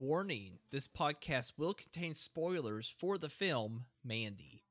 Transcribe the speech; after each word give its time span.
Warning 0.00 0.60
this 0.70 0.88
podcast 0.88 1.58
will 1.58 1.74
contain 1.74 2.14
spoilers 2.14 2.88
for 2.88 3.18
the 3.18 3.28
film 3.28 3.84
Mandy. 4.02 4.62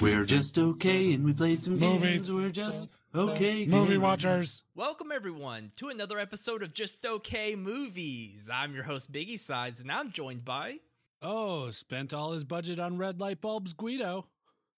We're 0.00 0.26
just 0.26 0.58
okay 0.58 1.14
and 1.14 1.24
we 1.24 1.32
play 1.32 1.56
some 1.56 1.78
Movies. 1.78 2.00
games. 2.28 2.32
We're 2.32 2.50
just 2.50 2.88
okay. 3.14 3.64
Movie 3.64 3.92
games. 3.92 4.02
watchers. 4.02 4.62
Welcome, 4.74 5.10
everyone, 5.12 5.72
to 5.78 5.88
another 5.88 6.18
episode 6.18 6.62
of 6.62 6.74
Just 6.74 7.06
Okay 7.06 7.56
Movies. 7.56 8.50
I'm 8.52 8.74
your 8.74 8.84
host, 8.84 9.10
Biggie 9.10 9.40
Sides, 9.40 9.80
and 9.80 9.90
I'm 9.90 10.12
joined 10.12 10.44
by 10.44 10.80
Oh, 11.22 11.70
spent 11.70 12.12
all 12.12 12.32
his 12.32 12.44
budget 12.44 12.78
on 12.78 12.98
red 12.98 13.18
light 13.18 13.40
bulbs, 13.40 13.72
Guido. 13.72 14.26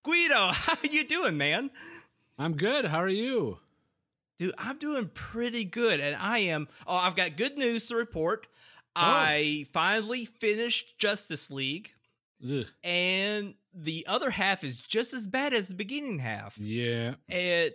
Guido. 0.04 0.50
How 0.52 0.76
you 0.88 1.02
doing, 1.04 1.36
man? 1.36 1.70
I'm 2.38 2.56
good. 2.56 2.84
How 2.84 2.98
are 2.98 3.08
you? 3.08 3.58
Dude, 4.38 4.54
I'm 4.56 4.78
doing 4.78 5.10
pretty 5.12 5.64
good, 5.64 5.98
and 5.98 6.14
I 6.14 6.38
am. 6.38 6.68
Oh, 6.86 6.94
I've 6.96 7.16
got 7.16 7.36
good 7.36 7.58
news 7.58 7.88
to 7.88 7.96
report. 7.96 8.46
Oh. 8.98 9.02
I 9.04 9.66
finally 9.72 10.24
finished 10.24 10.98
Justice 10.98 11.50
League, 11.50 11.90
Ugh. 12.48 12.66
and 12.82 13.54
the 13.74 14.06
other 14.08 14.30
half 14.30 14.64
is 14.64 14.78
just 14.80 15.14
as 15.14 15.26
bad 15.26 15.52
as 15.54 15.68
the 15.68 15.74
beginning 15.74 16.18
half. 16.18 16.58
Yeah. 16.58 17.14
And 17.28 17.72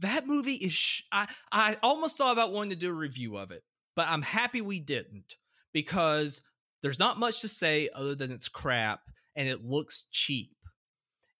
that 0.00 0.26
movie 0.26 0.54
is. 0.54 0.72
Sh- 0.72 1.02
I 1.12 1.28
I 1.52 1.76
almost 1.82 2.16
thought 2.18 2.32
about 2.32 2.52
wanting 2.52 2.70
to 2.70 2.76
do 2.76 2.90
a 2.90 2.92
review 2.92 3.36
of 3.36 3.50
it, 3.50 3.62
but 3.96 4.08
I'm 4.08 4.22
happy 4.22 4.60
we 4.60 4.80
didn't 4.80 5.36
because 5.72 6.42
there's 6.82 6.98
not 6.98 7.18
much 7.18 7.40
to 7.42 7.48
say 7.48 7.88
other 7.94 8.14
than 8.14 8.30
it's 8.32 8.48
crap 8.48 9.00
and 9.36 9.48
it 9.48 9.64
looks 9.64 10.04
cheap. 10.10 10.50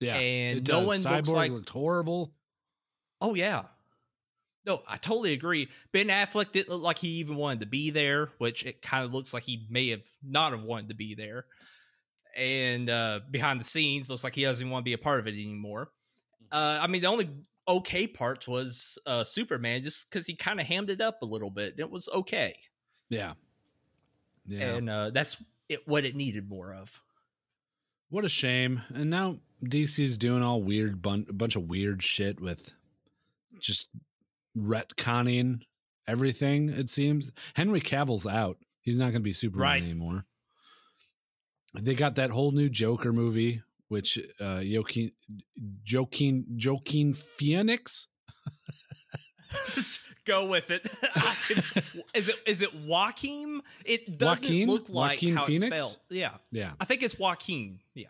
Yeah. 0.00 0.14
And 0.16 0.68
no 0.68 0.82
one 0.84 0.98
Cyborg 0.98 1.16
looks 1.16 1.28
like- 1.30 1.50
looked 1.52 1.70
horrible. 1.70 2.32
Oh 3.20 3.34
yeah. 3.34 3.64
No, 4.68 4.82
I 4.86 4.98
totally 4.98 5.32
agree. 5.32 5.68
Ben 5.92 6.08
Affleck 6.08 6.52
didn't 6.52 6.68
look 6.68 6.82
like 6.82 6.98
he 6.98 7.08
even 7.20 7.36
wanted 7.36 7.60
to 7.60 7.66
be 7.66 7.90
there, 7.90 8.28
which 8.38 8.64
it 8.66 8.82
kind 8.82 9.04
of 9.04 9.14
looks 9.14 9.32
like 9.34 9.42
he 9.42 9.66
may 9.70 9.88
have 9.88 10.04
not 10.22 10.52
have 10.52 10.62
wanted 10.62 10.90
to 10.90 10.94
be 10.94 11.14
there. 11.14 11.46
And 12.36 12.88
uh, 12.90 13.20
behind 13.30 13.58
the 13.60 13.64
scenes, 13.64 14.10
looks 14.10 14.22
like 14.24 14.34
he 14.34 14.42
doesn't 14.42 14.68
want 14.68 14.82
to 14.82 14.88
be 14.88 14.92
a 14.92 14.98
part 14.98 15.20
of 15.20 15.26
it 15.26 15.32
anymore. 15.32 15.90
Uh, 16.52 16.78
I 16.82 16.86
mean, 16.86 17.00
the 17.00 17.08
only 17.08 17.30
okay 17.66 18.06
part 18.06 18.46
was 18.46 18.98
uh, 19.06 19.24
Superman, 19.24 19.82
just 19.82 20.10
because 20.10 20.26
he 20.26 20.34
kind 20.36 20.60
of 20.60 20.66
hammed 20.66 20.90
it 20.90 21.00
up 21.00 21.22
a 21.22 21.26
little 21.26 21.50
bit. 21.50 21.76
It 21.78 21.90
was 21.90 22.08
okay, 22.10 22.56
Yeah. 23.08 23.32
Yeah. 24.46 24.74
and 24.76 24.88
uh, 24.90 25.10
that's 25.10 25.42
it, 25.68 25.86
what 25.88 26.04
it 26.04 26.14
needed 26.14 26.48
more 26.48 26.72
of. 26.74 27.00
what 28.10 28.24
a 28.24 28.28
shame. 28.28 28.82
And 28.94 29.10
now 29.10 29.38
DC's 29.64 30.16
doing 30.18 30.42
all 30.42 30.62
weird, 30.62 31.02
bun- 31.02 31.26
a 31.28 31.32
bunch 31.32 31.56
of 31.56 31.64
weird 31.68 32.02
shit 32.02 32.40
with 32.40 32.72
just 33.60 33.88
retconning 34.56 35.62
everything, 36.06 36.68
it 36.68 36.88
seems. 36.88 37.30
Henry 37.54 37.80
Cavill's 37.80 38.26
out. 38.26 38.58
He's 38.80 38.98
not 38.98 39.06
going 39.06 39.14
to 39.14 39.20
be 39.20 39.32
Superman 39.32 39.62
Right. 39.68 39.82
anymore. 39.82 40.24
They 41.74 41.94
got 41.94 42.14
that 42.16 42.30
whole 42.30 42.52
new 42.52 42.68
Joker 42.70 43.12
movie, 43.12 43.62
which 43.88 44.18
uh 44.40 44.62
Joaquin 44.64 45.12
Joaquin 45.92 46.46
Joaquin 46.64 47.12
Phoenix 47.14 48.06
Go 50.24 50.44
with 50.46 50.70
it. 50.70 50.86
Can, 51.48 51.62
is 52.14 52.28
it 52.28 52.36
is 52.46 52.60
it 52.62 52.74
Joaquin? 52.74 53.62
It 53.84 54.18
doesn't 54.18 54.44
Joaquin? 54.44 54.68
look 54.68 54.88
like 54.90 55.12
Joaquin 55.12 55.36
how 55.36 55.44
Phoenix? 55.46 55.64
it's 55.64 55.74
spelled. 55.84 55.96
Yeah, 56.10 56.30
Yeah. 56.52 56.72
I 56.80 56.84
think 56.84 57.02
it's 57.02 57.18
Joaquin. 57.18 57.80
Yeah. 57.94 58.08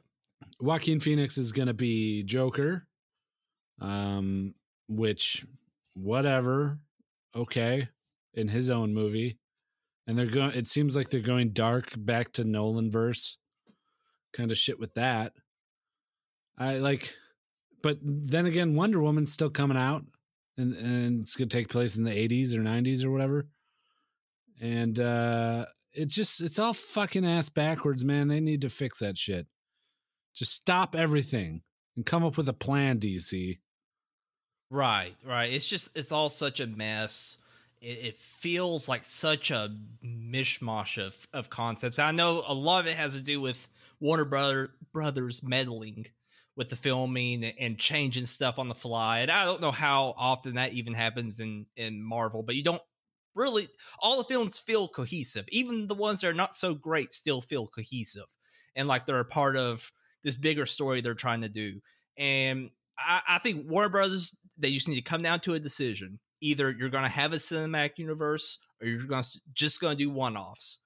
Joaquin 0.61 0.99
Phoenix 1.01 1.39
is 1.39 1.53
going 1.53 1.69
to 1.69 1.75
be 1.75 2.23
Joker. 2.25 2.87
Um 3.81 4.55
which 4.89 5.45
whatever. 6.03 6.79
Okay. 7.35 7.89
In 8.35 8.49
his 8.49 8.71
own 8.71 8.95
movie. 8.95 9.39
And 10.07 10.19
they're 10.19 10.27
going 10.27 10.53
it 10.53 10.69
seems 10.69 10.97
like 10.97 11.11
they're 11.11 11.21
going 11.21 11.51
dark 11.51 11.93
back 11.97 12.33
to 12.33 12.45
Nolan 12.45 12.91
verse 12.91 13.37
kind 14.33 14.51
of 14.51 14.59
shit 14.59 14.79
with 14.79 14.95
that. 14.95 15.33
I 16.57 16.79
like 16.79 17.15
but 17.83 17.99
then 18.03 18.47
again 18.47 18.75
Wonder 18.75 19.01
Woman's 19.01 19.33
still 19.33 19.51
coming 19.51 19.77
out 19.77 20.05
and 20.57 20.75
and 20.75 21.23
it's 21.23 21.35
to 21.35 21.47
take 21.47 21.69
place 21.69 21.97
in 21.97 22.05
the 22.05 22.11
80s 22.11 22.55
or 22.55 22.61
90s 22.61 23.05
or 23.05 23.11
whatever. 23.11 23.49
And 24.61 24.99
uh 24.99 25.67
it's 25.93 26.15
just 26.15 26.41
it's 26.41 26.59
all 26.59 26.75
fucking 26.75 27.27
ass 27.27 27.49
backwards, 27.49 28.05
man. 28.05 28.29
They 28.29 28.41
need 28.41 28.63
to 28.63 28.71
fix 28.71 29.01
that 29.01 29.19
shit. 29.19 29.47
Just 30.35 30.55
stop 30.55 30.95
everything 30.95 31.63
and 31.97 32.07
come 32.07 32.25
up 32.25 32.37
with 32.37 32.49
a 32.49 32.55
plan, 32.55 32.99
DC. 32.99 33.59
Right, 34.71 35.15
right. 35.25 35.53
It's 35.53 35.67
just 35.67 35.97
it's 35.97 36.13
all 36.13 36.29
such 36.29 36.61
a 36.61 36.67
mess. 36.67 37.39
It, 37.81 37.99
it 38.05 38.19
feels 38.19 38.89
like 38.89 39.05
such 39.05 39.51
a 39.51 39.75
mishmash 40.05 41.03
of 41.05 41.27
of 41.33 41.49
concepts. 41.49 41.99
I 41.99 42.11
know 42.13 42.43
a 42.47 42.55
lot 42.55 42.81
of 42.81 42.87
it 42.87 42.97
has 42.97 43.15
to 43.15 43.23
do 43.23 43.41
with 43.41 43.67
Warner 44.01 44.27
Brother 44.27 44.71
Brothers 44.93 45.43
meddling 45.43 46.07
with 46.55 46.71
the 46.71 46.77
filming 46.77 47.45
and, 47.45 47.79
changing 47.79 48.27
stuff 48.27 48.59
on 48.59 48.69
the 48.69 48.75
fly. 48.75 49.21
And 49.21 49.31
I 49.31 49.45
don't 49.45 49.61
know 49.61 49.71
how 49.71 50.13
often 50.19 50.57
that 50.57 50.73
even 50.73 50.93
happens 50.93 51.41
in 51.41 51.67
in 51.77 52.03
Marvel, 52.03 52.43
but 52.43 52.55
you 52.57 52.63
don't 52.63 52.83
really 53.35 53.69
all 54.01 54.19
the 54.19 54.25
films 54.25 54.59
feel 54.59 54.87
cohesive. 54.87 55.47
Even 55.51 55.87
the 55.87 55.95
ones 55.95 56.21
that 56.21 56.29
are 56.29 56.35
not 56.35 56.55
so 56.55 56.75
great 56.75 57.13
still 57.13 57.41
feel 57.41 57.67
cohesive. 57.69 58.27
And 58.77 58.87
like 58.87 59.07
they're 59.07 59.21
a 59.21 59.25
part 59.25 59.57
of 59.57 59.91
this 60.25 60.37
bigger 60.37 60.67
story 60.67 61.01
they're 61.01 61.15
trying 61.15 61.41
to 61.41 61.49
do. 61.49 61.81
And 62.19 62.71
I, 62.99 63.23
I 63.29 63.39
think 63.39 63.69
Warner 63.71 63.89
Brothers 63.89 64.35
they 64.59 64.73
just 64.73 64.89
need 64.89 64.97
to 64.97 65.03
come 65.03 65.23
down 65.23 65.41
to 65.41 65.55
a 65.55 65.61
decision. 65.61 66.19
Either 66.41 66.71
you're 66.71 66.89
going 66.89 67.05
to 67.05 67.11
have 67.11 67.33
a 67.33 67.37
cinematic 67.37 67.99
universe, 67.99 68.59
or 68.81 68.89
you're 68.89 69.05
going 69.05 69.23
to 69.23 69.41
just 69.53 69.81
going 69.81 69.97
to 69.97 70.05
do 70.05 70.11
one 70.11 70.37
offs, 70.37 70.81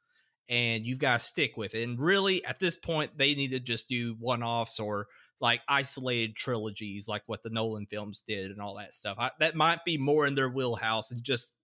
and 0.49 0.87
you've 0.87 0.99
got 0.99 1.21
to 1.21 1.27
stick 1.27 1.57
with 1.57 1.75
it. 1.75 1.89
And 1.89 1.99
really, 1.99 2.45
at 2.45 2.59
this 2.59 2.77
point, 2.77 3.17
they 3.17 3.35
need 3.35 3.51
to 3.51 3.61
just 3.61 3.89
do 3.89 4.17
one 4.19 4.43
offs 4.43 4.81
or 4.81 5.07
like 5.41 5.61
isolated 5.69 6.37
trilogies, 6.37 7.09
like 7.09 7.23
what 7.27 7.43
the 7.43 7.51
Nolan 7.51 7.87
films 7.87 8.23
did 8.27 8.51
and 8.51 8.61
all 8.61 8.77
that 8.77 8.95
stuff. 8.95 9.17
I, 9.19 9.31
that 9.41 9.57
might 9.57 9.85
be 9.85 9.99
more 9.99 10.27
in 10.27 10.35
their 10.35 10.49
wheelhouse, 10.49 11.11
and 11.11 11.23
just 11.23 11.55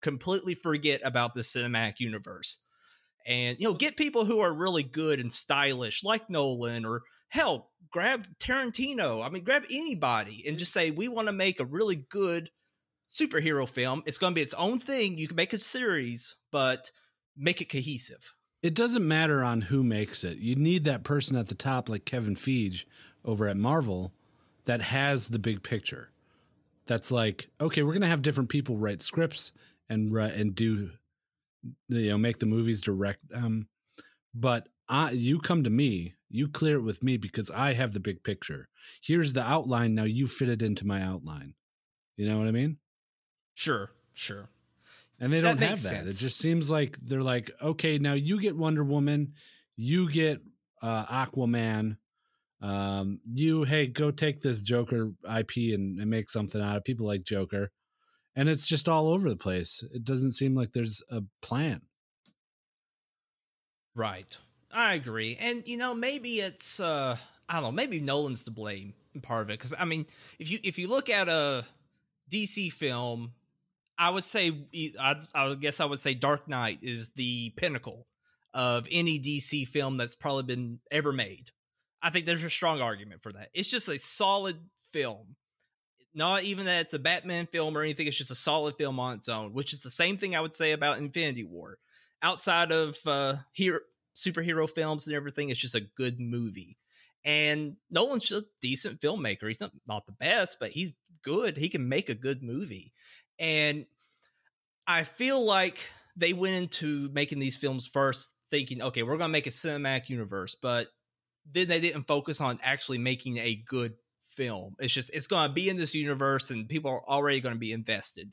completely 0.00 0.54
forget 0.54 1.00
about 1.04 1.34
the 1.34 1.40
cinematic 1.40 1.94
universe. 1.98 2.62
And 3.26 3.58
you 3.60 3.68
know, 3.68 3.74
get 3.74 3.96
people 3.96 4.24
who 4.24 4.40
are 4.40 4.52
really 4.52 4.82
good 4.82 5.20
and 5.20 5.32
stylish, 5.32 6.02
like 6.04 6.30
Nolan 6.30 6.86
or 6.86 7.02
hell, 7.30 7.70
grab 7.90 8.26
Tarantino. 8.38 9.24
I 9.24 9.30
mean, 9.30 9.42
grab 9.42 9.64
anybody 9.70 10.44
and 10.46 10.58
just 10.58 10.72
say, 10.72 10.90
we 10.90 11.08
want 11.08 11.28
to 11.28 11.32
make 11.32 11.58
a 11.58 11.64
really 11.64 11.96
good 11.96 12.50
superhero 13.08 13.68
film. 13.68 14.02
It's 14.06 14.18
going 14.18 14.32
to 14.32 14.36
be 14.36 14.42
its 14.42 14.54
own 14.54 14.78
thing. 14.78 15.18
You 15.18 15.26
can 15.26 15.36
make 15.36 15.52
a 15.52 15.58
series, 15.58 16.36
but 16.52 16.90
make 17.36 17.60
it 17.60 17.70
cohesive. 17.70 18.36
It 18.62 18.74
doesn't 18.74 19.06
matter 19.06 19.42
on 19.42 19.62
who 19.62 19.82
makes 19.82 20.22
it. 20.22 20.38
You 20.38 20.54
need 20.54 20.84
that 20.84 21.02
person 21.02 21.36
at 21.36 21.48
the 21.48 21.54
top, 21.54 21.88
like 21.88 22.04
Kevin 22.04 22.36
Feige 22.36 22.84
over 23.24 23.48
at 23.48 23.56
Marvel, 23.56 24.12
that 24.66 24.82
has 24.82 25.28
the 25.28 25.38
big 25.38 25.62
picture. 25.62 26.10
That's 26.86 27.10
like, 27.10 27.48
okay, 27.60 27.82
we're 27.82 27.94
gonna 27.94 28.06
have 28.06 28.22
different 28.22 28.50
people 28.50 28.76
write 28.76 29.02
scripts 29.02 29.52
and 29.88 30.14
and 30.14 30.54
do, 30.54 30.90
you 31.88 32.10
know, 32.10 32.18
make 32.18 32.38
the 32.38 32.46
movies 32.46 32.80
direct. 32.80 33.20
Um, 33.34 33.68
but 34.34 34.68
I, 34.90 35.12
you 35.12 35.38
come 35.38 35.62
to 35.62 35.70
me, 35.70 36.14
you 36.28 36.48
clear 36.48 36.78
it 36.78 36.82
with 36.82 37.02
me 37.02 37.16
because 37.16 37.48
I 37.48 37.74
have 37.74 37.92
the 37.92 38.00
big 38.00 38.24
picture. 38.24 38.68
Here's 39.00 39.32
the 39.32 39.42
outline. 39.48 39.94
Now 39.94 40.02
you 40.02 40.26
fit 40.26 40.48
it 40.48 40.62
into 40.62 40.84
my 40.84 41.00
outline. 41.00 41.54
You 42.16 42.28
know 42.28 42.38
what 42.38 42.48
I 42.48 42.50
mean? 42.50 42.78
Sure, 43.54 43.92
sure. 44.14 44.50
And 45.20 45.32
they 45.32 45.40
don't 45.40 45.58
have 45.58 45.70
that. 45.70 45.78
sense. 45.78 46.16
It 46.16 46.20
just 46.20 46.38
seems 46.38 46.68
like 46.68 46.98
they're 47.00 47.22
like, 47.22 47.52
okay, 47.62 47.98
now 47.98 48.14
you 48.14 48.40
get 48.40 48.56
Wonder 48.56 48.82
Woman, 48.82 49.34
you 49.76 50.10
get 50.10 50.40
uh, 50.82 51.06
Aquaman. 51.06 51.96
Um, 52.60 53.20
you 53.32 53.62
hey, 53.62 53.86
go 53.86 54.10
take 54.10 54.42
this 54.42 54.60
Joker 54.60 55.12
IP 55.24 55.72
and, 55.72 55.98
and 56.00 56.10
make 56.10 56.28
something 56.28 56.60
out 56.60 56.76
of. 56.76 56.84
People 56.84 57.06
like 57.06 57.22
Joker, 57.22 57.70
and 58.36 58.48
it's 58.48 58.66
just 58.66 58.88
all 58.88 59.08
over 59.08 59.30
the 59.30 59.36
place. 59.36 59.82
It 59.94 60.04
doesn't 60.04 60.32
seem 60.32 60.54
like 60.54 60.72
there's 60.72 61.02
a 61.10 61.22
plan. 61.40 61.82
Right. 63.94 64.36
I 64.72 64.94
agree. 64.94 65.36
And 65.40 65.66
you 65.66 65.76
know, 65.76 65.94
maybe 65.94 66.40
it's 66.40 66.80
uh 66.80 67.16
I 67.48 67.54
don't 67.54 67.62
know, 67.62 67.72
maybe 67.72 68.00
Nolan's 68.00 68.44
to 68.44 68.50
blame 68.50 68.94
in 69.14 69.20
part 69.20 69.42
of 69.42 69.50
it 69.50 69.58
cuz 69.58 69.74
I 69.78 69.84
mean, 69.84 70.06
if 70.38 70.50
you 70.50 70.58
if 70.62 70.78
you 70.78 70.88
look 70.88 71.08
at 71.08 71.28
a 71.28 71.64
DC 72.30 72.72
film, 72.72 73.32
I 73.98 74.10
would 74.10 74.24
say 74.24 74.52
I 74.98 75.16
I 75.34 75.54
guess 75.54 75.80
I 75.80 75.84
would 75.84 75.98
say 75.98 76.14
Dark 76.14 76.48
Knight 76.48 76.78
is 76.82 77.10
the 77.10 77.50
pinnacle 77.50 78.06
of 78.54 78.86
any 78.90 79.18
DC 79.18 79.66
film 79.66 79.96
that's 79.96 80.14
probably 80.14 80.42
been 80.44 80.80
ever 80.90 81.12
made. 81.12 81.50
I 82.02 82.10
think 82.10 82.26
there's 82.26 82.44
a 82.44 82.50
strong 82.50 82.80
argument 82.80 83.22
for 83.22 83.32
that. 83.32 83.50
It's 83.52 83.70
just 83.70 83.88
a 83.88 83.98
solid 83.98 84.56
film. 84.92 85.36
Not 86.14 86.42
even 86.42 86.64
that 86.66 86.80
it's 86.80 86.94
a 86.94 86.98
Batman 86.98 87.46
film 87.46 87.76
or 87.76 87.82
anything, 87.82 88.06
it's 88.08 88.16
just 88.16 88.32
a 88.32 88.36
solid 88.36 88.74
film 88.74 88.98
on 88.98 89.16
its 89.18 89.28
own, 89.28 89.52
which 89.52 89.72
is 89.72 89.80
the 89.80 89.90
same 89.90 90.16
thing 90.16 90.34
I 90.34 90.40
would 90.40 90.54
say 90.54 90.72
about 90.72 90.98
Infinity 90.98 91.44
War 91.44 91.78
outside 92.22 92.72
of 92.72 92.96
uh 93.06 93.36
hero 93.52 93.80
superhero 94.16 94.68
films 94.68 95.06
and 95.06 95.16
everything 95.16 95.48
it's 95.48 95.60
just 95.60 95.74
a 95.74 95.80
good 95.80 96.20
movie 96.20 96.76
and 97.24 97.76
nolan's 97.90 98.32
a 98.32 98.42
decent 98.60 99.00
filmmaker 99.00 99.48
he's 99.48 99.60
not, 99.60 99.72
not 99.86 100.06
the 100.06 100.12
best 100.12 100.58
but 100.58 100.70
he's 100.70 100.92
good 101.22 101.56
he 101.56 101.68
can 101.68 101.88
make 101.88 102.08
a 102.08 102.14
good 102.14 102.42
movie 102.42 102.92
and 103.38 103.86
i 104.86 105.02
feel 105.02 105.44
like 105.44 105.90
they 106.16 106.32
went 106.32 106.54
into 106.54 107.08
making 107.12 107.38
these 107.38 107.56
films 107.56 107.86
first 107.86 108.34
thinking, 108.50 108.82
okay, 108.82 109.02
we're 109.02 109.16
gonna 109.16 109.32
make 109.32 109.46
a 109.46 109.50
cinematic 109.50 110.08
universe, 110.08 110.56
but 110.60 110.88
then 111.50 111.68
they 111.68 111.80
didn't 111.80 112.06
focus 112.06 112.40
on 112.40 112.58
actually 112.62 112.98
making 112.98 113.38
a 113.38 113.54
good 113.54 113.94
film. 114.24 114.74
It's 114.78 114.92
just 114.92 115.10
it's 115.14 115.26
gonna 115.26 115.52
be 115.52 115.68
in 115.68 115.76
this 115.76 115.94
universe, 115.94 116.50
and 116.50 116.68
people 116.68 116.90
are 116.90 117.08
already 117.08 117.40
gonna 117.40 117.56
be 117.56 117.72
invested. 117.72 118.32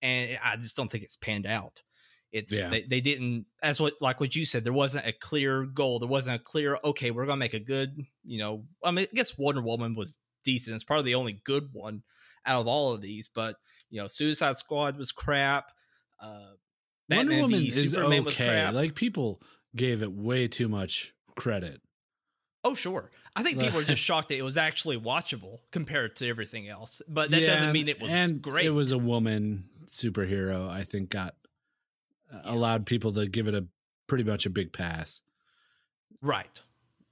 And 0.00 0.38
I 0.42 0.56
just 0.56 0.76
don't 0.76 0.90
think 0.90 1.04
it's 1.04 1.16
panned 1.16 1.46
out. 1.46 1.82
It's 2.32 2.58
Yeah. 2.58 2.68
they, 2.70 2.82
they 2.82 3.00
didn't 3.00 3.46
as 3.62 3.80
what 3.80 3.94
like 4.00 4.18
what 4.20 4.34
you 4.34 4.44
said. 4.46 4.64
There 4.64 4.72
wasn't 4.72 5.06
a 5.06 5.12
clear 5.12 5.64
goal. 5.64 5.98
There 5.98 6.08
wasn't 6.08 6.40
a 6.40 6.42
clear 6.42 6.78
okay. 6.82 7.10
We're 7.10 7.26
gonna 7.26 7.36
make 7.36 7.54
a 7.54 7.60
good. 7.60 7.96
You 8.24 8.38
know, 8.38 8.64
I 8.82 8.90
mean, 8.90 9.06
I 9.12 9.14
guess 9.14 9.36
Wonder 9.36 9.60
Woman 9.60 9.94
was 9.94 10.18
decent. 10.44 10.74
It's 10.74 10.84
probably 10.84 11.04
the 11.12 11.16
only 11.16 11.40
good 11.44 11.68
one 11.72 12.02
out 12.46 12.62
of 12.62 12.66
all 12.66 12.94
of 12.94 13.00
these. 13.02 13.28
But 13.28 13.56
you 13.90 14.00
know, 14.00 14.06
Suicide 14.06 14.56
Squad 14.56 14.96
was 14.96 15.12
crap. 15.12 15.70
Uh, 16.20 16.52
Wonder 17.10 17.36
Woman 17.36 17.60
v 17.60 17.68
is 17.68 17.92
Superman 17.92 18.24
was 18.24 18.36
crap. 18.36 18.72
Like 18.72 18.94
people 18.94 19.42
gave 19.76 20.02
it 20.02 20.12
way 20.12 20.48
too 20.48 20.68
much 20.68 21.12
credit. 21.36 21.82
Oh, 22.64 22.74
sure. 22.74 23.10
I 23.34 23.42
think 23.42 23.58
people 23.58 23.80
are 23.80 23.84
just 23.94 24.00
shocked 24.02 24.28
that 24.28 24.38
it 24.38 24.42
was 24.42 24.56
actually 24.56 24.96
watchable 24.96 25.58
compared 25.72 26.16
to 26.16 26.28
everything 26.28 26.68
else. 26.68 27.02
But 27.08 27.30
that 27.32 27.40
Yeah, 27.42 27.48
doesn't 27.48 27.72
mean 27.72 27.88
it 27.88 28.00
was 28.00 28.12
and 28.12 28.40
great. 28.40 28.64
It 28.66 28.70
was 28.70 28.92
a 28.92 28.98
woman 28.98 29.64
superhero. 29.90 30.68
I 30.70 30.84
think 30.84 31.10
got 31.10 31.34
uh, 32.32 32.40
allowed 32.44 32.86
people 32.86 33.12
to 33.12 33.26
give 33.26 33.48
it 33.48 33.54
a 33.54 33.66
pretty 34.06 34.24
much 34.24 34.46
a 34.46 34.50
big 34.50 34.72
pass. 34.72 35.20
right, 36.20 36.62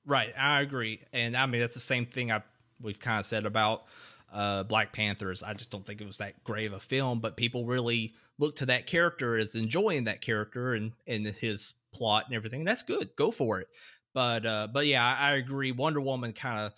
right. 0.07 0.33
I 0.39 0.61
agree, 0.61 1.01
and 1.13 1.37
I 1.37 1.47
mean 1.47 1.61
that's 1.61 1.75
the 1.75 1.81
same 1.81 2.07
thing 2.07 2.33
I 2.33 2.43
we've 2.81 3.01
kind 3.01 3.21
of 3.21 3.27
said 3.27 3.47
about 3.47 3.85
uh, 4.33 4.63
Black 4.65 4.93
Panthers. 4.93 5.43
I 5.43 5.55
just 5.55 5.71
don't 5.71 5.85
think 5.85 6.01
it 6.01 6.07
was 6.07 6.19
that 6.19 6.43
great 6.45 6.67
of 6.67 6.73
a 6.73 6.81
film, 6.81 7.21
but 7.21 7.37
people 7.37 7.67
really 7.67 8.15
look 8.39 8.57
to 8.57 8.67
that 8.67 8.87
character 8.87 9.37
as 9.37 9.55
enjoying 9.55 10.05
that 10.05 10.21
character 10.21 10.75
and 10.75 10.93
and 11.07 11.27
his 11.27 11.75
plot 11.93 12.27
and 12.27 12.35
everything. 12.35 12.61
And 12.61 12.69
that's 12.69 12.83
good. 12.83 13.11
Go 13.17 13.31
for 13.31 13.61
it. 13.61 13.69
But 14.15 14.47
uh, 14.47 14.69
but 14.73 14.87
yeah, 14.87 15.05
I, 15.05 15.31
I 15.31 15.33
agree. 15.33 15.73
Wonder 15.73 16.01
Woman 16.01 16.33
kind 16.33 16.61
of. 16.61 16.73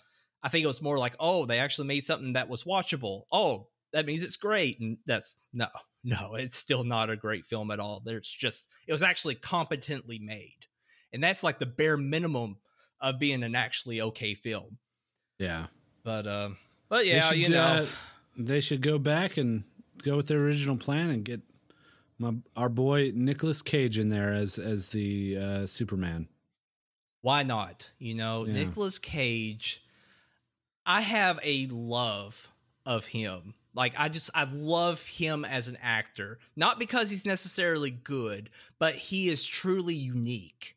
I 0.45 0.49
think 0.49 0.65
it 0.65 0.67
was 0.67 0.81
more 0.81 0.97
like, 0.97 1.15
oh, 1.21 1.45
they 1.45 1.59
actually 1.59 1.87
made 1.87 2.03
something 2.03 2.33
that 2.33 2.49
was 2.49 2.65
watchable. 2.65 3.23
Oh, 3.31 3.67
that 3.93 4.05
means 4.05 4.23
it's 4.23 4.35
great, 4.35 4.79
and 4.79 4.97
that's 5.05 5.37
no, 5.53 5.67
no, 6.03 6.35
it's 6.35 6.57
still 6.57 6.83
not 6.83 7.09
a 7.09 7.15
great 7.15 7.45
film 7.45 7.71
at 7.71 7.79
all. 7.79 8.01
There's 8.03 8.27
just 8.29 8.69
it 8.87 8.91
was 8.91 9.03
actually 9.03 9.35
competently 9.35 10.19
made, 10.19 10.65
and 11.13 11.23
that's 11.23 11.43
like 11.43 11.59
the 11.59 11.65
bare 11.65 11.97
minimum 11.97 12.57
of 12.99 13.19
being 13.19 13.43
an 13.43 13.55
actually 13.55 14.01
okay 14.01 14.33
film. 14.33 14.77
Yeah. 15.39 15.67
But 16.03 16.27
uh, 16.27 16.49
but 16.89 17.05
yeah, 17.05 17.21
should, 17.21 17.37
you 17.37 17.49
know, 17.49 17.61
uh, 17.63 17.85
they 18.37 18.59
should 18.61 18.81
go 18.81 18.97
back 18.97 19.37
and 19.37 19.63
go 20.03 20.17
with 20.17 20.27
their 20.27 20.39
original 20.39 20.75
plan 20.77 21.09
and 21.09 21.23
get 21.23 21.41
my 22.19 22.33
our 22.55 22.69
boy 22.69 23.11
Nicolas 23.15 23.61
Cage 23.61 23.97
in 23.99 24.09
there 24.09 24.33
as 24.33 24.57
as 24.59 24.89
the 24.89 25.37
uh, 25.37 25.65
Superman. 25.65 26.27
why 27.21 27.43
not? 27.43 27.91
You 27.99 28.15
know, 28.15 28.45
Yeah. 28.45 28.53
Nicolas 28.53 28.99
Cage. 28.99 29.81
I 30.85 30.99
have 31.01 31.39
a 31.43 31.67
love 31.67 32.49
of 32.85 33.05
him. 33.07 33.53
Like 33.75 33.93
I 33.97 34.09
just 34.09 34.29
I 34.35 34.43
love 34.43 35.05
him 35.05 35.45
as 35.45 35.67
an 35.67 35.77
actor, 35.81 36.39
not 36.55 36.79
because 36.79 37.09
he's 37.09 37.25
necessarily 37.25 37.91
good, 37.91 38.49
but 38.79 38.95
he 38.95 39.29
is 39.29 39.45
truly 39.45 39.95
unique 39.95 40.75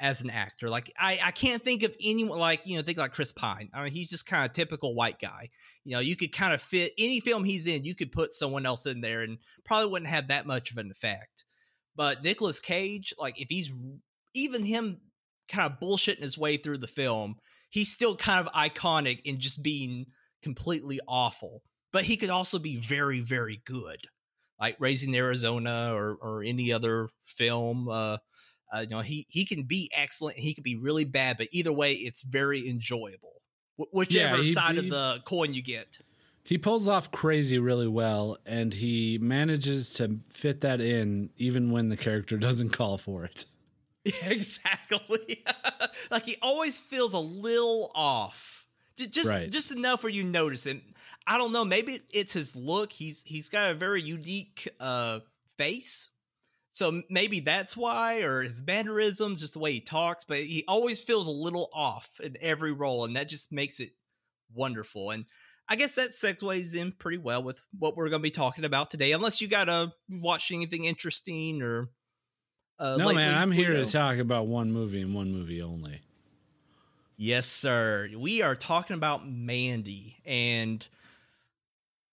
as 0.00 0.22
an 0.22 0.30
actor. 0.30 0.70
Like 0.70 0.92
I 0.98 1.18
I 1.22 1.30
can't 1.32 1.62
think 1.62 1.82
of 1.82 1.96
anyone 2.02 2.38
like, 2.38 2.60
you 2.64 2.76
know, 2.76 2.82
think 2.82 2.98
like 2.98 3.12
Chris 3.12 3.32
Pine. 3.32 3.70
I 3.74 3.82
mean, 3.82 3.92
he's 3.92 4.08
just 4.08 4.26
kind 4.26 4.44
of 4.44 4.52
typical 4.52 4.94
white 4.94 5.18
guy. 5.18 5.50
You 5.84 5.92
know, 5.92 6.00
you 6.00 6.14
could 6.14 6.32
kind 6.32 6.54
of 6.54 6.62
fit 6.62 6.92
any 6.96 7.20
film 7.20 7.44
he's 7.44 7.66
in, 7.66 7.84
you 7.84 7.94
could 7.94 8.12
put 8.12 8.32
someone 8.32 8.66
else 8.66 8.86
in 8.86 9.00
there 9.00 9.22
and 9.22 9.38
probably 9.64 9.90
wouldn't 9.90 10.10
have 10.10 10.28
that 10.28 10.46
much 10.46 10.70
of 10.70 10.78
an 10.78 10.90
effect. 10.90 11.44
But 11.96 12.22
Nicolas 12.22 12.60
Cage, 12.60 13.12
like 13.18 13.40
if 13.40 13.48
he's 13.50 13.72
even 14.34 14.62
him 14.62 15.00
kind 15.48 15.70
of 15.70 15.80
bullshitting 15.80 16.22
his 16.22 16.38
way 16.38 16.56
through 16.56 16.78
the 16.78 16.86
film, 16.86 17.36
he's 17.68 17.92
still 17.92 18.14
kind 18.14 18.46
of 18.46 18.52
iconic 18.52 19.20
in 19.24 19.40
just 19.40 19.62
being 19.62 20.06
completely 20.42 21.00
awful. 21.08 21.62
But 21.92 22.04
he 22.04 22.16
could 22.16 22.30
also 22.30 22.58
be 22.58 22.76
very, 22.76 23.20
very 23.20 23.62
good, 23.64 24.08
like 24.60 24.76
Raising 24.78 25.14
Arizona 25.14 25.92
or 25.94 26.14
or 26.20 26.42
any 26.42 26.72
other 26.72 27.08
film. 27.24 27.88
Uh, 27.88 28.18
uh, 28.72 28.80
you 28.80 28.88
know, 28.88 29.00
he 29.00 29.26
he 29.30 29.44
can 29.46 29.62
be 29.62 29.90
excellent. 29.96 30.36
He 30.36 30.52
can 30.54 30.62
be 30.62 30.76
really 30.76 31.04
bad, 31.04 31.38
but 31.38 31.48
either 31.50 31.72
way, 31.72 31.94
it's 31.94 32.22
very 32.22 32.68
enjoyable. 32.68 33.40
Wh- 33.76 33.92
whichever 33.94 34.36
Yeah, 34.36 34.42
he- 34.42 34.52
side 34.52 34.74
he- 34.74 34.80
of 34.80 34.90
the 34.90 35.22
coin 35.24 35.54
you 35.54 35.62
get. 35.62 35.98
He 36.44 36.56
pulls 36.56 36.88
off 36.88 37.10
crazy 37.10 37.58
really 37.58 37.88
well, 37.88 38.38
and 38.46 38.72
he 38.72 39.18
manages 39.20 39.92
to 39.94 40.18
fit 40.28 40.62
that 40.62 40.80
in 40.80 41.28
even 41.36 41.70
when 41.70 41.88
the 41.90 41.96
character 41.96 42.36
doesn't 42.48 42.70
call 42.70 42.98
for 42.98 43.24
it. 43.24 43.44
Yeah, 44.04 44.12
exactly. 44.30 45.44
like 46.10 46.24
he 46.24 46.36
always 46.42 46.78
feels 46.78 47.12
a 47.14 47.18
little 47.18 47.90
off. 47.94 48.66
Ju- 48.96 49.06
Just 49.06 49.28
Right. 49.30 49.50
just 49.50 49.72
enough 49.72 50.02
where 50.02 50.12
you 50.12 50.24
notice 50.24 50.66
it. 50.66 50.82
I 51.28 51.36
don't 51.36 51.52
know, 51.52 51.64
maybe 51.64 51.98
it's 52.12 52.32
his 52.32 52.56
look. 52.56 52.90
He's 52.90 53.22
he's 53.26 53.50
got 53.50 53.70
a 53.70 53.74
very 53.74 54.02
unique 54.02 54.66
uh 54.80 55.20
face. 55.56 56.10
So 56.72 57.02
maybe 57.10 57.40
that's 57.40 57.76
why 57.76 58.20
or 58.20 58.42
his 58.42 58.62
mannerisms, 58.62 59.40
just 59.40 59.54
the 59.54 59.58
way 59.58 59.72
he 59.72 59.80
talks, 59.80 60.24
but 60.24 60.38
he 60.38 60.64
always 60.68 61.02
feels 61.02 61.26
a 61.26 61.32
little 61.32 61.68
off 61.72 62.20
in 62.22 62.36
every 62.40 62.72
role 62.72 63.04
and 63.04 63.16
that 63.16 63.28
just 63.28 63.52
makes 63.52 63.80
it 63.80 63.90
wonderful. 64.54 65.10
And 65.10 65.26
I 65.68 65.76
guess 65.76 65.96
that 65.96 66.10
segues 66.10 66.74
in 66.74 66.92
pretty 66.92 67.18
well 67.18 67.42
with 67.42 67.60
what 67.78 67.96
we're 67.96 68.08
going 68.08 68.22
to 68.22 68.26
be 68.26 68.30
talking 68.30 68.64
about 68.64 68.90
today. 68.90 69.12
Unless 69.12 69.42
you 69.42 69.48
got 69.48 69.64
to 69.64 69.92
watch 70.08 70.50
anything 70.50 70.84
interesting 70.84 71.62
or 71.62 71.90
uh, 72.78 72.96
no, 72.96 73.12
man, 73.12 73.34
I'm 73.34 73.50
here 73.50 73.72
Guido. 73.72 73.84
to 73.84 73.90
talk 73.90 74.18
about 74.18 74.46
one 74.46 74.72
movie 74.72 75.02
and 75.02 75.12
one 75.12 75.32
movie 75.32 75.60
only. 75.60 76.00
Yes, 77.16 77.46
sir. 77.46 78.08
We 78.16 78.40
are 78.42 78.54
talking 78.54 78.94
about 78.94 79.28
Mandy, 79.28 80.18
and 80.24 80.86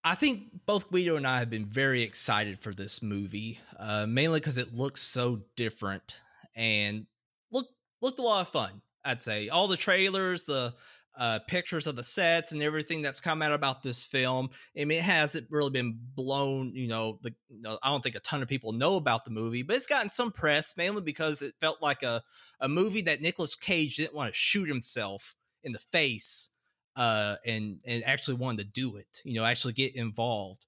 I 0.06 0.14
think 0.14 0.44
both 0.66 0.88
Guido 0.88 1.16
and 1.16 1.26
I 1.26 1.40
have 1.40 1.50
been 1.50 1.64
very 1.64 2.04
excited 2.04 2.60
for 2.60 2.72
this 2.72 3.02
movie, 3.02 3.58
uh, 3.76 4.06
mainly 4.06 4.38
because 4.38 4.56
it 4.56 4.72
looks 4.72 5.02
so 5.02 5.42
different 5.56 6.22
and 6.54 7.06
look 7.50 7.66
looked 8.00 8.20
a 8.20 8.22
lot 8.22 8.42
of 8.42 8.48
fun. 8.48 8.82
I'd 9.04 9.20
say 9.20 9.48
all 9.48 9.66
the 9.66 9.76
trailers, 9.76 10.44
the 10.44 10.74
uh, 11.18 11.40
pictures 11.48 11.88
of 11.88 11.96
the 11.96 12.04
sets, 12.04 12.52
and 12.52 12.62
everything 12.62 13.02
that's 13.02 13.20
come 13.20 13.42
out 13.42 13.52
about 13.52 13.82
this 13.82 14.04
film. 14.04 14.50
I 14.78 14.84
mean, 14.84 14.98
it 14.98 15.02
hasn't 15.02 15.48
really 15.50 15.70
been 15.70 15.98
blown. 16.14 16.72
You 16.76 16.86
know, 16.86 17.18
the 17.22 17.34
you 17.48 17.62
know, 17.62 17.76
I 17.82 17.88
don't 17.88 18.04
think 18.04 18.14
a 18.14 18.20
ton 18.20 18.42
of 18.42 18.48
people 18.48 18.70
know 18.70 18.94
about 18.94 19.24
the 19.24 19.32
movie, 19.32 19.64
but 19.64 19.74
it's 19.74 19.88
gotten 19.88 20.08
some 20.08 20.30
press, 20.30 20.76
mainly 20.76 21.02
because 21.02 21.42
it 21.42 21.54
felt 21.60 21.82
like 21.82 22.04
a 22.04 22.22
a 22.60 22.68
movie 22.68 23.02
that 23.02 23.22
Nicolas 23.22 23.56
Cage 23.56 23.96
didn't 23.96 24.14
want 24.14 24.32
to 24.32 24.38
shoot 24.38 24.68
himself 24.68 25.34
in 25.64 25.72
the 25.72 25.80
face 25.80 26.50
uh, 26.96 27.36
and 27.44 27.78
and 27.86 28.04
actually 28.04 28.36
wanted 28.36 28.58
to 28.64 28.80
do 28.80 28.96
it. 28.96 29.20
You 29.24 29.34
know, 29.34 29.44
actually 29.44 29.74
get 29.74 29.94
involved. 29.94 30.66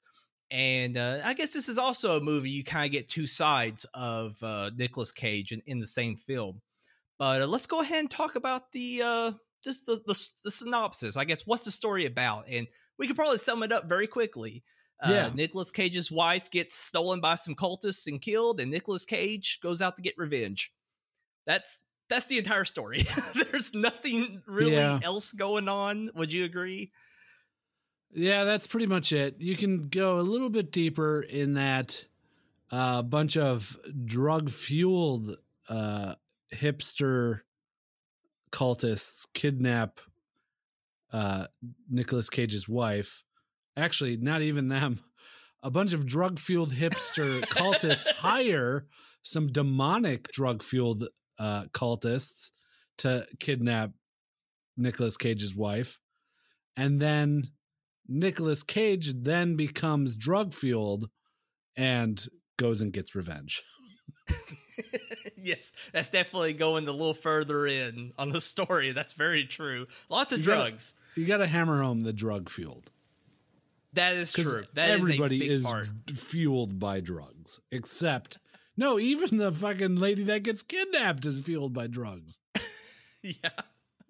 And 0.50 0.97
uh, 0.97 1.20
I 1.25 1.35
guess 1.35 1.52
this 1.52 1.68
is 1.68 1.78
also 1.78 2.16
a 2.16 2.23
movie 2.23 2.50
you 2.50 2.64
kind 2.64 2.87
of 2.87 2.92
get 2.92 3.08
two 3.08 3.26
sides 3.26 3.85
of 3.92 4.42
uh, 4.42 4.70
Nicolas 4.76 5.12
Cage 5.12 5.52
in, 5.52 5.61
in 5.66 5.78
the 5.78 5.87
same 5.87 6.16
film. 6.16 6.62
But 7.18 7.42
uh, 7.42 7.47
let's 7.47 7.66
go 7.66 7.82
ahead 7.82 7.99
and 7.99 8.11
talk 8.11 8.35
about 8.35 8.73
the 8.73 9.02
uh, 9.02 9.32
just 9.62 9.87
the, 9.87 9.97
the 10.06 10.28
the 10.44 10.50
synopsis. 10.50 11.16
I 11.16 11.25
guess 11.25 11.47
what's 11.47 11.64
the 11.64 11.70
story 11.70 12.06
about, 12.06 12.49
and 12.49 12.66
we 12.99 13.06
could 13.06 13.16
probably 13.16 13.38
sum 13.38 13.62
it 13.62 13.73
up 13.73 13.88
very 13.88 14.06
quickly. 14.06 14.62
Uh, 15.02 15.11
Yeah. 15.11 15.30
Nicolas 15.35 15.70
Cage's 15.70 16.11
wife 16.11 16.50
gets 16.50 16.75
stolen 16.76 17.20
by 17.20 17.35
some 17.35 17.54
cultists 17.54 18.06
and 18.06 18.20
killed, 18.20 18.61
and 18.61 18.70
Nicolas 18.70 19.04
Cage 19.04 19.58
goes 19.62 19.82
out 19.82 19.97
to 19.97 20.02
get 20.02 20.14
revenge. 20.16 20.73
That's 21.47 21.82
that's 22.08 22.26
the 22.26 22.38
entire 22.38 22.64
story. 22.64 23.04
There's 23.34 23.72
nothing 23.74 24.42
really 24.46 24.72
Yeah. 24.72 25.00
else 25.02 25.32
going 25.32 25.68
on. 25.68 26.10
Would 26.14 26.32
you 26.32 26.44
agree? 26.44 26.90
Yeah, 28.12 28.44
that's 28.44 28.66
pretty 28.66 28.86
much 28.86 29.12
it. 29.12 29.40
You 29.42 29.56
can 29.56 29.88
go 29.88 30.18
a 30.18 30.22
little 30.22 30.48
bit 30.48 30.72
deeper 30.72 31.20
in 31.20 31.54
that 31.54 32.06
a 32.70 33.02
bunch 33.02 33.36
of 33.36 33.76
drug 34.04 34.50
fueled 34.50 35.36
uh, 35.68 36.14
hipster 36.54 37.40
cultists 38.50 39.26
kidnap 39.34 40.00
uh, 41.12 41.46
Nicolas 41.90 42.30
Cage's 42.30 42.68
wife. 42.68 43.22
Actually, 43.76 44.16
not 44.16 44.42
even 44.42 44.68
them. 44.68 45.00
A 45.62 45.70
bunch 45.70 45.92
of 45.92 46.06
drug 46.06 46.38
fueled 46.38 46.72
hipster 46.72 47.40
cultists 47.46 48.06
hire 48.08 48.86
some 49.22 49.48
demonic 49.48 50.28
drug 50.32 50.62
fueled 50.62 51.04
uh, 51.38 51.64
cultists 51.73 52.50
to 52.99 53.26
kidnap 53.38 53.90
Nicolas 54.76 55.16
Cage's 55.16 55.54
wife. 55.54 55.99
And 56.76 57.00
then 57.00 57.49
Nicolas 58.09 58.62
Cage 58.62 59.12
then 59.16 59.57
becomes 59.57 60.16
drug 60.16 60.54
fueled 60.54 61.09
and 61.76 62.25
goes 62.57 62.80
and 62.83 62.92
gets 62.92 63.14
revenge. 63.14 63.62
yes, 65.37 65.73
that's 65.92 66.09
definitely 66.09 66.52
going 66.52 66.87
a 66.88 66.92
little 66.92 67.14
further 67.14 67.66
in 67.66 68.11
on 68.18 68.30
the 68.30 68.40
story. 68.40 68.92
That's 68.92 69.12
very 69.12 69.45
true. 69.45 69.87
Lots 70.09 70.33
of 70.33 70.40
You 70.40 70.47
gotta- 70.47 70.71
drugs. 70.71 70.95
You 71.16 71.26
got 71.26 71.38
to 71.38 71.47
hammer 71.47 71.83
home 71.83 72.02
the 72.02 72.12
drug 72.12 72.49
fueled. 72.49 72.90
that 73.95 74.14
is 74.14 74.33
true. 74.33 74.64
That 74.75 74.90
everybody 74.90 75.37
a 75.37 75.40
big 75.40 75.50
is 75.50 75.64
part. 75.64 75.88
fueled 76.14 76.78
by 76.78 77.00
drugs 77.00 77.59
except 77.73 78.38
No, 78.78 78.99
even 78.99 79.38
the 79.38 79.50
fucking 79.50 79.97
lady 79.97 80.23
that 80.25 80.44
gets 80.44 80.62
kidnapped 80.62 81.26
is 81.26 81.40
fueled 81.40 81.73
by 81.75 81.88
drugs. 81.88 82.38
yeah. 83.23 83.50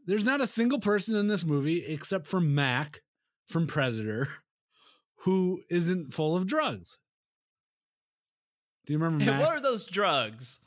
There's 0.06 0.26
not 0.26 0.42
a 0.42 0.46
single 0.46 0.78
person 0.78 1.16
in 1.16 1.26
this 1.26 1.44
movie 1.44 1.84
except 1.86 2.26
for 2.26 2.38
Mac 2.38 3.00
from 3.48 3.66
Predator 3.66 4.28
who 5.22 5.62
isn't 5.70 6.12
full 6.12 6.36
of 6.36 6.46
drugs. 6.46 6.98
Do 8.86 8.92
you 8.92 8.98
remember 8.98 9.24
Mac? 9.30 9.40
what 9.40 9.48
are 9.56 9.60
those 9.60 9.86
drugs? 9.86 10.60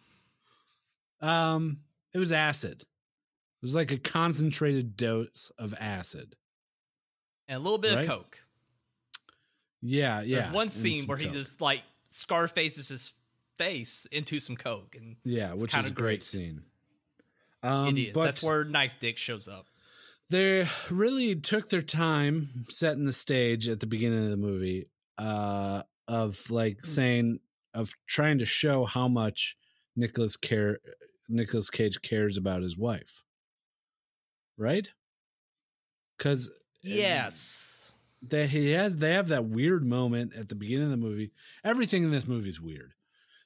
Um, 1.21 1.81
it 2.11 2.17
was 2.17 2.31
acid. 2.31 2.81
It 2.81 3.65
was 3.65 3.75
like 3.75 3.91
a 3.91 3.97
concentrated 3.97 4.97
dose 4.97 5.51
of 5.59 5.75
acid. 5.79 6.35
And 7.47 7.57
a 7.57 7.59
little 7.59 7.77
bit 7.77 7.93
Right? 7.95 8.05
of 8.05 8.09
coke. 8.09 8.43
Yeah, 9.83 10.21
yeah. 10.21 10.41
There's 10.41 10.53
one 10.53 10.69
scene 10.69 11.05
where 11.05 11.17
he 11.17 11.27
just 11.29 11.61
like 11.61 11.83
Scarfaces 12.05 12.89
his 12.89 13.13
face 13.65 14.07
into 14.11 14.39
some 14.39 14.55
coke, 14.55 14.95
and 14.95 15.15
yeah, 15.23 15.53
which 15.53 15.75
is 15.75 15.87
a 15.87 15.91
great, 15.91 15.93
great. 15.93 16.23
scene. 16.23 16.63
Um, 17.63 17.95
it 17.95 17.99
is. 18.01 18.13
but 18.13 18.23
That's 18.25 18.43
where 18.43 18.63
Knife 18.63 18.95
Dick 18.99 19.17
shows 19.17 19.47
up. 19.47 19.67
they 20.29 20.67
really 20.89 21.35
took 21.35 21.69
their 21.69 21.81
time 21.81 22.65
setting 22.69 23.05
the 23.05 23.13
stage 23.13 23.67
at 23.67 23.79
the 23.79 23.85
beginning 23.87 24.23
of 24.23 24.29
the 24.31 24.37
movie 24.37 24.87
uh 25.17 25.83
of 26.07 26.39
like 26.49 26.83
saying 26.85 27.39
of 27.73 27.93
trying 28.07 28.39
to 28.39 28.45
show 28.45 28.85
how 28.85 29.07
much 29.07 29.55
Nicholas 29.95 30.35
care 30.37 30.79
Nicolas 31.29 31.69
Cage 31.69 32.01
cares 32.01 32.37
about 32.37 32.61
his 32.63 32.75
wife. 32.77 33.23
Right? 34.57 34.91
Cuz 36.17 36.49
Yes. 36.81 37.93
they 38.21 38.47
he 38.47 38.71
has 38.71 38.97
they 38.97 39.13
have 39.13 39.27
that 39.27 39.45
weird 39.45 39.85
moment 39.85 40.33
at 40.33 40.49
the 40.49 40.55
beginning 40.55 40.85
of 40.85 40.91
the 40.91 40.97
movie. 40.97 41.31
Everything 41.63 42.03
in 42.03 42.11
this 42.11 42.27
movie 42.27 42.49
is 42.49 42.59
weird, 42.61 42.93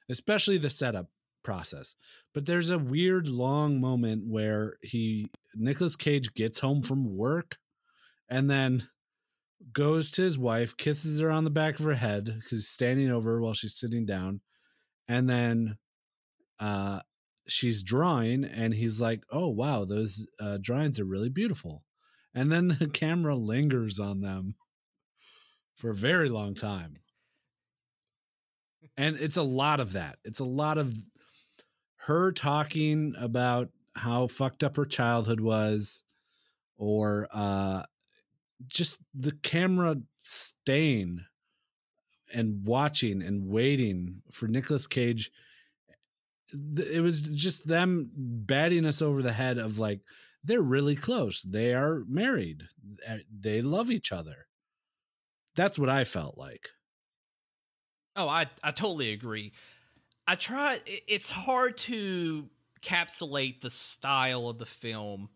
especially 0.08 0.58
the 0.58 0.70
setup 0.70 1.08
process. 1.42 1.94
But 2.34 2.46
there's 2.46 2.70
a 2.70 2.78
weird 2.78 3.28
long 3.28 3.80
moment 3.80 4.24
where 4.28 4.76
he 4.82 5.30
Nicolas 5.54 5.96
Cage 5.96 6.34
gets 6.34 6.60
home 6.60 6.82
from 6.82 7.16
work 7.16 7.56
and 8.28 8.50
then 8.50 8.88
goes 9.72 10.10
to 10.12 10.22
his 10.22 10.38
wife, 10.38 10.76
kisses 10.76 11.20
her 11.20 11.30
on 11.30 11.44
the 11.44 11.50
back 11.50 11.78
of 11.78 11.84
her 11.84 11.94
head 11.94 12.24
because 12.26 12.50
he's 12.50 12.68
standing 12.68 13.10
over 13.10 13.40
while 13.40 13.54
she's 13.54 13.78
sitting 13.78 14.04
down, 14.04 14.40
and 15.08 15.28
then 15.28 15.78
uh 16.58 17.00
she's 17.48 17.82
drawing 17.82 18.44
and 18.44 18.74
he's 18.74 19.00
like, 19.00 19.22
"Oh 19.30 19.48
wow, 19.48 19.84
those 19.84 20.26
uh, 20.40 20.58
drawings 20.60 20.98
are 21.00 21.04
really 21.04 21.28
beautiful." 21.28 21.84
And 22.34 22.52
then 22.52 22.68
the 22.68 22.88
camera 22.92 23.36
lingers 23.36 23.98
on 23.98 24.20
them 24.20 24.56
for 25.76 25.90
a 25.90 25.94
very 25.94 26.28
long 26.28 26.54
time. 26.54 26.98
And 28.96 29.16
it's 29.18 29.36
a 29.36 29.42
lot 29.42 29.80
of 29.80 29.92
that. 29.92 30.18
It's 30.24 30.40
a 30.40 30.44
lot 30.44 30.78
of 30.78 30.94
her 32.06 32.32
talking 32.32 33.14
about 33.18 33.70
how 33.94 34.26
fucked 34.26 34.62
up 34.62 34.76
her 34.76 34.84
childhood 34.84 35.40
was 35.40 36.02
or 36.76 37.28
uh 37.32 37.82
just 38.66 38.98
the 39.14 39.32
camera 39.32 39.96
staying 40.20 41.20
and 42.32 42.66
watching 42.66 43.22
and 43.22 43.48
waiting 43.48 44.22
for 44.30 44.46
Nicolas 44.48 44.86
Cage. 44.86 45.30
It 46.52 47.02
was 47.02 47.20
just 47.20 47.66
them 47.66 48.10
batting 48.14 48.86
us 48.86 49.02
over 49.02 49.22
the 49.22 49.32
head 49.32 49.58
of 49.58 49.78
like 49.78 50.00
they're 50.42 50.62
really 50.62 50.96
close. 50.96 51.42
They 51.42 51.74
are 51.74 52.04
married. 52.08 52.64
They 53.30 53.62
love 53.62 53.90
each 53.90 54.12
other. 54.12 54.46
That's 55.54 55.78
what 55.78 55.88
i 55.88 56.04
felt 56.04 56.36
like 56.36 56.68
Oh, 58.16 58.28
I 58.28 58.46
I 58.62 58.70
totally 58.70 59.12
agree. 59.12 59.52
I 60.26 60.34
try. 60.34 60.78
It's 60.86 61.28
hard 61.28 61.76
to 61.78 62.48
encapsulate 62.82 63.60
the 63.60 63.70
style 63.70 64.48
of 64.48 64.58
the 64.58 64.66
film. 64.66 65.28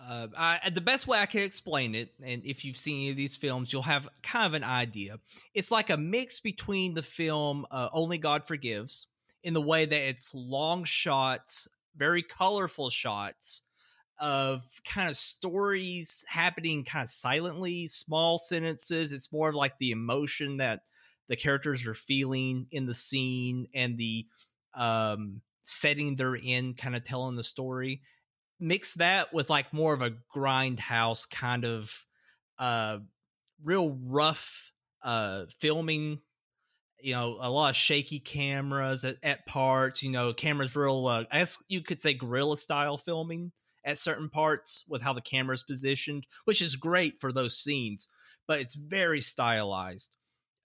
Uh, 0.00 0.26
I, 0.36 0.70
the 0.70 0.80
best 0.80 1.06
way 1.06 1.20
I 1.20 1.26
can 1.26 1.42
explain 1.42 1.94
it, 1.94 2.12
and 2.24 2.44
if 2.44 2.64
you've 2.64 2.76
seen 2.76 3.02
any 3.02 3.10
of 3.10 3.16
these 3.16 3.36
films, 3.36 3.72
you'll 3.72 3.82
have 3.82 4.08
kind 4.22 4.46
of 4.46 4.54
an 4.54 4.64
idea. 4.64 5.20
It's 5.54 5.70
like 5.70 5.90
a 5.90 5.96
mix 5.96 6.40
between 6.40 6.94
the 6.94 7.02
film 7.02 7.66
uh, 7.70 7.88
Only 7.92 8.18
God 8.18 8.46
Forgives, 8.48 9.06
in 9.44 9.54
the 9.54 9.60
way 9.60 9.84
that 9.84 10.08
it's 10.08 10.34
long 10.34 10.82
shots, 10.82 11.68
very 11.96 12.22
colorful 12.22 12.90
shots 12.90 13.62
of 14.18 14.80
kind 14.84 15.08
of 15.08 15.16
stories 15.16 16.24
happening 16.28 16.84
kind 16.84 17.04
of 17.04 17.08
silently, 17.08 17.86
small 17.86 18.38
sentences. 18.38 19.12
It's 19.12 19.32
more 19.32 19.50
of 19.50 19.54
like 19.54 19.78
the 19.78 19.92
emotion 19.92 20.56
that 20.56 20.80
the 21.28 21.36
characters 21.36 21.86
are 21.86 21.94
feeling 21.94 22.66
in 22.70 22.86
the 22.86 22.94
scene 22.94 23.66
and 23.74 23.96
the 23.98 24.26
um 24.74 25.40
setting 25.62 26.16
they're 26.16 26.34
in 26.34 26.74
kind 26.74 26.96
of 26.96 27.04
telling 27.04 27.36
the 27.36 27.42
story 27.42 28.02
mix 28.58 28.94
that 28.94 29.32
with 29.32 29.50
like 29.50 29.72
more 29.72 29.92
of 29.92 30.02
a 30.02 30.14
grindhouse 30.34 31.28
kind 31.28 31.64
of 31.64 32.04
uh 32.58 32.98
real 33.62 33.98
rough 34.04 34.72
uh 35.02 35.44
filming 35.58 36.20
you 37.00 37.12
know 37.12 37.36
a 37.40 37.50
lot 37.50 37.70
of 37.70 37.76
shaky 37.76 38.20
cameras 38.20 39.04
at, 39.04 39.16
at 39.22 39.46
parts 39.46 40.02
you 40.02 40.10
know 40.10 40.32
cameras 40.32 40.76
real 40.76 41.06
uh, 41.06 41.24
i 41.30 41.38
guess 41.38 41.62
you 41.68 41.80
could 41.80 42.00
say 42.00 42.14
guerrilla 42.14 42.56
style 42.56 42.96
filming 42.96 43.52
at 43.84 43.98
certain 43.98 44.28
parts 44.28 44.84
with 44.88 45.02
how 45.02 45.12
the 45.12 45.20
camera's 45.20 45.64
positioned 45.64 46.24
which 46.44 46.62
is 46.62 46.76
great 46.76 47.20
for 47.20 47.32
those 47.32 47.58
scenes 47.58 48.08
but 48.46 48.60
it's 48.60 48.74
very 48.74 49.20
stylized 49.20 50.10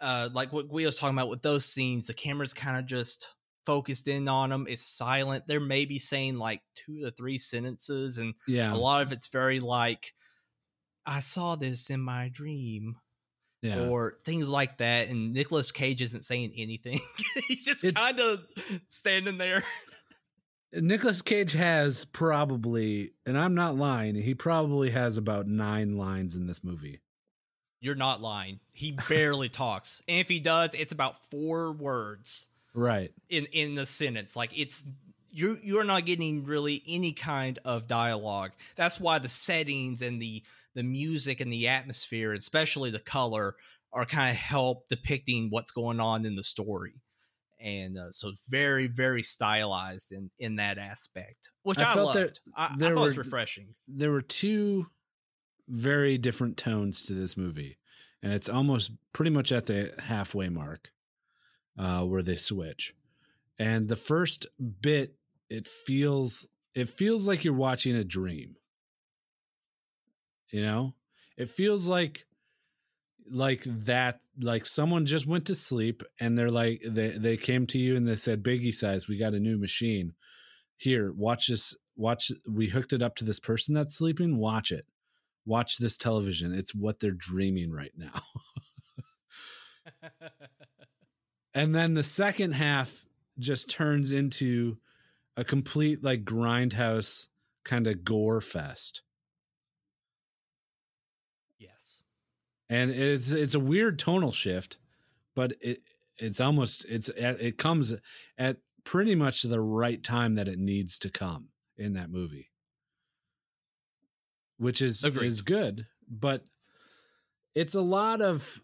uh 0.01 0.30
like 0.34 0.54
what 0.54 0.70
Guido's 0.70 0.98
talking 0.98 1.18
about 1.18 1.30
with 1.30 1.42
those 1.42 1.66
scenes, 1.66 2.08
the 2.08 2.13
camera's 2.13 2.54
kind 2.54 2.77
of 2.77 2.86
just 2.86 3.34
focused 3.66 4.08
in 4.08 4.27
on 4.27 4.50
them. 4.50 4.66
It's 4.70 4.86
silent. 4.86 5.44
They're 5.48 5.60
maybe 5.60 6.00
saying 6.00 6.38
like 6.38 6.62
two 6.75 7.01
to 7.01 7.12
three 7.12 7.38
sentences, 7.38 8.18
and 8.18 8.34
yeah 8.48 8.74
a 8.74 8.77
lot 8.77 9.01
of 9.01 9.12
it's 9.12 9.27
very 9.27 9.60
like, 9.60 10.13
"I 11.06 11.20
saw 11.20 11.56
this 11.56 11.89
in 11.89 12.00
my 12.00 12.30
dream," 12.30 12.96
yeah 13.62 13.88
or 13.88 14.18
things 14.24 14.50
like 14.50 14.77
that. 14.77 15.10
And 15.10 15.34
Nicolas 15.34 15.72
Cage 15.72 16.01
isn't 16.01 16.25
saying 16.25 16.54
anything. 16.56 17.00
He's 17.48 17.66
just 17.66 17.96
kind 17.96 18.20
of 18.20 18.39
standing 18.89 19.38
there. 19.38 19.63
Nicolas 20.74 21.22
Cage 21.22 21.54
has 21.54 22.06
probably, 22.06 23.12
and 23.25 23.38
I'm 23.38 23.56
not 23.56 23.77
lying, 23.77 24.16
he 24.16 24.36
probably 24.36 24.89
has 24.92 25.18
about 25.18 25.48
nine 25.48 25.98
lines 25.98 26.36
in 26.36 26.46
this 26.46 26.63
movie. 26.63 27.00
You're 27.79 27.96
not 27.96 28.22
lying. 28.22 28.60
He 28.72 28.91
barely 29.10 29.50
talks, 29.50 30.01
and 30.07 30.19
if 30.19 30.27
he 30.27 30.39
does, 30.39 30.74
it's 30.74 30.91
about 30.91 31.24
four 31.29 31.72
words. 31.72 32.50
Right. 32.74 33.12
in 33.29 33.46
in 33.53 33.74
the 33.74 33.88
sentence 33.88 34.36
like 34.36 34.51
it's 34.55 34.86
you 35.31 35.57
you're 35.63 35.84
not 35.84 36.05
getting 36.05 36.43
really 36.46 36.84
any 36.88 37.12
kind 37.12 37.57
of 37.65 37.88
dialogue 37.88 38.51
that's 38.75 39.00
why 39.00 39.17
the 39.17 39.29
settings 39.29 40.03
and 40.03 40.22
the 40.22 40.43
the 40.75 40.84
music 40.84 41.39
and 41.39 41.51
the 41.51 41.69
atmosphere 41.69 42.34
especially 42.34 42.91
the 42.91 43.00
color 43.00 43.55
are 43.93 44.05
kind 44.05 44.29
of 44.29 44.36
help 44.36 44.88
depicting 44.89 45.48
what's 45.50 45.72
going 45.72 46.00
on 46.00 46.24
in 46.24 46.36
the 46.36 46.43
story 46.43 47.01
and 47.60 47.98
uh, 47.98 48.12
so 48.12 48.31
very 48.48 48.86
very 48.86 49.24
stylized 49.24 50.12
in 50.12 50.29
in 50.38 50.57
that 50.57 50.77
aspect 50.77 51.50
which 51.63 51.79
I 51.79 51.91
i, 51.91 51.93
felt 51.96 52.13
there- 52.13 52.24
loved 52.25 52.39
I, 52.55 52.65
I 52.65 52.75
there 52.77 52.93
thought 52.93 53.01
it 53.01 53.05
was 53.05 53.17
refreshing 53.17 53.69
There 53.88 54.12
were 54.12 54.22
two 54.22 54.86
very 55.68 56.18
different 56.18 56.58
tones 56.58 57.04
to 57.04 57.14
this 57.14 57.38
movie, 57.38 57.78
and 58.22 58.34
it's 58.34 58.50
almost 58.50 58.92
pretty 59.14 59.32
much 59.32 59.52
at 59.52 59.66
the 59.66 59.94
halfway 60.00 60.50
mark 60.50 60.92
uh, 61.78 62.04
where 62.04 62.24
they 62.24 62.36
switch. 62.36 62.94
And 63.60 63.88
the 63.88 63.96
first 63.96 64.48
bit, 64.82 65.16
it 65.50 65.68
feels 65.68 66.48
it 66.76 66.90
feels 66.90 67.28
like 67.28 67.44
you're 67.44 67.54
watching 67.54 67.96
a 67.96 68.04
dream. 68.04 68.56
You 70.52 70.62
know, 70.62 70.96
it 71.38 71.50
feels 71.50 71.88
like 71.88 72.26
like 73.30 73.64
that 73.66 74.20
like 74.40 74.66
someone 74.66 75.06
just 75.06 75.28
went 75.28 75.46
to 75.46 75.56
sleep 75.56 76.04
and 76.20 76.38
they're 76.38 76.52
like 76.52 76.82
they 76.86 77.10
they 77.10 77.38
came 77.38 77.66
to 77.68 77.80
you 77.80 77.96
and 77.96 78.08
they 78.08 78.16
said 78.16 78.44
biggie 78.44 78.74
size 78.74 79.08
we 79.08 79.18
got 79.18 79.34
a 79.34 79.40
new 79.40 79.58
machine 79.58 80.14
here 80.78 81.12
watch 81.12 81.48
this 81.48 81.76
watch 81.96 82.32
we 82.50 82.68
hooked 82.68 82.94
it 82.94 83.02
up 83.02 83.16
to 83.16 83.26
this 83.26 83.40
person 83.40 83.74
that's 83.74 83.98
sleeping 83.98 84.38
watch 84.38 84.72
it 84.72 84.86
watch 85.48 85.77
this 85.77 85.98
television. 85.98 86.54
It's 86.54 86.75
what 86.75 87.00
they're 87.00 87.12
dreaming 87.12 87.72
right 87.72 87.94
now. 87.98 88.22
And 91.54 91.74
then 91.74 91.96
the 91.96 92.04
second 92.04 92.51
half 92.51 93.08
just 93.39 93.68
turns 93.68 94.12
into 94.12 94.77
a 95.36 95.44
complete 95.44 96.06
like 96.06 96.24
grindhouse 96.24 97.30
kind 97.66 97.88
of 97.88 98.04
gore 98.04 98.42
fest. 98.42 99.01
Yes. 101.58 102.04
And 102.70 102.92
it's 102.92 103.32
it's 103.32 103.56
a 103.56 103.60
weird 103.60 103.98
tonal 103.98 104.32
shift 104.32 104.77
but 105.38 105.54
it 105.62 105.84
it's 106.18 106.42
almost 106.42 106.84
it's 106.89 107.10
it 107.10 107.60
comes 107.60 107.94
at 108.39 108.58
pretty 108.84 109.13
much 109.13 109.44
the 109.44 109.62
right 109.62 110.04
time 110.04 110.34
that 110.34 110.48
it 110.48 110.58
needs 110.58 110.98
to 110.98 111.12
come 111.12 111.50
in 111.77 111.94
that 111.94 112.10
movie 112.10 112.50
which 114.58 114.82
is 114.82 115.04
Agreed. 115.04 115.28
is 115.28 115.42
good 115.42 115.88
but 116.10 116.44
it's 117.56 117.76
a 117.76 117.82
lot 117.82 118.22
of 118.22 118.62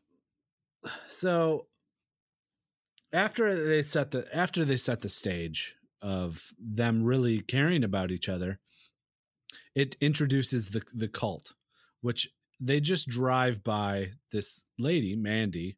so 1.08 1.68
after 3.14 3.68
they 3.68 3.84
set 3.84 4.12
the 4.12 4.28
after 4.36 4.66
they 4.66 4.78
set 4.78 5.02
the 5.02 5.10
stage 5.10 5.76
of 6.02 6.52
them 6.60 7.04
really 7.04 7.40
caring 7.40 7.84
about 7.84 8.12
each 8.12 8.28
other, 8.28 8.60
it 9.76 9.96
introduces 10.02 10.72
the 10.72 10.82
the 10.94 11.08
cult, 11.08 11.54
which 12.02 12.30
they 12.60 12.80
just 12.80 13.08
drive 13.08 13.64
by 13.64 14.12
this 14.32 14.64
lady, 14.80 15.16
Mandy, 15.16 15.78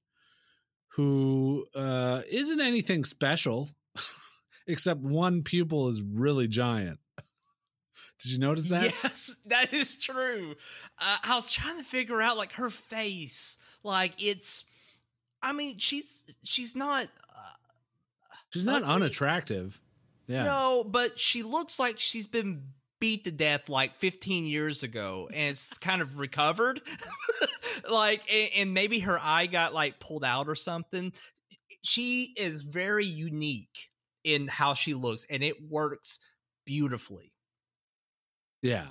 who 0.95 1.65
uh, 1.75 2.21
isn't 2.29 2.61
anything 2.61 3.03
special, 3.03 3.69
except 4.67 5.01
one 5.01 5.43
pupil 5.43 5.87
is 5.87 6.01
really 6.01 6.47
giant. 6.47 6.99
Did 8.21 8.31
you 8.31 8.39
notice 8.39 8.69
that? 8.69 8.93
Yes, 9.03 9.35
that 9.47 9.73
is 9.73 9.95
true. 9.95 10.55
Uh, 10.99 11.17
I 11.23 11.35
was 11.35 11.51
trying 11.51 11.77
to 11.77 11.83
figure 11.83 12.21
out 12.21 12.37
like 12.37 12.53
her 12.53 12.69
face. 12.69 13.57
Like 13.83 14.13
it's, 14.19 14.63
I 15.41 15.53
mean, 15.53 15.77
she's 15.77 16.23
she's 16.43 16.75
not. 16.75 17.03
Uh, 17.05 17.41
She's 18.51 18.65
not 18.65 18.83
ugly. 18.83 18.95
unattractive. 18.95 19.81
Yeah. 20.27 20.43
No, 20.45 20.85
but 20.87 21.19
she 21.19 21.43
looks 21.43 21.77
like 21.77 21.99
she's 21.99 22.25
been 22.25 22.63
beat 23.01 23.25
to 23.25 23.31
death 23.31 23.67
like 23.67 23.97
15 23.97 24.45
years 24.45 24.81
ago, 24.83 25.27
and 25.31 25.49
it's 25.49 25.77
kind 25.77 26.01
of 26.01 26.19
recovered. 26.19 26.81
like, 27.89 28.23
and, 28.33 28.49
and 28.55 28.73
maybe 28.73 28.99
her 28.99 29.19
eye 29.21 29.47
got 29.47 29.73
like 29.73 29.99
pulled 29.99 30.23
out 30.23 30.47
or 30.47 30.55
something. 30.55 31.11
She 31.83 32.29
is 32.37 32.61
very 32.61 33.05
unique 33.05 33.89
in 34.23 34.47
how 34.47 34.73
she 34.73 34.93
looks, 34.93 35.25
and 35.29 35.43
it 35.43 35.61
works 35.69 36.19
beautifully. 36.65 37.33
Yeah. 38.61 38.87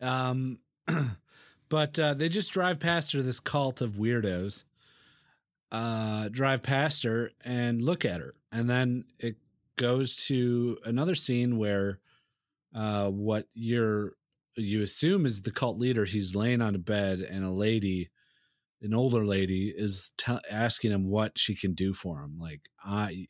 Um, 0.00 0.58
but 1.68 1.98
uh, 1.98 2.14
they 2.14 2.28
just 2.28 2.52
drive 2.52 2.80
past 2.80 3.12
her, 3.12 3.22
this 3.22 3.40
cult 3.40 3.80
of 3.80 3.92
weirdos. 3.92 4.64
Uh, 5.72 6.28
drive 6.30 6.62
past 6.62 7.04
her 7.04 7.30
and 7.44 7.80
look 7.80 8.04
at 8.04 8.20
her, 8.20 8.34
and 8.50 8.68
then 8.68 9.04
it 9.20 9.36
goes 9.76 10.16
to 10.26 10.76
another 10.84 11.14
scene 11.14 11.58
where 11.58 12.00
uh, 12.74 13.08
what 13.08 13.46
you're 13.54 14.14
you 14.56 14.82
assume 14.82 15.26
is 15.26 15.42
the 15.42 15.52
cult 15.52 15.78
leader. 15.78 16.04
He's 16.04 16.34
laying 16.34 16.60
on 16.60 16.74
a 16.74 16.78
bed, 16.78 17.20
and 17.20 17.44
a 17.44 17.50
lady, 17.50 18.10
an 18.82 18.94
older 18.94 19.24
lady, 19.24 19.72
is 19.74 20.10
t- 20.18 20.38
asking 20.50 20.90
him 20.90 21.08
what 21.08 21.38
she 21.38 21.54
can 21.54 21.74
do 21.74 21.92
for 21.92 22.20
him. 22.20 22.36
Like 22.40 22.62
I, 22.84 23.28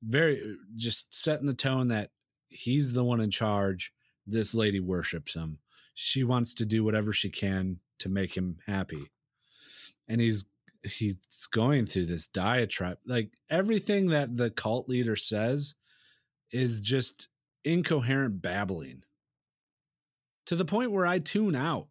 very 0.00 0.56
just 0.76 1.12
setting 1.12 1.46
the 1.46 1.54
tone 1.54 1.88
that 1.88 2.10
he's 2.48 2.92
the 2.92 3.02
one 3.02 3.20
in 3.20 3.32
charge 3.32 3.92
this 4.26 4.54
lady 4.54 4.80
worships 4.80 5.34
him. 5.34 5.58
She 5.94 6.24
wants 6.24 6.54
to 6.54 6.66
do 6.66 6.84
whatever 6.84 7.12
she 7.12 7.30
can 7.30 7.78
to 8.00 8.08
make 8.08 8.36
him 8.36 8.58
happy. 8.66 9.10
And 10.08 10.20
he's 10.20 10.46
he's 10.82 11.16
going 11.50 11.86
through 11.86 12.06
this 12.06 12.26
diatribe. 12.26 12.98
Like 13.06 13.30
everything 13.50 14.08
that 14.10 14.36
the 14.36 14.50
cult 14.50 14.88
leader 14.88 15.16
says 15.16 15.74
is 16.52 16.80
just 16.80 17.28
incoherent 17.64 18.40
babbling. 18.42 19.02
To 20.46 20.56
the 20.56 20.64
point 20.64 20.92
where 20.92 21.06
I 21.06 21.18
tune 21.18 21.56
out. 21.56 21.88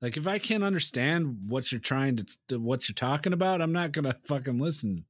Like 0.00 0.16
if 0.16 0.28
I 0.28 0.38
can't 0.38 0.62
understand 0.62 1.38
what 1.48 1.72
you're 1.72 1.80
trying 1.80 2.18
to, 2.48 2.60
what 2.60 2.88
you're 2.88 2.94
talking 2.94 3.32
about, 3.32 3.62
I'm 3.62 3.72
not 3.72 3.92
going 3.92 4.04
to 4.04 4.16
fucking 4.24 4.58
listen. 4.58 5.06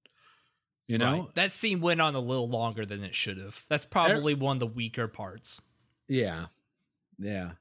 You 0.86 0.98
know? 0.98 1.18
Right. 1.18 1.34
That 1.34 1.52
scene 1.52 1.80
went 1.80 2.00
on 2.00 2.14
a 2.14 2.20
little 2.20 2.48
longer 2.48 2.86
than 2.86 3.02
it 3.02 3.14
should 3.14 3.38
have. 3.38 3.64
That's 3.68 3.84
probably 3.84 4.34
one 4.34 4.56
of 4.56 4.60
the 4.60 4.66
weaker 4.66 5.08
parts. 5.08 5.60
Yeah. 6.08 6.46
Yeah. 7.18 7.52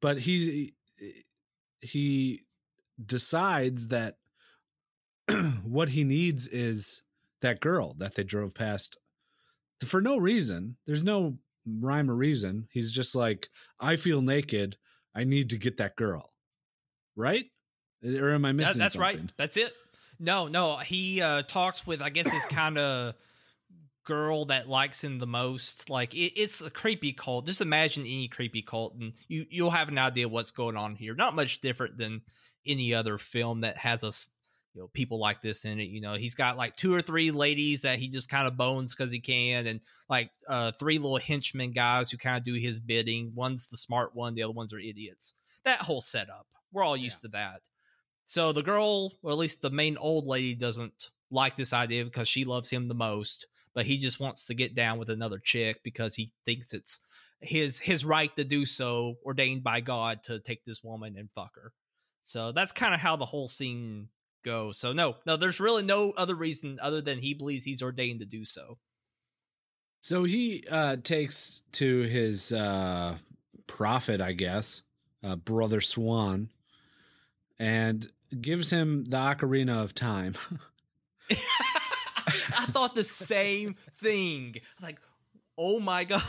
But 0.00 0.18
he 0.18 0.74
he 1.80 2.42
decides 3.04 3.88
that 3.88 4.16
what 5.62 5.90
he 5.90 6.04
needs 6.04 6.48
is 6.48 7.02
that 7.42 7.60
girl 7.60 7.94
that 7.98 8.14
they 8.14 8.24
drove 8.24 8.54
past 8.54 8.96
for 9.84 10.00
no 10.00 10.16
reason. 10.16 10.76
There's 10.86 11.04
no 11.04 11.38
rhyme 11.66 12.10
or 12.10 12.14
reason. 12.14 12.66
He's 12.72 12.90
just 12.92 13.14
like, 13.14 13.48
I 13.78 13.96
feel 13.96 14.22
naked. 14.22 14.76
I 15.14 15.24
need 15.24 15.50
to 15.50 15.58
get 15.58 15.76
that 15.76 15.96
girl. 15.96 16.32
Right? 17.16 17.46
Or 18.04 18.30
am 18.30 18.44
I 18.44 18.48
That- 18.48 18.54
missing 18.54 18.78
that's 18.78 18.96
right. 18.96 19.20
That's 19.36 19.56
it. 19.56 19.72
No, 20.20 20.48
no. 20.48 20.76
He 20.78 21.20
uh, 21.20 21.42
talks 21.42 21.86
with, 21.86 22.02
I 22.02 22.10
guess, 22.10 22.30
his 22.32 22.44
kind 22.46 22.76
of 22.76 23.14
girl 24.08 24.46
that 24.46 24.70
likes 24.70 25.04
him 25.04 25.18
the 25.18 25.26
most. 25.26 25.90
Like 25.90 26.14
it, 26.14 26.32
it's 26.34 26.62
a 26.62 26.70
creepy 26.70 27.12
cult. 27.12 27.44
Just 27.46 27.60
imagine 27.60 28.02
any 28.02 28.26
creepy 28.26 28.62
cult, 28.62 28.94
and 28.94 29.12
you 29.28 29.46
you'll 29.50 29.70
have 29.70 29.88
an 29.88 29.98
idea 29.98 30.28
what's 30.28 30.50
going 30.50 30.76
on 30.76 30.96
here. 30.96 31.14
Not 31.14 31.36
much 31.36 31.60
different 31.60 31.98
than 31.98 32.22
any 32.66 32.94
other 32.94 33.18
film 33.18 33.60
that 33.60 33.76
has 33.76 34.02
us. 34.02 34.30
You 34.74 34.82
know, 34.82 34.88
people 34.88 35.18
like 35.18 35.42
this 35.42 35.64
in 35.64 35.78
it. 35.78 35.88
You 35.88 36.00
know, 36.00 36.14
he's 36.14 36.34
got 36.34 36.56
like 36.56 36.74
two 36.74 36.94
or 36.94 37.02
three 37.02 37.30
ladies 37.30 37.82
that 37.82 37.98
he 37.98 38.08
just 38.08 38.30
kind 38.30 38.48
of 38.48 38.56
bones 38.56 38.94
because 38.94 39.12
he 39.12 39.20
can, 39.20 39.66
and 39.66 39.80
like 40.08 40.30
uh, 40.48 40.72
three 40.72 40.98
little 40.98 41.18
henchmen 41.18 41.72
guys 41.72 42.10
who 42.10 42.16
kind 42.16 42.38
of 42.38 42.44
do 42.44 42.54
his 42.54 42.80
bidding. 42.80 43.32
One's 43.34 43.68
the 43.68 43.76
smart 43.76 44.14
one, 44.14 44.34
the 44.34 44.42
other 44.42 44.52
ones 44.52 44.72
are 44.72 44.78
idiots. 44.78 45.34
That 45.64 45.82
whole 45.82 46.00
setup, 46.00 46.46
we're 46.72 46.84
all 46.84 46.96
used 46.96 47.20
to 47.22 47.28
that. 47.28 47.60
So 48.24 48.52
the 48.52 48.62
girl, 48.62 49.12
or 49.22 49.32
at 49.32 49.38
least 49.38 49.62
the 49.62 49.70
main 49.70 49.96
old 49.96 50.26
lady, 50.26 50.54
doesn't 50.54 51.10
like 51.30 51.56
this 51.56 51.72
idea 51.72 52.04
because 52.04 52.28
she 52.28 52.44
loves 52.44 52.70
him 52.70 52.88
the 52.88 52.94
most, 52.94 53.46
but 53.78 53.86
he 53.86 53.96
just 53.96 54.18
wants 54.18 54.48
to 54.48 54.54
get 54.54 54.74
down 54.74 54.98
with 54.98 55.08
another 55.08 55.38
chick 55.38 55.84
because 55.84 56.16
he 56.16 56.32
thinks 56.44 56.74
it's 56.74 56.98
his 57.40 57.78
his 57.78 58.04
right 58.04 58.34
to 58.34 58.42
do 58.42 58.64
so, 58.64 59.14
ordained 59.24 59.62
by 59.62 59.80
God 59.80 60.24
to 60.24 60.40
take 60.40 60.64
this 60.64 60.82
woman 60.82 61.14
and 61.16 61.30
fuck 61.32 61.54
her. 61.54 61.72
So 62.20 62.50
that's 62.50 62.72
kind 62.72 62.92
of 62.92 62.98
how 62.98 63.14
the 63.14 63.24
whole 63.24 63.46
scene 63.46 64.08
goes. 64.44 64.78
So 64.78 64.92
no, 64.92 65.14
no, 65.26 65.36
there's 65.36 65.60
really 65.60 65.84
no 65.84 66.12
other 66.16 66.34
reason 66.34 66.80
other 66.82 67.00
than 67.00 67.20
he 67.20 67.34
believes 67.34 67.62
he's 67.64 67.80
ordained 67.80 68.18
to 68.18 68.26
do 68.26 68.44
so. 68.44 68.78
So 70.00 70.24
he 70.24 70.64
uh, 70.68 70.96
takes 70.96 71.62
to 71.74 72.00
his 72.00 72.50
uh, 72.50 73.14
prophet, 73.68 74.20
I 74.20 74.32
guess, 74.32 74.82
uh, 75.22 75.36
brother 75.36 75.80
Swan, 75.80 76.50
and 77.60 78.10
gives 78.40 78.70
him 78.70 79.04
the 79.04 79.18
ocarina 79.18 79.84
of 79.84 79.94
time. 79.94 80.34
I 82.58 82.66
thought 82.66 82.94
the 82.94 83.04
same 83.04 83.76
thing. 83.98 84.56
Like, 84.82 85.00
oh 85.56 85.78
my 85.80 86.04
god. 86.04 86.22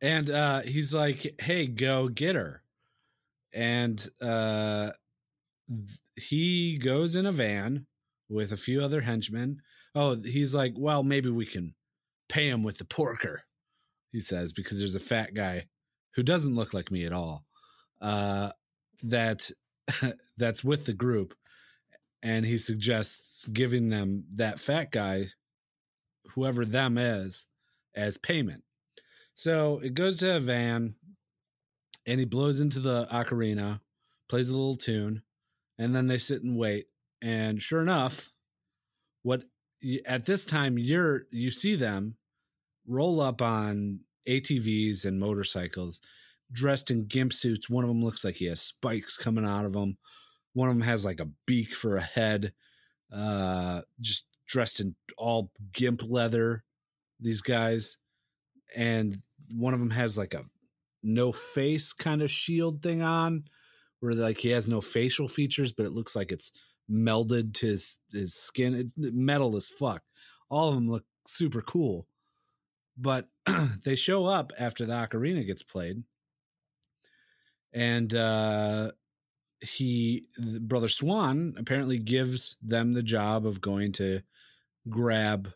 and 0.00 0.30
uh, 0.30 0.60
he's 0.60 0.94
like, 0.94 1.40
"Hey, 1.40 1.66
go 1.66 2.08
get 2.08 2.36
her." 2.36 2.62
And 3.52 4.08
uh, 4.22 4.90
th- 5.68 5.98
he 6.16 6.78
goes 6.78 7.14
in 7.14 7.26
a 7.26 7.32
van 7.32 7.86
with 8.28 8.52
a 8.52 8.56
few 8.56 8.80
other 8.82 9.00
henchmen. 9.00 9.60
Oh, 9.94 10.14
he's 10.14 10.54
like, 10.54 10.74
"Well, 10.76 11.02
maybe 11.02 11.30
we 11.30 11.46
can 11.46 11.74
pay 12.28 12.48
him 12.48 12.62
with 12.62 12.78
the 12.78 12.84
porker," 12.84 13.42
he 14.12 14.20
says, 14.20 14.52
because 14.52 14.78
there's 14.78 14.94
a 14.94 15.00
fat 15.00 15.34
guy 15.34 15.66
who 16.14 16.22
doesn't 16.22 16.54
look 16.54 16.72
like 16.72 16.90
me 16.90 17.04
at 17.04 17.12
all. 17.12 17.44
Uh, 18.00 18.50
that 19.02 19.50
that's 20.36 20.62
with 20.62 20.86
the 20.86 20.92
group, 20.92 21.34
and 22.22 22.46
he 22.46 22.56
suggests 22.58 23.44
giving 23.46 23.88
them 23.88 24.24
that 24.36 24.60
fat 24.60 24.92
guy, 24.92 25.26
whoever 26.34 26.64
them 26.64 26.98
is, 26.98 27.46
as 27.94 28.18
payment. 28.18 28.64
So 29.34 29.80
it 29.82 29.94
goes 29.94 30.18
to 30.18 30.36
a 30.36 30.40
van, 30.40 30.94
and 32.06 32.18
he 32.18 32.26
blows 32.26 32.60
into 32.60 32.80
the 32.80 33.06
ocarina, 33.12 33.80
plays 34.28 34.48
a 34.48 34.52
little 34.52 34.76
tune, 34.76 35.22
and 35.78 35.94
then 35.94 36.06
they 36.06 36.18
sit 36.18 36.42
and 36.42 36.56
wait. 36.56 36.86
And 37.22 37.62
sure 37.62 37.82
enough, 37.82 38.32
what 39.22 39.42
at 40.06 40.26
this 40.26 40.44
time 40.44 40.78
you're 40.78 41.22
you 41.30 41.50
see 41.50 41.74
them 41.74 42.16
roll 42.86 43.20
up 43.20 43.40
on 43.40 44.00
ATVs 44.28 45.04
and 45.04 45.18
motorcycles, 45.18 46.00
dressed 46.52 46.90
in 46.90 47.06
gimp 47.06 47.32
suits. 47.32 47.70
One 47.70 47.84
of 47.84 47.88
them 47.88 48.02
looks 48.02 48.24
like 48.24 48.36
he 48.36 48.46
has 48.46 48.60
spikes 48.60 49.16
coming 49.16 49.44
out 49.44 49.64
of 49.64 49.74
him. 49.74 49.96
One 50.52 50.68
of 50.68 50.74
them 50.74 50.86
has 50.86 51.04
like 51.04 51.20
a 51.20 51.30
beak 51.46 51.74
for 51.74 51.96
a 51.96 52.02
head. 52.02 52.52
Uh, 53.12 53.82
just 54.00 54.26
dressed 54.50 54.80
in 54.80 54.96
all 55.16 55.52
gimp 55.72 56.02
leather. 56.04 56.64
These 57.20 57.40
guys, 57.40 57.96
and 58.76 59.22
one 59.54 59.72
of 59.72 59.80
them 59.80 59.90
has 59.90 60.18
like 60.18 60.34
a 60.34 60.44
no 61.02 61.32
face 61.32 61.92
kind 61.92 62.20
of 62.20 62.30
shield 62.30 62.82
thing 62.82 63.02
on, 63.02 63.44
where 64.00 64.14
like 64.14 64.38
he 64.38 64.50
has 64.50 64.68
no 64.68 64.80
facial 64.80 65.28
features, 65.28 65.72
but 65.72 65.86
it 65.86 65.92
looks 65.92 66.16
like 66.16 66.32
it's 66.32 66.50
melded 66.90 67.54
to 67.54 67.66
his, 67.66 67.98
his 68.12 68.34
skin. 68.34 68.74
It's 68.74 68.94
metal 68.96 69.56
as 69.56 69.68
fuck. 69.68 70.02
All 70.50 70.68
of 70.68 70.74
them 70.74 70.90
look 70.90 71.04
super 71.26 71.60
cool, 71.62 72.08
but 72.98 73.28
they 73.84 73.94
show 73.94 74.26
up 74.26 74.52
after 74.58 74.84
the 74.84 74.94
ocarina 74.94 75.46
gets 75.46 75.62
played, 75.62 76.02
and 77.72 78.12
uh, 78.14 78.90
he, 79.60 80.26
the 80.36 80.60
brother 80.60 80.88
Swan, 80.88 81.54
apparently 81.56 81.98
gives 81.98 82.56
them 82.62 82.94
the 82.94 83.02
job 83.02 83.46
of 83.46 83.60
going 83.60 83.92
to 83.92 84.22
grab 84.88 85.52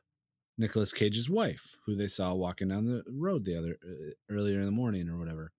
Nicolas 0.59 0.93
Cage's 0.93 1.29
wife, 1.29 1.77
who 1.87 1.95
they 1.97 2.07
saw 2.07 2.33
walking 2.35 2.69
down 2.69 2.87
the 2.87 3.03
road 3.11 3.45
the 3.45 3.57
other 3.57 3.77
uh, 3.85 4.11
earlier 4.31 4.59
in 4.61 4.67
the 4.67 4.71
morning 4.71 5.09
or 5.09 5.19
whatever. 5.19 5.53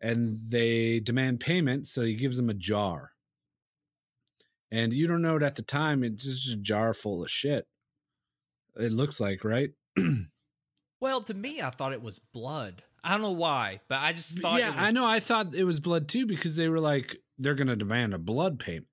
And 0.00 0.36
they 0.50 1.00
demand 1.00 1.40
payment, 1.40 1.86
so 1.86 2.02
he 2.02 2.14
gives 2.14 2.36
them 2.36 2.50
a 2.50 2.54
jar. 2.54 3.12
and 4.70 4.92
you 4.92 5.06
don't 5.06 5.22
know 5.22 5.36
it 5.36 5.42
at 5.42 5.56
the 5.56 5.62
time. 5.62 6.04
It's 6.04 6.24
just 6.24 6.52
a 6.54 6.60
jar 6.60 6.92
full 6.92 7.22
of 7.22 7.30
shit. 7.30 7.66
It 8.76 8.92
looks 8.92 9.18
like 9.20 9.44
right. 9.44 9.70
Well, 10.98 11.20
to 11.20 11.34
me, 11.34 11.60
I 11.60 11.68
thought 11.68 11.92
it 11.92 12.00
was 12.02 12.18
blood. 12.18 12.82
I 13.04 13.10
don't 13.12 13.20
know 13.20 13.32
why, 13.32 13.80
but 13.86 13.98
I 14.00 14.12
just 14.12 14.38
thought. 14.40 14.58
yeah, 14.60 14.68
it 14.68 14.76
was, 14.76 14.84
I 14.86 14.90
know. 14.92 15.04
I 15.06 15.20
thought 15.20 15.54
it 15.54 15.64
was 15.64 15.78
blood 15.78 16.08
too 16.08 16.24
because 16.24 16.56
they 16.56 16.70
were 16.70 16.80
like 16.80 17.16
they're 17.38 17.54
going 17.54 17.66
to 17.68 17.76
demand 17.76 18.14
a 18.14 18.18
blood 18.18 18.58
payment. 18.58 18.86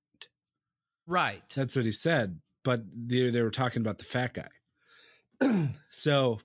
Right. 1.08 1.41
That's 1.56 1.78
what 1.78 1.86
he 1.86 1.93
said. 1.93 2.41
But 2.63 2.82
they 2.95 3.30
they 3.30 3.41
were 3.41 3.52
talking 3.52 3.82
about 3.82 3.97
the 3.97 4.06
fat 4.06 4.34
guy. 4.34 5.69
so, 5.89 6.39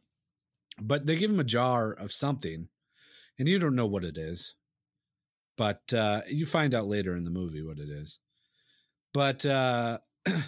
but 0.81 1.07
they 1.07 1.17
give 1.17 1.31
him 1.31 1.41
a 1.41 1.45
jar 1.45 1.93
of 1.93 2.13
something, 2.13 2.69
and 3.39 3.49
you 3.49 3.59
don't 3.59 3.77
know 3.77 3.87
what 3.87 4.05
it 4.05 4.19
is. 4.19 4.55
But 5.57 5.93
uh, 5.93 6.23
you 6.29 6.47
find 6.47 6.75
out 6.75 6.87
later 6.87 7.17
in 7.17 7.25
the 7.25 7.31
movie 7.31 7.63
what 7.63 7.79
it 7.79 7.89
is. 7.89 8.19
But 9.13 9.45
uh, 9.45 9.99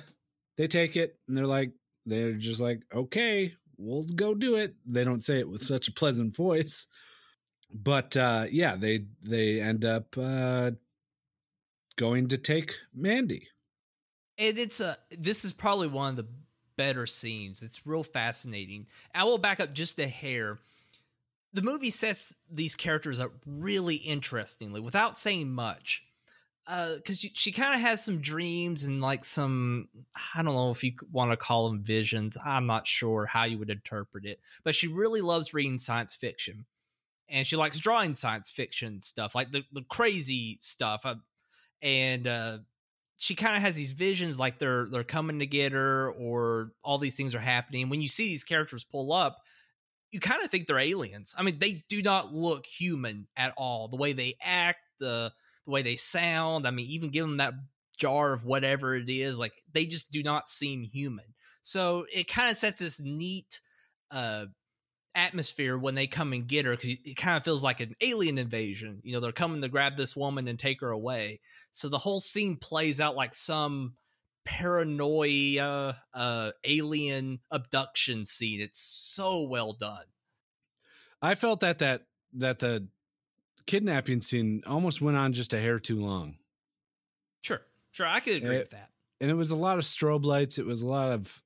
they 0.57 0.69
take 0.69 0.97
it 0.97 1.19
and 1.27 1.37
they're 1.37 1.47
like, 1.47 1.73
they're 2.07 2.35
just 2.35 2.61
like, 2.61 2.83
okay, 2.95 3.55
we'll 3.77 4.05
go 4.05 4.35
do 4.35 4.55
it. 4.57 4.75
They 4.87 5.05
don't 5.05 5.25
say 5.25 5.41
it 5.41 5.49
with 5.49 5.63
such 5.63 5.89
a 5.89 5.93
pleasant 5.93 6.37
voice. 6.37 6.87
But 7.73 8.17
uh, 8.17 8.47
yeah, 8.51 8.77
they 8.77 9.07
they 9.23 9.61
end 9.61 9.85
up 9.85 10.17
uh, 10.19 10.73
going 11.97 12.29
to 12.29 12.39
take 12.39 12.75
Mandy. 12.95 13.49
And 14.41 14.59
it's 14.59 14.81
a. 14.81 14.97
This 15.17 15.45
is 15.45 15.53
probably 15.53 15.87
one 15.87 16.11
of 16.11 16.17
the 16.17 16.27
better 16.77 17.07
scenes. 17.07 17.63
It's 17.63 17.87
real 17.87 18.03
fascinating. 18.03 18.87
I 19.15 19.25
will 19.25 19.39
back 19.39 19.61
up 19.61 19.75
just 19.75 20.01
a 20.01 20.09
hair. 20.09 20.59
The 21.53 21.63
movie 21.63 21.91
sets 21.91 22.35
these 22.51 22.75
characters 22.75 23.21
up 23.21 23.33
really 23.45 23.97
interestingly 23.97 24.81
without 24.81 25.17
saying 25.17 25.53
much. 25.53 26.03
Uh, 26.67 26.95
Because 26.95 27.21
she, 27.21 27.33
she 27.35 27.53
kind 27.53 27.75
of 27.75 27.81
has 27.81 28.05
some 28.05 28.21
dreams 28.21 28.85
and 28.85 29.01
like 29.01 29.25
some, 29.25 29.89
I 30.35 30.43
don't 30.43 30.55
know 30.55 30.71
if 30.71 30.85
you 30.85 30.93
want 31.11 31.33
to 31.33 31.37
call 31.37 31.69
them 31.69 31.83
visions. 31.83 32.39
I'm 32.45 32.67
not 32.67 32.87
sure 32.87 33.27
how 33.27 33.45
you 33.45 33.59
would 33.59 33.71
interpret 33.71 34.25
it, 34.25 34.41
but 34.63 34.75
she 34.75 34.87
really 34.87 35.21
loves 35.21 35.53
reading 35.53 35.81
science 35.81 36.15
fiction 36.15 36.67
and 37.29 37.47
she 37.47 37.57
likes 37.57 37.79
drawing 37.79 38.15
science 38.15 38.49
fiction 38.49 39.03
stuff, 39.03 39.35
like 39.35 39.51
the, 39.51 39.65
the 39.73 39.83
crazy 39.83 40.59
stuff. 40.61 41.05
Uh, 41.05 41.17
and 41.83 42.29
uh, 42.29 42.59
she 43.21 43.35
kind 43.35 43.55
of 43.55 43.61
has 43.61 43.77
these 43.77 43.93
visions 43.93 44.41
like 44.41 44.59
they're 44.59 44.87
they're 44.87 45.05
coming 45.05 45.41
to 45.41 45.47
get 45.47 45.73
her 45.73 46.11
or 46.13 46.73
all 46.83 46.97
these 46.97 47.15
things 47.15 47.35
are 47.35 47.39
happening. 47.39 47.91
When 47.91 48.01
you 48.01 48.09
see 48.09 48.29
these 48.29 48.45
characters 48.45 48.83
pull 48.83 49.13
up, 49.13 49.37
you 50.11 50.21
kind 50.21 50.43
of 50.43 50.51
think 50.51 50.67
they're 50.67 50.79
aliens. 50.79 51.35
I 51.37 51.43
mean, 51.43 51.59
they 51.59 51.85
do 51.91 52.01
not 52.01 52.33
look 52.33 52.65
human 52.65 53.29
at 53.37 53.53
all. 53.59 53.89
The 53.89 53.99
way 53.99 54.15
they 54.15 54.37
act, 54.43 54.79
the 55.01 55.33
the 55.67 55.71
way 55.71 55.83
they 55.83 55.97
sound. 55.97 56.67
I 56.67 56.71
mean, 56.71 56.87
even 56.87 57.11
give 57.11 57.27
them 57.27 57.37
that 57.37 57.53
jar 57.99 58.33
of 58.33 58.47
whatever 58.47 58.97
it 58.97 59.11
is, 59.11 59.39
like 59.39 59.53
they 59.71 59.85
just 59.85 60.11
do 60.11 60.23
not 60.23 60.49
seem 60.49 60.83
human. 60.83 61.27
So 61.61 62.07
it 62.15 62.27
kind 62.27 62.51
of 62.51 62.57
sets 62.57 62.79
this 62.79 63.03
neat 63.03 63.61
uh 64.11 64.47
atmosphere 65.15 65.77
when 65.77 65.95
they 65.95 66.07
come 66.07 66.33
and 66.33 66.47
get 66.47 66.65
her 66.65 66.73
because 66.73 66.91
it 67.05 67.17
kind 67.17 67.37
of 67.37 67.45
feels 67.45 67.65
like 67.65 67.81
an 67.81 67.95
alien 68.01 68.39
invasion. 68.39 69.01
You 69.05 69.13
know, 69.15 69.21
they're 69.21 69.33
coming 69.33 69.63
to 69.63 69.69
grab 69.69 69.97
this 69.97 70.17
woman 70.17 70.49
and 70.49 70.59
take 70.59 70.81
her 70.81 70.91
away. 70.91 71.41
So 71.73 71.89
the 71.89 71.99
whole 71.99 72.21
scene 72.21 72.57
plays 72.57 73.01
out 73.01 73.17
like 73.17 73.35
some 73.35 73.97
paranoia 74.45 76.03
uh 76.15 76.53
alien 76.65 77.41
abduction 77.51 78.27
scene. 78.27 78.61
It's 78.61 78.81
so 78.81 79.43
well 79.43 79.73
done. 79.73 80.07
I 81.23 81.35
felt 81.35 81.61
that 81.61 81.79
that 81.81 82.07
that 82.35 82.59
the 82.61 82.89
kidnapping 83.67 84.23
scene 84.23 84.63
almost 84.67 85.01
went 85.03 85.17
on 85.17 85.33
just 85.33 85.53
a 85.53 85.61
hair 85.61 85.81
too 85.81 86.01
long. 86.01 86.39
Sure. 87.43 87.61
Sure, 87.93 88.07
I 88.07 88.21
could 88.21 88.37
agree 88.37 88.57
Eh, 88.57 88.59
with 88.59 88.71
that. 88.71 88.91
And 89.21 89.31
it 89.31 89.35
was 89.35 89.51
a 89.51 89.57
lot 89.57 89.79
of 89.79 89.85
strobe 89.85 90.25
lights. 90.25 90.59
It 90.59 90.67
was 90.67 90.83
a 90.83 90.89
lot 90.89 91.13
of 91.13 91.45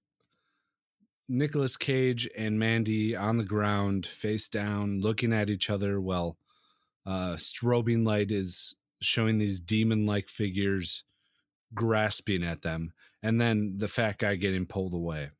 Nicolas 1.28 1.76
Cage 1.76 2.28
and 2.37 2.58
Mandy 2.58 3.16
on 3.16 3.38
the 3.38 3.44
ground, 3.44 4.06
face 4.06 4.48
down, 4.48 5.00
looking 5.00 5.32
at 5.32 5.50
each 5.50 5.70
other 5.70 6.00
while 6.00 6.37
uh, 7.06 7.34
strobing 7.34 8.06
light 8.06 8.30
is 8.30 8.76
showing 9.00 9.38
these 9.38 9.60
demon 9.60 10.06
like 10.06 10.28
figures 10.28 11.04
grasping 11.72 12.42
at 12.42 12.62
them. 12.62 12.92
And 13.22 13.40
then 13.40 13.74
the 13.78 13.88
fat 13.88 14.18
guy 14.18 14.37
getting 14.37 14.66
pulled 14.66 14.94
away. 14.94 15.30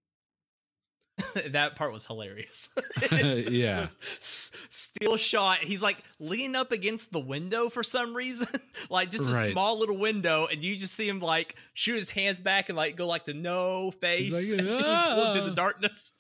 that 1.51 1.77
part 1.77 1.93
was 1.93 2.07
hilarious. 2.07 2.69
Yeah. 3.51 3.83
just 3.83 4.55
s- 4.73 5.21
shot. 5.21 5.59
He's 5.59 5.83
like 5.83 5.99
leaning 6.19 6.57
up 6.57 6.73
against 6.73 7.13
the 7.13 7.21
window 7.21 7.69
for 7.69 7.83
some 7.83 8.15
reason, 8.15 8.49
like 8.91 9.11
just 9.11 9.29
a 9.31 9.33
Right. 9.33 9.53
small 9.53 9.79
little 9.79 9.97
window, 9.99 10.47
and 10.51 10.63
you 10.63 10.75
just 10.75 10.95
see 10.95 11.09
him 11.09 11.21
like 11.21 11.55
shoot 11.75 11.97
his 11.97 12.11
hands 12.11 12.41
back 12.41 12.69
and 12.69 12.77
like 12.77 12.97
go 12.97 13.07
like 13.07 13.25
the 13.27 13.35
no 13.35 13.91
face 13.91 14.33
like, 14.33 14.59
pull 14.59 15.27
into 15.27 15.41
the 15.43 15.51
"Ah." 15.51 15.55
darkness. 15.55 16.15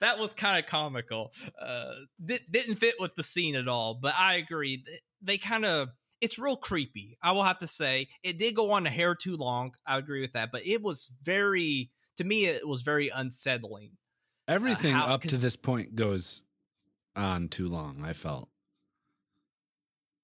that 0.00 0.18
was 0.20 0.32
kind 0.34 0.58
of 0.62 0.70
comical. 0.70 1.32
Uh, 1.60 1.92
di- 2.24 2.38
didn't 2.50 2.76
fit 2.76 2.94
with 3.00 3.14
the 3.16 3.22
scene 3.24 3.56
at 3.56 3.66
all, 3.66 3.98
but 4.00 4.14
I 4.16 4.34
agree. 4.34 4.84
They 5.22 5.38
kind 5.38 5.64
of. 5.64 5.88
It's 6.22 6.38
real 6.38 6.56
creepy. 6.56 7.18
I 7.22 7.32
will 7.32 7.42
have 7.42 7.58
to 7.58 7.66
say 7.66 8.08
it 8.22 8.38
did 8.38 8.54
go 8.54 8.70
on 8.70 8.86
a 8.86 8.90
hair 8.90 9.14
too 9.14 9.34
long. 9.34 9.72
I 9.86 9.98
agree 9.98 10.22
with 10.22 10.32
that, 10.32 10.50
but 10.50 10.66
it 10.66 10.80
was 10.80 11.12
very 11.22 11.90
to 12.16 12.24
me 12.24 12.46
it 12.46 12.66
was 12.66 12.82
very 12.82 13.08
unsettling. 13.08 13.92
Uh, 14.48 14.52
Everything 14.52 14.94
how- 14.94 15.06
up 15.14 15.22
to 15.22 15.36
this 15.36 15.56
point 15.56 15.94
goes 15.96 16.42
on 17.14 17.48
too 17.48 17.68
long, 17.68 18.02
I 18.04 18.12
felt. 18.12 18.48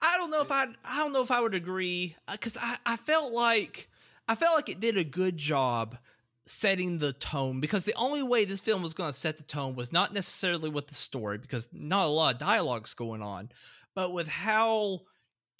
I 0.00 0.16
don't 0.16 0.30
know 0.30 0.42
if 0.42 0.50
I 0.50 0.66
I 0.84 0.98
don't 0.98 1.12
know 1.12 1.22
if 1.22 1.30
I 1.30 1.40
would 1.40 1.54
agree 1.54 2.16
uh, 2.26 2.32
because 2.32 2.56
I 2.60 2.76
I 2.84 2.96
felt 2.96 3.32
like 3.32 3.88
I 4.26 4.34
felt 4.34 4.56
like 4.56 4.68
it 4.68 4.80
did 4.80 4.96
a 4.96 5.04
good 5.04 5.36
job 5.36 5.96
setting 6.44 6.98
the 6.98 7.12
tone 7.12 7.60
because 7.60 7.84
the 7.84 7.94
only 7.94 8.22
way 8.22 8.44
this 8.44 8.58
film 8.58 8.82
was 8.82 8.94
going 8.94 9.10
to 9.10 9.16
set 9.16 9.36
the 9.36 9.44
tone 9.44 9.76
was 9.76 9.92
not 9.92 10.12
necessarily 10.12 10.68
with 10.68 10.88
the 10.88 10.94
story 10.94 11.38
because 11.38 11.68
not 11.72 12.06
a 12.06 12.08
lot 12.08 12.34
of 12.34 12.40
dialogue's 12.40 12.94
going 12.94 13.22
on, 13.22 13.48
but 13.94 14.12
with 14.12 14.26
how 14.26 15.00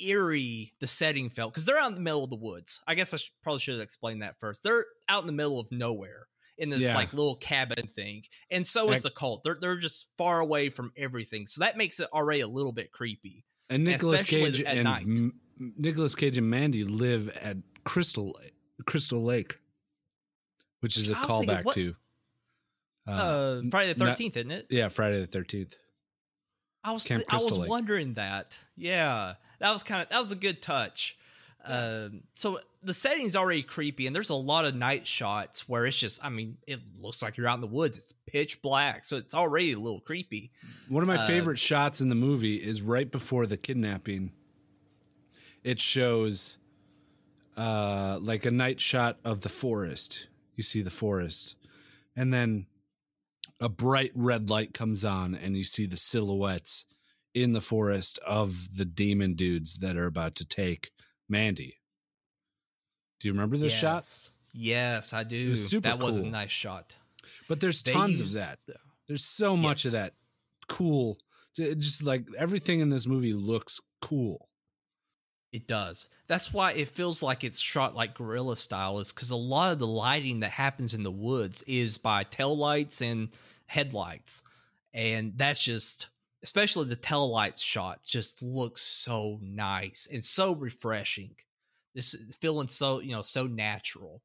eerie 0.01 0.73
the 0.81 0.87
setting 0.87 1.31
felt 1.31 1.53
because 1.53 1.65
they're 1.65 1.79
out 1.79 1.89
in 1.89 1.95
the 1.95 2.01
middle 2.01 2.25
of 2.25 2.31
the 2.31 2.37
woods. 2.37 2.81
I 2.87 2.95
guess 2.95 3.13
I 3.15 3.19
should, 3.19 3.33
probably 3.43 3.61
should 3.61 3.75
have 3.75 3.83
explained 3.83 4.23
that 4.23 4.39
first. 4.41 4.63
They're 4.63 4.85
out 5.09 5.23
in 5.23 5.27
the 5.27 5.33
middle 5.33 5.59
of 5.61 5.71
nowhere 5.73 6.27
in 6.59 6.71
this 6.71 6.85
Yeah. 6.85 6.95
like 6.97 7.13
little 7.13 7.37
cabin 7.37 7.89
thing, 7.95 8.23
and 8.51 8.67
so 8.67 8.91
is 8.93 9.01
the 9.03 9.11
cult. 9.11 9.43
They're 9.43 9.57
they're 9.61 9.77
just 9.77 10.09
far 10.19 10.41
away 10.41 10.69
from 10.69 10.93
everything, 10.97 11.47
so 11.47 11.61
that 11.61 11.77
makes 11.77 11.99
it 12.01 12.09
already 12.13 12.41
a 12.41 12.49
little 12.49 12.73
bit 12.73 12.93
creepy. 12.93 13.45
And 13.71 13.85
Nicolas 13.85 14.25
Cage 14.25 14.61
at 14.61 14.77
and 14.77 14.85
night. 14.85 15.03
M- 15.07 15.41
Nicolas 15.59 16.15
Cage 16.15 16.37
and 16.39 16.49
Mandy 16.51 16.85
live 16.85 17.29
at 17.31 17.57
Crystal 17.85 18.39
Crystal 18.87 19.23
Lake, 19.23 19.59
which 20.81 20.97
is 20.97 21.09
a 21.11 21.15
callback 21.15 21.65
what- 21.65 21.75
to 21.75 21.95
Uh, 23.07 23.63
Friday 23.71 23.93
the 23.95 24.05
Thirteenth, 24.05 24.37
isn't 24.37 24.51
it? 24.51 24.67
yeah 24.71 24.89
Friday 24.89 25.21
the 25.21 25.27
Thirteenth. 25.27 25.77
I 26.85 26.93
was 26.93 27.07
Camp 27.07 27.25
I 27.29 27.37
was 27.37 27.59
Lake. 27.59 27.71
wondering 27.71 28.15
that. 28.15 28.59
Yeah, 28.77 29.35
that 29.63 29.73
was 29.73 29.83
kind 29.83 30.03
of 30.03 30.09
that 30.11 30.19
was 30.19 30.33
a 30.33 30.37
good 30.37 30.61
touch. 30.61 31.17
Um, 31.65 32.25
so 32.35 32.59
the 32.83 32.93
setting's 32.93 33.37
already 33.37 33.63
creepy, 33.63 34.09
and 34.09 34.15
there's 34.17 34.31
a 34.31 34.35
lot 34.35 34.65
of 34.65 34.75
night 34.75 35.07
shots 35.07 35.69
where 35.69 35.87
it's 35.87 35.97
just, 35.97 36.25
I 36.25 36.29
mean, 36.29 36.57
it 36.67 36.81
looks 37.01 37.23
like 37.23 37.37
you're 37.37 37.47
out 37.47 37.55
in 37.55 37.61
the 37.61 37.69
woods. 37.69 37.97
It's 37.97 38.13
pitch 38.27 38.61
black, 38.63 39.05
so 39.05 39.17
it's 39.17 39.33
already 39.33 39.71
a 39.71 39.79
little 39.79 40.01
creepy. 40.01 40.51
One 40.89 41.05
of 41.05 41.07
my 41.07 41.19
Uh, 41.19 41.27
favorite 41.29 41.61
shots 41.61 42.01
in 42.01 42.09
the 42.09 42.17
movie 42.17 42.57
is 42.57 42.83
right 42.83 43.09
before 43.09 43.47
the 43.47 43.57
kidnapping. 43.57 44.33
It 45.63 45.81
shows 45.81 46.59
uh 47.57 48.19
like 48.21 48.45
a 48.45 48.51
night 48.51 48.81
shot 48.81 49.19
of 49.25 49.43
the 49.43 49.49
forest. 49.49 50.29
You 50.57 50.65
see 50.65 50.83
the 50.83 50.91
forest. 50.91 51.55
And 52.17 52.35
then 52.35 52.67
a 53.61 53.69
bright 53.69 54.11
red 54.15 54.51
light 54.51 54.75
comes 54.75 55.05
on 55.05 55.37
and 55.37 55.57
you 55.57 55.63
see 55.63 55.87
the 55.87 55.97
silhouettes 55.97 56.87
in 57.35 57.53
the 57.53 57.61
forest 57.61 58.19
of 58.27 58.77
the 58.77 58.85
demon 58.85 59.35
dudes 59.35 59.79
that 59.79 59.97
are 59.97 60.07
about 60.07 60.35
to 60.37 60.45
take 60.45 60.91
Mandy. 61.29 61.79
Do 63.21 63.29
you 63.29 63.33
remember 63.33 63.57
this 63.57 63.73
shot? 63.73 63.97
Yes. 63.97 64.31
Yes, 64.55 65.13
I 65.15 65.25
do. 65.25 65.51
was 65.53 65.67
super 65.69 65.89
that 65.89 65.99
was 65.99 66.19
a 66.19 66.27
nice 66.27 66.51
shot. 66.51 66.95
But 67.49 67.61
there's 67.61 67.83
They 67.83 67.93
tons 67.93 68.19
used- 68.21 68.37
of 68.37 68.43
that. 68.43 68.59
There's 69.09 69.25
so 69.25 69.57
much 69.57 69.85
of 69.85 69.93
that 69.93 70.15
cool. 70.69 71.19
Just 71.57 72.03
like 72.03 72.27
everything 72.37 72.81
in 72.81 72.89
this 72.89 73.07
movie 73.07 73.33
looks 73.35 73.81
cool. 74.01 74.49
It 75.53 75.67
does. 75.67 76.09
That's 76.29 76.53
why 76.53 76.73
it 76.73 76.89
feels 76.89 77.23
like 77.23 77.45
it's 77.45 77.61
shot 77.61 77.95
like 77.95 78.15
guerrilla 78.15 78.57
style, 78.57 78.99
is 79.01 79.13
because 79.13 79.31
a 79.31 79.37
lot 79.37 79.73
of 79.73 79.79
the 79.79 79.87
lighting 79.87 80.41
that 80.41 80.51
happens 80.51 80.95
in 80.95 81.03
the 81.03 81.11
woods 81.11 81.63
is 81.67 81.99
by 81.99 82.25
tail 82.25 82.57
lights 82.57 83.03
and 83.03 83.29
headlights. 83.67 84.45
And 84.95 85.35
that's 85.37 85.63
just, 85.63 86.09
especially 86.43 86.87
the 86.87 86.97
tail 86.97 87.31
lights 87.31 87.63
shot, 87.63 88.05
just 88.05 88.43
looks 88.43 88.83
so 88.83 89.39
nice 89.43 90.09
and 90.13 90.25
so 90.25 90.55
refreshing. 90.55 91.37
Just 91.97 92.15
uh, 92.17 92.19
feeling 92.41 92.69
so, 92.69 93.01
you 93.01 93.13
know, 93.13 93.23
so 93.23 93.47
natural. 93.47 94.23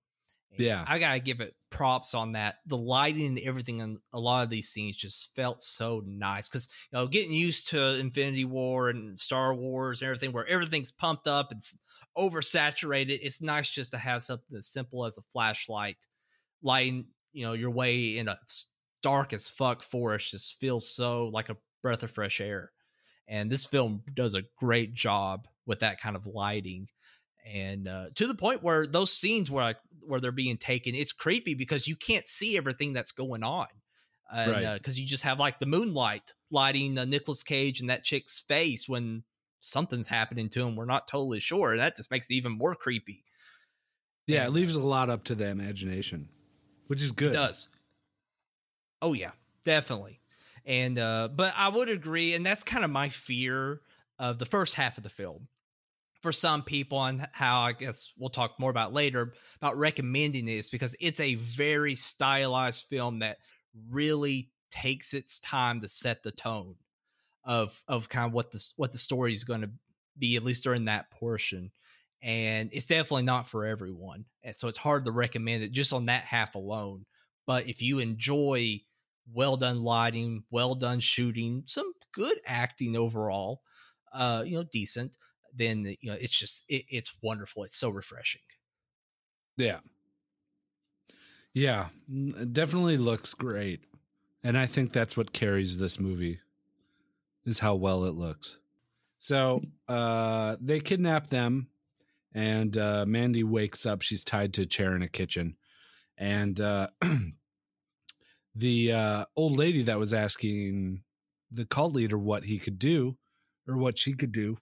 And 0.52 0.66
Yeah. 0.66 0.86
I 0.86 1.00
gotta 1.00 1.20
give 1.20 1.42
it 1.42 1.56
props 1.70 2.14
on 2.14 2.34
that. 2.34 2.58
The 2.66 2.78
lighting 2.78 3.26
and 3.26 3.40
everything 3.40 3.80
in 3.80 4.00
a 4.14 4.20
lot 4.20 4.44
of 4.44 4.50
these 4.50 4.70
scenes 4.70 4.96
just 4.98 5.36
felt 5.36 5.62
so 5.62 6.02
nice 6.06 6.48
because 6.50 6.70
you 6.92 6.98
know 6.98 7.08
getting 7.08 7.34
used 7.34 7.70
to 7.70 7.96
Infinity 7.96 8.46
War 8.46 8.90
and 8.90 9.20
Star 9.20 9.54
Wars 9.54 10.02
and 10.02 10.08
everything, 10.08 10.32
where 10.32 10.48
everything's 10.48 10.92
pumped 10.92 11.28
up, 11.28 11.52
it's 11.52 11.78
oversaturated. 12.18 13.20
It's 13.22 13.42
nice 13.42 13.70
just 13.70 13.92
to 13.92 13.98
have 13.98 14.24
something 14.24 14.58
as 14.58 14.68
simple 14.68 15.06
as 15.06 15.18
a 15.18 15.24
flashlight 15.34 16.08
lighting, 16.62 17.08
you 17.34 17.46
know, 17.46 17.54
your 17.54 17.72
way 17.72 18.18
in 18.18 18.28
a 18.28 18.40
dark 19.04 19.34
as 19.34 19.50
fuck 19.50 19.82
forest 19.84 20.32
just 20.32 20.60
feels 20.60 20.90
so 20.90 21.28
like 21.28 21.50
a 21.50 21.58
breath 21.82 22.04
of 22.04 22.12
fresh 22.12 22.40
air. 22.42 22.72
And 23.28 23.52
this 23.52 23.66
film 23.66 24.04
does 24.14 24.36
a 24.36 24.44
great 24.58 24.94
job 24.94 25.48
with 25.66 25.80
that 25.80 26.00
kind 26.00 26.16
of 26.16 26.26
lighting. 26.26 26.88
And 27.46 27.88
uh, 27.88 28.08
to 28.16 28.28
the 28.28 28.36
point 28.36 28.64
where 28.64 28.88
those 28.88 29.12
scenes 29.12 29.52
where 29.52 29.64
like 29.64 29.78
where 30.02 30.20
they're 30.22 30.32
being 30.32 30.58
taken, 30.58 30.96
it's 30.96 31.12
creepy 31.12 31.54
because 31.54 31.88
you 31.88 31.96
can't 31.96 32.28
see 32.28 32.58
everything 32.58 32.94
that's 32.94 33.12
going 33.12 33.44
on 33.44 33.68
because 34.30 34.54
Right. 34.54 34.66
uh, 34.66 34.80
you 34.94 35.06
just 35.06 35.24
have 35.24 35.40
like 35.40 35.60
the 35.60 35.66
moonlight 35.66 36.34
lighting 36.52 36.98
uh, 36.98 37.06
Nicolas 37.06 37.44
Cage 37.44 37.80
and 37.80 37.90
that 37.90 38.04
chick's 38.04 38.42
face 38.42 38.88
when 38.88 39.24
something's 39.62 40.08
happening 40.08 40.50
to 40.50 40.66
him. 40.66 40.76
We're 40.76 40.86
not 40.86 41.08
totally 41.08 41.40
sure. 41.40 41.78
That 41.78 41.96
just 41.96 42.12
makes 42.12 42.30
it 42.30 42.34
even 42.36 42.52
more 42.58 42.76
creepy. 42.76 43.24
Yeah, 44.26 44.46
it 44.46 44.52
leaves 44.52 44.76
a 44.76 44.82
lot 44.82 45.10
up 45.10 45.24
to 45.26 45.36
the 45.36 45.48
imagination, 45.48 46.28
which 46.88 47.02
is 47.02 47.12
good. 47.12 47.30
It 47.30 47.34
does. 47.34 47.70
Oh 49.02 49.14
yeah, 49.14 49.32
definitely. 49.64 50.20
And 50.68 51.00
uh 51.00 51.30
but 51.34 51.54
I 51.58 51.70
would 51.70 51.90
agree, 51.90 52.36
and 52.36 52.46
that's 52.46 52.64
kind 52.64 52.86
of 52.86 52.92
my 52.92 53.10
fear 53.10 53.82
of 54.20 54.38
the 54.38 54.46
first 54.46 54.76
half 54.76 54.98
of 54.98 55.04
the 55.04 55.10
film. 55.10 55.48
For 56.22 56.32
some 56.32 56.64
people, 56.64 57.02
and 57.04 57.28
how 57.32 57.62
I 57.62 57.72
guess 57.72 58.12
we'll 58.18 58.30
talk 58.30 58.60
more 58.60 58.72
about 58.72 58.92
later 58.92 59.34
about 59.62 59.78
recommending 59.78 60.46
this 60.46 60.70
because 60.70 60.96
it's 61.00 61.20
a 61.20 61.36
very 61.36 61.96
stylized 61.96 62.88
film 62.90 63.20
that 63.20 63.38
really 63.90 64.50
takes 64.72 65.14
its 65.14 65.40
time 65.40 65.82
to 65.82 65.88
set 65.88 66.24
the 66.24 66.32
tone 66.32 66.76
of 67.44 67.82
of 67.88 68.10
kind 68.10 68.26
of 68.26 68.34
what 68.34 68.52
the 68.52 68.64
what 68.76 68.92
the 68.92 68.98
story 68.98 69.32
is 69.32 69.44
going 69.44 69.62
to 69.62 69.70
be 70.20 70.36
at 70.36 70.44
least 70.44 70.64
during 70.64 70.86
that 70.86 71.10
portion 71.12 71.72
and 72.22 72.70
it's 72.74 72.88
definitely 72.88 73.24
not 73.24 73.48
for 73.48 73.66
everyone 73.66 74.26
and 74.44 74.56
so 74.56 74.68
it's 74.68 74.78
hard 74.78 75.06
to 75.06 75.12
recommend 75.12 75.64
it 75.64 75.72
just 75.72 75.94
on 75.94 76.08
that 76.08 76.24
half 76.24 76.56
alone 76.56 77.06
but 77.46 77.68
if 77.68 77.82
you 77.82 78.00
enjoy 78.00 78.80
well 79.34 79.58
done 79.58 79.84
lighting 79.84 80.44
well 80.50 80.76
done 80.76 81.00
shooting 81.00 81.64
some 81.66 81.94
good 82.14 82.40
acting 82.46 82.96
overall 82.96 83.62
uh 84.14 84.44
you 84.46 84.56
know 84.58 84.64
decent 84.64 85.18
then 85.54 85.84
you 86.02 86.10
know 86.12 86.18
it's 86.20 86.38
just 86.38 86.64
it, 86.70 86.86
it's 86.90 87.16
wonderful 87.22 87.64
it's 87.64 87.76
so 87.78 87.90
refreshing 87.90 88.42
Yeah. 89.58 89.80
Yeah, 91.54 91.90
definitely 92.52 92.98
looks 92.98 93.34
great. 93.34 93.84
And 94.44 94.58
I 94.58 94.66
think 94.66 94.94
that's 94.94 95.18
what 95.18 95.34
carries 95.34 95.80
this 95.80 96.00
movie 96.00 96.40
is 97.46 97.60
how 97.60 97.76
well 97.76 98.04
it 98.06 98.14
looks. 98.16 98.60
So, 99.20 99.62
uh 99.88 100.58
they 100.62 100.80
kidnap 100.80 101.28
them 101.28 101.70
and 102.34 102.78
uh 102.78 103.06
Mandy 103.08 103.44
wakes 103.44 103.86
up, 103.86 104.02
she's 104.02 104.24
tied 104.26 104.54
to 104.56 104.64
a 104.64 104.68
chair 104.68 104.96
in 104.96 105.04
a 105.04 105.10
kitchen. 105.10 105.58
And 106.18 106.62
uh 106.62 106.90
the 108.58 108.92
uh 108.92 109.26
old 109.36 109.58
lady 109.58 109.82
that 109.84 110.00
was 110.00 110.14
asking 110.14 111.04
the 111.52 111.66
cult 111.66 111.94
leader 111.94 112.18
what 112.18 112.46
he 112.46 112.58
could 112.58 112.80
do 112.80 113.18
or 113.68 113.78
what 113.78 113.98
she 113.98 114.14
could 114.14 114.32
do 114.32 114.58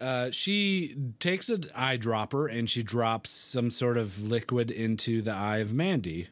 uh, 0.00 0.30
she 0.30 0.94
takes 1.18 1.48
an 1.48 1.62
eyedropper 1.76 2.48
and 2.56 2.70
she 2.70 2.84
drops 2.84 3.30
some 3.30 3.68
sort 3.68 3.96
of 3.96 4.22
liquid 4.22 4.70
into 4.70 5.20
the 5.20 5.32
eye 5.32 5.56
of 5.56 5.74
Mandy, 5.74 6.28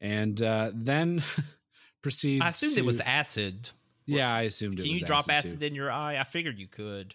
and 0.00 0.42
uh, 0.42 0.70
then 0.74 1.22
proceeds. 2.02 2.42
i 2.44 2.48
assumed 2.48 2.74
to, 2.74 2.80
it 2.80 2.84
was 2.84 3.00
acid 3.00 3.70
Yeah, 4.04 4.34
I 4.34 4.42
assumed 4.42 4.80
it 4.80 4.82
can 4.82 4.90
you 4.90 5.04
drop 5.04 5.28
acid, 5.28 5.46
acid, 5.46 5.60
too. 5.60 5.66
in 5.66 5.74
your 5.76 5.92
eye 5.92 6.18
i 6.18 6.24
figured 6.24 6.58
you 6.58 6.66
could 6.66 7.14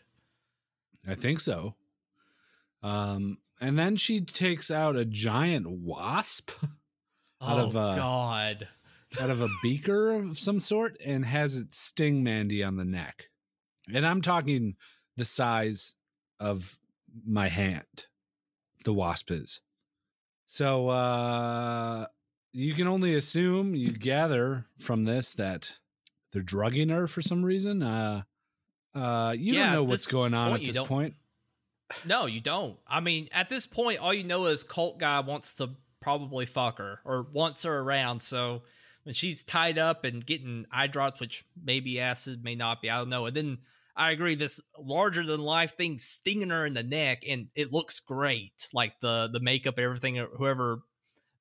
I 1.06 1.16
think 1.16 1.40
so. 1.40 1.76
Um, 2.84 3.38
and 3.62 3.78
then 3.80 3.96
she 3.96 4.22
takes 4.22 4.70
out 4.70 4.96
a 4.96 5.06
giant 5.06 5.70
wasp 5.70 6.52
Out 7.42 7.60
oh 7.60 7.66
of, 7.66 7.76
a 7.76 7.96
god 7.96 8.68
out 9.22 9.30
of 9.30 9.42
a 9.42 9.48
beaker 9.62 10.12
of 10.12 10.38
some 10.38 10.60
sort 10.60 10.98
and 11.04 11.26
has 11.26 11.56
it 11.56 11.74
sting 11.74 12.24
Mandy 12.24 12.64
on 12.64 12.78
the 12.78 12.86
neck. 12.86 13.30
And 13.94 14.06
I'm 14.06 14.22
talking 14.22 14.76
the 15.16 15.26
size 15.26 15.96
of 16.40 16.80
my 17.26 17.48
hand, 17.48 18.08
the 18.84 18.94
wasp 18.94 19.32
is. 19.32 19.62
So 20.46 20.90
uh 20.90 22.08
you 22.54 22.74
can 22.74 22.88
only 22.88 23.14
assume, 23.14 23.76
you 23.76 23.92
gather 23.92 24.66
from 24.80 25.06
this 25.06 25.34
that 25.34 25.78
they're 26.32 26.42
drugging 26.42 26.90
her 26.90 27.08
for 27.08 27.22
some 27.22 27.46
reason. 27.46 27.84
Uh 27.84 28.24
uh 28.96 29.36
you 29.38 29.54
Yeah, 29.54 29.66
don't 29.66 29.74
know 29.74 29.84
what's 29.84 30.08
going 30.08 30.34
on 30.34 30.54
at 30.54 30.62
this 30.62 30.80
point. 30.80 31.16
No, 32.06 32.26
you 32.26 32.42
don't. 32.42 32.78
I 32.86 33.00
mean, 33.00 33.30
at 33.32 33.48
this 33.48 33.66
point, 33.66 34.00
all 34.00 34.14
you 34.14 34.26
know 34.26 34.48
is 34.48 34.64
Cult 34.64 35.00
Guy 35.00 35.22
wants 35.22 35.56
to 35.56 35.70
probably 36.02 36.46
fuck 36.46 36.78
her 36.78 37.00
or 37.06 37.28
wants 37.32 37.64
her 37.64 37.80
around. 37.80 38.22
So 38.22 38.64
when 39.04 39.14
she's 39.14 39.44
tied 39.44 39.78
up 39.78 40.04
and 40.04 40.26
getting 40.26 40.66
eye 40.72 40.88
drops, 40.88 41.20
which 41.20 41.46
may 41.62 41.80
be 41.80 42.00
acid, 42.00 42.44
may 42.44 42.56
not 42.56 42.82
be, 42.82 42.90
I 42.90 42.98
don't 42.98 43.10
know. 43.10 43.26
And 43.26 43.36
then 43.36 43.58
I 43.96 44.12
agree, 44.12 44.36
this 44.36 44.62
larger 44.78 45.26
than 45.26 45.42
life 45.42 45.76
thing 45.76 45.98
stinging 45.98 46.52
her 46.52 46.66
in 46.66 46.76
the 46.76 46.84
neck, 46.84 47.24
and 47.28 47.48
it 47.56 47.74
looks 47.74 48.00
great. 48.00 48.70
Like 48.72 49.00
the 49.00 49.28
the 49.32 49.40
makeup, 49.40 49.80
everything, 49.80 50.24
whoever 50.36 50.82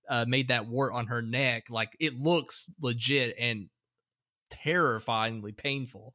uh, 0.09 0.25
made 0.27 0.49
that 0.49 0.67
wart 0.67 0.95
on 0.95 1.09
her 1.09 1.21
neck, 1.21 1.67
like 1.69 1.95
it 2.01 2.19
looks 2.19 2.71
legit 2.81 3.35
and 3.39 3.69
terrifyingly 4.49 5.53
painful. 5.53 6.15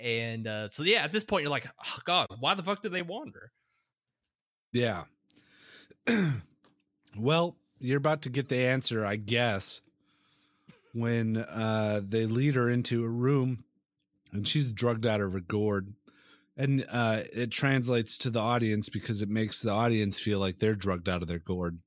And 0.00 0.46
uh, 0.46 0.68
so, 0.68 0.84
yeah, 0.84 1.02
at 1.02 1.12
this 1.12 1.24
point, 1.24 1.42
you're 1.42 1.50
like, 1.50 1.66
oh, 1.66 1.98
God, 2.04 2.26
why 2.38 2.54
the 2.54 2.62
fuck 2.62 2.82
did 2.82 2.92
they 2.92 3.02
want 3.02 3.34
her? 3.34 3.50
Yeah. 4.72 5.04
well, 7.16 7.56
you're 7.80 7.98
about 7.98 8.22
to 8.22 8.30
get 8.30 8.48
the 8.48 8.58
answer, 8.58 9.04
I 9.04 9.16
guess, 9.16 9.82
when 10.92 11.36
uh, 11.36 12.00
they 12.02 12.26
lead 12.26 12.54
her 12.54 12.68
into 12.68 13.04
a 13.04 13.08
room 13.08 13.64
and 14.32 14.46
she's 14.46 14.72
drugged 14.72 15.06
out 15.06 15.20
of 15.20 15.32
her 15.32 15.40
gourd. 15.40 15.94
And 16.56 16.84
uh, 16.90 17.22
it 17.32 17.50
translates 17.50 18.18
to 18.18 18.30
the 18.30 18.40
audience 18.40 18.88
because 18.88 19.22
it 19.22 19.28
makes 19.28 19.62
the 19.62 19.70
audience 19.70 20.18
feel 20.18 20.40
like 20.40 20.58
they're 20.58 20.74
drugged 20.74 21.08
out 21.08 21.22
of 21.22 21.28
their 21.28 21.38
gourd. 21.38 21.78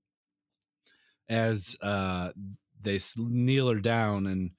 As 1.27 1.75
uh, 1.82 2.32
they 2.80 2.99
kneel 3.17 3.69
her 3.69 3.80
down, 3.80 4.27
and 4.27 4.51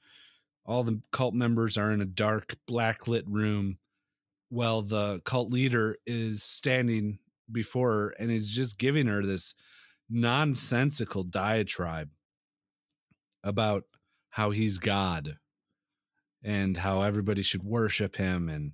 all 0.64 0.82
the 0.82 1.00
cult 1.12 1.34
members 1.34 1.76
are 1.78 1.90
in 1.90 2.00
a 2.00 2.06
dark, 2.06 2.56
black 2.66 3.08
lit 3.08 3.26
room 3.26 3.78
while 4.48 4.82
the 4.82 5.20
cult 5.24 5.50
leader 5.50 5.96
is 6.06 6.42
standing 6.42 7.18
before 7.50 7.92
her 7.92 8.08
and 8.18 8.30
is 8.30 8.50
just 8.50 8.78
giving 8.78 9.06
her 9.06 9.22
this 9.24 9.54
nonsensical 10.12 11.24
diatribe 11.24 12.10
about 13.42 13.84
how 14.30 14.50
he's 14.50 14.78
God 14.78 15.36
and 16.42 16.76
how 16.76 17.02
everybody 17.02 17.42
should 17.42 17.62
worship 17.62 18.16
him 18.16 18.48
and 18.48 18.72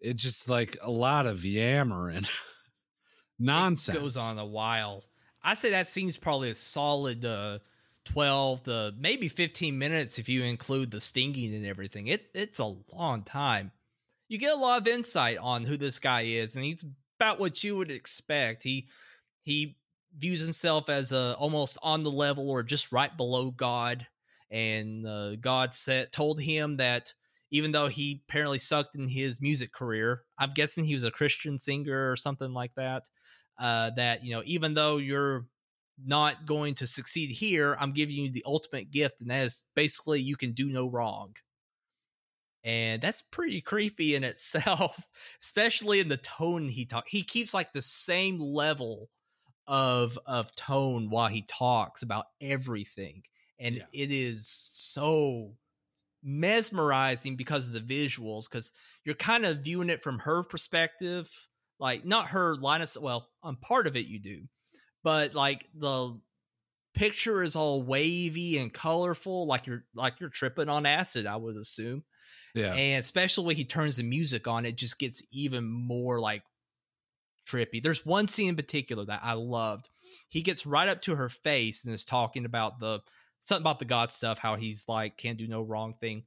it's 0.00 0.22
just 0.22 0.48
like 0.48 0.76
a 0.82 0.90
lot 0.90 1.26
of 1.26 1.44
yammering 1.44 2.24
nonsense 3.38 3.98
goes 3.98 4.16
on 4.16 4.38
a 4.38 4.46
while. 4.46 5.04
I 5.42 5.54
say 5.54 5.70
that 5.70 5.88
scene's 5.88 6.18
probably 6.18 6.50
a 6.50 6.54
solid 6.54 7.24
uh, 7.24 7.58
twelve 8.04 8.62
to 8.64 8.94
maybe 8.98 9.28
fifteen 9.28 9.78
minutes 9.78 10.18
if 10.18 10.28
you 10.28 10.44
include 10.44 10.90
the 10.90 11.00
stinging 11.00 11.54
and 11.54 11.66
everything. 11.66 12.08
It 12.08 12.26
it's 12.34 12.58
a 12.58 12.76
long 12.92 13.22
time. 13.22 13.72
You 14.28 14.38
get 14.38 14.54
a 14.54 14.60
lot 14.60 14.80
of 14.80 14.88
insight 14.88 15.38
on 15.38 15.64
who 15.64 15.76
this 15.76 15.98
guy 15.98 16.22
is, 16.22 16.56
and 16.56 16.64
he's 16.64 16.84
about 17.18 17.38
what 17.38 17.62
you 17.62 17.76
would 17.76 17.90
expect. 17.90 18.62
He 18.62 18.88
he 19.42 19.76
views 20.16 20.40
himself 20.40 20.88
as 20.88 21.12
a 21.12 21.36
almost 21.38 21.78
on 21.82 22.02
the 22.02 22.10
level 22.10 22.50
or 22.50 22.62
just 22.62 22.92
right 22.92 23.14
below 23.16 23.50
God, 23.50 24.06
and 24.50 25.06
uh, 25.06 25.36
God 25.36 25.74
said 25.74 26.12
told 26.12 26.40
him 26.40 26.78
that 26.78 27.12
even 27.50 27.72
though 27.72 27.88
he 27.88 28.22
apparently 28.28 28.58
sucked 28.58 28.96
in 28.96 29.08
his 29.08 29.40
music 29.40 29.72
career, 29.72 30.22
I'm 30.38 30.52
guessing 30.52 30.84
he 30.84 30.94
was 30.94 31.04
a 31.04 31.10
Christian 31.10 31.58
singer 31.58 32.10
or 32.10 32.16
something 32.16 32.52
like 32.52 32.74
that. 32.76 33.08
Uh, 33.58 33.90
that 33.96 34.24
you 34.24 34.34
know, 34.34 34.42
even 34.44 34.74
though 34.74 34.98
you're 34.98 35.46
not 36.04 36.44
going 36.44 36.74
to 36.74 36.86
succeed 36.86 37.30
here, 37.30 37.76
I'm 37.80 37.92
giving 37.92 38.16
you 38.16 38.30
the 38.30 38.44
ultimate 38.46 38.90
gift, 38.90 39.20
and 39.20 39.30
that 39.30 39.44
is 39.44 39.64
basically 39.74 40.20
you 40.20 40.36
can 40.36 40.52
do 40.52 40.68
no 40.68 40.90
wrong. 40.90 41.34
And 42.64 43.00
that's 43.00 43.22
pretty 43.22 43.60
creepy 43.60 44.16
in 44.16 44.24
itself, 44.24 45.08
especially 45.42 46.00
in 46.00 46.08
the 46.08 46.16
tone 46.16 46.68
he 46.68 46.84
talks. 46.84 47.10
He 47.10 47.22
keeps 47.22 47.54
like 47.54 47.72
the 47.72 47.80
same 47.80 48.38
level 48.38 49.08
of 49.66 50.18
of 50.26 50.54
tone 50.56 51.10
while 51.10 51.28
he 51.28 51.42
talks 51.42 52.02
about 52.02 52.26
everything, 52.40 53.24
and 53.58 53.76
Yeah. 53.76 53.86
it 53.92 54.10
is 54.10 54.48
so 54.48 55.56
mesmerizing 56.22 57.36
because 57.36 57.68
of 57.68 57.74
the 57.74 57.80
visuals 57.80 58.48
because 58.48 58.72
you're 59.04 59.14
kind 59.14 59.44
of 59.46 59.58
viewing 59.58 59.90
it 59.90 60.02
from 60.02 60.18
her 60.18 60.42
perspective 60.42 61.48
like 61.78 62.04
not 62.04 62.28
her 62.30 62.56
line 62.56 62.80
of 62.82 62.90
well 63.00 63.30
on 63.42 63.54
part 63.56 63.86
of 63.86 63.96
it 63.96 64.06
you 64.06 64.18
do 64.18 64.46
but 65.04 65.34
like 65.34 65.68
the 65.74 66.20
picture 66.94 67.42
is 67.42 67.56
all 67.56 67.82
wavy 67.82 68.58
and 68.58 68.72
colorful 68.72 69.46
like 69.46 69.66
you're 69.66 69.84
like 69.94 70.18
you're 70.20 70.30
tripping 70.30 70.68
on 70.68 70.86
acid 70.86 71.26
i 71.26 71.36
would 71.36 71.56
assume 71.56 72.04
yeah 72.54 72.78
and 72.78 73.00
especially 73.00 73.46
when 73.46 73.56
he 73.56 73.64
turns 73.64 73.96
the 73.96 74.02
music 74.02 74.48
on 74.48 74.66
it 74.66 74.76
just 74.76 74.98
gets 74.98 75.22
even 75.32 75.64
more 75.64 76.20
like 76.20 76.42
trippy. 77.46 77.82
There's 77.82 78.04
one 78.04 78.28
scene 78.28 78.50
in 78.50 78.56
particular 78.56 79.04
that 79.06 79.20
I 79.22 79.34
loved. 79.34 79.88
He 80.28 80.42
gets 80.42 80.66
right 80.66 80.88
up 80.88 81.02
to 81.02 81.16
her 81.16 81.28
face 81.28 81.84
and 81.84 81.94
is 81.94 82.04
talking 82.04 82.44
about 82.44 82.78
the 82.78 83.00
something 83.40 83.62
about 83.62 83.78
the 83.78 83.84
God 83.84 84.10
stuff, 84.10 84.38
how 84.38 84.56
he's 84.56 84.88
like 84.88 85.16
can't 85.16 85.38
do 85.38 85.46
no 85.46 85.62
wrong 85.62 85.92
thing. 85.92 86.24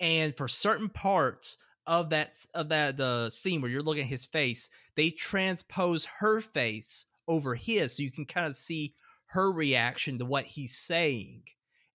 And 0.00 0.36
for 0.36 0.48
certain 0.48 0.88
parts 0.88 1.58
of 1.86 2.10
that 2.10 2.32
of 2.54 2.68
that 2.70 2.96
the 2.96 3.30
scene 3.30 3.60
where 3.60 3.70
you're 3.70 3.82
looking 3.82 4.04
at 4.04 4.08
his 4.08 4.24
face, 4.24 4.70
they 4.94 5.10
transpose 5.10 6.06
her 6.18 6.40
face 6.40 7.06
over 7.28 7.54
his, 7.54 7.96
so 7.96 8.02
you 8.02 8.10
can 8.10 8.24
kind 8.24 8.46
of 8.46 8.56
see 8.56 8.94
her 9.26 9.50
reaction 9.50 10.18
to 10.18 10.24
what 10.24 10.44
he's 10.44 10.76
saying. 10.76 11.42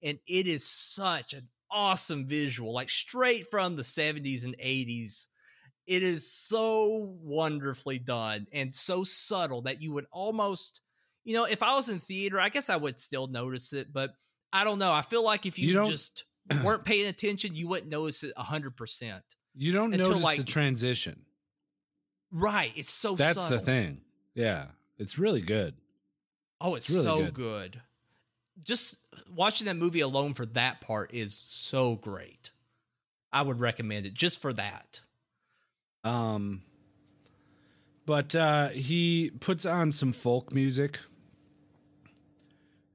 And 0.04 0.20
it 0.28 0.48
is 0.48 0.66
such 0.66 1.34
an 1.34 1.48
awesome 1.70 2.28
visual, 2.28 2.74
like 2.74 2.90
straight 2.90 3.48
from 3.50 3.76
the 3.76 3.84
70s 3.84 4.44
and 4.44 4.58
80s. 4.58 5.28
It 5.92 6.04
is 6.04 6.32
so 6.32 7.16
wonderfully 7.22 8.00
done 8.00 8.48
and 8.54 8.74
so 8.74 9.04
subtle 9.04 9.64
that 9.64 9.82
you 9.82 9.92
would 9.92 10.06
almost, 10.12 10.80
you 11.26 11.34
know, 11.36 11.44
if 11.46 11.62
I 11.62 11.76
was 11.76 11.90
in 11.90 12.00
theater, 12.00 12.40
I 12.40 12.48
guess 12.48 12.70
I 12.70 12.78
would 12.78 12.98
still 12.98 13.28
notice 13.28 13.74
it, 13.74 13.92
but 13.92 14.12
I 14.54 14.64
don't 14.64 14.80
know. 14.80 14.94
I 14.94 15.02
feel 15.02 15.24
like 15.24 15.46
if 15.46 15.60
you, 15.60 15.82
You 15.82 15.86
just 15.86 16.24
weren't 16.64 16.86
paying 16.86 17.08
attention, 17.08 17.56
you 17.56 17.68
wouldn't 17.68 17.92
notice 17.92 18.24
it 18.24 18.34
100%. 18.38 19.22
You 19.54 19.74
don't 19.74 19.92
notice 19.92 20.24
like- 20.24 20.38
the 20.38 20.44
transition. 20.46 21.26
Right. 22.32 22.72
It's 22.78 22.90
so 22.90 23.16
That's 23.16 23.38
subtle. 23.38 23.58
the 23.58 23.64
thing. 23.64 24.02
Yeah. 24.34 24.68
It's 24.98 25.18
really 25.20 25.42
good. 25.42 25.74
Oh, 26.62 26.76
it's, 26.76 26.88
It's 26.90 27.06
really 27.06 27.26
so 27.26 27.32
good. 27.32 27.34
good. 27.34 27.82
Just 28.64 29.00
watching 29.30 29.66
that 29.66 29.76
movie 29.76 30.00
alone 30.00 30.34
for 30.36 30.46
that 30.48 30.80
part 30.80 31.14
is 31.14 31.36
so 31.46 31.96
great. 31.96 32.52
I 33.34 33.42
would 33.42 33.60
recommend 33.60 34.06
it 34.06 34.14
just 34.14 34.42
for 34.42 34.54
that. 34.54 35.02
Um 36.04 36.64
but 38.06 38.36
uh 38.36 38.70
he 38.70 39.32
puts 39.40 39.66
on 39.66 39.92
some 39.92 40.14
folk 40.14 40.54
music. 40.54 41.00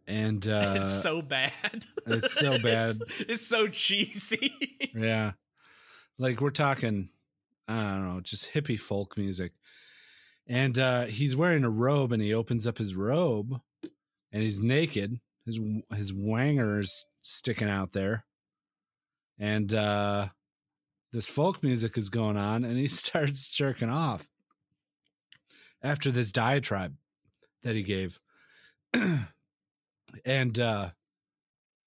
And 0.06 0.46
uh 0.48 0.74
it's 0.76 1.02
so 1.02 1.22
bad. 1.22 1.84
it's 2.06 2.32
so 2.32 2.58
bad. 2.62 2.96
It's, 3.00 3.20
it's 3.20 3.46
so 3.46 3.68
cheesy. 3.68 4.52
Yeah. 4.94 5.32
Like 6.18 6.40
we're 6.40 6.50
talking, 6.50 7.10
I 7.68 7.74
don't 7.74 8.14
know, 8.14 8.20
just 8.20 8.54
hippie 8.54 8.80
folk 8.80 9.18
music. 9.18 9.52
And 10.46 10.78
uh 10.78 11.04
he's 11.04 11.36
wearing 11.36 11.64
a 11.64 11.70
robe 11.70 12.12
and 12.12 12.22
he 12.22 12.32
opens 12.32 12.66
up 12.66 12.78
his 12.78 12.94
robe 12.94 13.60
and 14.32 14.42
he's 14.42 14.60
naked. 14.60 15.20
His 15.44 15.60
his 15.94 16.12
wanger's 16.12 17.06
sticking 17.20 17.68
out 17.68 17.92
there. 17.92 18.24
And 19.38 19.72
uh 19.74 20.28
this 21.12 21.30
folk 21.30 21.62
music 21.62 21.96
is 21.96 22.08
going 22.08 22.36
on 22.36 22.64
and 22.64 22.76
he 22.76 22.86
starts 22.88 23.48
jerking 23.48 23.90
off 23.90 24.28
after 25.82 26.10
this 26.10 26.32
diatribe 26.32 26.94
that 27.62 27.74
he 27.76 27.82
gave. 27.82 28.20
and 30.24 30.58
uh 30.58 30.90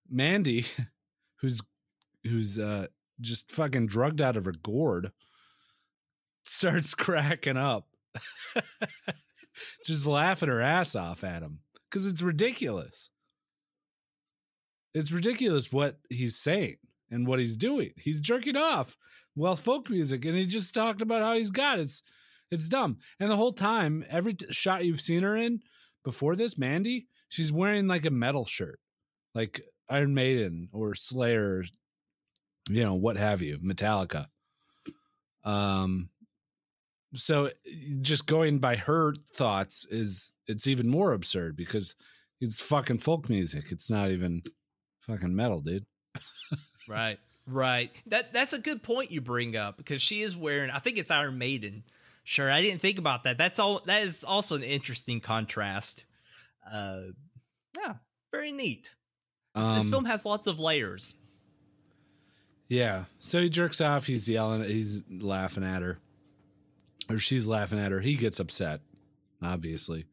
Mandy 0.10 0.66
who's 1.42 1.62
who's 2.24 2.60
uh 2.60 2.88
just 3.22 3.52
fucking 3.52 3.88
drugged 3.88 4.22
out 4.22 4.38
of 4.38 4.46
her 4.46 4.54
gourd 4.54 5.12
starts 6.44 6.94
cracking 6.96 7.58
up. 7.58 7.88
Just 9.86 10.06
laughing 10.06 10.50
her 10.50 10.62
ass 10.62 10.96
off 10.96 11.24
at 11.24 11.42
him 11.42 11.60
because 11.90 12.06
it's 12.06 12.22
ridiculous. 12.22 13.10
It's 14.94 15.12
ridiculous 15.12 15.72
what 15.72 16.00
he's 16.10 16.38
saying 16.38 16.78
and 17.12 17.28
what 17.28 17.40
he's 17.40 17.58
doing. 17.58 17.92
He's 17.98 18.20
jerking 18.20 18.58
off 18.58 18.98
well 19.36 19.56
folk 19.56 19.90
music 19.90 20.26
and 20.26 20.36
he 20.36 20.46
just 20.46 20.74
talked 20.74 21.02
about 21.02 21.22
how 21.22 21.34
he's 21.34 21.52
got 21.52 21.80
it's 21.80 22.04
it's 22.52 22.68
dumb. 22.68 22.98
And 23.20 23.30
the 23.30 23.38
whole 23.38 23.54
time 23.54 24.04
every 24.10 24.34
t- 24.34 24.52
shot 24.52 24.86
you've 24.86 25.02
seen 25.02 25.24
her 25.24 25.36
in 25.36 25.62
before 26.04 26.36
this 26.36 26.58
mandy 26.58 27.08
she's 27.28 27.52
wearing 27.52 27.88
like 27.88 28.06
a 28.06 28.10
metal 28.10 28.46
shirt 28.46 28.80
like 29.36 29.62
iron 29.90 30.14
maiden 30.14 30.70
or 30.74 30.96
slayer 30.96 31.64
you 32.70 32.84
know 32.84 32.96
what 32.96 33.18
have 33.18 33.42
you 33.42 33.60
metallica. 33.60 34.28
Um 35.44 36.10
so 37.16 37.50
just 38.02 38.28
going 38.28 38.60
by 38.60 38.76
her 38.76 39.16
thoughts 39.34 39.86
is 39.90 40.34
it's 40.48 40.68
even 40.68 40.90
more 40.90 41.14
absurd 41.14 41.56
because 41.56 41.96
it's 42.40 42.62
fucking 42.62 43.00
folk 43.00 43.30
music. 43.30 43.72
It's 43.72 43.90
not 43.90 44.12
even 44.12 44.44
fucking 45.02 45.36
metal 45.36 45.62
dude 45.62 45.86
right. 46.90 47.18
Right. 47.48 47.92
That 48.08 48.34
that's 48.34 48.54
a 48.54 48.60
good 48.60 48.84
point 48.84 49.12
you 49.12 49.22
bring 49.22 49.56
up 49.56 49.78
because 49.78 50.02
she 50.02 50.22
is 50.22 50.36
wearing 50.38 50.70
I 50.70 50.80
think 50.80 50.98
it's 50.98 51.10
Iron 51.12 51.38
Maiden. 51.38 51.84
Sure, 52.24 52.52
I 52.52 52.62
didn't 52.62 52.82
think 52.82 53.00
about 53.00 53.24
that. 53.24 53.38
That's 53.40 53.58
all 53.60 53.82
that 53.86 54.04
is 54.04 54.24
also 54.24 54.56
an 54.56 54.64
interesting 54.64 55.20
contrast. 55.20 56.04
Uh 56.70 57.02
yeah, 57.82 57.94
very 58.32 58.52
neat. 58.52 58.94
This- 59.56 59.66
this 59.66 59.86
Um, 59.86 59.92
film 59.92 60.06
has 60.06 60.26
lots 60.26 60.46
of 60.48 60.60
layers. 60.60 61.16
yeah 62.68 63.06
so 63.20 63.42
he 63.42 63.50
jerks 63.50 63.82
off 63.82 64.06
he's 64.06 64.30
yelling 64.30 64.62
he's 64.64 65.02
laughing 65.10 65.64
at 65.64 65.82
her 65.82 66.00
or 67.10 67.18
she's 67.18 67.48
laughing 67.48 67.80
at 67.80 67.92
her 67.92 68.00
he 68.02 68.14
gets 68.16 68.40
upset 68.40 68.82
obviously 69.42 70.06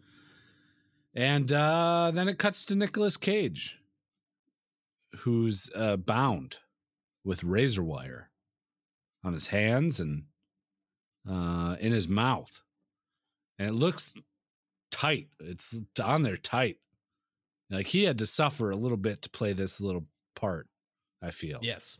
and 1.14 1.52
uh 1.52 2.10
then 2.14 2.28
it 2.28 2.38
cuts 2.38 2.64
to 2.64 2.74
Nicolas 2.74 3.18
Cage 3.18 3.78
who's 5.18 5.70
uh 5.76 5.96
bound 5.98 6.58
with 7.26 7.42
razor 7.44 7.82
wire 7.82 8.30
on 9.24 9.32
his 9.34 9.48
hands 9.48 9.98
and 10.00 10.24
uh 11.28 11.76
in 11.80 11.92
his 11.92 12.08
mouth. 12.08 12.62
And 13.58 13.68
it 13.68 13.72
looks 13.72 14.14
tight. 14.92 15.28
It's 15.40 15.76
on 16.02 16.22
there 16.22 16.36
tight. 16.36 16.76
Like 17.68 17.88
he 17.88 18.04
had 18.04 18.18
to 18.18 18.26
suffer 18.26 18.70
a 18.70 18.76
little 18.76 18.96
bit 18.96 19.22
to 19.22 19.30
play 19.30 19.52
this 19.52 19.80
little 19.80 20.06
part 20.36 20.68
i 21.20 21.30
feel. 21.32 21.58
Yes. 21.62 21.98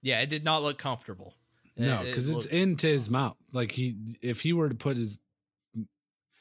Yeah, 0.00 0.20
it 0.20 0.28
did 0.30 0.42
not 0.44 0.62
look 0.62 0.78
comfortable. 0.78 1.34
no 1.76 2.00
It- 2.00 2.06
it 2.06 2.06
because 2.06 2.28
it's 2.30 2.46
into 2.46 2.86
his 2.86 3.10
mouth. 3.10 3.36
Like 3.52 3.72
he 3.72 3.94
if 4.22 4.40
he 4.40 4.52
were 4.54 4.70
to 4.70 4.74
put 4.74 4.96
his 4.96 5.18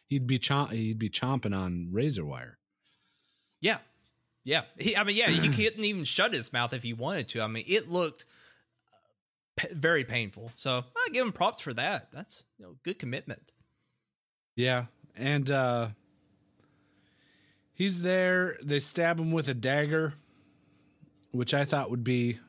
he'd 0.08 0.26
be 0.28 0.40
chomp 0.40 0.72
he'd 0.72 1.00
be 1.00 1.10
chomping 1.10 1.56
on 1.56 1.90
razor 1.92 2.24
wire. 2.26 2.58
Yeah. 3.60 3.80
Yeah. 4.44 4.64
He, 4.78 4.96
I 4.96 5.04
mean, 5.04 5.16
yeah, 5.16 5.30
he 5.30 5.50
couldn't 5.50 5.84
even 5.84 6.04
shut 6.04 6.34
his 6.34 6.52
mouth 6.52 6.74
if 6.74 6.84
he 6.84 6.94
wanted 6.94 7.30
to. 7.30 7.42
I 7.42 7.48
mean, 7.48 7.66
it 7.68 7.90
looked 7.90 8.26
uh, 9.62 9.68
very 9.72 10.04
painful. 10.04 10.52
So 10.56 10.78
I 10.78 11.10
give 11.12 11.26
him 11.26 11.32
props 11.32 11.62
for 11.62 11.74
that. 11.74 12.12
That's 12.12 12.44
you 12.58 12.66
know, 12.66 12.76
good 12.84 13.00
commitment. 13.00 13.52
Yeah, 14.56 14.86
and 15.16 15.50
uh 15.50 15.90
he's 17.74 18.02
there. 18.02 18.58
They 18.64 18.80
stab 18.80 19.20
him 19.20 19.32
with 19.32 19.48
a 19.48 19.54
dagger, 19.54 20.14
which 21.32 21.54
I 21.54 21.66
thought 21.66 21.90
would 21.90 22.04
be 22.04 22.40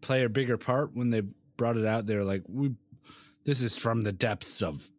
play 0.00 0.24
a 0.24 0.28
bigger 0.28 0.58
part 0.58 0.94
when 0.94 1.10
they 1.10 1.22
brought 1.56 1.76
it 1.76 1.86
out. 1.86 2.06
They're 2.06 2.24
like, 2.24 2.42
"We, 2.48 2.74
this 3.44 3.62
is 3.62 3.78
from 3.78 4.02
the 4.02 4.12
depths 4.12 4.62
of 4.62 4.90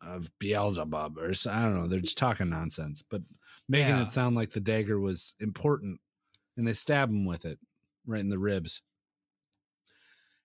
of 0.00 0.30
Beelzebub," 0.38 1.18
or 1.18 1.32
I 1.48 1.62
don't 1.62 1.80
know. 1.80 1.86
They're 1.86 2.00
just 2.00 2.18
talking 2.18 2.50
nonsense, 2.50 3.02
but 3.08 3.22
making 3.70 3.96
Yeah. 3.96 4.02
it 4.02 4.10
sound 4.10 4.34
like 4.36 4.50
the 4.50 4.60
dagger 4.60 4.98
was 5.00 5.34
important, 5.38 6.00
and 6.56 6.66
they 6.66 6.72
stab 6.74 7.08
him 7.08 7.24
with 7.24 7.44
it 7.44 7.58
right 8.04 8.20
in 8.20 8.28
the 8.28 8.38
ribs. 8.38 8.82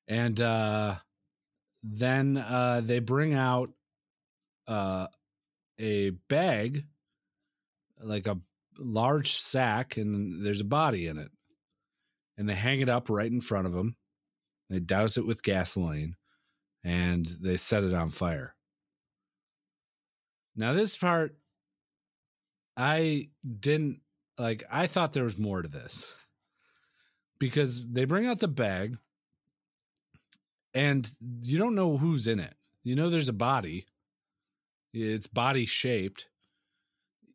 And 0.07 0.39
uh 0.39 0.97
then 1.81 2.37
uh 2.37 2.81
they 2.83 2.99
bring 2.99 3.33
out 3.33 3.71
uh 4.67 5.07
a 5.79 6.11
bag, 6.11 6.85
like 7.99 8.27
a 8.27 8.39
large 8.77 9.31
sack, 9.33 9.97
and 9.97 10.45
there's 10.45 10.61
a 10.61 10.65
body 10.65 11.07
in 11.07 11.17
it. 11.17 11.31
And 12.37 12.47
they 12.47 12.53
hang 12.53 12.81
it 12.81 12.89
up 12.89 13.09
right 13.09 13.31
in 13.31 13.41
front 13.41 13.65
of 13.65 13.73
them. 13.73 13.95
They 14.69 14.79
douse 14.79 15.17
it 15.17 15.25
with 15.25 15.41
gasoline 15.43 16.15
and 16.83 17.25
they 17.41 17.57
set 17.57 17.83
it 17.83 17.93
on 17.93 18.09
fire. 18.09 18.55
Now, 20.55 20.73
this 20.73 20.97
part, 20.97 21.37
I 22.77 23.29
didn't 23.59 24.01
like, 24.37 24.63
I 24.71 24.87
thought 24.87 25.13
there 25.13 25.23
was 25.23 25.37
more 25.37 25.61
to 25.61 25.67
this 25.67 26.13
because 27.39 27.87
they 27.91 28.05
bring 28.05 28.25
out 28.25 28.39
the 28.39 28.47
bag 28.47 28.97
and 30.73 31.09
you 31.41 31.57
don't 31.57 31.75
know 31.75 31.97
who's 31.97 32.27
in 32.27 32.39
it. 32.39 32.55
You 32.83 32.95
know, 32.95 33.09
there's 33.09 33.29
a 33.29 33.33
body 33.33 33.85
it's 34.95 35.27
body 35.27 35.65
shaped. 35.65 36.29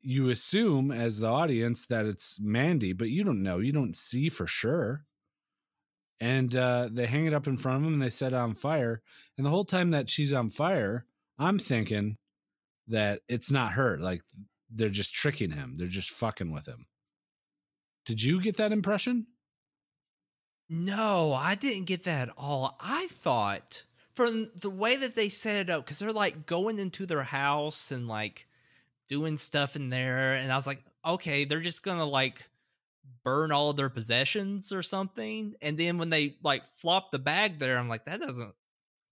You 0.01 0.31
assume 0.31 0.91
as 0.91 1.19
the 1.19 1.29
audience 1.29 1.85
that 1.87 2.07
it's 2.07 2.41
Mandy, 2.41 2.95
but 2.95 3.11
you 3.11 3.23
don't 3.23 3.43
know. 3.43 3.59
You 3.59 3.71
don't 3.71 3.95
see 3.95 4.31
for 4.31 4.47
sure. 4.47 5.05
And 6.19 6.57
uh, 6.57 6.89
they 6.91 7.05
hang 7.05 7.27
it 7.27 7.35
up 7.35 7.47
in 7.47 7.59
front 7.59 7.79
of 7.79 7.85
them 7.85 7.95
and 7.95 8.03
they 8.03 8.09
set 8.09 8.33
it 8.33 8.37
on 8.37 8.55
fire. 8.55 9.03
And 9.37 9.45
the 9.45 9.51
whole 9.51 9.67
time 9.67 9.91
that 9.91 10.09
she's 10.09 10.33
on 10.33 10.49
fire, 10.49 11.05
I'm 11.39 11.59
thinking 11.59 12.17
that 12.89 13.21
it's 13.29 13.51
not 13.51 13.73
her. 13.73 13.99
Like 13.99 14.23
they're 14.71 14.89
just 14.89 15.14
tricking 15.14 15.51
him. 15.51 15.77
They're 15.77 15.89
just 15.89 16.11
fucking 16.11 16.53
with 16.53 16.66
him. 16.66 16.87
Did 18.07 18.23
you 18.23 18.41
get 18.41 18.57
that 18.57 18.73
impression? 18.73 19.27
No, 20.68 21.33
I 21.33 21.57
didn't 21.57 21.87
get 21.87 22.05
that 22.05 22.29
at 22.29 22.35
all. 22.37 22.77
I 22.81 23.09
thought 23.09 23.85
from 24.14 24.51
the 24.61 24.71
way 24.71 24.97
that 24.97 25.14
they 25.14 25.29
set 25.29 25.57
it 25.57 25.71
up, 25.71 25.85
because 25.85 25.99
they're 25.99 26.12
like 26.12 26.47
going 26.47 26.79
into 26.79 27.07
their 27.07 27.23
house 27.23 27.91
and 27.91 28.07
like 28.07 28.47
doing 29.09 29.37
stuff 29.37 29.77
in 29.77 29.91
there, 29.91 30.35
and 30.35 30.53
I 30.53 30.55
was 30.55 30.66
like, 30.66 30.83
okay, 31.05 31.45
they're 31.45 31.61
just 31.61 31.83
gonna 31.83 32.05
like 32.05 32.49
burn 33.25 33.53
all 33.53 33.71
of 33.71 33.77
their 33.77 33.91
possessions 33.91 34.73
or 34.73 34.83
something. 34.83 35.55
And 35.61 35.77
then 35.77 35.99
when 35.99 36.11
they 36.11 36.37
like 36.43 36.64
flop 36.77 37.11
the 37.11 37.18
bag 37.18 37.59
there, 37.59 37.79
I'm 37.79 37.89
like, 37.89 38.05
that 38.05 38.21
doesn't. 38.21 38.55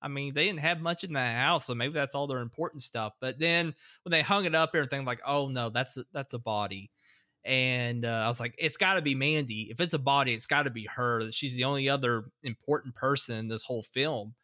I 0.01 0.09
mean, 0.09 0.35
they 0.35 0.47
didn't 0.47 0.61
have 0.61 0.81
much 0.81 1.05
in 1.05 1.13
the 1.13 1.21
house, 1.21 1.67
so 1.67 1.75
maybe 1.75 1.95
that's 1.95 2.15
all 2.15 2.27
their 2.27 2.39
important 2.39 2.83
stuff. 2.83 3.15
But 3.21 3.39
then 3.39 3.75
when 4.05 4.11
they 4.11 4.23
hung 4.23 4.45
it 4.45 4.55
up, 4.55 4.71
everything 4.75 5.05
like, 5.05 5.21
oh 5.27 5.49
no, 5.49 5.71
that's 5.71 5.97
a, 5.99 6.05
that's 6.13 6.35
a 6.35 6.39
body. 6.39 6.91
And 7.45 8.05
uh, 8.05 8.23
I 8.25 8.27
was 8.27 8.41
like, 8.41 8.55
it's 8.59 8.77
got 8.77 8.95
to 8.95 9.03
be 9.03 9.15
Mandy. 9.15 9.69
If 9.71 9.81
it's 9.81 9.95
a 9.95 9.99
body, 9.99 10.35
it's 10.35 10.47
got 10.47 10.65
to 10.65 10.71
be 10.71 10.87
her. 10.95 11.31
She's 11.33 11.57
the 11.57 11.65
only 11.65 11.89
other 11.89 12.25
important 12.43 12.95
person 12.95 13.37
in 13.37 13.49
this 13.49 13.63
whole 13.63 13.83
film. 13.83 14.35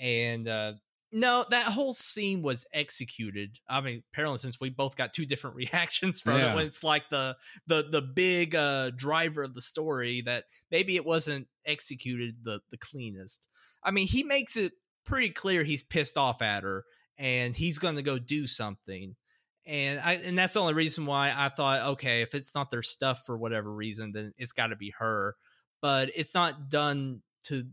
And 0.00 0.48
uh, 0.48 0.74
no, 1.10 1.44
that 1.50 1.64
whole 1.64 1.92
scene 1.92 2.42
was 2.42 2.66
executed. 2.72 3.58
I 3.68 3.80
mean, 3.80 4.02
apparently, 4.12 4.38
since 4.38 4.60
we 4.60 4.70
both 4.70 4.96
got 4.96 5.12
two 5.12 5.26
different 5.26 5.56
reactions 5.56 6.20
from 6.20 6.36
Yeah. 6.36 6.52
it, 6.52 6.54
when 6.56 6.66
it's 6.66 6.84
like 6.84 7.10
the 7.10 7.36
the 7.66 7.86
the 7.90 8.02
big 8.02 8.54
uh, 8.54 8.90
driver 8.90 9.42
of 9.42 9.54
the 9.54 9.60
story, 9.62 10.22
that 10.22 10.44
maybe 10.70 10.96
it 10.96 11.04
wasn't 11.04 11.48
executed 11.66 12.36
the 12.44 12.60
the 12.70 12.78
cleanest. 12.78 13.48
I 13.82 13.90
mean, 13.90 14.06
he 14.06 14.22
makes 14.22 14.56
it 14.56 14.72
pretty 15.08 15.30
clear 15.30 15.64
he's 15.64 15.82
pissed 15.82 16.16
off 16.16 16.42
at 16.42 16.62
her, 16.62 16.84
and 17.16 17.56
he's 17.56 17.78
going 17.78 17.96
to 17.96 18.02
go 18.02 18.18
do 18.18 18.46
something. 18.46 19.16
And 19.66 20.00
I 20.00 20.14
and 20.14 20.38
that's 20.38 20.54
the 20.54 20.60
only 20.60 20.74
reason 20.74 21.04
why 21.04 21.32
I 21.36 21.48
thought, 21.48 21.86
okay, 21.92 22.22
if 22.22 22.34
it's 22.34 22.54
not 22.54 22.70
their 22.70 22.82
stuff 22.82 23.22
for 23.26 23.36
whatever 23.36 23.72
reason, 23.72 24.12
then 24.12 24.32
it's 24.38 24.52
got 24.52 24.68
to 24.68 24.76
be 24.76 24.94
her. 24.98 25.34
But 25.82 26.10
it's 26.14 26.34
not 26.34 26.70
done 26.70 27.22
to 27.44 27.64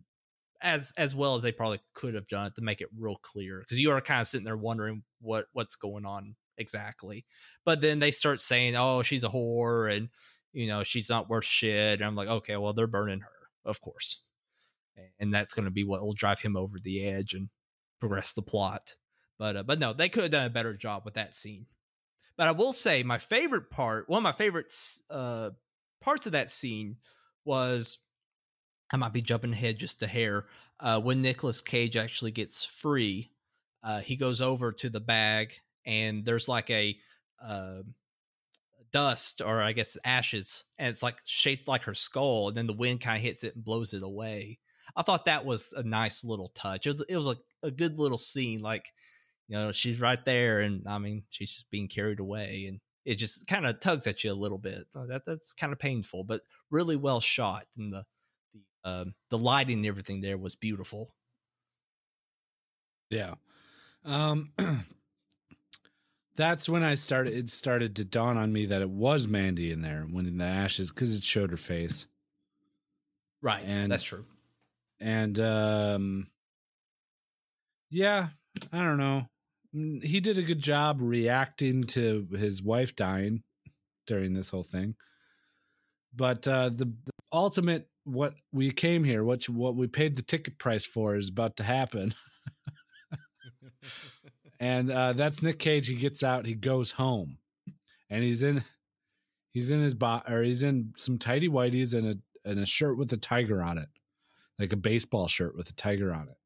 as 0.62 0.94
as 0.98 1.16
well 1.16 1.36
as 1.36 1.44
they 1.44 1.52
probably 1.52 1.80
could 1.94 2.16
have 2.16 2.28
done 2.28 2.48
it 2.48 2.56
to 2.56 2.62
make 2.62 2.82
it 2.82 2.90
real 2.98 3.18
clear 3.18 3.60
because 3.60 3.80
you 3.80 3.92
are 3.92 4.02
kind 4.02 4.22
of 4.22 4.28
sitting 4.28 4.46
there 4.46 4.58
wondering 4.58 5.04
what 5.22 5.46
what's 5.54 5.76
going 5.76 6.06
on 6.06 6.36
exactly. 6.58 7.26
But 7.66 7.82
then 7.82 8.00
they 8.00 8.12
start 8.12 8.42
saying, 8.42 8.76
"Oh, 8.76 9.02
she's 9.02 9.24
a 9.24 9.30
whore," 9.30 9.96
and 9.96 10.10
you 10.54 10.68
know 10.68 10.84
she's 10.84 11.10
not 11.10 11.30
worth 11.30 11.46
shit. 11.46 12.00
And 12.00 12.04
I'm 12.04 12.16
like, 12.16 12.28
okay, 12.28 12.58
well 12.58 12.74
they're 12.74 12.88
burning 12.88 13.22
her, 13.22 13.50
of 13.66 13.82
course, 13.82 14.24
and 15.20 15.32
that's 15.32 15.54
going 15.54 15.66
to 15.66 15.72
be 15.72 15.84
what 15.84 16.02
will 16.02 16.14
drive 16.14 16.40
him 16.40 16.56
over 16.56 16.78
the 16.80 17.08
edge 17.08 17.34
and 17.34 17.50
progress 18.00 18.34
the 18.34 18.42
plot. 18.42 18.96
But 19.38 19.58
uh, 19.58 19.64
but 19.64 19.80
no, 19.80 19.94
they 19.94 20.10
could 20.10 20.24
have 20.24 20.32
done 20.32 20.46
a 20.46 20.50
better 20.50 20.74
job 20.74 21.04
with 21.06 21.16
that 21.16 21.34
scene. 21.34 21.66
But 22.38 22.48
I 22.48 22.52
will 22.52 22.74
say 22.74 23.04
my 23.04 23.18
favorite 23.18 23.70
part, 23.70 24.10
one 24.10 24.20
of 24.20 24.24
my 24.24 24.32
favorite 24.32 24.72
uh, 25.10 25.52
parts 26.02 26.26
of 26.26 26.34
that 26.34 26.52
scene 26.52 26.98
was 27.46 28.00
I 28.92 28.98
might 28.98 29.14
be 29.14 29.22
jumping 29.22 29.54
ahead 29.54 29.80
just 29.80 30.04
a 30.04 30.08
hair. 30.08 30.46
Uh, 30.80 31.00
when 31.00 31.22
Nicolas 31.22 31.62
Cage 31.62 31.96
actually 31.96 32.32
gets 32.32 32.66
free, 32.66 33.32
uh, 33.84 34.02
he 34.02 34.16
goes 34.16 34.42
over 34.42 34.72
to 34.74 34.90
the 34.90 35.00
bag 35.00 35.54
and 35.86 36.26
there's 36.26 36.48
like 36.48 36.70
a 36.70 36.98
uh, 37.42 37.82
dust 38.92 39.42
or 39.42 39.62
I 39.62 39.74
guess 39.74 39.98
ashes, 40.04 40.64
and 40.78 40.90
it's 40.90 41.04
like 41.04 41.18
shaped 41.26 41.68
like 41.68 41.84
her 41.84 41.94
skull, 41.94 42.48
and 42.48 42.58
then 42.58 42.68
the 42.68 42.74
wind 42.74 43.02
kind 43.02 43.18
of 43.18 43.24
hits 43.24 43.44
it 43.44 43.56
and 43.56 43.64
blows 43.64 43.94
it 43.94 44.04
away. 44.04 44.60
I 44.96 45.02
thought 45.04 45.26
that 45.26 45.46
was 45.46 45.74
a 45.74 45.84
nice 45.84 46.24
little 46.24 46.50
touch. 46.56 46.86
It 46.88 46.92
was, 46.92 47.02
it 47.10 47.16
was 47.18 47.28
a, 47.28 47.38
a 47.64 47.72
good 47.72 48.00
little 48.00 48.18
scene. 48.18 48.62
Like, 48.62 48.92
you 49.48 49.56
know, 49.58 49.72
she's 49.72 50.00
right 50.00 50.24
there, 50.26 50.60
and 50.62 50.88
I 50.88 50.98
mean, 50.98 51.24
she's 51.30 51.52
just 51.54 51.70
being 51.70 51.88
carried 51.88 52.20
away, 52.20 52.66
and 52.68 52.80
it 53.04 53.16
just 53.16 53.46
kind 53.48 53.66
of 53.66 53.80
tugs 53.80 54.08
at 54.08 54.24
you 54.24 54.32
a 54.32 54.34
little 54.34 54.58
bit. 54.58 54.86
Uh, 54.96 55.06
That 55.06 55.26
that's 55.26 55.54
kind 55.54 55.74
of 55.74 55.80
painful, 55.80 56.24
but 56.24 56.42
really 56.72 56.96
well 56.96 57.20
shot, 57.20 57.66
and 57.78 57.92
the 57.94 58.04
the 58.54 58.90
um, 58.90 59.14
the 59.30 59.38
lighting 59.38 59.78
and 59.80 59.86
everything 59.86 60.22
there 60.22 60.38
was 60.38 60.56
beautiful. 60.56 61.12
Yeah. 63.10 63.36
Um 64.04 64.52
that's 66.36 66.68
when 66.68 66.84
I 66.84 66.96
started 66.96 67.34
it 67.34 67.50
started 67.50 67.96
to 67.98 68.06
dawn 68.06 68.38
on 68.38 68.52
me 68.52 68.66
that 68.68 68.82
it 68.82 68.90
was 68.90 69.28
Mandy 69.28 69.72
in 69.72 69.82
there 69.82 70.02
when 70.10 70.26
in 70.26 70.38
the 70.38 70.46
ashes 70.46 70.92
cuz 70.92 71.16
it 71.16 71.24
showed 71.24 71.52
her 71.52 71.58
face. 71.58 72.08
Right, 73.42 73.64
And- 73.66 73.92
that's 73.92 74.04
true. 74.04 74.26
And 75.06 75.40
um 75.40 76.28
yeah, 77.92 78.30
I 78.74 78.82
don't 78.82 78.98
know. 78.98 79.28
Mm, 79.76 80.04
He 80.04 80.20
did 80.20 80.40
a 80.40 80.44
good 80.44 80.60
job 80.60 80.98
reacting 81.00 81.84
to 81.84 82.28
his 82.32 82.64
wife 82.64 82.96
dying 82.96 83.44
during 84.08 84.34
this 84.34 84.50
whole 84.50 84.64
thing. 84.64 84.96
But 86.14 86.48
uh 86.48 86.70
the, 86.70 86.86
the 86.86 87.12
ultimate 87.32 87.88
what 88.04 88.34
we 88.52 88.72
came 88.72 89.04
here, 89.04 89.24
what 89.24 89.48
what 89.48 89.76
we 89.76 89.88
paid 89.88 90.16
the 90.16 90.24
ticket 90.24 90.58
price 90.58 90.86
for 90.86 91.16
is 91.16 91.30
about 91.30 91.58
to 91.58 91.64
happen. 91.64 92.16
and 94.60 94.92
uh, 94.92 95.14
that's 95.14 95.44
Nick 95.44 95.60
Cage. 95.60 95.88
He 95.88 95.96
gets 95.96 96.24
out, 96.24 96.46
he 96.46 96.56
goes 96.56 96.94
home, 96.94 97.38
and 98.10 98.24
he's 98.24 98.44
in 98.44 98.64
he's 99.52 99.72
in 99.72 99.82
his 99.82 99.96
bot 99.96 100.32
or 100.32 100.44
he's 100.44 100.64
in 100.64 100.94
some 100.98 101.18
tidy 101.18 101.50
whities 101.50 101.94
and 101.94 102.08
a 102.08 102.50
and 102.50 102.60
a 102.60 102.66
shirt 102.66 102.98
with 102.98 103.12
a 103.12 103.18
tiger 103.18 103.62
on 103.62 103.78
it, 103.78 103.90
like 104.60 104.74
a 104.74 104.78
baseball 104.78 105.28
shirt 105.28 105.56
with 105.56 105.70
a 105.70 105.74
tiger 105.74 106.14
on 106.14 106.30
it. 106.30 106.38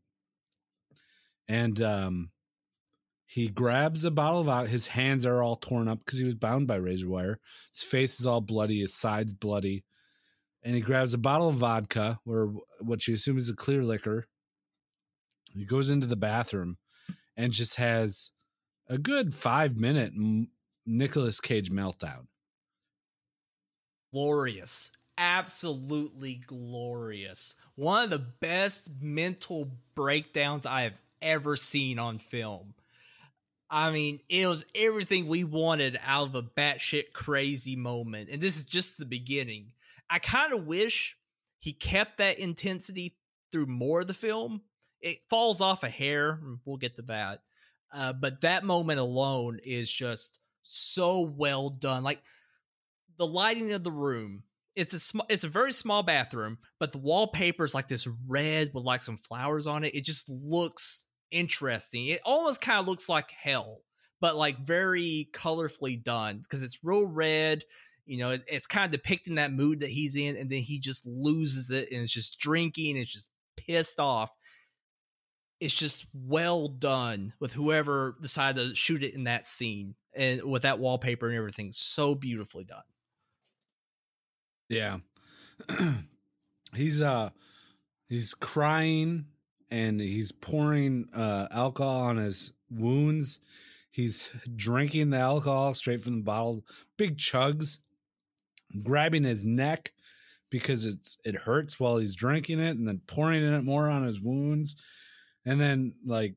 And 1.48 1.82
um, 1.82 2.32
he 3.26 3.48
grabs 3.48 4.06
a 4.06 4.12
bottle 4.12 4.40
of 4.40 4.48
vodka. 4.48 4.72
His 4.72 4.88
hands 4.88 5.26
are 5.26 5.42
all 5.44 5.56
torn 5.56 5.88
up 5.88 6.00
because 6.00 6.20
he 6.20 6.26
was 6.26 6.36
bound 6.36 6.68
by 6.68 6.76
razor 6.76 7.10
wire. 7.10 7.40
His 7.74 7.84
face 7.84 8.20
is 8.20 8.26
all 8.26 8.42
bloody. 8.42 8.80
His 8.80 8.96
sides 8.96 9.34
bloody. 9.34 9.84
And 10.64 10.76
he 10.76 10.82
grabs 10.82 11.14
a 11.14 11.18
bottle 11.18 11.50
of 11.50 11.56
vodka, 11.56 12.20
or 12.26 12.54
what 12.82 13.08
you 13.08 13.14
assume 13.14 13.38
is 13.38 13.50
a 13.50 13.56
clear 13.56 13.84
liquor. 13.84 14.28
He 15.54 15.64
goes 15.64 15.90
into 15.90 16.06
the 16.06 16.16
bathroom 16.16 16.78
and 17.38 17.54
just 17.54 17.76
has 17.76 18.34
a 18.88 18.98
good 18.98 19.34
five 19.34 19.78
minute 19.78 20.14
Nicolas 20.86 21.40
Cage 21.40 21.72
meltdown. 21.72 22.28
glorious 24.12 24.92
absolutely 25.20 26.36
glorious. 26.48 27.56
One 27.76 28.06
of 28.06 28.10
the 28.10 28.18
best 28.18 28.90
mental 29.02 29.70
breakdowns 29.94 30.66
i 30.66 30.84
have 30.84 30.98
ever 31.22 31.58
seen 31.58 32.00
on 32.00 32.18
film. 32.18 32.74
I 33.70 33.92
mean 33.92 34.22
it 34.30 34.48
was 34.48 34.66
everything 34.74 35.28
we 35.28 35.44
wanted 35.44 36.00
out 36.04 36.30
of 36.30 36.36
a 36.36 36.42
batshit 36.42 37.12
crazy 37.14 37.76
moment 37.76 38.30
and 38.32 38.42
this 38.42 38.58
is 38.58 38.66
just 38.66 38.98
the 38.98 39.06
beginning. 39.06 39.74
I 40.10 40.18
kind 40.18 40.54
of 40.54 40.66
wish 40.66 41.18
he 41.60 41.74
kept 41.74 42.18
that 42.18 42.40
intensity 42.40 43.18
through 43.52 43.68
more 43.68 44.02
of 44.02 44.08
the 44.08 44.14
film. 44.14 44.62
It 45.02 45.18
falls 45.30 45.62
off 45.62 45.84
a 45.84 45.90
hair 45.90 46.40
we'll 46.66 46.78
get 46.78 46.96
to 46.96 47.02
that. 47.04 47.42
Uh, 47.94 48.14
but 48.14 48.42
that 48.42 48.64
moment 48.64 49.00
alone 49.00 49.60
is 49.64 49.92
just 49.92 50.40
so 50.64 51.22
well 51.22 51.70
done. 51.70 52.04
Like 52.04 52.22
the 53.18 53.28
lighting 53.28 53.74
of 53.74 53.84
the 53.84 53.92
room 53.92 54.44
it's 54.80 54.94
a 54.94 55.00
sm- 55.00 55.20
it's 55.30 55.44
a 55.44 55.50
very 55.50 55.74
small 55.74 56.04
bathroom 56.04 56.58
but 56.80 56.92
the 56.92 56.98
wallpaper 56.98 57.64
is 57.64 57.76
like 57.76 57.88
this 57.88 58.08
red 58.28 58.70
with 58.74 58.84
like 58.84 59.02
some 59.02 59.18
flowers 59.18 59.68
on 59.68 59.84
it. 59.84 59.96
It 59.96 60.06
just 60.06 60.30
looks 60.30 61.08
interesting. 61.32 62.08
It 62.08 62.22
almost 62.26 62.62
kind 62.62 62.80
of 62.80 62.88
looks 62.88 63.10
like 63.10 63.32
hell 63.32 63.82
but 64.22 64.36
like 64.36 64.66
very 64.66 65.30
colorfully 65.34 66.02
done 66.02 66.40
because 66.40 66.62
it's 66.62 66.84
real 66.84 67.08
red 67.08 67.64
you 68.06 68.18
know 68.18 68.32
it, 68.32 68.44
it's 68.48 68.68
kind 68.68 68.86
of 68.86 68.92
depicting 68.92 69.36
that 69.36 69.52
mood 69.52 69.82
that 69.82 69.90
he's 69.90 70.16
in 70.16 70.36
and 70.36 70.50
then 70.50 70.62
he 70.62 70.80
just 70.80 71.06
loses 71.06 71.72
it 71.72 71.92
and 71.92 72.02
it's 72.02 72.14
just 72.14 72.40
drinking 72.40 72.92
and 72.92 73.00
it's 73.00 73.14
just 73.14 73.30
pissed 73.56 74.00
off. 74.00 74.32
It's 75.60 75.76
just 75.76 76.08
well 76.14 76.70
done 76.70 77.34
with 77.40 77.54
whoever 77.54 78.16
decided 78.22 78.70
to 78.70 78.76
shoot 78.76 79.04
it 79.04 79.14
in 79.14 79.26
that 79.26 79.46
scene 79.46 79.96
and 80.16 80.42
with 80.44 80.62
that 80.62 80.80
wallpaper 80.80 81.28
and 81.28 81.36
everything. 81.36 81.72
So 81.74 82.16
beautifully 82.16 82.64
done 82.64 82.84
Yeah. 84.70 85.00
he's 86.76 87.02
uh 87.02 87.32
he's 88.08 88.34
crying 88.34 89.26
and 89.72 90.00
he's 90.00 90.32
pouring 90.32 91.10
uh 91.16 91.48
alcohol 91.52 92.02
on 92.04 92.18
his 92.18 92.54
wounds. 92.70 93.40
He's 93.92 94.32
drinking 94.56 95.10
the 95.10 95.18
alcohol 95.18 95.74
straight 95.74 96.02
from 96.02 96.18
the 96.18 96.24
bottle, 96.24 96.64
big 96.98 97.18
chugs, 97.18 97.80
grabbing 98.84 99.24
his 99.24 99.46
neck 99.46 99.94
because 100.50 100.86
it's 100.86 101.18
it 101.26 101.36
hurts 101.36 101.80
while 101.80 101.98
he's 101.98 102.16
drinking 102.16 102.60
it 102.60 102.78
and 102.78 102.88
then 102.88 103.02
pouring 103.08 103.44
it 103.44 103.64
more 103.64 103.90
on 103.90 104.04
his 104.04 104.20
wounds 104.20 104.76
and 105.46 105.60
then 105.60 105.94
like 106.06 106.36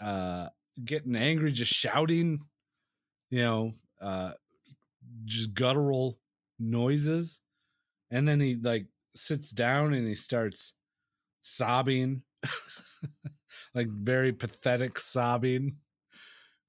uh 0.00 0.48
getting 0.84 1.16
angry 1.16 1.52
just 1.52 1.72
shouting 1.72 2.40
you 3.30 3.42
know 3.42 3.74
uh 4.00 4.32
just 5.24 5.54
guttural 5.54 6.18
noises 6.58 7.40
and 8.10 8.26
then 8.26 8.40
he 8.40 8.56
like 8.56 8.86
sits 9.14 9.50
down 9.50 9.92
and 9.92 10.06
he 10.06 10.14
starts 10.14 10.74
sobbing. 11.42 12.22
Like 13.74 13.88
very 13.88 14.32
pathetic 14.32 14.98
sobbing. 15.00 15.76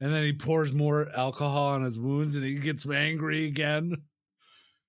And 0.01 0.13
then 0.13 0.23
he 0.23 0.33
pours 0.33 0.73
more 0.73 1.07
alcohol 1.15 1.67
on 1.67 1.83
his 1.83 1.99
wounds 1.99 2.35
and 2.35 2.43
he 2.43 2.55
gets 2.55 2.87
angry 2.87 3.45
again. 3.45 3.95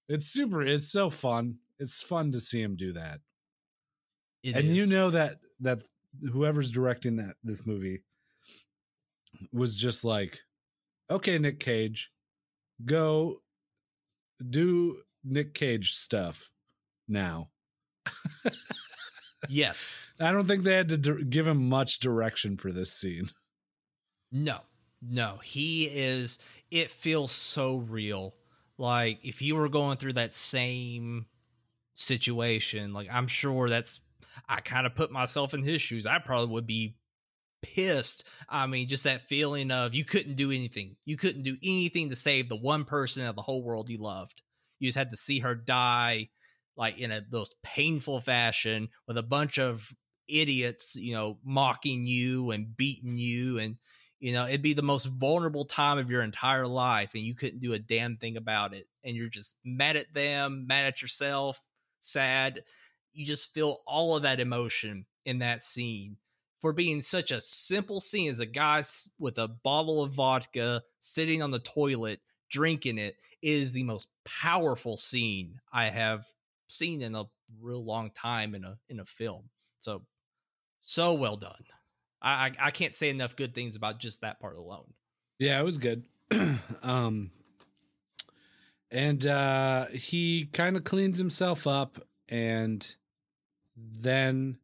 It's 0.09 0.27
super 0.27 0.63
it's 0.63 0.91
so 0.91 1.11
fun. 1.11 1.57
It's 1.79 2.03
fun 2.03 2.33
to 2.33 2.41
see 2.41 2.63
him 2.63 2.77
do 2.77 2.93
that. 2.93 3.21
It 4.43 4.57
and 4.57 4.65
you 4.77 4.87
know 4.87 5.11
that 5.11 5.37
that 5.61 5.83
whoever's 6.33 6.71
directing 6.71 7.17
that 7.17 7.37
this 7.45 7.67
movie 7.67 8.03
was 9.53 9.77
just 9.77 10.05
like 10.05 10.41
okay, 11.11 11.39
Nick 11.39 11.61
Cage, 11.61 12.11
go 12.85 13.43
do 14.49 15.01
Nick 15.27 15.55
Cage 15.55 15.93
stuff 15.93 16.51
now. 17.09 17.51
Yes. 19.49 20.13
I 20.21 20.33
don't 20.33 20.47
think 20.47 20.63
they 20.65 20.75
had 20.75 20.89
to 20.89 20.99
di- 20.99 21.25
give 21.25 21.47
him 21.47 21.69
much 21.69 21.99
direction 21.99 22.57
for 22.57 22.73
this 22.73 22.93
scene. 22.93 23.31
No, 24.33 24.59
no, 25.03 25.39
he 25.43 25.85
is. 25.85 26.39
It 26.71 26.91
feels 26.91 27.33
so 27.33 27.77
real. 27.77 28.35
Like 28.79 29.25
if 29.25 29.41
you 29.43 29.57
were 29.57 29.69
going 29.69 29.99
through 29.99 30.15
that 30.15 30.33
same 30.33 31.27
situation, 31.95 32.93
like 32.93 33.09
I'm 33.13 33.27
sure 33.27 33.69
that's. 33.69 34.01
I 34.49 34.61
kind 34.61 34.87
of 34.87 34.95
put 34.95 35.11
myself 35.11 35.55
in 35.55 35.63
his 35.63 35.81
shoes. 35.81 36.07
I 36.07 36.19
probably 36.19 36.53
would 36.53 36.67
be 36.67 36.97
pissed. 37.63 38.29
I 38.51 38.67
mean, 38.67 38.87
just 38.87 39.05
that 39.05 39.23
feeling 39.23 39.71
of 39.71 39.95
you 39.95 40.05
couldn't 40.05 40.35
do 40.35 40.51
anything. 40.51 40.97
You 41.07 41.17
couldn't 41.17 41.43
do 41.43 41.57
anything 41.63 42.11
to 42.11 42.17
save 42.17 42.51
the 42.51 42.57
one 42.57 42.85
person 42.85 43.25
of 43.25 43.35
the 43.35 43.41
whole 43.41 43.63
world 43.63 43.89
you 43.89 43.97
loved. 43.97 44.43
You 44.79 44.89
just 44.89 44.99
had 44.99 45.11
to 45.11 45.17
see 45.17 45.41
her 45.41 45.55
die, 45.55 46.29
like 46.77 46.99
in 46.99 47.11
a 47.11 47.23
most 47.31 47.57
painful 47.63 48.21
fashion, 48.21 48.89
with 49.07 49.19
a 49.19 49.23
bunch 49.23 49.59
of 49.59 49.93
idiots, 50.29 50.97
you 50.97 51.13
know, 51.13 51.39
mocking 51.45 52.05
you 52.05 52.51
and 52.51 52.77
beating 52.77 53.17
you 53.17 53.59
and 53.59 53.77
you 54.19 54.33
know, 54.33 54.47
it'd 54.47 54.63
be 54.63 54.73
the 54.73 54.83
most 54.83 55.05
vulnerable 55.05 55.65
time 55.65 55.99
of 55.99 56.11
your 56.11 56.23
entire 56.23 56.67
life, 56.67 57.11
and 57.15 57.23
you 57.23 57.35
couldn't 57.35 57.61
do 57.61 57.75
a 57.75 57.79
damn 57.79 58.17
thing 58.17 58.37
about 58.37 58.73
it. 58.73 58.87
And 59.05 59.15
you're 59.15 59.29
just 59.29 59.57
mad 59.65 59.97
at 59.97 60.15
them, 60.15 60.67
mad 60.67 60.87
at 60.87 61.03
yourself, 61.03 61.63
sad. 62.01 62.65
You 63.13 63.27
just 63.27 63.53
feel 63.53 63.83
all 63.87 64.17
of 64.17 64.23
that 64.23 64.41
emotion 64.41 65.07
in 65.25 65.41
that 65.41 65.63
scene 65.63 66.17
for 66.61 66.73
being 66.73 67.03
such 67.03 67.31
a 67.31 67.41
simple 67.41 68.01
scene 68.01 68.31
as 68.31 68.41
a 68.41 68.47
guy 68.47 68.83
with 69.19 69.39
a 69.39 69.49
bottle 69.49 70.03
of 70.03 70.15
vodka 70.15 70.83
sitting 71.01 71.43
on 71.43 71.51
the 71.51 71.59
toilet 71.59 72.21
drinking 72.51 72.99
it 72.99 73.17
is 73.43 73.73
the 73.73 73.85
most 73.85 74.09
powerful 74.25 74.97
scene 74.97 75.61
I 75.73 75.87
have 75.87 76.25
seen 76.69 77.03
in 77.03 77.15
a 77.15 77.25
real 77.61 77.85
long 77.85 78.11
time 78.11 78.55
in 78.55 78.65
a 78.65 78.79
in 78.89 79.01
a 79.01 79.05
film. 79.05 79.51
So 79.79 80.03
so 80.81 81.15
well 81.15 81.37
done. 81.37 81.65
I, 82.21 82.31
I 82.31 82.67
I 82.67 82.71
can't 82.71 82.95
say 82.95 83.11
enough 83.11 83.37
good 83.37 83.55
things 83.55 83.77
about 83.77 83.99
just 83.99 84.21
that 84.21 84.41
part 84.41 84.57
alone. 84.57 84.93
Yeah, 85.39 85.61
it 85.61 85.65
was 85.65 85.79
good. 85.79 86.05
um 86.83 87.31
and 88.91 89.27
uh 89.27 89.87
he 89.87 90.47
kind 90.53 90.77
of 90.77 90.85
cleans 90.85 91.19
himself 91.19 91.67
up 91.67 91.99
and 92.29 92.97
then 93.77 94.59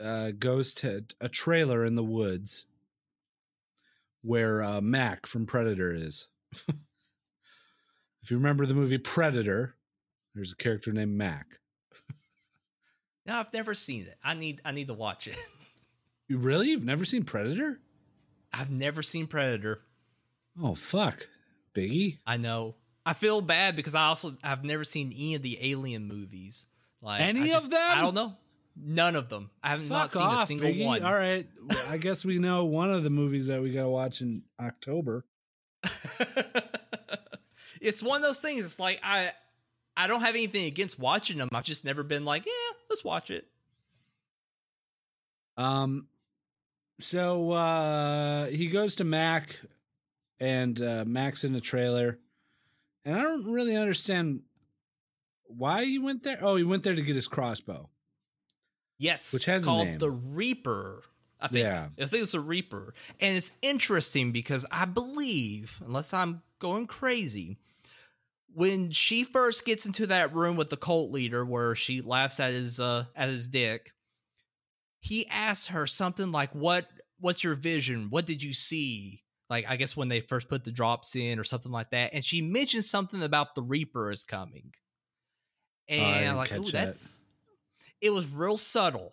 uh 0.00 0.32
goes 0.38 0.74
to 0.74 1.04
a 1.20 1.28
trailer 1.28 1.84
in 1.84 1.94
the 1.94 2.04
woods 2.04 2.66
where 4.22 4.62
uh 4.62 4.80
Mac 4.80 5.26
from 5.26 5.46
Predator 5.46 5.94
is. 5.94 6.28
if 8.22 8.30
you 8.30 8.36
remember 8.36 8.66
the 8.66 8.74
movie 8.74 8.98
Predator, 8.98 9.74
there's 10.34 10.52
a 10.52 10.56
character 10.56 10.92
named 10.92 11.16
Mac. 11.16 11.46
No, 13.26 13.34
I've 13.38 13.52
never 13.52 13.74
seen 13.74 14.04
it. 14.04 14.16
I 14.22 14.34
need 14.34 14.60
I 14.64 14.70
need 14.72 14.86
to 14.88 14.94
watch 14.94 15.26
it. 15.28 15.36
You 16.28 16.38
really? 16.38 16.70
You've 16.70 16.84
never 16.84 17.04
seen 17.04 17.22
Predator? 17.22 17.80
I've 18.52 18.72
never 18.72 19.00
seen 19.00 19.28
Predator. 19.28 19.80
Oh 20.60 20.74
fuck. 20.74 21.28
Biggie? 21.72 22.18
I 22.26 22.36
know. 22.36 22.74
I 23.04 23.12
feel 23.12 23.40
bad 23.40 23.76
because 23.76 23.94
I 23.94 24.06
also 24.06 24.34
I've 24.42 24.64
never 24.64 24.82
seen 24.82 25.12
any 25.12 25.36
of 25.36 25.42
the 25.42 25.56
Alien 25.70 26.08
movies. 26.08 26.66
Like 27.00 27.20
Any 27.20 27.52
I 27.52 27.56
of 27.56 27.70
them? 27.70 27.80
I 27.80 28.00
don't 28.00 28.14
know. 28.14 28.34
None 28.74 29.14
of 29.14 29.28
them. 29.28 29.50
I 29.62 29.68
have 29.68 29.88
not 29.88 30.10
Fuck 30.10 30.20
seen 30.20 30.30
a 30.32 30.46
single 30.46 30.68
Biggie. 30.70 30.84
one. 30.84 31.04
All 31.04 31.14
right. 31.14 31.46
Well, 31.64 31.84
I 31.88 31.96
guess 31.98 32.24
we 32.24 32.40
know 32.40 32.64
one 32.64 32.90
of 32.90 33.04
the 33.04 33.10
movies 33.10 33.46
that 33.46 33.62
we 33.62 33.70
got 33.72 33.82
to 33.82 33.88
watch 33.88 34.20
in 34.20 34.42
October. 34.60 35.24
it's 37.80 38.02
one 38.02 38.16
of 38.16 38.22
those 38.22 38.40
things. 38.40 38.60
It's 38.60 38.78
like 38.78 39.00
I 39.02 39.30
I 39.96 40.06
don't 40.06 40.20
have 40.20 40.34
anything 40.34 40.66
against 40.66 40.98
watching 40.98 41.38
them. 41.38 41.48
I've 41.52 41.64
just 41.64 41.84
never 41.84 42.02
been 42.02 42.24
like, 42.24 42.46
yeah, 42.46 42.52
let's 42.90 43.04
watch 43.04 43.30
it. 43.30 43.46
Um 45.56 46.08
so 47.00 47.52
uh 47.52 48.46
he 48.46 48.68
goes 48.68 48.96
to 48.96 49.04
Mac 49.04 49.60
and 50.40 50.80
uh 50.80 51.04
Mac's 51.06 51.44
in 51.44 51.52
the 51.52 51.60
trailer. 51.60 52.18
And 53.04 53.14
I 53.14 53.22
don't 53.22 53.46
really 53.52 53.76
understand 53.76 54.42
why 55.44 55.84
he 55.84 55.98
went 55.98 56.24
there. 56.24 56.38
Oh, 56.40 56.56
he 56.56 56.64
went 56.64 56.82
there 56.82 56.94
to 56.94 57.02
get 57.02 57.14
his 57.14 57.28
crossbow. 57.28 57.88
Yes, 58.98 59.32
Which 59.32 59.44
has 59.44 59.64
called 59.64 59.86
name. 59.86 59.98
the 59.98 60.10
Reaper. 60.10 61.02
I 61.40 61.48
think. 61.48 61.64
Yeah. 61.64 61.88
I 61.98 62.06
think 62.06 62.22
it's 62.22 62.34
a 62.34 62.40
Reaper, 62.40 62.94
and 63.20 63.36
it's 63.36 63.52
interesting 63.62 64.32
because 64.32 64.64
I 64.70 64.84
believe, 64.84 65.80
unless 65.84 66.14
I'm 66.14 66.42
going 66.58 66.86
crazy, 66.86 67.58
when 68.54 68.90
she 68.90 69.22
first 69.22 69.66
gets 69.66 69.84
into 69.84 70.06
that 70.06 70.34
room 70.34 70.56
with 70.56 70.70
the 70.70 70.78
cult 70.78 71.10
leader, 71.10 71.44
where 71.44 71.74
she 71.74 72.00
laughs 72.00 72.40
at 72.40 72.52
his 72.52 72.80
uh 72.80 73.04
at 73.14 73.28
his 73.28 73.48
dick, 73.48 73.92
he 75.00 75.26
asks 75.28 75.68
her 75.68 75.86
something 75.86 76.32
like, 76.32 76.54
"What 76.54 76.86
What's 77.18 77.44
your 77.44 77.54
vision? 77.54 78.08
What 78.10 78.26
did 78.26 78.42
you 78.42 78.52
see?" 78.54 79.22
Like 79.50 79.68
I 79.68 79.76
guess 79.76 79.96
when 79.96 80.08
they 80.08 80.20
first 80.20 80.48
put 80.48 80.64
the 80.64 80.72
drops 80.72 81.14
in 81.16 81.38
or 81.38 81.44
something 81.44 81.70
like 81.70 81.90
that, 81.90 82.14
and 82.14 82.24
she 82.24 82.40
mentions 82.40 82.88
something 82.88 83.22
about 83.22 83.54
the 83.54 83.62
Reaper 83.62 84.10
is 84.10 84.24
coming, 84.24 84.72
and 85.88 86.30
I'm 86.30 86.36
like, 86.36 86.52
"Ooh, 86.52 86.64
that. 86.64 86.72
that's." 86.72 87.24
It 88.00 88.10
was 88.10 88.30
real 88.32 88.56
subtle. 88.56 89.12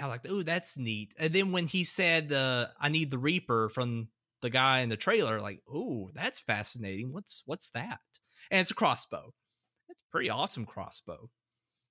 I'm 0.00 0.08
like, 0.08 0.28
"Ooh, 0.28 0.42
that's 0.42 0.78
neat." 0.78 1.14
And 1.18 1.32
then 1.32 1.52
when 1.52 1.66
he 1.66 1.84
said, 1.84 2.32
uh, 2.32 2.68
"I 2.80 2.88
need 2.88 3.10
the 3.10 3.18
Reaper" 3.18 3.68
from 3.68 4.08
the 4.40 4.50
guy 4.50 4.80
in 4.80 4.88
the 4.88 4.96
trailer, 4.96 5.40
like, 5.40 5.62
"Ooh, 5.68 6.10
that's 6.14 6.40
fascinating. 6.40 7.12
What's 7.12 7.42
what's 7.46 7.70
that?" 7.70 8.00
And 8.50 8.60
it's 8.60 8.70
a 8.70 8.74
crossbow. 8.74 9.34
It's 9.88 10.02
a 10.02 10.10
pretty 10.10 10.30
awesome 10.30 10.66
crossbow. 10.66 11.30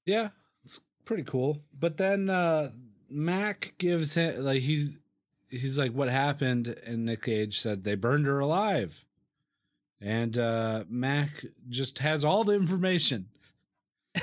Yeah, 0.06 0.30
it's 0.64 0.80
pretty 1.06 1.24
cool. 1.24 1.64
But 1.78 1.98
then 1.98 2.30
uh 2.30 2.72
Mac 3.10 3.74
gives 3.78 4.16
him 4.16 4.44
like 4.44 4.62
he's 4.62 4.98
he's 5.50 5.78
like, 5.78 5.92
"What 5.92 6.10
happened?" 6.10 6.68
And 6.86 7.06
Nick 7.06 7.24
Cage 7.24 7.60
said 7.60 7.84
they 7.84 7.96
burned 7.96 8.26
her 8.26 8.40
alive. 8.40 9.06
And 10.00 10.38
uh 10.38 10.86
Mac 10.90 11.30
just 11.70 12.00
has 12.00 12.26
all 12.26 12.44
the 12.44 12.56
information. 12.56 13.28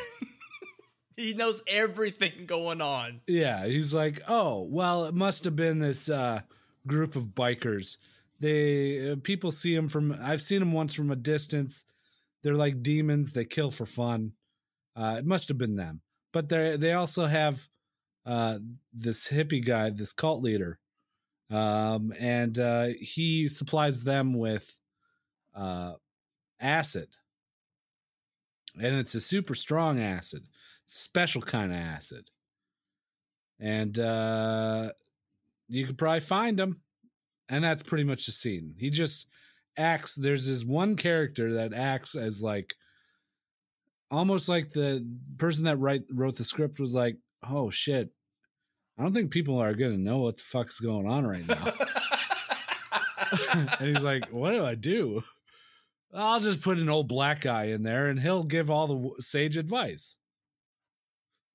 He 1.29 1.35
knows 1.35 1.65
everything 1.67 2.47
going 2.47 2.81
on. 2.81 3.23
Yeah, 3.27 3.67
he's 3.67 3.93
like, 3.93 4.23
"Oh, 4.29 4.63
well, 4.63 5.05
it 5.07 5.15
must 5.15 5.45
have 5.45 5.57
been 5.57 5.81
this 5.81 6.09
uh 6.09 6.43
group 6.87 7.17
of 7.17 7.35
bikers. 7.35 7.97
They 8.39 9.11
uh, 9.11 9.17
people 9.23 9.51
see 9.51 9.75
them 9.75 9.89
from 9.89 10.17
I've 10.23 10.41
seen 10.43 10.61
them 10.61 10.73
once 10.73 10.95
from 10.95 11.11
a 11.11 11.17
distance. 11.17 11.85
They're 12.43 12.55
like 12.55 12.85
demons. 12.85 13.33
They 13.33 13.45
kill 13.45 13.73
for 13.73 13.85
fun. 13.85 14.33
Uh 14.95 15.17
it 15.19 15.27
must 15.27 15.49
have 15.49 15.59
been 15.59 15.75
them. 15.75 16.03
But 16.33 16.49
they 16.51 16.77
they 16.77 16.93
also 16.93 17.27
have 17.27 17.67
uh 18.25 18.61
this 18.93 19.29
hippie 19.29 19.65
guy, 19.65 19.91
this 19.91 20.13
cult 20.13 20.41
leader. 20.41 20.79
Um 21.51 22.13
and 22.17 22.57
uh 22.61 22.91
he 23.01 23.49
supplies 23.49 24.05
them 24.05 24.35
with 24.35 24.79
uh 25.53 25.95
acid. 26.61 27.09
And 28.81 28.95
it's 28.95 29.17
a 29.17 29.21
super 29.21 29.57
strong 29.57 29.99
acid 29.99 30.45
special 30.89 31.43
kind 31.43 31.71
of 31.71 31.79
acid. 31.79 32.31
And 33.61 33.99
uh 33.99 34.91
you 35.69 35.87
could 35.87 35.99
probably 35.99 36.21
find 36.21 36.59
him. 36.59 36.81
And 37.49 37.63
that's 37.63 37.83
pretty 37.83 38.05
much 38.05 38.27
the 38.27 38.33
scene. 38.33 38.75
He 38.79 38.91
just 38.91 39.27
acts 39.77 40.15
there's 40.15 40.47
this 40.47 40.65
one 40.65 40.97
character 40.97 41.53
that 41.55 41.73
acts 41.73 42.17
as 42.17 42.43
like 42.43 42.75
almost 44.11 44.49
like 44.49 44.71
the 44.71 45.07
person 45.37 45.65
that 45.67 45.77
write 45.77 46.03
wrote 46.11 46.37
the 46.37 46.45
script 46.45 46.81
was 46.81 46.95
like, 46.95 47.17
"Oh 47.49 47.71
shit. 47.71 48.11
I 48.99 49.03
don't 49.03 49.13
think 49.13 49.31
people 49.31 49.59
are 49.59 49.75
going 49.75 49.93
to 49.93 49.99
know 49.99 50.19
what 50.19 50.39
the 50.39 50.43
fuck's 50.43 50.81
going 50.81 51.07
on 51.07 51.27
right 51.27 51.47
now." 51.47 51.73
and 53.79 53.95
he's 53.95 54.05
like, 54.05 54.27
"What 54.31 54.53
do 54.53 54.65
I 54.65 54.75
do?" 54.75 55.23
I'll 56.15 56.41
just 56.41 56.63
put 56.63 56.79
an 56.79 56.89
old 56.89 57.09
black 57.09 57.43
guy 57.43 57.65
in 57.65 57.83
there 57.83 58.09
and 58.09 58.21
he'll 58.21 58.45
give 58.45 58.71
all 58.71 58.87
the 58.87 59.23
sage 59.23 59.57
advice. 59.57 60.18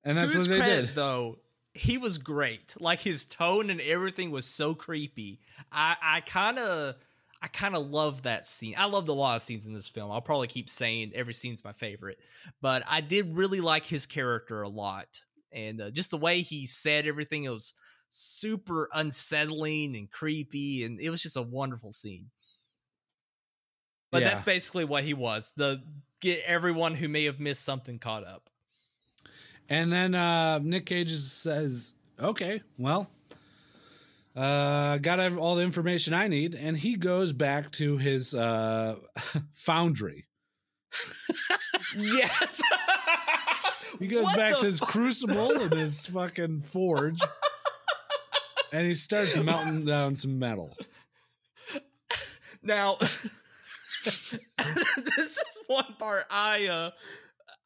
And 0.03 0.17
that's 0.17 0.31
to 0.31 0.37
his 0.37 0.47
what 0.49 0.55
they 0.55 0.59
credit, 0.59 0.85
did. 0.87 0.95
though, 0.95 1.39
he 1.73 1.97
was 1.97 2.17
great. 2.17 2.75
Like 2.79 2.99
his 2.99 3.25
tone 3.25 3.69
and 3.69 3.81
everything 3.81 4.31
was 4.31 4.45
so 4.45 4.75
creepy. 4.75 5.39
I 5.71 5.95
I 6.01 6.21
kind 6.21 6.59
of 6.59 6.95
I 7.41 7.47
kind 7.47 7.75
of 7.75 7.89
love 7.89 8.23
that 8.23 8.47
scene. 8.47 8.75
I 8.77 8.85
loved 8.85 9.09
a 9.09 9.13
lot 9.13 9.35
of 9.35 9.41
scenes 9.41 9.65
in 9.65 9.73
this 9.73 9.89
film. 9.89 10.11
I'll 10.11 10.21
probably 10.21 10.47
keep 10.47 10.69
saying 10.69 11.11
every 11.15 11.33
scene's 11.33 11.63
my 11.63 11.73
favorite, 11.73 12.19
but 12.61 12.83
I 12.87 13.01
did 13.01 13.35
really 13.35 13.59
like 13.61 13.85
his 13.85 14.05
character 14.05 14.61
a 14.61 14.69
lot, 14.69 15.21
and 15.51 15.81
uh, 15.81 15.91
just 15.91 16.11
the 16.11 16.17
way 16.17 16.41
he 16.41 16.67
said 16.67 17.07
everything. 17.07 17.43
It 17.45 17.49
was 17.49 17.73
super 18.09 18.87
unsettling 18.93 19.95
and 19.95 20.11
creepy, 20.11 20.83
and 20.83 20.99
it 20.99 21.09
was 21.09 21.23
just 21.23 21.37
a 21.37 21.41
wonderful 21.41 21.91
scene. 21.91 22.27
But 24.11 24.21
that's 24.21 24.41
basically 24.41 24.85
what 24.85 25.03
he 25.03 25.15
was. 25.15 25.53
The 25.57 25.81
get 26.21 26.43
everyone 26.45 26.93
who 26.93 27.09
may 27.09 27.23
have 27.25 27.39
missed 27.39 27.65
something 27.65 27.97
caught 27.97 28.25
up. 28.25 28.49
And 29.69 29.91
then 29.91 30.13
uh, 30.13 30.59
Nick 30.59 30.85
Cage 30.85 31.11
says, 31.11 31.93
"Okay, 32.19 32.61
well, 32.77 33.09
uh, 34.35 34.97
got 34.97 35.19
all 35.37 35.55
the 35.55 35.63
information 35.63 36.13
I 36.13 36.27
need, 36.27 36.55
and 36.55 36.77
he 36.77 36.95
goes 36.95 37.33
back 37.33 37.71
to 37.73 37.97
his 37.97 38.33
uh, 38.33 38.95
foundry. 39.53 40.25
Yes. 41.97 42.61
He 43.99 44.07
goes 44.07 44.25
What 44.25 44.35
back 44.35 44.57
to 44.57 44.65
his 44.65 44.79
crucible 44.79 45.51
and 45.61 45.71
his 45.71 46.07
fucking 46.07 46.61
forge, 46.61 47.21
and 48.73 48.87
he 48.87 48.95
starts 48.95 49.37
melting 49.37 49.85
down 49.85 50.15
some 50.15 50.39
metal. 50.39 50.75
Now, 52.63 52.97
this 54.03 55.37
is 55.37 55.59
one 55.67 55.93
part 55.99 56.25
I 56.31 56.65
uh 56.67 56.91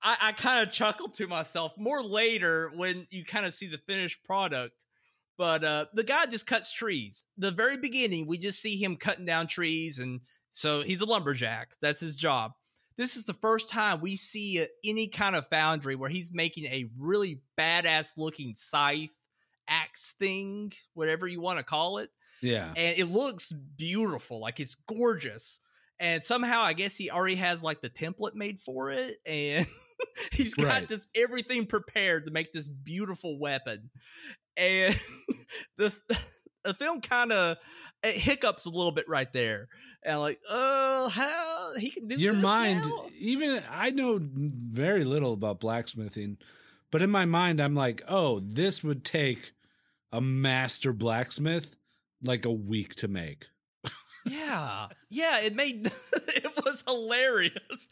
I, 0.08 0.18
I 0.22 0.32
kind 0.32 0.66
of 0.66 0.74
chuckled 0.74 1.16
to 1.16 1.28
myself 1.28 1.74
more 1.78 2.02
later 2.02 2.72
when 2.74 3.06
you 3.12 3.26
kind 3.26 3.46
of 3.46 3.54
see 3.54 3.68
the 3.68 3.78
finished 3.78 4.24
product. 4.24 4.86
But 5.38 5.64
uh 5.64 5.86
the 5.94 6.04
guy 6.04 6.26
just 6.26 6.48
cuts 6.48 6.72
trees. 6.72 7.26
The 7.38 7.52
very 7.52 7.78
beginning, 7.78 8.26
we 8.26 8.38
just 8.38 8.62
see 8.62 8.82
him 8.82 8.96
cutting 8.96 9.26
down 9.26 9.48
trees, 9.48 10.00
and 10.00 10.22
so 10.52 10.82
he's 10.82 11.02
a 11.02 11.06
lumberjack. 11.06 11.74
That's 11.82 12.00
his 12.00 12.16
job. 12.16 12.54
This 12.98 13.18
is 13.18 13.26
the 13.26 13.34
first 13.34 13.70
time 13.70 14.02
we 14.02 14.16
see 14.16 14.64
uh, 14.64 14.66
any 14.84 15.08
kind 15.08 15.36
of 15.36 15.48
foundry 15.48 15.96
where 15.96 16.10
he's 16.10 16.34
making 16.34 16.66
a 16.66 16.90
really 16.98 17.42
badass 17.60 18.18
looking 18.18 18.54
scythe 18.56 19.14
axe 19.68 20.16
thing, 20.18 20.72
whatever 20.94 21.28
you 21.28 21.42
want 21.42 21.60
to 21.60 21.64
call 21.64 21.98
it 21.98 22.10
Yeah, 22.42 22.70
and 22.76 22.98
it 22.98 23.12
looks 23.12 23.52
beautiful 23.52 24.40
like 24.40 24.60
it's 24.62 24.76
gorgeous 24.76 25.60
and 26.00 26.24
somehow 26.24 26.62
i 26.62 26.74
guess 26.74 26.96
he 26.96 27.10
already 27.10 27.36
has 27.36 27.64
like 27.64 27.82
the 27.82 27.90
template 27.90 28.36
made 28.36 28.60
for 28.60 28.92
it 28.92 29.18
and 29.26 29.66
he's 30.32 30.54
got 30.54 30.68
Right. 30.68 30.88
this 30.88 31.06
everything 31.16 31.66
prepared 31.66 32.26
to 32.26 32.32
make 32.32 32.52
this 32.52 32.68
beautiful 32.68 33.40
weapon 33.40 33.90
and 34.56 34.96
the 35.78 35.94
the 36.64 36.74
film 36.74 37.02
kind 37.02 37.32
of 37.32 37.58
it 38.04 38.16
hiccups 38.16 38.66
a 38.66 38.70
little 38.70 38.92
bit 38.92 39.08
right 39.08 39.32
there 39.34 39.68
and 40.04 40.20
like 40.20 40.40
oh 40.50 41.10
how 41.10 41.74
he 41.78 41.90
can 41.90 42.08
do 42.08 42.16
your 42.16 42.34
mind 42.34 42.82
now? 42.84 43.06
even 43.18 43.62
i 43.70 43.90
know 43.90 44.20
very 44.22 45.04
little 45.04 45.34
about 45.34 45.60
blacksmithing 45.60 46.38
but 46.92 47.02
in 47.02 47.10
my 47.10 47.26
mind 47.26 47.60
i'm 47.60 47.76
like 47.76 48.02
oh 48.08 48.40
this 48.40 48.84
would 48.84 49.04
take 49.04 49.54
a 50.12 50.22
master 50.22 50.94
blacksmith 50.94 51.76
like 52.24 52.46
a 52.46 52.52
week 52.52 52.96
to 52.96 53.08
make 53.08 53.46
Yeah, 54.26 54.88
yeah, 55.10 55.40
it 55.40 55.56
made 55.56 55.86
it 56.14 56.66
was 56.66 56.84
hilarious. 56.86 57.88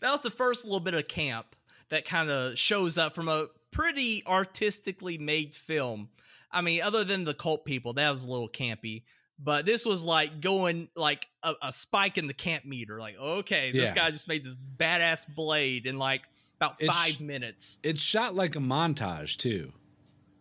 That 0.00 0.12
was 0.12 0.22
the 0.22 0.30
first 0.30 0.64
little 0.64 0.80
bit 0.80 0.94
of 0.94 1.06
camp 1.08 1.56
that 1.88 2.04
kind 2.04 2.30
of 2.30 2.58
shows 2.58 2.98
up 2.98 3.14
from 3.14 3.28
a 3.28 3.46
pretty 3.70 4.22
artistically 4.26 5.18
made 5.18 5.54
film. 5.54 6.08
I 6.50 6.60
mean, 6.62 6.82
other 6.82 7.04
than 7.04 7.24
the 7.24 7.34
cult 7.34 7.64
people, 7.64 7.92
that 7.94 8.10
was 8.10 8.24
a 8.24 8.30
little 8.30 8.48
campy. 8.48 9.02
But 9.38 9.66
this 9.66 9.84
was 9.84 10.04
like 10.04 10.40
going 10.40 10.88
like 10.96 11.26
a, 11.42 11.54
a 11.62 11.72
spike 11.72 12.16
in 12.16 12.26
the 12.26 12.32
camp 12.34 12.64
meter. 12.64 12.98
Like, 12.98 13.18
okay, 13.18 13.70
this 13.70 13.88
Yeah. 13.90 13.94
guy 13.94 14.10
just 14.10 14.28
made 14.28 14.44
this 14.44 14.56
badass 14.78 15.26
blade 15.34 15.86
in 15.86 15.98
like 15.98 16.22
about 16.58 16.80
It's- 16.80 16.96
five 16.96 17.20
minutes. 17.20 17.78
it's 17.82 18.00
shot 18.02 18.34
like 18.34 18.56
a 18.56 18.60
montage 18.60 19.36
too 19.36 19.72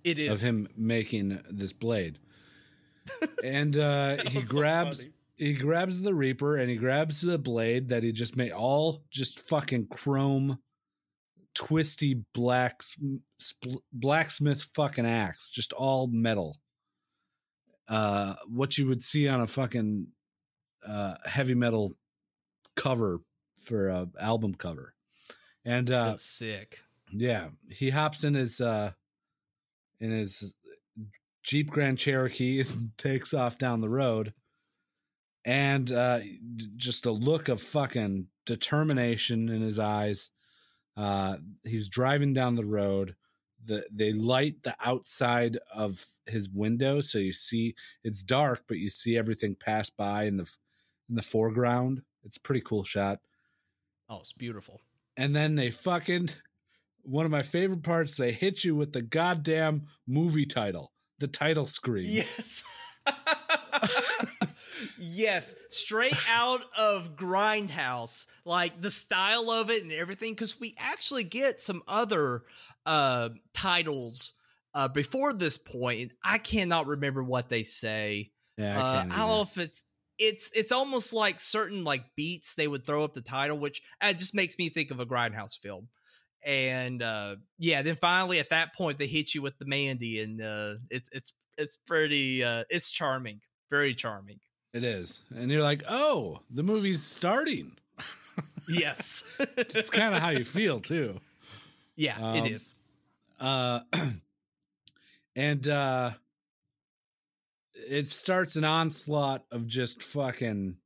It 0.05 0.17
is 0.17 0.41
of 0.41 0.47
him 0.47 0.67
making 0.77 1.41
this 1.49 1.73
blade 1.73 2.19
and 3.43 3.77
uh 3.77 4.17
he 4.23 4.45
so 4.45 4.55
grabs 4.55 4.99
funny. 5.01 5.11
He 5.38 5.53
grabs 5.53 6.01
the 6.01 6.13
reaper 6.13 6.55
and 6.55 6.69
he 6.69 6.75
grabs 6.75 7.21
the 7.21 7.38
blade 7.38 7.89
that 7.89 8.03
he 8.03 8.11
just 8.11 8.36
made 8.36 8.51
all 8.51 9.03
just 9.11 9.39
fucking 9.39 9.88
chrome 9.88 10.59
twisty 11.53 12.23
black 12.33 12.81
spl- 13.41 13.81
blacksmith 13.93 14.67
fucking 14.73 15.05
axe 15.05 15.49
just 15.49 15.71
all 15.73 16.07
metal 16.07 16.57
uh 17.88 18.36
what 18.47 18.77
you 18.77 18.88
would 18.88 19.03
see 19.03 19.27
on 19.27 19.39
a 19.41 19.47
fucking 19.47 20.07
uh 20.88 21.15
heavy 21.25 21.55
metal 21.55 21.91
cover 22.75 23.21
for 23.61 23.88
a 23.89 24.07
album 24.19 24.53
cover 24.53 24.93
and 25.63 25.89
uh 25.91 26.11
was 26.13 26.23
sick. 26.23 26.77
yeah, 27.11 27.47
he 27.69 27.89
hops 27.89 28.23
in 28.23 28.33
his 28.33 28.61
uh 28.61 28.91
in 29.99 30.11
his 30.11 30.53
Jeep 31.43 31.69
Grand 31.69 31.97
Cherokee 31.97 32.61
and 32.73 32.91
takes 32.97 33.33
off 33.33 33.57
down 33.57 33.81
the 33.81 33.89
road. 33.89 34.33
And 35.45 35.91
uh 35.91 36.19
d- 36.19 36.69
just 36.75 37.05
a 37.05 37.11
look 37.11 37.47
of 37.49 37.61
fucking 37.61 38.27
determination 38.45 39.47
in 39.49 39.61
his 39.61 39.77
eyes. 39.79 40.31
Uh 40.97 41.37
he's 41.63 41.87
driving 41.87 42.33
down 42.33 42.55
the 42.55 42.65
road. 42.65 43.15
The 43.63 43.85
they 43.91 44.11
light 44.11 44.63
the 44.63 44.75
outside 44.83 45.57
of 45.73 46.05
his 46.27 46.49
window 46.49 47.01
so 47.01 47.19
you 47.19 47.33
see 47.33 47.75
it's 48.03 48.23
dark 48.23 48.63
but 48.67 48.77
you 48.79 48.89
see 48.89 49.15
everything 49.15 49.55
pass 49.55 49.91
by 49.91 50.23
in 50.23 50.37
the 50.37 50.49
in 51.09 51.15
the 51.15 51.21
foreground. 51.21 52.01
It's 52.23 52.37
a 52.37 52.41
pretty 52.41 52.61
cool 52.61 52.83
shot 52.83 53.19
Oh, 54.09 54.17
it's 54.19 54.33
beautiful. 54.33 54.81
and 55.17 55.35
then 55.35 55.55
they 55.55 55.69
fucking 55.71 56.29
one 57.03 57.25
of 57.25 57.31
my 57.31 57.43
favorite 57.43 57.83
parts 57.83 58.17
they 58.17 58.31
hit 58.31 58.63
you 58.63 58.75
with 58.75 58.93
the 58.93 59.01
goddamn 59.03 59.83
movie 60.07 60.45
title 60.47 60.91
the 61.19 61.27
title 61.27 61.67
screen 61.67 62.07
Yes. 62.09 62.63
yes, 64.97 65.55
straight 65.69 66.17
out 66.29 66.63
of 66.77 67.15
Grindhouse, 67.15 68.27
like 68.45 68.81
the 68.81 68.91
style 68.91 69.49
of 69.49 69.69
it 69.69 69.83
and 69.83 69.91
everything. 69.91 70.33
Because 70.33 70.59
we 70.59 70.75
actually 70.77 71.23
get 71.23 71.59
some 71.59 71.81
other 71.87 72.43
uh, 72.85 73.29
titles 73.53 74.33
uh, 74.73 74.87
before 74.87 75.33
this 75.33 75.57
point. 75.57 76.11
I 76.23 76.37
cannot 76.37 76.87
remember 76.87 77.23
what 77.23 77.49
they 77.49 77.63
say. 77.63 78.31
yeah 78.57 78.77
Uh, 78.79 78.83
i 78.83 78.91
I 78.91 78.93
can't 78.97 79.09
don't 79.17 79.27
know 79.27 79.41
if 79.41 79.57
it's 79.57 79.85
it's 80.17 80.51
it's 80.53 80.71
almost 80.71 81.13
like 81.13 81.39
certain 81.39 81.83
like 81.83 82.03
beats 82.15 82.53
they 82.55 82.67
would 82.67 82.85
throw 82.85 83.03
up 83.03 83.13
the 83.13 83.21
title, 83.21 83.57
which 83.57 83.81
uh, 84.01 84.13
just 84.13 84.33
makes 84.35 84.57
me 84.57 84.69
think 84.69 84.91
of 84.91 84.99
a 84.99 85.05
Grindhouse 85.05 85.59
film. 85.61 85.89
And 86.45 87.01
uh, 87.01 87.37
yeah, 87.57 87.81
then 87.81 87.95
finally 87.95 88.39
at 88.39 88.51
that 88.51 88.75
point 88.75 88.99
they 88.99 89.07
hit 89.07 89.33
you 89.33 89.41
with 89.41 89.57
the 89.57 89.65
Mandy, 89.65 90.21
and 90.21 90.41
uh, 90.41 90.75
it's 90.89 91.09
it's 91.11 91.33
it's 91.57 91.77
pretty 91.87 92.43
uh, 92.43 92.65
it's 92.69 92.91
charming, 92.91 93.41
very 93.71 93.95
charming. 93.95 94.39
It 94.76 94.84
is 94.84 95.23
and 95.36 95.49
you're 95.49 95.63
like 95.63 95.82
oh 95.88 96.41
the 96.51 96.61
movie's 96.63 97.01
starting 97.03 97.71
Yes, 98.67 99.23
it's 99.57 99.89
kind 99.91 100.13
of 100.15 100.21
how 100.21 100.30
you 100.30 100.43
feel 100.43 100.80
too 100.80 101.19
yeah, 101.95 102.17
Um, 102.19 102.36
it 102.38 102.51
is. 102.51 102.73
uh 103.39 103.80
and 105.36 105.67
uh 105.67 106.11
it 107.88 108.07
starts 108.07 108.55
an 108.55 108.63
onslaught 108.65 109.45
of 109.51 109.67
just 109.67 110.01
fucking 110.03 110.78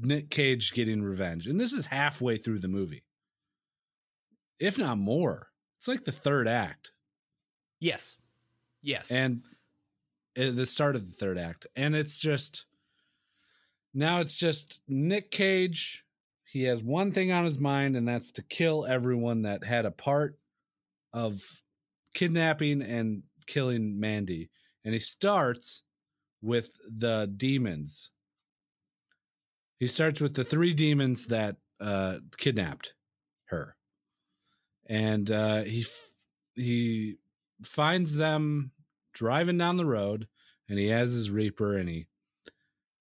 Nick 0.00 0.28
Cage 0.30 0.72
getting 0.72 1.02
revenge. 1.02 1.46
And 1.46 1.58
this 1.58 1.72
is 1.72 1.86
halfway 1.86 2.36
through 2.36 2.58
the 2.58 2.68
movie. 2.68 3.02
If 4.60 4.76
not 4.78 4.98
more. 4.98 5.48
It's 5.78 5.88
like 5.88 6.04
the 6.04 6.12
third 6.12 6.46
act. 6.46 6.92
Yes, 7.80 8.18
yes, 8.82 9.10
and 9.10 9.42
the 10.38 10.66
start 10.66 10.94
of 10.94 11.04
the 11.06 11.12
third 11.12 11.36
act. 11.36 11.66
And 11.74 11.96
it's 11.96 12.18
just 12.18 12.64
now 13.92 14.20
it's 14.20 14.36
just 14.36 14.80
nick 14.86 15.30
cage. 15.30 16.04
He 16.44 16.64
has 16.64 16.82
one 16.82 17.12
thing 17.12 17.32
on 17.32 17.44
his 17.44 17.58
mind 17.58 17.96
and 17.96 18.06
that's 18.06 18.30
to 18.32 18.42
kill 18.42 18.86
everyone 18.86 19.42
that 19.42 19.64
had 19.64 19.84
a 19.84 19.90
part 19.90 20.38
of 21.12 21.42
kidnapping 22.14 22.82
and 22.82 23.24
killing 23.46 23.98
mandy. 23.98 24.50
And 24.84 24.94
he 24.94 25.00
starts 25.00 25.82
with 26.40 26.74
the 26.88 27.30
demons. 27.36 28.10
He 29.78 29.86
starts 29.86 30.20
with 30.20 30.34
the 30.34 30.44
three 30.44 30.72
demons 30.72 31.26
that 31.26 31.56
uh 31.80 32.18
kidnapped 32.36 32.94
her. 33.46 33.76
And 34.86 35.30
uh 35.30 35.62
he 35.62 35.80
f- 35.80 36.10
he 36.54 37.16
finds 37.62 38.14
them 38.16 38.72
driving 39.18 39.58
down 39.58 39.76
the 39.76 39.84
road 39.84 40.28
and 40.68 40.78
he 40.78 40.86
has 40.88 41.12
his 41.12 41.28
reaper 41.28 41.76
and 41.76 41.88
he 41.88 42.06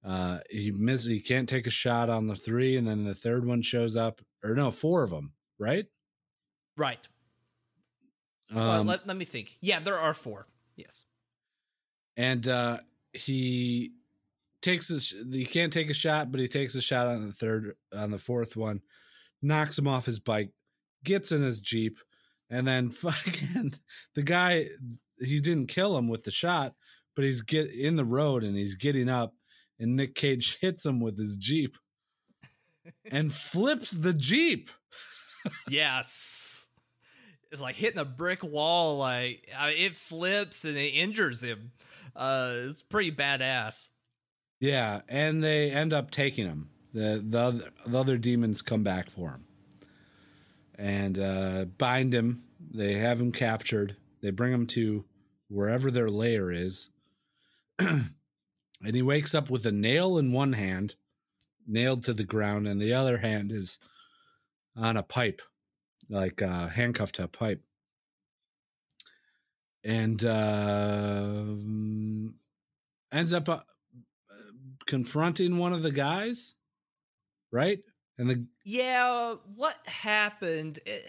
uh 0.03 0.39
he 0.49 0.71
miss 0.71 1.05
he 1.05 1.19
can't 1.19 1.47
take 1.47 1.67
a 1.67 1.71
shot 1.71 2.09
on 2.09 2.25
the 2.25 2.35
three 2.35 2.75
and 2.75 2.87
then 2.87 3.03
the 3.03 3.13
third 3.13 3.45
one 3.45 3.61
shows 3.61 3.95
up 3.95 4.19
or 4.43 4.55
no 4.55 4.71
four 4.71 5.03
of 5.03 5.11
them 5.11 5.33
right 5.59 5.85
right. 6.75 7.07
well, 8.53 8.81
um 8.81 8.87
let, 8.87 9.05
let 9.05 9.15
me 9.15 9.25
think. 9.25 9.57
Yeah, 9.61 9.79
there 9.79 9.99
are 9.99 10.13
four. 10.15 10.47
Yes. 10.75 11.05
and 12.15 12.47
uh 12.47 12.77
he 13.13 13.91
takes 14.63 14.89
a 14.89 14.99
sh- 14.99 15.13
he 15.31 15.45
can't 15.45 15.71
take 15.71 15.89
a 15.91 15.93
shot 15.93 16.31
but 16.31 16.39
he 16.41 16.47
takes 16.47 16.73
a 16.73 16.81
shot 16.81 17.05
on 17.07 17.27
the 17.27 17.33
third 17.33 17.73
on 17.95 18.09
the 18.09 18.17
fourth 18.17 18.55
one 18.55 18.81
knocks 19.41 19.77
him 19.77 19.87
off 19.87 20.07
his 20.07 20.19
bike 20.19 20.49
gets 21.03 21.31
in 21.31 21.43
his 21.43 21.61
jeep 21.61 21.99
and 22.49 22.67
then 22.67 22.89
fucking 23.05 23.75
the 24.15 24.23
guy 24.23 24.65
he 25.19 25.39
didn't 25.39 25.67
kill 25.67 25.97
him 25.97 26.07
with 26.07 26.23
the 26.23 26.31
shot 26.31 26.73
but 27.15 27.25
he's 27.25 27.41
get 27.41 27.71
in 27.71 27.95
the 27.95 28.05
road 28.05 28.43
and 28.43 28.55
he's 28.55 28.75
getting 28.75 29.09
up 29.09 29.33
and 29.79 29.95
Nick 29.95 30.15
Cage 30.15 30.57
hits 30.61 30.85
him 30.85 30.99
with 30.99 31.17
his 31.17 31.35
jeep 31.35 31.77
and 33.11 33.31
flips 33.31 33.91
the 33.91 34.13
jeep 34.13 34.69
yes. 35.69 36.67
it's 37.51 37.61
like 37.61 37.75
hitting 37.75 37.99
a 37.99 38.05
brick 38.05 38.43
wall. 38.43 38.97
Like 38.97 39.47
I 39.57 39.69
mean, 39.69 39.77
it 39.85 39.97
flips 39.97 40.65
and 40.65 40.77
it 40.77 40.89
injures 40.89 41.41
him. 41.41 41.71
Uh, 42.15 42.51
it's 42.67 42.83
pretty 42.83 43.11
badass. 43.11 43.89
Yeah, 44.59 45.01
and 45.07 45.43
they 45.43 45.71
end 45.71 45.93
up 45.93 46.11
taking 46.11 46.45
him. 46.45 46.69
the 46.93 47.23
the 47.25 47.39
other, 47.39 47.69
the 47.85 47.99
other 47.99 48.17
demons 48.17 48.61
come 48.61 48.83
back 48.83 49.09
for 49.09 49.31
him 49.31 49.45
and 50.75 51.19
uh, 51.19 51.65
bind 51.77 52.13
him. 52.13 52.43
They 52.73 52.95
have 52.95 53.21
him 53.21 53.31
captured. 53.31 53.95
They 54.21 54.31
bring 54.31 54.51
him 54.51 54.67
to 54.67 55.05
wherever 55.49 55.89
their 55.91 56.09
lair 56.09 56.51
is, 56.51 56.89
and 57.79 58.15
he 58.83 59.01
wakes 59.01 59.33
up 59.33 59.49
with 59.49 59.65
a 59.65 59.71
nail 59.71 60.17
in 60.17 60.31
one 60.31 60.53
hand, 60.53 60.95
nailed 61.65 62.03
to 62.05 62.13
the 62.13 62.23
ground, 62.23 62.67
and 62.67 62.81
the 62.81 62.93
other 62.93 63.17
hand 63.17 63.51
is 63.51 63.79
on 64.75 64.97
a 64.97 65.03
pipe, 65.03 65.41
like 66.09 66.41
uh, 66.41 66.67
handcuffed 66.67 67.15
to 67.15 67.23
a 67.23 67.27
pipe. 67.27 67.61
And 69.83 70.23
uh, 70.25 71.45
ends 73.11 73.33
up 73.33 73.47
uh, 73.47 73.59
confronting 74.85 75.57
one 75.57 75.71
of 75.71 75.81
the 75.81 75.91
guys, 75.91 76.55
right? 77.51 77.79
And 78.17 78.29
the 78.29 78.45
Yeah, 78.65 79.35
what 79.55 79.77
happened? 79.85 80.79
It, 80.85 81.07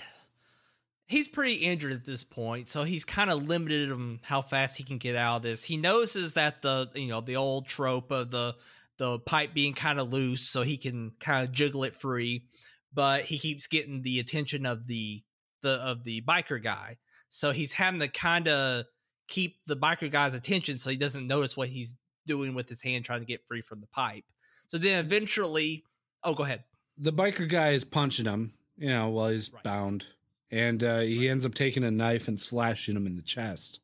he's 1.09 1.27
pretty 1.27 1.55
injured 1.55 1.93
at 1.93 2.05
this 2.05 2.23
point, 2.23 2.69
so 2.69 2.85
he's 2.85 3.05
kind 3.05 3.31
of 3.31 3.49
limited 3.49 3.91
on 3.91 4.21
how 4.23 4.41
fast 4.43 4.77
he 4.79 4.85
can 4.85 4.99
get 4.99 5.17
out 5.17 5.39
of 5.39 5.43
this. 5.43 5.65
He 5.65 5.77
notices 5.77 6.35
that 6.35 6.63
the 6.63 6.89
you 6.95 7.09
know 7.09 7.21
the 7.21 7.37
old 7.37 7.67
trope 7.67 8.11
of 8.13 8.31
the 8.31 8.55
the 8.99 9.19
pipe 9.19 9.55
being 9.55 9.75
kind 9.75 9.99
of 9.99 10.13
loose, 10.13 10.43
so 10.43 10.63
he 10.63 10.77
can 10.77 11.13
kind 11.19 11.45
of 11.47 11.53
jiggle 11.53 11.85
it 11.85 11.97
free, 11.97 12.45
but 12.93 13.25
he 13.25 13.39
keeps 13.39 13.67
getting 13.67 14.03
the 14.03 14.21
attention 14.21 14.65
of 14.67 14.87
the 14.87 15.23
the 15.63 15.71
of 15.71 16.05
the 16.05 16.21
biker 16.23 16.63
guy, 16.63 16.97
so 17.29 17.51
he's 17.51 17.73
having 17.73 18.01
to 18.01 18.09
kind 18.09 18.47
of 18.49 18.85
keep 19.27 19.57
the 19.67 19.77
biker 19.77 20.11
guy's 20.11 20.33
attention 20.35 20.79
so 20.79 20.89
he 20.89 20.97
doesn't 20.97 21.27
notice 21.27 21.55
what 21.57 21.69
he's 21.69 21.97
doing 22.27 22.55
with 22.55 22.67
his 22.69 22.81
hand 22.83 23.05
trying 23.05 23.21
to 23.21 23.27
get 23.27 23.47
free 23.47 23.61
from 23.61 23.81
the 23.81 23.87
pipe. 23.89 24.25
So 24.67 24.79
then 24.79 25.05
eventually, 25.05 25.85
oh, 26.25 26.33
go 26.35 26.45
ahead. 26.45 26.65
the 26.97 27.13
biker 27.13 27.47
guy 27.49 27.71
is 27.71 27.85
punching 27.85 28.25
him, 28.27 28.53
you 28.79 28.89
know, 28.89 29.09
while 29.11 29.29
he's 29.29 29.53
Right. 29.53 29.63
bound, 29.63 30.07
and 30.51 30.83
uh, 30.83 31.01
he 31.01 31.29
ends 31.29 31.45
up 31.45 31.55
taking 31.55 31.85
a 31.85 31.91
knife 31.91 32.29
and 32.29 32.41
slashing 32.41 32.97
him 32.97 33.07
in 33.07 33.17
the 33.17 33.23
chest, 33.23 33.81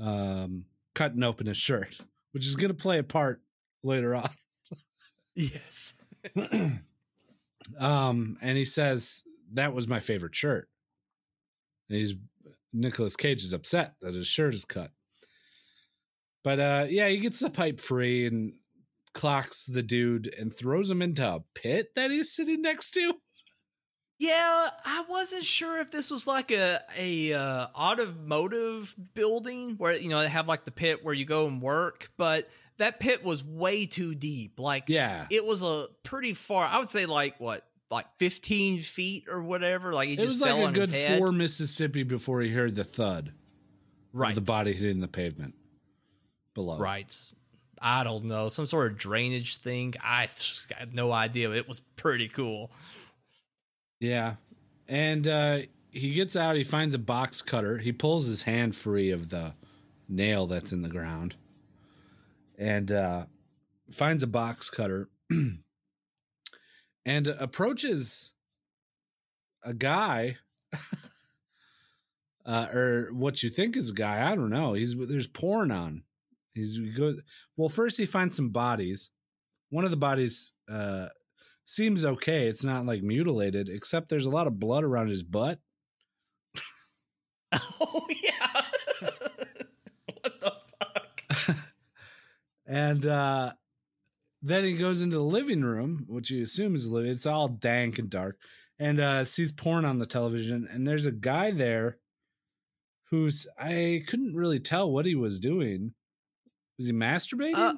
um, 0.00 0.64
cutting 0.94 1.22
open 1.22 1.46
his 1.46 1.56
shirt, 1.56 1.96
which 2.32 2.46
is 2.46 2.56
going 2.56 2.70
to 2.70 2.74
play 2.74 2.98
a 2.98 3.04
part 3.04 3.42
later 3.82 4.14
on. 4.14 4.30
Yes. 5.40 5.94
um, 7.78 8.38
and 8.42 8.58
he 8.58 8.64
says 8.64 9.22
that 9.52 9.72
was 9.72 9.86
my 9.86 10.00
favorite 10.00 10.34
shirt. 10.34 10.68
And 11.88 11.96
he's 11.96 12.16
Nicolas 12.72 13.14
Cage 13.14 13.44
is 13.44 13.52
upset 13.52 13.94
that 14.02 14.14
his 14.14 14.26
shirt 14.26 14.52
is 14.52 14.64
cut. 14.64 14.90
But 16.42 16.58
uh, 16.58 16.86
yeah, 16.88 17.08
he 17.08 17.18
gets 17.18 17.38
the 17.38 17.50
pipe 17.50 17.78
free 17.78 18.26
and 18.26 18.54
clocks 19.14 19.64
the 19.66 19.82
dude 19.82 20.34
and 20.38 20.52
throws 20.52 20.90
him 20.90 21.02
into 21.02 21.26
a 21.26 21.44
pit 21.54 21.94
that 21.94 22.10
he's 22.10 22.32
sitting 22.32 22.62
next 22.62 22.90
to. 22.92 23.14
Yeah, 24.18 24.68
I 24.84 25.04
wasn't 25.08 25.44
sure 25.44 25.78
if 25.78 25.92
this 25.92 26.10
was 26.10 26.26
like 26.26 26.50
a 26.50 26.80
a 26.96 27.32
uh, 27.34 27.66
automotive 27.74 28.94
building 29.14 29.76
where 29.78 29.96
you 29.96 30.08
know 30.08 30.20
they 30.20 30.28
have 30.28 30.48
like 30.48 30.64
the 30.64 30.72
pit 30.72 31.04
where 31.04 31.14
you 31.14 31.24
go 31.24 31.46
and 31.46 31.62
work, 31.62 32.10
but 32.16 32.48
that 32.78 32.98
pit 32.98 33.24
was 33.24 33.44
way 33.44 33.86
too 33.86 34.14
deep. 34.16 34.58
Like, 34.58 34.84
Yeah, 34.88 35.26
it 35.30 35.44
was 35.44 35.62
a 35.62 35.86
pretty 36.02 36.34
far. 36.34 36.66
I 36.66 36.78
would 36.78 36.88
say 36.88 37.06
like 37.06 37.38
what, 37.38 37.64
like 37.92 38.06
fifteen 38.18 38.80
feet 38.80 39.26
or 39.28 39.40
whatever. 39.40 39.92
Like 39.92 40.08
he 40.08 40.14
it 40.14 40.20
just 40.20 40.34
was 40.34 40.40
like 40.40 40.50
fell 40.50 40.66
a 40.66 40.72
good 40.72 40.90
four 41.18 41.30
Mississippi 41.30 42.02
before 42.02 42.40
he 42.40 42.50
heard 42.50 42.74
the 42.74 42.84
thud 42.84 43.32
right, 44.12 44.30
of 44.30 44.34
the 44.34 44.40
body 44.40 44.72
hitting 44.72 45.00
the 45.00 45.08
pavement 45.08 45.54
below. 46.54 46.78
right. 46.78 47.14
I 47.80 48.02
don't 48.02 48.24
know, 48.24 48.48
some 48.48 48.66
sort 48.66 48.90
of 48.90 48.98
drainage 48.98 49.58
thing. 49.58 49.94
I 50.02 50.26
just 50.26 50.68
got 50.68 50.92
no 50.92 51.12
idea. 51.12 51.52
It 51.52 51.68
was 51.68 51.78
pretty 51.78 52.26
cool. 52.26 52.72
Yeah. 54.00 54.36
And 54.88 55.26
uh, 55.26 55.58
he 55.90 56.12
gets 56.12 56.36
out, 56.36 56.56
he 56.56 56.64
finds 56.64 56.94
a 56.94 56.98
box 56.98 57.42
cutter. 57.42 57.78
He 57.78 57.92
pulls 57.92 58.26
his 58.26 58.44
hand 58.44 58.76
free 58.76 59.10
of 59.10 59.28
the 59.28 59.54
nail 60.08 60.46
that's 60.46 60.72
in 60.72 60.82
the 60.82 60.88
ground 60.88 61.36
and 62.58 62.90
uh, 62.90 63.26
finds 63.90 64.22
a 64.22 64.26
box 64.26 64.70
cutter 64.70 65.08
and 67.06 67.26
approaches 67.26 68.34
a 69.62 69.74
guy. 69.74 70.36
uh, 72.46 72.66
or 72.72 73.08
what 73.12 73.42
you 73.42 73.48
think 73.48 73.76
is 73.76 73.90
a 73.90 73.94
guy, 73.94 74.30
I 74.30 74.34
don't 74.34 74.50
know. 74.50 74.74
He's 74.74 74.94
there's 74.96 75.26
porn 75.26 75.70
on. 75.70 76.02
He's 76.52 76.76
he 76.76 76.90
goes 76.90 77.20
well. 77.56 77.68
First, 77.68 77.98
he 77.98 78.06
finds 78.06 78.36
some 78.36 78.50
bodies. 78.50 79.10
One 79.70 79.84
of 79.84 79.90
the 79.90 79.96
bodies 79.96 80.52
uh, 80.70 81.08
seems 81.68 82.06
okay. 82.06 82.46
It's 82.46 82.64
not 82.64 82.86
like 82.86 83.02
mutilated, 83.02 83.68
except 83.68 84.08
there's 84.08 84.24
a 84.24 84.30
lot 84.30 84.46
of 84.46 84.58
blood 84.58 84.84
around 84.84 85.08
his 85.08 85.22
butt. 85.22 85.60
Oh 87.80 88.06
yeah. 88.10 88.62
what 90.20 90.40
the 90.40 90.52
fuck? 90.78 91.56
And 92.66 93.06
uh, 93.06 93.52
then 94.42 94.64
he 94.64 94.74
goes 94.76 95.00
into 95.00 95.16
the 95.16 95.22
living 95.22 95.62
room, 95.62 96.04
which 96.08 96.30
you 96.30 96.42
assume 96.42 96.74
is 96.74 96.90
living. 96.90 97.10
It's 97.10 97.24
all 97.24 97.48
dank 97.48 97.98
and 97.98 98.10
dark, 98.10 98.38
and 98.78 99.00
uh, 99.00 99.24
sees 99.24 99.50
porn 99.50 99.86
on 99.86 99.98
the 99.98 100.04
television. 100.04 100.68
And 100.70 100.86
there's 100.86 101.06
a 101.06 101.12
guy 101.12 101.50
there 101.50 101.96
who's 103.10 103.46
I 103.58 104.02
couldn't 104.06 104.34
really 104.34 104.60
tell 104.60 104.90
what 104.90 105.06
he 105.06 105.14
was 105.14 105.40
doing. 105.40 105.94
Was 106.76 106.88
he 106.88 106.92
masturbating? 106.92 107.54
Uh, 107.54 107.74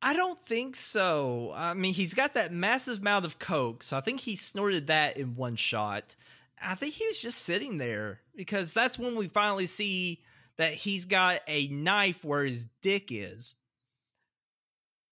I 0.00 0.14
don't 0.14 0.38
think 0.38 0.76
so. 0.76 1.52
I 1.54 1.74
mean, 1.74 1.92
he's 1.92 2.14
got 2.14 2.34
that 2.34 2.52
massive 2.52 3.00
amount 3.00 3.24
of 3.24 3.38
coke, 3.38 3.82
so 3.82 3.96
I 3.96 4.00
think 4.00 4.20
he 4.20 4.36
snorted 4.36 4.86
that 4.88 5.16
in 5.16 5.34
one 5.34 5.56
shot. 5.56 6.14
I 6.62 6.74
think 6.76 6.94
he 6.94 7.06
was 7.06 7.20
just 7.20 7.38
sitting 7.42 7.78
there 7.78 8.20
because 8.36 8.72
that's 8.74 8.98
when 8.98 9.16
we 9.16 9.28
finally 9.28 9.66
see 9.66 10.22
that 10.56 10.74
he's 10.74 11.04
got 11.04 11.40
a 11.46 11.68
knife 11.68 12.24
where 12.24 12.44
his 12.44 12.66
dick 12.82 13.08
is. 13.10 13.56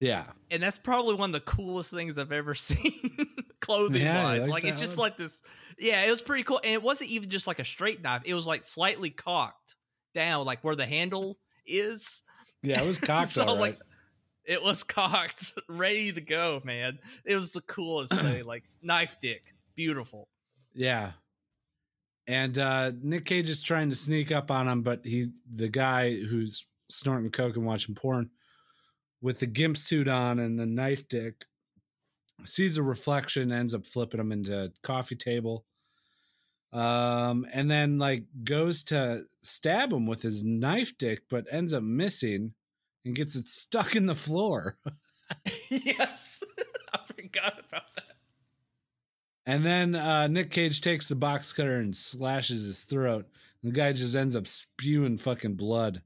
yeah. 0.00 0.24
And 0.50 0.62
that's 0.62 0.78
probably 0.78 1.14
one 1.14 1.30
of 1.30 1.34
the 1.34 1.40
coolest 1.40 1.90
things 1.92 2.18
I've 2.18 2.32
ever 2.32 2.54
seen 2.54 2.92
clothing 3.60 4.02
Yeah, 4.02 4.22
wise. 4.22 4.42
Like, 4.42 4.64
like 4.64 4.64
it's 4.64 4.80
just 4.80 4.98
like 4.98 5.16
this. 5.16 5.42
Yeah, 5.78 6.04
it 6.04 6.10
was 6.10 6.22
pretty 6.22 6.44
cool. 6.44 6.60
And 6.62 6.72
it 6.72 6.82
wasn't 6.82 7.10
even 7.10 7.28
just 7.28 7.46
like 7.46 7.58
a 7.58 7.64
straight 7.64 8.02
knife, 8.02 8.22
it 8.24 8.34
was 8.34 8.46
like 8.46 8.64
slightly 8.64 9.10
cocked 9.10 9.76
down, 10.14 10.46
like 10.46 10.62
where 10.64 10.76
the 10.76 10.86
handle 10.86 11.38
is. 11.66 12.22
Yeah, 12.62 12.82
it 12.82 12.86
was 12.86 12.98
cocked 13.00 13.30
So, 13.30 13.44
all 13.44 13.56
right. 13.56 13.60
like, 13.60 13.80
it 14.46 14.62
was 14.62 14.84
cocked, 14.84 15.54
ready 15.68 16.12
to 16.12 16.20
go, 16.20 16.60
man. 16.64 16.98
It 17.24 17.34
was 17.34 17.50
the 17.50 17.60
coolest 17.62 18.14
thing. 18.20 18.44
Like 18.44 18.64
knife 18.82 19.18
dick, 19.20 19.54
beautiful. 19.74 20.28
Yeah. 20.74 21.12
And 22.26 22.58
uh 22.58 22.92
Nick 23.02 23.24
Cage 23.24 23.50
is 23.50 23.62
trying 23.62 23.90
to 23.90 23.96
sneak 23.96 24.32
up 24.32 24.50
on 24.50 24.68
him, 24.68 24.82
but 24.82 25.04
he 25.04 25.28
the 25.52 25.68
guy 25.68 26.14
who's 26.14 26.66
snorting 26.88 27.30
coke 27.30 27.56
and 27.56 27.66
watching 27.66 27.94
porn 27.94 28.30
with 29.20 29.40
the 29.40 29.46
gimp 29.46 29.76
suit 29.76 30.08
on 30.08 30.38
and 30.38 30.58
the 30.58 30.66
knife 30.66 31.08
dick 31.08 31.46
sees 32.44 32.76
a 32.76 32.82
reflection, 32.82 33.50
ends 33.50 33.74
up 33.74 33.86
flipping 33.86 34.20
him 34.20 34.32
into 34.32 34.64
a 34.64 34.70
coffee 34.82 35.16
table. 35.16 35.64
Um 36.72 37.46
and 37.52 37.70
then 37.70 37.98
like 37.98 38.24
goes 38.42 38.82
to 38.84 39.22
stab 39.42 39.92
him 39.92 40.06
with 40.06 40.22
his 40.22 40.42
knife 40.42 40.98
dick, 40.98 41.22
but 41.30 41.46
ends 41.50 41.72
up 41.72 41.84
missing 41.84 42.54
and 43.06 43.14
gets 43.14 43.36
it 43.36 43.46
stuck 43.46 43.96
in 43.96 44.06
the 44.06 44.14
floor. 44.14 44.76
yes, 45.70 46.42
I 46.92 46.98
forgot 47.06 47.60
about 47.68 47.94
that. 47.94 48.16
And 49.46 49.64
then 49.64 49.94
uh, 49.94 50.26
Nick 50.26 50.50
Cage 50.50 50.80
takes 50.80 51.08
the 51.08 51.14
box 51.14 51.52
cutter 51.52 51.76
and 51.76 51.96
slashes 51.96 52.66
his 52.66 52.80
throat. 52.80 53.26
The 53.62 53.70
guy 53.70 53.92
just 53.92 54.16
ends 54.16 54.34
up 54.34 54.48
spewing 54.48 55.16
fucking 55.18 55.54
blood 55.54 56.02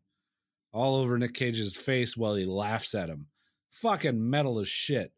all 0.72 0.96
over 0.96 1.18
Nick 1.18 1.34
Cage's 1.34 1.74
face 1.74 2.16
while 2.16 2.34
he 2.34 2.44
laughs 2.44 2.94
at 2.94 3.08
him. 3.08 3.26
Fucking 3.72 4.28
metal 4.30 4.60
as 4.60 4.68
shit. 4.68 5.12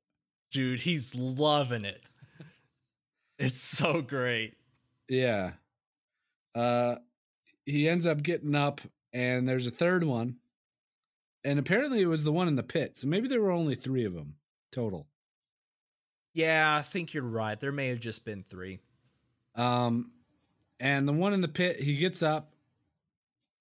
Dude, 0.52 0.80
he's 0.80 1.14
loving 1.14 1.84
it. 1.84 2.08
It's 3.38 3.58
so 3.58 4.02
great. 4.02 4.54
Yeah. 5.08 5.54
Uh, 6.54 6.96
he 7.66 7.88
ends 7.88 8.06
up 8.06 8.22
getting 8.22 8.54
up, 8.54 8.80
and 9.12 9.48
there's 9.48 9.66
a 9.66 9.72
third 9.72 10.04
one. 10.04 10.36
And 11.44 11.58
apparently 11.58 12.00
it 12.00 12.06
was 12.06 12.24
the 12.24 12.32
one 12.32 12.48
in 12.48 12.56
the 12.56 12.62
pit. 12.62 12.98
So 12.98 13.08
maybe 13.08 13.28
there 13.28 13.40
were 13.40 13.50
only 13.50 13.74
three 13.74 14.04
of 14.04 14.14
them 14.14 14.36
total. 14.70 15.08
Yeah, 16.34 16.76
I 16.76 16.82
think 16.82 17.12
you're 17.12 17.22
right. 17.24 17.58
There 17.58 17.72
may 17.72 17.88
have 17.88 18.00
just 18.00 18.24
been 18.24 18.42
three. 18.42 18.80
Um, 19.54 20.12
and 20.80 21.06
the 21.06 21.12
one 21.12 21.34
in 21.34 21.40
the 21.42 21.48
pit, 21.48 21.80
he 21.80 21.96
gets 21.96 22.22
up, 22.22 22.52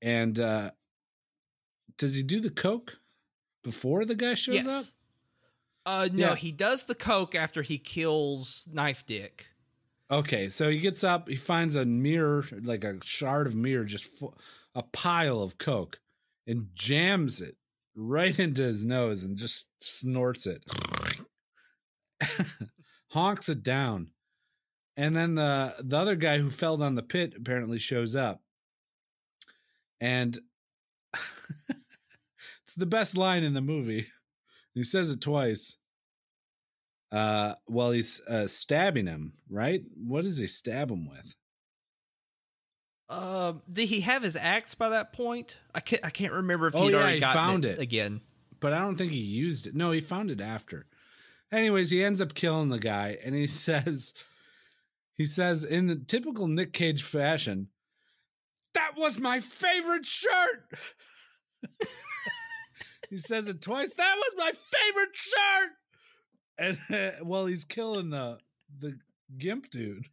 and 0.01 0.39
uh, 0.39 0.71
does 1.97 2.15
he 2.15 2.23
do 2.23 2.39
the 2.39 2.49
coke 2.49 2.99
before 3.63 4.05
the 4.05 4.15
guy 4.15 4.35
shows 4.35 4.55
yes. 4.55 4.67
up? 4.79 4.85
Uh, 5.85 6.09
no, 6.13 6.29
Yeah. 6.29 6.35
he 6.35 6.51
does 6.51 6.85
the 6.85 6.95
coke 6.95 7.35
after 7.35 7.61
he 7.61 7.77
kills 7.77 8.67
Knife 8.71 9.05
Dick. 9.05 9.47
Okay, 10.09 10.49
so 10.49 10.69
he 10.69 10.79
gets 10.79 11.03
up, 11.03 11.27
he 11.27 11.35
finds 11.35 11.75
a 11.75 11.85
mirror, 11.85 12.45
like 12.63 12.83
a 12.83 13.03
shard 13.03 13.47
of 13.47 13.55
mirror, 13.55 13.85
just 13.85 14.23
a 14.75 14.83
pile 14.83 15.41
of 15.41 15.57
coke, 15.57 15.99
and 16.47 16.69
jams 16.73 17.41
it 17.41 17.57
right 17.95 18.37
into 18.37 18.61
his 18.61 18.85
nose 18.85 19.23
and 19.23 19.37
just 19.37 19.67
snorts 19.81 20.47
it. 20.47 20.63
Honks 23.11 23.49
it 23.49 23.63
down. 23.63 24.11
And 24.97 25.15
then 25.15 25.35
the 25.35 25.75
the 25.79 25.97
other 25.97 26.15
guy 26.15 26.39
who 26.39 26.49
fell 26.49 26.77
down 26.77 26.95
the 26.95 27.03
pit 27.03 27.33
apparently 27.37 27.79
shows 27.79 28.15
up. 28.15 28.41
And 29.99 30.39
it's 31.69 32.75
the 32.75 32.85
best 32.85 33.17
line 33.17 33.43
in 33.43 33.53
the 33.53 33.61
movie. 33.61 34.07
He 34.73 34.83
says 34.83 35.11
it 35.11 35.21
twice 35.21 35.77
uh 37.11 37.55
while 37.65 37.91
he's 37.91 38.21
uh 38.27 38.47
stabbing 38.47 39.07
him 39.07 39.33
right 39.49 39.83
what 39.97 40.23
does 40.23 40.37
he 40.37 40.47
stab 40.47 40.89
him 40.89 41.07
with 41.09 41.35
Uh, 43.11 43.53
did 43.71 43.89
he 43.89 43.99
have 44.01 44.23
his 44.23 44.35
axe 44.37 44.73
by 44.73 44.89
that 44.89 45.11
point? 45.11 45.59
I 45.75 45.81
can't. 45.81 46.03
I 46.05 46.09
can't 46.09 46.31
remember 46.33 46.67
if 46.67 46.75
Oh, 46.75 46.83
he'd 46.83 46.93
yeah, 46.93 46.97
already 46.97 47.15
he 47.15 47.21
found 47.21 47.65
it, 47.65 47.77
it. 47.77 47.79
again. 47.79 48.21
but 48.61 48.71
i 48.73 48.79
don't 48.79 48.95
think 48.95 49.11
he 49.11 49.19
used 49.19 49.67
it 49.67 49.75
no 49.75 49.91
he 49.91 49.99
found 49.99 50.31
it 50.31 50.39
after 50.39 50.85
anyways 51.51 51.89
he 51.89 52.03
ends 52.03 52.21
up 52.21 52.33
killing 52.33 52.69
the 52.69 52.79
guy 52.79 53.17
and 53.25 53.35
he 53.35 53.47
says 53.65 54.13
he 55.15 55.25
says 55.25 55.63
in 55.65 55.87
the 55.87 55.95
typical 55.95 56.47
nick 56.47 56.71
cage 56.73 57.03
fashion 57.03 57.67
that 58.73 58.93
was 58.95 59.19
my 59.19 59.39
favorite 59.41 60.05
shirt 60.05 60.71
he 63.09 63.17
says 63.17 63.49
it 63.49 63.61
twice 63.61 63.93
that 63.95 64.15
was 64.15 64.33
my 64.37 64.51
favorite 64.53 65.15
shirt 65.15 65.71
and 66.57 66.77
uh, 66.95 67.11
well 67.25 67.45
he's 67.47 67.65
killing 67.65 68.09
the 68.11 68.37
the 68.79 68.97
gimp 69.37 69.69
dude 69.69 70.07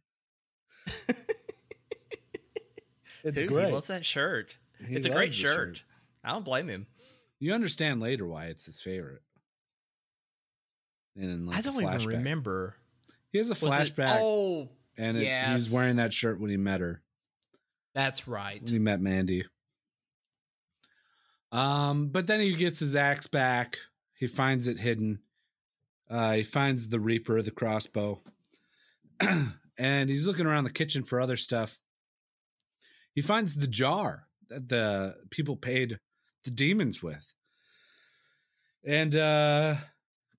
it's 3.23 3.37
Dude, 3.39 3.49
great 3.49 3.67
He 3.67 3.71
loves 3.73 3.87
that 3.89 4.05
shirt. 4.05 4.57
He 4.85 4.95
it's 4.95 5.07
a 5.07 5.09
great 5.09 5.29
the 5.31 5.35
shirt. 5.35 5.83
I 6.23 6.31
don't 6.31 6.45
blame 6.45 6.67
him. 6.67 6.87
You 7.39 7.53
understand 7.53 8.01
later 8.01 8.27
why 8.27 8.45
it's 8.45 8.65
his 8.65 8.81
favorite. 8.81 9.21
And 11.15 11.47
like 11.47 11.57
I 11.57 11.61
don't 11.61 11.81
even 11.81 12.05
remember. 12.07 12.75
He 13.31 13.37
has 13.37 13.49
a 13.49 13.53
Was 13.53 13.63
it- 13.63 13.95
flashback, 13.95 14.17
oh, 14.19 14.69
and 14.97 15.17
it, 15.17 15.23
yes. 15.23 15.53
was 15.53 15.73
wearing 15.73 15.97
that 15.97 16.13
shirt 16.13 16.39
when 16.39 16.49
he 16.49 16.57
met 16.57 16.81
her. 16.81 17.01
that's 17.93 18.27
right. 18.27 18.61
When 18.63 18.73
he 18.73 18.79
met 18.79 18.99
Mandy. 19.01 19.45
Um, 21.51 22.07
but 22.09 22.27
then 22.27 22.39
he 22.39 22.53
gets 22.53 22.79
his 22.79 22.95
axe 22.95 23.27
back. 23.27 23.77
He 24.13 24.27
finds 24.27 24.67
it 24.67 24.79
hidden. 24.79 25.19
Uh, 26.09 26.33
he 26.33 26.43
finds 26.43 26.89
the 26.89 26.99
Reaper, 26.99 27.41
the 27.41 27.51
crossbow, 27.51 28.21
and 29.77 30.09
he's 30.09 30.25
looking 30.27 30.45
around 30.45 30.63
the 30.63 30.71
kitchen 30.71 31.03
for 31.03 31.19
other 31.21 31.37
stuff. 31.37 31.79
He 33.19 33.23
finds 33.23 33.55
the 33.55 33.67
jar 33.67 34.29
that 34.47 34.69
the 34.69 35.17
people 35.29 35.57
paid 35.57 35.99
the 36.45 36.51
demons 36.51 37.03
with, 37.03 37.33
and 38.81 39.13
uh, 39.13 39.75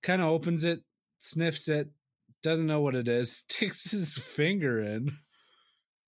kind 0.01 0.19
of 0.19 0.29
opens 0.29 0.63
it, 0.63 0.81
sniffs 1.19 1.67
it, 1.67 1.91
doesn't 2.41 2.65
know 2.65 2.81
what 2.81 2.95
it 2.95 3.07
is, 3.07 3.31
sticks 3.47 3.91
his 3.91 4.17
finger 4.17 4.79
in, 4.79 5.11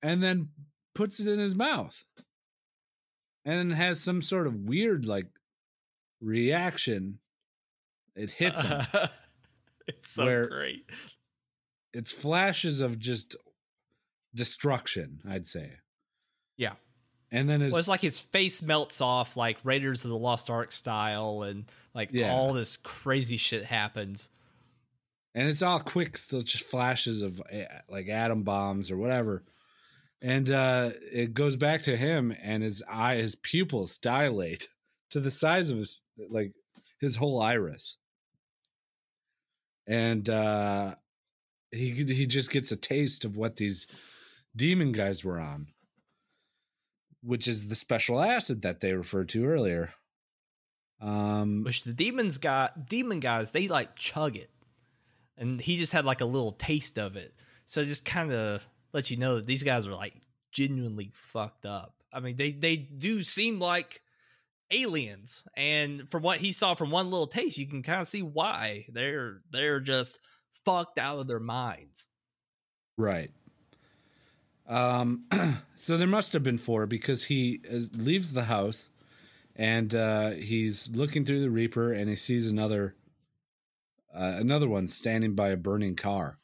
and 0.01 0.23
then 0.23 0.49
puts 0.95 1.19
it 1.19 1.27
in 1.27 1.37
his 1.37 1.53
mouth, 1.53 2.05
and 3.45 3.71
has 3.71 4.01
some 4.01 4.23
sort 4.23 4.47
of 4.47 4.57
weird 4.57 5.05
like 5.05 5.27
reaction. 6.21 7.19
It 8.15 8.31
hits 8.31 8.63
him. 8.63 8.81
it's 9.87 10.09
so 10.09 10.47
great. 10.47 10.89
it's 11.93 12.11
flashes 12.11 12.81
of 12.81 12.97
just 12.97 13.35
destruction, 14.33 15.19
I'd 15.29 15.45
say. 15.45 15.73
Yeah. 16.57 16.73
And 17.31 17.49
then 17.49 17.61
his 17.61 17.71
Well, 17.71 17.79
it's 17.79 17.87
like 17.87 18.01
his 18.01 18.19
face 18.19 18.61
melts 18.61 19.01
off, 19.01 19.35
like 19.35 19.57
Raiders 19.63 20.05
of 20.05 20.11
the 20.11 20.17
Lost 20.17 20.49
Ark 20.49 20.71
style, 20.71 21.41
and 21.43 21.65
like 21.95 22.09
Yeah. 22.11 22.31
all 22.31 22.53
this 22.53 22.77
crazy 22.77 23.37
shit 23.37 23.65
happens. 23.65 24.29
and 25.35 25.49
it's 25.49 25.63
all 25.63 25.79
quick, 25.79 26.15
still 26.15 26.43
just 26.43 26.63
flashes 26.63 27.23
of 27.23 27.41
eh, 27.49 27.65
like 27.89 28.07
atom 28.07 28.43
bombs 28.43 28.91
or 28.91 28.97
whatever. 28.97 29.43
And 30.21 30.49
uh 30.51 30.91
it 31.11 31.33
goes 31.33 31.55
back 31.55 31.81
to 31.83 31.97
him 31.97 32.35
and 32.41 32.61
his 32.61 32.83
eye 32.87 33.15
his 33.15 33.35
pupils 33.35 33.97
dilate 33.97 34.69
to 35.09 35.19
the 35.19 35.31
size 35.31 35.71
of 35.71 35.77
his 35.79 36.01
like 36.29 36.53
his 36.99 37.15
whole 37.15 37.41
iris. 37.41 37.97
And 39.87 40.29
uh 40.29 40.95
he 41.71 41.91
he 41.91 42.25
just 42.27 42.51
gets 42.51 42.71
a 42.71 42.77
taste 42.77 43.25
of 43.25 43.35
what 43.35 43.55
these 43.57 43.87
demon 44.55 44.91
guys 44.91 45.23
were 45.23 45.39
on. 45.39 45.67
Which 47.23 47.47
is 47.47 47.69
the 47.69 47.75
special 47.75 48.21
acid 48.21 48.61
that 48.63 48.81
they 48.81 48.93
referred 48.93 49.29
to 49.29 49.45
earlier. 49.45 49.93
Um 51.01 51.63
Which 51.63 51.83
the 51.83 51.93
demons 51.93 52.37
got, 52.37 52.87
demon 52.87 53.19
guys, 53.19 53.51
they 53.51 53.67
like 53.67 53.95
chug 53.95 54.35
it, 54.35 54.51
and 55.37 55.59
he 55.59 55.77
just 55.77 55.93
had 55.93 56.05
like 56.05 56.21
a 56.21 56.25
little 56.25 56.51
taste 56.51 56.97
of 56.97 57.15
it. 57.15 57.33
So 57.65 57.81
it 57.81 57.85
just 57.85 58.05
kind 58.05 58.31
of 58.31 58.67
lets 58.93 59.09
you 59.09 59.17
know 59.17 59.35
that 59.35 59.45
these 59.47 59.63
guys 59.63 59.87
are 59.87 59.95
like 59.95 60.15
genuinely 60.51 61.09
fucked 61.13 61.65
up. 61.65 61.95
I 62.11 62.19
mean, 62.19 62.35
they 62.35 62.51
they 62.51 62.77
do 62.77 63.21
seem 63.23 63.59
like 63.59 64.01
aliens, 64.71 65.45
and 65.55 66.09
from 66.09 66.23
what 66.23 66.39
he 66.39 66.51
saw 66.51 66.73
from 66.73 66.91
one 66.91 67.09
little 67.09 67.27
taste, 67.27 67.57
you 67.57 67.67
can 67.67 67.83
kind 67.83 68.01
of 68.01 68.07
see 68.07 68.21
why 68.21 68.85
they're 68.89 69.41
they're 69.51 69.79
just 69.79 70.19
fucked 70.65 70.99
out 70.99 71.19
of 71.19 71.27
their 71.27 71.39
minds. 71.39 72.07
Right. 72.97 73.31
Um, 74.67 75.25
so 75.75 75.97
there 75.97 76.07
must 76.07 76.33
have 76.33 76.43
been 76.43 76.57
four 76.57 76.85
because 76.85 77.25
he 77.25 77.61
uh, 77.69 77.79
leaves 77.93 78.33
the 78.33 78.43
house 78.43 78.89
and 79.55 79.93
uh, 79.93 80.31
he's 80.31 80.89
looking 80.89 81.25
through 81.25 81.41
the 81.41 81.49
Reaper 81.49 81.91
and 81.91 82.09
he 82.09 82.15
sees 82.15 82.47
another 82.47 82.95
uh, 84.13 84.35
another 84.37 84.67
one 84.67 84.87
standing 84.87 85.33
by 85.33 85.49
a 85.49 85.57
burning 85.57 85.95
car. 85.95 86.37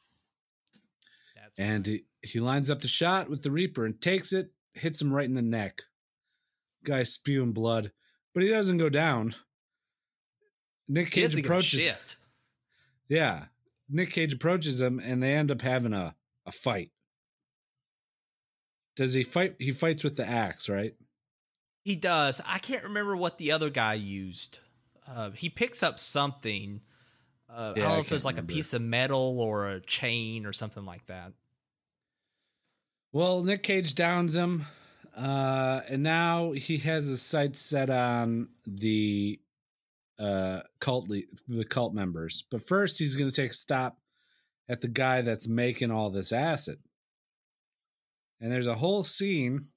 That's 1.36 1.54
And 1.58 1.86
he, 1.86 2.06
he 2.22 2.40
lines 2.40 2.72
up 2.72 2.82
the 2.82 2.88
shot 2.88 3.30
with 3.30 3.44
the 3.44 3.52
Reaper 3.52 3.86
and 3.86 4.02
takes 4.02 4.34
it, 4.34 4.52
hits 4.74 5.02
him 5.02 5.14
right 5.14 5.26
in 5.26 5.36
the 5.36 5.42
neck. 5.42 5.84
Guy 6.84 7.04
spewing 7.04 7.52
blood, 7.52 7.92
but 8.34 8.42
he 8.42 8.50
doesn't 8.50 8.80
go 8.80 8.90
down. 8.90 9.36
Nick 10.88 11.12
Cage 11.12 11.26
doesn't 11.26 11.42
give 11.44 11.52
a 11.52 11.54
approaches. 11.54 11.94
Yeah. 13.08 13.46
Nick 13.88 14.12
Cage 14.12 14.34
approaches 14.34 14.82
him 14.82 15.00
and 15.00 15.22
they 15.22 15.36
end 15.36 15.52
up 15.52 15.62
having 15.62 15.94
a, 15.94 16.16
a 16.46 16.52
fight. 16.52 16.92
Does 19.00 19.14
he 19.14 19.24
fight? 19.24 19.56
He 19.60 19.72
fights 19.72 20.04
with 20.04 20.18
the 20.18 20.28
axe, 20.28 20.68
right? 20.68 20.94
He 21.86 21.96
does. 21.96 22.42
I 22.46 22.60
can't 22.60 22.84
remember 22.84 23.16
what 23.16 23.38
the 23.38 23.54
other 23.54 23.70
guy 23.70 23.94
used. 23.94 24.60
Uh, 25.08 25.32
he 25.32 25.48
picks 25.48 25.82
up 25.84 26.00
something. 26.00 26.82
Uh, 27.50 27.72
I 27.78 27.80
don't 27.80 27.86
I 27.86 27.94
know 27.94 28.00
if 28.02 28.12
it's 28.12 28.26
like 28.26 28.36
remember. 28.36 28.52
a 28.52 28.56
piece 28.56 28.74
of 28.74 28.82
metal 28.82 29.40
or 29.40 29.70
a 29.70 29.80
chain 29.80 30.46
or 30.46 30.52
something 30.52 30.84
like 30.84 31.06
that. 31.06 31.32
Well, 33.14 33.42
Nick 33.42 33.64
Cage 33.64 33.96
downs 33.96 34.36
him. 34.36 34.66
Uh, 35.16 35.80
and 35.88 36.04
now 36.04 36.52
he 36.52 36.80
has 36.80 37.06
his 37.06 37.22
sights 37.22 37.62
set 37.62 37.90
on 37.90 38.50
the 38.68 39.40
uh, 40.20 40.60
cult 40.82 41.08
le- 41.08 41.22
the 41.48 41.64
cult 41.64 41.94
members. 41.94 42.44
But 42.52 42.68
first, 42.68 43.00
he's 43.00 43.16
going 43.16 43.32
to 43.32 43.36
take 43.36 43.52
a 43.52 43.56
stop 43.56 43.98
at 44.68 44.82
the 44.82 44.90
guy 44.90 45.22
that's 45.22 45.48
making 45.48 45.90
all 45.90 46.10
this 46.10 46.34
acid. 46.34 46.80
And 48.42 48.52
there's 48.52 48.68
a 48.68 48.76
whole 48.76 49.04
scene 49.04 49.68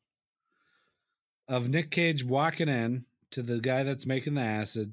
of 1.49 1.69
Nick 1.69 1.91
Cage 1.91 2.25
walking 2.25 2.69
in 2.69 3.05
to 3.31 3.43
the 3.43 3.59
guy 3.59 3.83
that's 3.83 4.07
making 4.07 4.35
the 4.35 4.43
acid. 4.43 4.93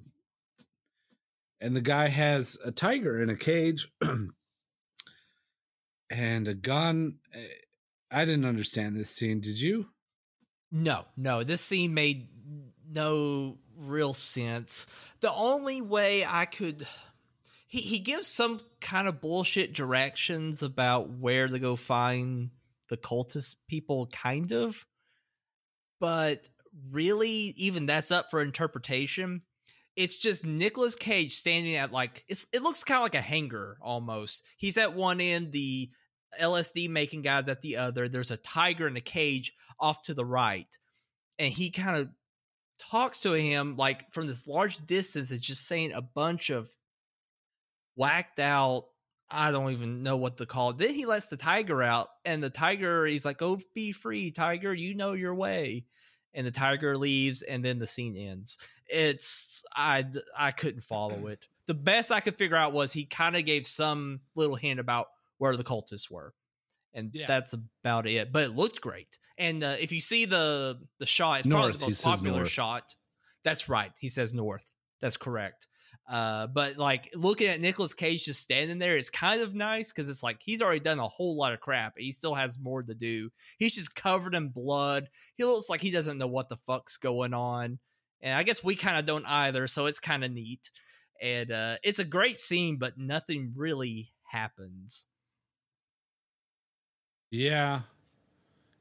And 1.61 1.76
the 1.76 1.82
guy 1.82 2.07
has 2.07 2.57
a 2.63 2.72
tiger 2.72 3.22
in 3.22 3.30
a 3.30 3.36
cage 3.36 3.91
and 6.09 6.47
a 6.47 6.53
gun. 6.53 7.15
I 8.09 8.26
didn't 8.26 8.45
understand 8.45 8.95
this 8.95 9.09
scene. 9.09 9.41
Did 9.41 9.59
you? 9.59 9.88
No, 10.72 11.05
no, 11.17 11.43
this 11.43 11.61
scene 11.61 11.93
made 11.93 12.28
no 12.91 13.57
real 13.76 14.13
sense. 14.13 14.88
The 15.20 15.34
only 15.34 15.82
way 15.82 16.26
I 16.26 16.45
could 16.45 16.88
he 17.67 17.82
he 17.82 17.99
gives 17.99 18.28
some 18.28 18.61
kind 18.82 19.07
of 19.07 19.22
bullshit 19.22 19.74
directions 19.74 20.63
about 20.63 21.09
where 21.09 21.47
to 21.47 21.59
go 21.59 21.76
find 21.76 22.49
the 22.89 22.97
cultist 22.97 23.55
people 23.67 24.07
kind 24.07 24.51
of. 24.51 24.85
But 25.99 26.47
really 26.91 27.53
even 27.57 27.85
that's 27.85 28.11
up 28.11 28.29
for 28.29 28.41
interpretation. 28.41 29.41
It's 29.95 30.17
just 30.17 30.45
Nicolas 30.45 30.95
Cage 30.95 31.33
standing 31.33 31.75
at 31.75 31.91
like 31.91 32.23
it 32.29 32.61
looks 32.61 32.83
kind 32.83 32.99
of 32.99 33.03
like 33.03 33.15
a 33.15 33.21
hangar 33.21 33.77
almost. 33.81 34.43
He's 34.57 34.77
at 34.77 34.95
one 34.95 35.19
end, 35.19 35.51
the 35.51 35.89
LSD 36.39 36.89
making 36.89 37.21
guys 37.23 37.49
at 37.49 37.61
the 37.61 37.77
other. 37.77 38.07
There's 38.07 38.31
a 38.31 38.37
tiger 38.37 38.87
in 38.87 38.95
a 38.95 39.01
cage 39.01 39.53
off 39.79 40.03
to 40.03 40.13
the 40.13 40.25
right. 40.25 40.67
And 41.37 41.51
he 41.51 41.69
kind 41.69 41.97
of 41.97 42.09
talks 42.79 43.21
to 43.21 43.33
him 43.33 43.75
like 43.75 44.11
from 44.13 44.27
this 44.27 44.47
large 44.47 44.77
distance, 44.85 45.31
it's 45.31 45.41
just 45.41 45.67
saying 45.67 45.91
a 45.93 46.01
bunch 46.01 46.49
of 46.49 46.69
whacked 47.95 48.39
out 48.39 48.85
I 49.32 49.51
don't 49.51 49.71
even 49.71 50.01
know 50.03 50.17
what 50.17 50.38
to 50.38 50.45
call 50.45 50.71
it. 50.71 50.77
Then 50.80 50.93
he 50.93 51.05
lets 51.05 51.27
the 51.27 51.38
tiger 51.38 51.84
out, 51.84 52.09
and 52.25 52.41
the 52.41 52.49
tiger, 52.49 53.05
he's 53.05 53.25
like, 53.25 53.38
"Go 53.38 53.59
be 53.75 53.91
free, 53.91 54.32
tiger. 54.32 54.73
You 54.73 54.95
know 54.95 55.13
your 55.13 55.36
way." 55.36 55.86
And 56.34 56.45
the 56.45 56.51
tiger 56.51 56.97
leaves, 56.97 57.41
and 57.41 57.63
then 57.65 57.80
the 57.80 57.88
scene 57.88 58.15
ends. 58.17 58.57
It's 58.88 59.63
I 59.75 60.05
I 60.38 60.51
couldn't 60.51 60.82
follow 60.82 61.27
it. 61.27 61.47
The 61.67 61.73
best 61.75 62.11
I 62.11 62.19
could 62.19 62.38
figure 62.38 62.57
out 62.57 62.73
was 62.73 62.91
he 62.93 63.05
kind 63.05 63.36
of 63.36 63.45
gave 63.45 63.65
some 63.65 64.21
little 64.36 64.55
hint 64.55 64.80
about 64.80 65.07
where 65.38 65.55
the 65.55 65.63
cultists 65.63 66.09
were, 66.09 66.34
and 66.93 67.11
Yeah. 67.13 67.25
that's 67.27 67.53
about 67.53 68.07
it. 68.07 68.32
But 68.32 68.43
it 68.45 68.55
looked 68.55 68.82
great. 68.82 69.19
And 69.38 69.63
uh, 69.63 69.75
if 69.80 69.91
you 69.91 69.99
see 69.99 70.25
the 70.25 70.80
the 70.97 71.05
shot, 71.05 71.39
it's 71.39 71.47
probably 71.47 71.73
the 71.73 71.80
most 71.86 72.03
popular 72.03 72.38
north. 72.39 72.49
shot. 72.49 72.95
That's 73.43 73.69
right. 73.69 73.91
He 73.99 74.09
says 74.09 74.34
north. 74.34 74.71
That's 75.01 75.17
correct. 75.17 75.67
Uh, 76.10 76.47
but 76.47 76.78
like 76.78 77.12
looking 77.14 77.47
at 77.47 77.62
Nicolas 77.62 77.93
Cage 77.93 78.26
just 78.26 78.41
standing 78.41 78.80
there 78.80 78.97
is 78.97 79.12
kind 79.12 79.41
of 79.41 79.53
nice 79.53 79.91
because 79.91 80.10
it's 80.10 80.24
like 80.24 80.41
he's 80.41 80.62
already 80.62 80.80
done 80.80 80.97
a 80.97 81.07
whole 81.07 81.38
lot 81.38 81.53
of 81.53 81.60
crap. 81.60 81.93
He 81.97 82.12
still 82.12 82.34
has 82.34 82.57
more 82.57 82.82
to 82.82 82.95
do. 82.95 83.30
He's 83.60 83.76
just 83.76 83.93
covered 83.93 84.34
in 84.34 84.49
blood. 84.49 85.10
He 85.36 85.43
looks 85.43 85.70
like 85.70 85.82
he 85.82 85.91
doesn't 85.91 86.18
know 86.18 86.28
what 86.28 86.49
the 86.49 86.57
fuck's 86.66 86.97
going 86.97 87.36
on. 87.36 87.78
And 88.22 88.34
I 88.34 88.41
guess 88.41 88.64
we 88.64 88.76
kind 88.76 88.97
of 88.97 89.05
don't 89.05 89.26
either, 89.26 89.68
so 89.68 89.86
it's 89.86 89.99
kind 89.99 90.24
of 90.24 90.32
neat. 90.32 90.72
And 91.22 91.51
uh, 91.51 91.76
it's 91.84 91.99
a 91.99 92.05
great 92.05 92.39
scene, 92.39 92.78
but 92.78 92.97
nothing 92.97 93.53
really 93.55 94.12
happens. 94.24 95.05
Yeah. 97.30 97.82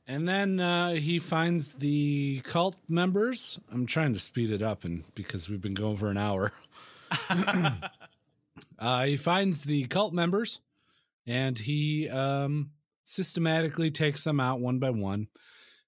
And 0.06 0.26
then 0.26 0.58
uh, 0.58 0.92
he 0.92 1.18
finds 1.18 1.74
the 1.74 2.40
cult 2.44 2.76
members. 2.88 3.60
I'm 3.70 3.84
trying 3.84 4.14
to 4.14 4.18
speed 4.18 4.50
it 4.50 4.62
up, 4.62 4.84
and 4.84 5.04
because 5.14 5.50
we've 5.50 5.60
been 5.60 5.74
going 5.74 5.98
for 5.98 6.08
an 6.08 6.16
hour, 6.16 6.52
uh, 8.78 9.04
he 9.04 9.16
finds 9.16 9.64
the 9.64 9.86
cult 9.86 10.12
members, 10.12 10.60
and 11.26 11.58
he 11.58 12.08
um, 12.08 12.70
systematically 13.04 13.90
takes 13.90 14.24
them 14.24 14.40
out 14.40 14.60
one 14.60 14.78
by 14.78 14.90
one. 14.90 15.28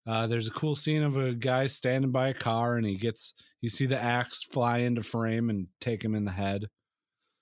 Uh, 0.06 0.26
there's 0.26 0.48
a 0.48 0.52
cool 0.52 0.74
scene 0.74 1.02
of 1.02 1.16
a 1.16 1.32
guy 1.34 1.66
standing 1.66 2.10
by 2.10 2.28
a 2.28 2.34
car, 2.34 2.76
and 2.76 2.86
he 2.86 2.96
gets 2.96 3.34
you 3.60 3.68
see 3.68 3.86
the 3.86 4.00
axe 4.00 4.42
fly 4.42 4.78
into 4.78 5.02
frame 5.02 5.50
and 5.50 5.68
take 5.80 6.02
him 6.02 6.14
in 6.14 6.24
the 6.24 6.30
head. 6.32 6.68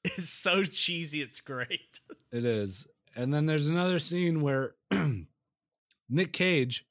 It's 0.04 0.30
so 0.30 0.64
cheesy, 0.64 1.22
it's 1.22 1.40
great. 1.40 2.00
It 2.30 2.44
is. 2.44 2.86
And 3.16 3.32
then 3.32 3.46
there's 3.46 3.68
another 3.68 3.98
scene 3.98 4.42
where 4.42 4.74
Nick 6.10 6.32
Cage 6.34 6.84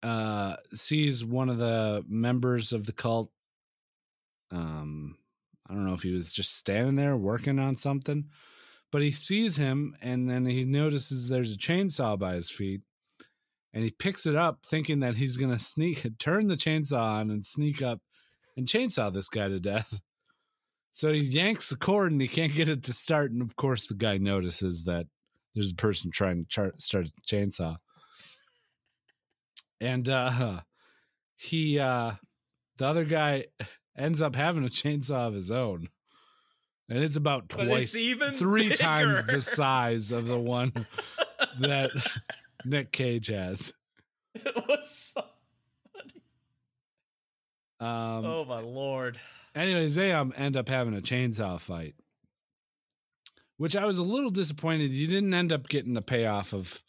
uh 0.00 0.54
sees 0.72 1.24
one 1.24 1.48
of 1.48 1.58
the 1.58 2.04
members 2.08 2.72
of 2.72 2.86
the 2.86 2.92
cult 2.92 3.32
um 4.52 5.16
I 5.70 5.74
don't 5.74 5.86
know 5.86 5.94
if 5.94 6.02
he 6.02 6.12
was 6.12 6.32
just 6.32 6.56
standing 6.56 6.96
there 6.96 7.16
working 7.16 7.60
on 7.60 7.76
something, 7.76 8.24
but 8.90 9.02
he 9.02 9.12
sees 9.12 9.56
him 9.56 9.94
and 10.02 10.28
then 10.28 10.44
he 10.46 10.64
notices 10.64 11.28
there's 11.28 11.54
a 11.54 11.58
chainsaw 11.58 12.18
by 12.18 12.34
his 12.34 12.50
feet. 12.50 12.80
And 13.72 13.84
he 13.84 13.92
picks 13.92 14.26
it 14.26 14.34
up 14.34 14.66
thinking 14.66 14.98
that 14.98 15.14
he's 15.14 15.36
going 15.36 15.52
to 15.52 15.58
sneak 15.60 16.04
turn 16.18 16.48
the 16.48 16.56
chainsaw 16.56 17.20
on 17.20 17.30
and 17.30 17.46
sneak 17.46 17.82
up 17.82 18.00
and 18.56 18.66
chainsaw 18.66 19.12
this 19.12 19.28
guy 19.28 19.48
to 19.48 19.60
death. 19.60 20.00
So 20.92 21.12
he 21.12 21.20
yanks 21.20 21.68
the 21.68 21.76
cord 21.76 22.10
and 22.10 22.20
he 22.20 22.26
can't 22.26 22.52
get 22.52 22.68
it 22.68 22.82
to 22.82 22.92
start. 22.92 23.30
And 23.30 23.42
of 23.42 23.54
course, 23.54 23.86
the 23.86 23.94
guy 23.94 24.18
notices 24.18 24.86
that 24.86 25.06
there's 25.54 25.70
a 25.70 25.76
person 25.76 26.10
trying 26.10 26.42
to 26.42 26.48
char- 26.48 26.72
start 26.78 27.06
a 27.06 27.10
chainsaw. 27.32 27.76
And 29.80 30.08
uh, 30.08 30.62
he, 31.36 31.78
uh, 31.78 32.14
the 32.76 32.86
other 32.86 33.04
guy 33.04 33.44
ends 34.00 34.22
up 34.22 34.34
having 34.34 34.64
a 34.64 34.68
chainsaw 34.68 35.28
of 35.28 35.34
his 35.34 35.50
own. 35.50 35.88
And 36.88 36.98
it's 36.98 37.16
about 37.16 37.44
it's 37.44 37.54
twice, 37.54 37.94
even 37.94 38.32
three 38.32 38.70
times 38.70 39.24
the 39.26 39.40
size 39.40 40.10
of 40.10 40.26
the 40.26 40.40
one 40.40 40.72
that 41.60 41.90
Nick 42.64 42.90
Cage 42.92 43.28
has. 43.28 43.72
it 44.34 44.56
was 44.68 44.90
so 45.14 45.20
Um, 47.84 48.24
Oh 48.26 48.44
my 48.44 48.60
lord. 48.60 49.18
anyways, 49.54 49.94
they 49.94 50.12
um, 50.12 50.32
end 50.36 50.56
up 50.56 50.68
having 50.68 50.94
a 50.94 51.00
chainsaw 51.00 51.58
fight, 51.60 51.94
which 53.56 53.76
I 53.76 53.84
was 53.86 53.98
a 53.98 54.04
little 54.04 54.30
disappointed. 54.30 54.90
You 54.90 55.06
didn't 55.06 55.32
end 55.34 55.52
up 55.52 55.68
getting 55.68 55.94
the 55.94 56.02
payoff 56.02 56.52
of 56.52 56.82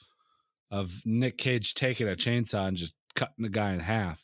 of 0.69 1.01
Nick 1.05 1.37
Cage 1.37 1.73
taking 1.73 2.07
a 2.07 2.13
chainsaw 2.15 2.67
and 2.67 2.77
just 2.77 2.95
cutting 3.13 3.43
the 3.43 3.49
guy 3.49 3.73
in 3.73 3.81
half 3.81 4.23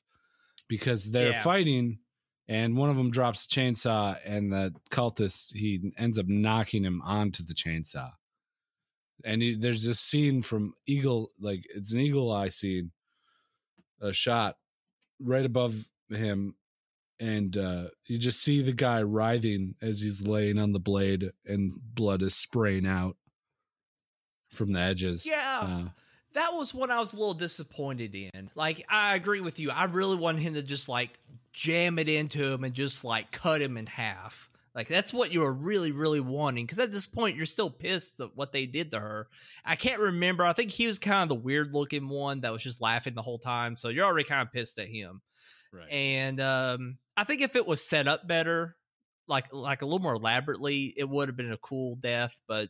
because 0.70 1.12
they're 1.12 1.32
Yeah. 1.32 1.42
fighting, 1.44 2.00
and 2.48 2.78
one 2.78 2.90
of 2.90 2.96
them 2.96 3.12
drops 3.12 3.46
a 3.46 3.50
chainsaw, 3.50 4.18
and 4.26 4.52
the 4.52 4.74
cultist 4.92 5.56
he 5.56 5.94
ends 5.98 6.18
up 6.18 6.28
knocking 6.28 6.84
him 6.84 7.02
onto 7.04 7.44
the 7.44 7.54
chainsaw. 7.54 8.12
And 9.26 9.42
he, 9.42 9.56
there's 9.56 9.84
this 9.84 10.00
scene 10.00 10.42
from 10.42 10.74
Eagle, 10.86 11.30
like 11.40 11.66
it's 11.74 11.94
an 11.94 12.00
eagle 12.00 12.32
eye 12.32 12.50
scene, 12.50 12.92
a 14.00 14.14
shot 14.14 14.58
right 15.20 15.46
above 15.46 15.88
him 16.10 16.56
and 17.20 17.58
uh, 17.58 17.86
you 18.06 18.18
just 18.18 18.42
see 18.42 18.62
the 18.62 18.74
guy 18.74 19.02
writhing 19.02 19.76
as 19.82 20.02
he's 20.02 20.28
laying 20.28 20.60
on 20.60 20.72
the 20.72 20.80
blade, 20.80 21.32
and 21.46 21.74
blood 21.94 22.22
is 22.22 22.36
spraying 22.36 22.86
out 22.86 23.18
from 24.52 24.74
the 24.74 24.80
edges. 24.80 25.26
Yeah. 25.26 25.60
Uh, 25.62 25.90
that 26.34 26.52
was 26.54 26.74
what 26.74 26.92
I 26.92 27.00
was 27.00 27.14
a 27.14 27.18
little 27.18 27.34
disappointed 27.34 28.14
in. 28.14 28.52
Like, 28.54 28.86
I 28.90 29.16
agree 29.16 29.42
with 29.42 29.60
you. 29.60 29.72
I 29.72 29.86
really 29.86 30.18
wanted 30.18 30.42
him 30.42 30.54
to 30.54 30.62
just 30.62 30.88
like 30.88 31.18
jam 31.58 31.98
it 31.98 32.08
into 32.08 32.54
him 32.54 32.64
and 32.64 32.76
just 32.76 33.04
like 33.04 33.32
cut 33.32 33.62
him 33.62 33.78
in 33.78 33.88
half. 33.88 34.48
Like, 34.76 34.88
that's 34.88 35.12
what 35.12 35.34
you 35.34 35.40
were 35.40 35.52
really, 35.52 35.92
really 35.92 36.20
wanting. 36.20 36.64
Because 36.64 36.78
at 36.78 36.92
this 36.92 37.08
point, 37.08 37.36
you're 37.36 37.48
still 37.48 37.72
pissed 37.72 38.20
at 38.20 38.36
what 38.36 38.52
they 38.52 38.68
did 38.68 38.92
to 38.92 39.00
her. 39.00 39.28
I 39.66 39.76
can't 39.76 40.00
remember. 40.00 40.46
I 40.46 40.54
think 40.54 40.70
he 40.70 40.86
was 40.86 41.00
kind 41.00 41.24
of 41.24 41.30
the 41.30 41.44
weird 41.44 41.74
looking 41.74 42.10
one 42.10 42.42
that 42.42 42.54
was 42.54 42.62
just 42.62 42.80
laughing 42.80 43.16
the 43.16 43.24
whole 43.24 43.40
time. 43.40 43.76
So 43.76 43.90
you're 43.90 44.06
already 44.06 44.30
kind 44.30 44.46
of 44.46 44.54
pissed 44.54 44.78
at 44.78 44.88
him. 44.88 45.22
right. 45.74 45.90
And 45.90 46.40
um, 46.40 47.00
I 47.18 47.24
think 47.24 47.42
if 47.42 47.56
it 47.56 47.66
was 47.66 47.84
set 47.84 48.08
up 48.08 48.28
better, 48.28 48.76
like 49.28 49.52
like 49.52 49.82
a 49.82 49.86
little 49.86 50.00
more 50.00 50.14
elaborately, 50.14 50.94
it 50.96 51.10
would 51.10 51.28
have 51.28 51.36
been 51.36 51.52
a 51.52 51.58
cool 51.58 51.96
death. 51.96 52.40
But 52.48 52.70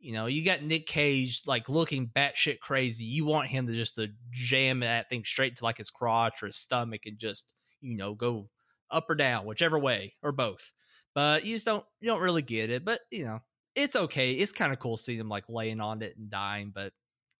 you 0.00 0.14
know, 0.14 0.26
you 0.26 0.44
got 0.44 0.62
Nick 0.62 0.88
Cage 0.88 1.42
like 1.46 1.68
looking 1.68 2.08
batshit 2.08 2.58
crazy. 2.58 3.04
You 3.04 3.24
want 3.24 3.46
him 3.46 3.68
to 3.68 3.72
just 3.72 3.94
to 3.94 4.08
jam 4.32 4.80
that 4.80 5.08
thing 5.08 5.24
straight 5.24 5.54
to 5.56 5.64
like 5.64 5.78
his 5.78 5.90
crotch 5.90 6.42
or 6.42 6.46
his 6.46 6.56
stomach 6.56 7.02
and 7.06 7.18
just 7.18 7.54
you 7.86 7.96
know 7.96 8.14
go 8.14 8.48
up 8.90 9.08
or 9.10 9.14
down, 9.14 9.46
whichever 9.46 9.78
way 9.78 10.14
or 10.22 10.32
both. 10.32 10.72
But 11.14 11.44
you 11.44 11.54
just 11.54 11.66
don't 11.66 11.84
you 12.00 12.08
don't 12.08 12.20
really 12.20 12.42
get 12.42 12.70
it. 12.70 12.84
But 12.84 13.00
you 13.10 13.24
know, 13.24 13.40
it's 13.74 13.96
okay. 13.96 14.32
It's 14.32 14.52
kind 14.52 14.72
of 14.72 14.78
cool 14.78 14.96
seeing 14.96 15.18
him 15.20 15.28
like 15.28 15.44
laying 15.48 15.80
on 15.80 16.02
it 16.02 16.16
and 16.16 16.28
dying, 16.30 16.72
but 16.74 16.92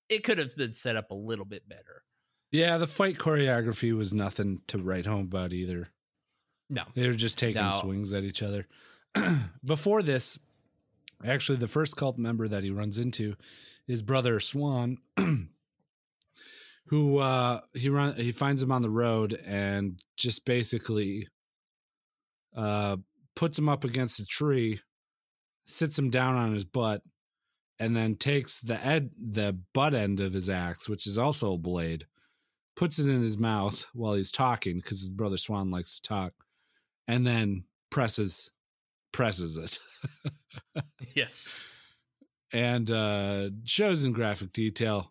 it 0.08 0.24
could 0.24 0.38
have 0.38 0.56
been 0.56 0.72
set 0.72 0.96
up 0.96 1.10
a 1.10 1.14
little 1.14 1.44
bit 1.44 1.68
better. 1.68 2.02
yeah, 2.52 2.76
the 2.76 2.86
fight 2.86 3.18
choreography 3.18 3.94
was 3.96 4.14
nothing 4.14 4.60
to 4.68 4.78
write 4.78 5.04
home 5.06 5.22
about 5.26 5.52
either. 5.52 5.88
No, 6.70 6.82
They 6.94 7.06
were 7.06 7.14
just 7.14 7.38
taking 7.38 7.62
No. 7.62 7.70
swings 7.70 8.12
at 8.12 8.24
each 8.24 8.42
other. 8.42 8.66
Before 9.64 10.02
this, 10.02 10.38
actually, 11.24 11.58
the 11.58 11.68
first 11.68 11.96
cult 11.96 12.18
member 12.18 12.48
that 12.48 12.64
he 12.64 12.70
runs 12.70 12.98
into 12.98 13.36
is 13.86 14.02
brother 14.02 14.40
Swan, 14.40 14.98
who 16.86 17.18
uh, 17.18 17.60
he 17.74 17.88
run 17.88 18.14
he 18.14 18.32
finds 18.32 18.62
him 18.62 18.72
on 18.72 18.82
the 18.82 18.90
road 18.90 19.40
and 19.44 20.00
just 20.16 20.44
basically 20.44 21.28
uh, 22.56 22.96
puts 23.34 23.58
him 23.58 23.68
up 23.68 23.84
against 23.84 24.20
a 24.20 24.24
tree, 24.24 24.80
sits 25.64 25.98
him 25.98 26.10
down 26.10 26.36
on 26.36 26.54
his 26.54 26.64
butt, 26.64 27.02
and 27.78 27.94
then 27.96 28.14
takes 28.14 28.60
the 28.60 28.84
ed 28.84 29.10
the 29.16 29.58
butt 29.74 29.94
end 29.94 30.20
of 30.20 30.32
his 30.32 30.48
axe, 30.48 30.88
which 30.88 31.06
is 31.06 31.18
also 31.18 31.52
a 31.52 31.58
blade, 31.58 32.06
puts 32.76 32.98
it 32.98 33.08
in 33.08 33.20
his 33.20 33.38
mouth 33.38 33.86
while 33.92 34.14
he's 34.14 34.32
talking 34.32 34.76
because 34.76 35.00
his 35.00 35.10
brother 35.10 35.36
Swan 35.36 35.70
likes 35.70 35.98
to 35.98 36.08
talk, 36.08 36.32
and 37.08 37.26
then 37.26 37.64
presses 37.90 38.52
presses 39.12 39.56
it 39.56 39.78
yes. 41.14 41.54
and 42.52 42.90
uh 42.90 43.48
shows 43.64 44.04
in 44.04 44.12
graphic 44.12 44.52
detail 44.52 45.10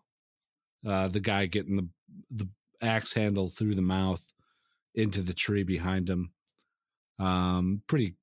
uh 0.86 1.08
the 1.08 1.20
guy 1.20 1.46
getting 1.46 1.76
the 1.76 1.88
the 2.30 2.48
axe 2.82 3.14
handle 3.14 3.48
through 3.48 3.74
the 3.74 3.82
mouth 3.82 4.32
into 4.94 5.22
the 5.22 5.34
tree 5.34 5.62
behind 5.64 6.08
him 6.08 6.32
um 7.18 7.82
pretty 7.86 8.14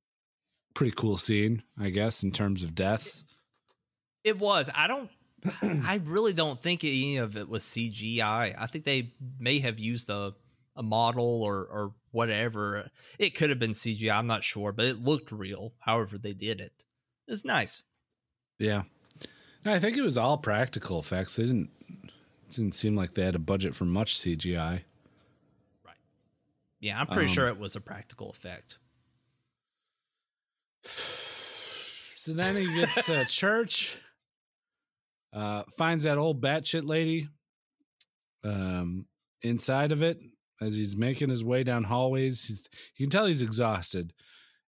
pretty 0.74 0.94
cool 0.96 1.18
scene 1.18 1.64
i 1.80 1.90
guess 1.90 2.24
in 2.24 2.32
terms 2.32 2.64
of 2.64 2.74
deaths 2.76 3.24
It 4.24 4.40
was. 4.40 4.70
I 4.74 4.88
don't. 4.88 5.10
I 5.86 6.00
really 6.06 6.32
don't 6.34 6.62
think 6.62 6.84
any 6.86 7.18
of 7.18 7.36
it 7.36 7.50
was 7.50 7.64
CGI. 7.64 8.56
I 8.58 8.66
think 8.68 8.86
they 8.86 9.12
may 9.38 9.60
have 9.60 9.80
used 9.80 10.10
a 10.10 10.34
a 10.78 10.82
model 10.84 11.44
or 11.44 11.58
or 11.66 11.94
whatever. 12.12 12.90
It 13.20 13.36
could 13.36 13.50
have 13.50 13.60
been 13.60 13.72
CGI. 13.74 14.16
I'm 14.16 14.28
not 14.28 14.44
sure, 14.46 14.72
but 14.72 14.86
it 14.86 15.04
looked 15.04 15.32
real. 15.34 15.74
However, 15.80 16.18
they 16.18 16.32
did 16.34 16.62
it. 16.62 16.86
It 17.28 17.32
was 17.32 17.44
nice. 17.44 17.84
yeah 18.60 18.84
No, 19.66 19.74
i 19.74 19.80
think 19.80 19.98
it 19.98 20.02
was 20.04 20.18
all 20.18 20.38
practical 20.38 21.00
effects 21.00 21.36
they 21.36 21.44
didn't 21.44 21.70
didn't 22.56 22.76
seem 22.76 22.96
like 22.96 23.14
they 23.14 23.24
had 23.24 23.36
a 23.36 23.40
budget 23.40 23.76
for 23.76 23.86
much 23.86 24.16
cgi 24.18 24.56
Right. 25.86 25.96
Yeah, 26.80 27.00
I'm 27.00 27.08
pretty 27.08 27.30
Um, 27.30 27.34
sure 27.34 27.48
it 27.48 27.58
was 27.58 27.76
a 27.76 27.82
practical 27.82 28.30
effect. 28.30 28.78
So 32.16 32.34
then 32.34 32.56
he 32.56 32.66
gets 32.80 33.04
to 33.06 33.26
church 33.30 33.98
Uh, 35.34 35.64
finds 35.78 36.04
that 36.04 36.18
old 36.20 36.40
batshit 36.42 36.88
lady 36.88 37.28
um, 38.44 39.08
inside 39.42 39.92
of 39.92 40.04
it 40.04 40.20
as 40.62 40.76
he's 40.76 40.96
making 40.96 41.30
his 41.30 41.44
way 41.44 41.64
down 41.64 41.86
hallways. 41.86 42.46
He's, 42.46 42.70
you 42.98 43.08
can 43.08 43.12
tell 43.12 43.26
he's 43.26 43.42
exhausted. 43.42 44.14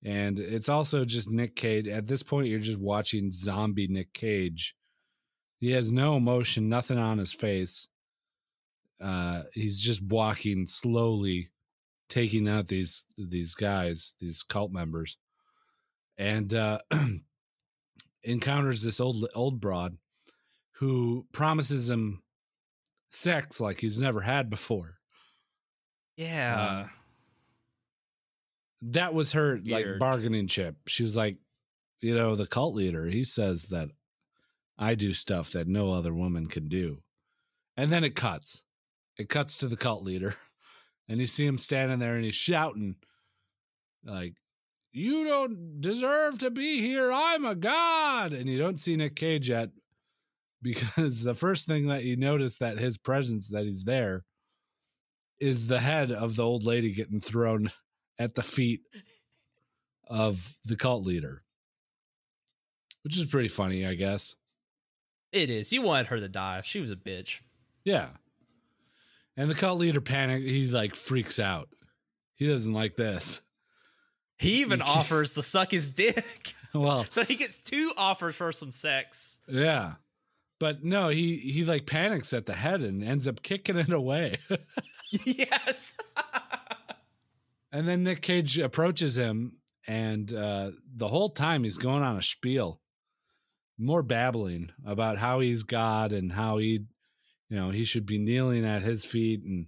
And 0.05 0.39
it's 0.39 0.69
also 0.69 1.05
just 1.05 1.29
Nick 1.31 1.57
Cage. 1.57 1.89
At 1.89 2.07
this 2.07 2.23
point, 2.23 2.47
you're 2.47 2.59
just 2.61 2.79
watching 2.79 3.33
zombie 3.33 3.89
Nick 3.89 4.13
Cage. 4.13 4.77
He 5.63 5.71
has 5.71 5.93
no 5.93 6.17
emotion, 6.17 6.69
nothing 6.69 6.99
on 6.99 7.19
his 7.19 7.33
face. 7.33 7.87
Uh, 9.01 9.45
he's 9.55 9.79
just 9.81 10.03
walking 10.03 10.67
slowly, 10.67 11.53
taking 12.09 12.49
out 12.49 12.67
these 12.67 13.05
these 13.17 13.55
guys, 13.55 14.15
these 14.19 14.43
cult 14.43 14.73
members, 14.73 15.19
and 16.19 16.53
uh, 16.53 16.81
encounters 18.25 18.83
this 18.83 18.99
old 18.99 19.25
old 19.37 19.61
broad 19.61 19.99
who 20.79 21.29
promises 21.33 21.89
him 21.89 22.25
sex 23.11 23.61
like 23.61 23.83
he's 23.83 24.01
never 24.01 24.23
had 24.23 24.51
before. 24.51 24.97
Yeah. 26.17 26.57
Uh, 26.59 26.89
that 28.83 29.15
was 29.15 29.31
her 29.31 29.59
like 29.59 29.85
Weird. 29.85 30.01
bargaining 30.01 30.49
chip. 30.49 30.75
She 30.89 31.05
was 31.05 31.17
like, 31.17 31.37
you 32.01 32.17
know, 32.17 32.35
the 32.35 32.49
cult 32.49 32.75
leader, 32.75 33.07
he 33.07 33.23
says 33.23 33.69
that 33.69 33.91
I 34.83 34.97
do 34.97 35.15
stuff 35.15 35.53
that 35.53 35.69
no 35.69 35.93
other 35.93 36.13
woman 36.13 36.47
can 36.47 36.67
do. 36.67 37.03
And 37.77 37.93
then 37.93 38.03
it 38.03 38.17
cuts. 38.17 38.65
It 39.17 39.29
cuts 39.29 39.57
to 39.59 39.69
the 39.69 39.77
cult 39.77 40.03
leader. 40.03 40.35
And 41.09 41.21
you 41.21 41.27
see 41.27 41.45
him 41.45 41.59
standing 41.59 41.99
there 41.99 42.15
and 42.15 42.25
he's 42.25 42.37
shouting, 42.37 42.95
like, 44.05 44.35
you 44.93 45.25
don't 45.25 45.81
deserve 45.81 46.39
to 46.39 46.49
be 46.49 46.81
here. 46.81 47.11
I'm 47.13 47.45
a 47.45 47.57
god. 47.57 48.33
And 48.33 48.49
you 48.49 48.57
don't 48.57 48.79
see 48.79 48.95
Nick 48.97 49.17
Cage 49.17 49.49
yet 49.51 49.71
because 50.63 51.23
the 51.23 51.35
first 51.35 51.67
thing 51.67 51.89
that 51.89 52.05
you 52.05 52.17
notice 52.17 52.57
that 52.59 52.79
his 52.79 52.99
presence, 52.99 53.49
that 53.49 53.65
he's 53.65 53.85
there, 53.85 54.25
is 55.41 55.67
the 55.67 55.81
head 55.81 56.13
of 56.13 56.37
the 56.37 56.45
old 56.45 56.65
lady 56.65 56.93
getting 56.93 57.21
thrown 57.21 57.73
at 58.19 58.37
the 58.37 58.43
feet 58.43 58.83
of 60.07 60.57
the 60.65 60.77
cult 60.77 61.05
leader, 61.05 61.43
which 63.03 63.19
is 63.19 63.27
pretty 63.27 63.49
funny, 63.49 63.85
I 63.85 63.95
guess. 63.95 64.37
It 65.33 65.51
is. 65.51 65.73
You 65.73 65.83
wanted 65.83 66.07
her 66.09 66.19
to 66.21 66.29
die. 66.29 66.61
She 66.63 66.81
was 66.81 66.91
a 66.91 66.97
bitch. 66.97 67.41
Yeah. 67.85 68.09
And 69.37 69.51
the 69.51 69.55
cult 69.55 69.79
leader 69.79 70.01
panic. 70.01 70.43
He 70.43 70.67
like 70.69 70.95
freaks 70.95 71.39
out. 71.39 71.69
He 72.35 72.47
doesn't 72.47 72.73
like 72.73 72.97
this. 72.97 73.43
He 74.39 74.61
even 74.61 74.83
offers 74.83 75.33
to 75.35 75.43
suck 75.43 75.71
his 75.71 75.91
dick. 75.91 76.55
Well, 76.75 77.05
so 77.11 77.23
he 77.23 77.35
gets 77.35 77.59
two 77.59 77.93
offers 77.99 78.35
for 78.35 78.51
some 78.51 78.73
sex. 78.73 79.41
yeah. 79.47 79.97
But 80.59 80.83
no, 80.83 81.09
he 81.11 81.37
he 81.37 81.65
like 81.65 81.85
panics 81.85 82.33
at 82.33 82.47
the 82.47 82.55
head 82.55 82.81
and 82.81 83.05
ends 83.05 83.29
up 83.29 83.43
kicking 83.43 83.77
it 83.77 83.93
away. 83.93 84.39
yes. 85.11 85.95
and 87.71 87.87
then 87.87 88.05
Nick 88.05 88.23
Cage 88.23 88.59
approaches 88.59 89.19
him 89.19 89.59
and 89.87 90.33
uh 90.33 90.71
the 90.95 91.09
whole 91.09 91.29
time 91.29 91.65
he's 91.65 91.77
going 91.77 92.03
on 92.03 92.17
a 92.17 92.23
spiel. 92.23 92.81
More 93.83 94.03
babbling 94.03 94.71
about 94.87 95.19
how 95.19 95.41
he's 95.41 95.65
God 95.65 96.13
and 96.13 96.33
how 96.33 96.59
he 96.59 96.85
you 97.49 97.57
know, 97.59 97.69
he 97.69 97.85
should 97.85 98.07
be 98.07 98.19
kneeling 98.19 98.65
at 98.65 98.83
his 98.83 99.05
feet 99.05 99.43
and 99.45 99.67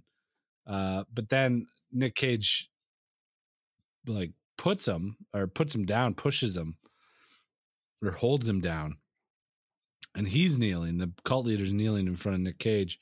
uh 0.65 1.03
but 1.13 1.29
then 1.29 1.67
Nick 1.91 2.15
Cage 2.15 2.69
like 4.07 4.31
puts 4.57 4.87
him 4.87 5.17
or 5.33 5.47
puts 5.47 5.75
him 5.75 5.85
down, 5.85 6.13
pushes 6.13 6.55
him 6.55 6.77
or 8.01 8.11
holds 8.11 8.47
him 8.47 8.61
down. 8.61 8.97
And 10.15 10.27
he's 10.27 10.57
kneeling. 10.57 10.97
The 10.97 11.11
cult 11.25 11.45
leader's 11.45 11.73
kneeling 11.73 12.07
in 12.07 12.15
front 12.15 12.35
of 12.35 12.41
Nick 12.41 12.57
Cage. 12.57 12.97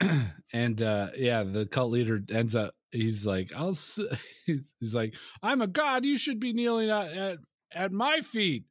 and 0.52 0.82
uh 0.82 1.08
yeah, 1.16 1.42
the 1.42 1.66
cult 1.66 1.90
leader 1.90 2.20
ends 2.30 2.54
up 2.54 2.74
he's 2.92 3.26
like, 3.26 3.50
I'll 3.56 3.76
he's 4.46 4.94
like, 4.94 5.14
I'm 5.42 5.62
a 5.62 5.66
god, 5.66 6.04
you 6.04 6.18
should 6.18 6.40
be 6.40 6.52
kneeling 6.52 6.90
at 6.90 7.12
at, 7.12 7.38
at 7.72 7.92
my 7.92 8.20
feet. 8.20 8.64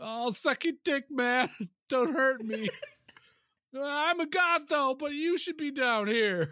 I'll 0.00 0.32
suck 0.32 0.64
your 0.64 0.74
dick, 0.84 1.10
man. 1.10 1.48
Don't 1.88 2.14
hurt 2.14 2.44
me. 2.44 2.68
I'm 3.80 4.20
a 4.20 4.26
god 4.26 4.62
though, 4.68 4.94
but 4.94 5.12
you 5.12 5.38
should 5.38 5.56
be 5.56 5.70
down 5.70 6.06
here. 6.06 6.50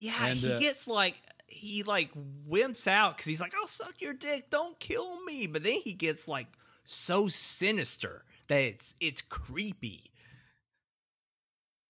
Yeah, 0.00 0.26
And, 0.26 0.38
he 0.38 0.52
uh, 0.52 0.58
gets 0.58 0.86
like 0.86 1.20
he 1.46 1.82
like 1.82 2.10
wimps 2.48 2.86
out 2.86 3.16
because 3.16 3.26
he's 3.26 3.40
like, 3.40 3.54
"I'll 3.56 3.66
suck 3.66 4.00
your 4.00 4.14
dick, 4.14 4.48
don't 4.48 4.78
kill 4.78 5.22
me." 5.24 5.46
But 5.46 5.62
then 5.64 5.80
he 5.84 5.92
gets 5.92 6.28
like 6.28 6.46
so 6.84 7.28
sinister 7.28 8.24
that 8.48 8.60
it's 8.60 8.94
it's 9.00 9.22
creepy. 9.22 10.10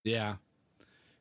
Yeah. 0.03 0.35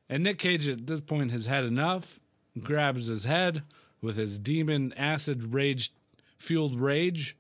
And 0.09 0.25
Nick 0.25 0.39
Cage 0.39 0.69
at 0.69 0.87
this 0.87 1.01
point 1.01 1.31
has 1.31 1.47
had 1.47 1.65
enough, 1.65 2.21
grabs 2.61 3.07
his 3.07 3.25
head 3.25 3.63
with 4.03 4.17
his 4.17 4.39
demon 4.39 4.93
acid 4.97 5.55
rage 5.55 5.93
fueled 6.37 6.79
rage 6.79 7.37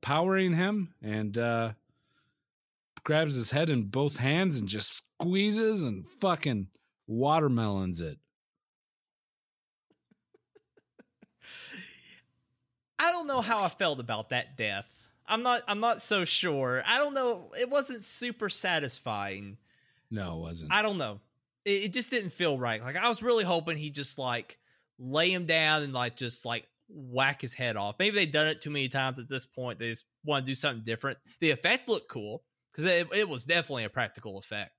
powering 0.00 0.54
him 0.54 0.94
and 1.02 1.36
uh 1.36 1.72
grabs 3.04 3.34
his 3.34 3.50
head 3.52 3.70
in 3.70 3.84
both 3.84 4.18
hands 4.18 4.58
and 4.58 4.68
just 4.68 5.04
squeezes 5.18 5.82
and 5.82 6.06
fucking 6.20 6.66
watermelons 7.06 8.00
it. 8.02 8.18
I 12.98 13.10
don't 13.12 13.26
know 13.26 13.40
how 13.40 13.62
I 13.64 13.68
felt 13.68 13.98
about 14.00 14.28
that 14.30 14.56
death. 14.56 15.10
I'm 15.26 15.42
not 15.42 15.62
I'm 15.68 15.80
not 15.80 16.02
so 16.02 16.24
sure. 16.24 16.82
I 16.86 16.98
don't 16.98 17.14
know. 17.14 17.50
It 17.58 17.70
wasn't 17.70 18.02
super 18.04 18.48
satisfying. 18.48 19.58
No, 20.10 20.36
it 20.36 20.40
wasn't. 20.40 20.72
I 20.72 20.82
don't 20.82 20.98
know. 20.98 21.20
It, 21.64 21.84
it 21.84 21.92
just 21.92 22.10
didn't 22.10 22.30
feel 22.30 22.58
right. 22.58 22.82
Like 22.82 22.96
I 22.96 23.08
was 23.08 23.22
really 23.22 23.44
hoping 23.44 23.76
he 23.76 23.90
just 23.90 24.18
like 24.18 24.58
lay 24.98 25.30
him 25.30 25.46
down 25.46 25.82
and 25.82 25.92
like 25.92 26.16
just 26.16 26.44
like 26.44 26.66
whack 26.88 27.40
his 27.40 27.54
head 27.54 27.76
off. 27.76 27.96
Maybe 27.98 28.16
they've 28.16 28.30
done 28.30 28.46
it 28.46 28.60
too 28.60 28.70
many 28.70 28.88
times 28.88 29.18
at 29.18 29.28
this 29.28 29.44
point. 29.44 29.78
They 29.78 29.88
just 29.90 30.06
want 30.24 30.44
to 30.44 30.50
do 30.50 30.54
something 30.54 30.84
different. 30.84 31.18
The 31.40 31.50
effect 31.50 31.88
looked 31.88 32.08
cool 32.08 32.44
because 32.70 32.84
it, 32.84 33.08
it 33.14 33.28
was 33.28 33.44
definitely 33.44 33.84
a 33.84 33.90
practical 33.90 34.38
effect. 34.38 34.72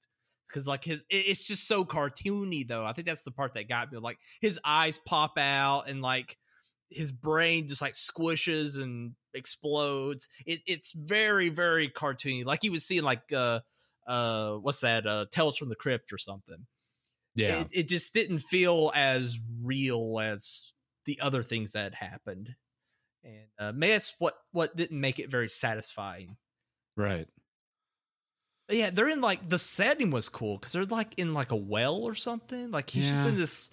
Because 0.47 0.67
like 0.67 0.83
his, 0.83 1.01
it- 1.09 1.25
it's 1.27 1.47
just 1.47 1.67
so 1.67 1.85
cartoony 1.85 2.67
though. 2.67 2.85
I 2.85 2.93
think 2.93 3.07
that's 3.07 3.23
the 3.23 3.31
part 3.31 3.53
that 3.53 3.69
got 3.69 3.91
me. 3.91 3.99
Like 3.99 4.17
his 4.41 4.59
eyes 4.65 4.99
pop 5.05 5.37
out 5.37 5.87
and 5.87 6.01
like 6.01 6.37
his 6.89 7.11
brain 7.11 7.67
just 7.67 7.81
like 7.81 7.93
squishes 7.93 8.81
and 8.81 9.13
explodes. 9.33 10.27
It, 10.45 10.61
it's 10.65 10.93
very 10.93 11.49
very 11.49 11.89
cartoony. 11.89 12.45
Like 12.45 12.63
you 12.63 12.71
would 12.71 12.81
see 12.81 12.97
in 12.97 13.03
like 13.03 13.31
uh 13.31 13.59
uh 14.07 14.53
what's 14.53 14.79
that 14.79 15.05
uh 15.05 15.25
Tales 15.29 15.57
from 15.57 15.69
the 15.69 15.75
Crypt 15.75 16.11
or 16.11 16.17
something 16.17 16.65
yeah. 17.35 17.59
it, 17.61 17.67
it 17.71 17.87
just 17.87 18.13
didn't 18.13 18.39
feel 18.39 18.91
as 18.95 19.39
real 19.63 20.19
as 20.19 20.73
the 21.09 21.19
other 21.21 21.41
things 21.41 21.71
that 21.71 21.85
had 21.85 21.95
happened 21.95 22.53
and 23.23 23.47
uh, 23.57 23.71
maybe 23.71 23.93
that's 23.93 24.13
what 24.19 24.35
what 24.51 24.75
didn't 24.75 25.01
make 25.01 25.17
it 25.17 25.31
very 25.31 25.49
satisfying 25.49 26.37
right. 26.95 27.27
but 28.67 28.77
yeah 28.77 28.91
they're 28.91 29.09
in 29.09 29.21
like 29.21 29.49
the 29.49 29.57
setting 29.57 30.11
was 30.11 30.29
cool 30.29 30.57
because 30.57 30.71
they're 30.71 30.85
like 30.85 31.17
in 31.17 31.33
like 31.33 31.49
a 31.51 31.55
well 31.55 31.95
or 31.95 32.13
something 32.13 32.69
like 32.69 32.91
he's 32.91 33.09
just 33.09 33.27
in 33.27 33.35
this 33.37 33.71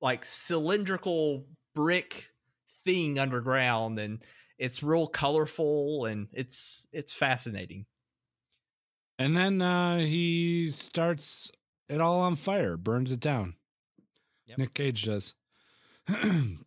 like 0.00 0.24
cylindrical 0.24 1.44
brick 1.74 2.28
thing 2.84 3.18
underground 3.18 3.98
and 3.98 4.22
it's 4.60 4.80
real 4.80 5.08
colorful 5.08 6.04
and 6.04 6.28
it's 6.32 6.86
it's 6.92 7.12
fascinating 7.12 7.84
And 9.18 9.36
then 9.36 9.60
uh 9.60 9.98
he 9.98 10.68
starts 10.68 11.50
it 11.88 12.00
all 12.00 12.20
on 12.20 12.36
fire, 12.36 12.76
burns 12.76 13.10
it 13.10 13.18
down. 13.20 13.54
Yep. 14.46 14.58
Nick 14.58 14.74
Cage 14.74 15.04
does. 15.04 15.34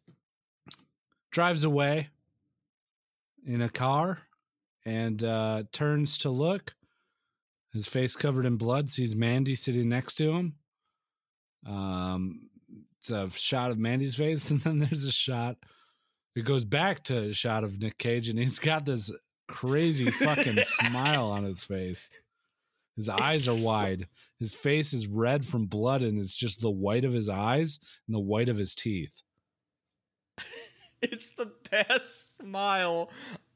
Drives 1.32 1.64
away 1.64 2.10
in 3.46 3.62
a 3.62 3.70
car 3.70 4.20
and 4.86 5.24
uh 5.24 5.64
turns 5.72 6.18
to 6.20 6.30
look. 6.30 6.76
His 7.74 7.88
face 7.88 8.16
covered 8.16 8.46
in 8.46 8.58
blood, 8.58 8.90
sees 8.90 9.16
Mandy 9.16 9.56
sitting 9.56 9.90
next 9.90 10.16
to 10.16 10.32
him. 10.32 10.56
Um 11.66 12.50
it's 13.00 13.10
a 13.10 13.30
shot 13.32 13.72
of 13.72 13.80
Mandy's 13.80 14.16
face, 14.16 14.50
and 14.52 14.62
then 14.62 14.80
there's 14.80 15.06
a 15.06 15.12
shot. 15.12 15.58
It 16.36 16.46
goes 16.46 16.66
back 16.66 17.04
to 17.06 17.18
a 17.18 17.34
shot 17.34 17.64
of 17.64 17.82
Nick 17.82 17.98
Cage, 17.98 18.30
and 18.30 18.40
he's 18.40 18.60
got 18.60 18.86
this 18.86 19.12
crazy 19.48 20.10
fucking 20.10 20.58
smile 20.66 21.26
on 21.26 21.44
his 21.44 21.64
face. 21.64 22.10
His 22.96 23.10
eyes 23.10 23.48
are 23.48 23.66
wide. 23.66 24.08
His 24.40 24.54
face 24.54 24.94
is 24.94 25.08
red 25.08 25.46
from 25.46 25.66
blood, 25.66 26.02
and 26.02 26.20
it's 26.20 26.38
just 26.38 26.62
the 26.62 26.72
white 26.72 27.06
of 27.06 27.14
his 27.14 27.30
eyes 27.30 27.80
and 28.08 28.16
the 28.16 28.20
white 28.20 28.50
of 28.50 28.58
his 28.58 28.76
teeth. 28.76 29.22
It's 31.04 31.32
the 31.32 31.52
best 31.72 32.38
smile 32.38 33.10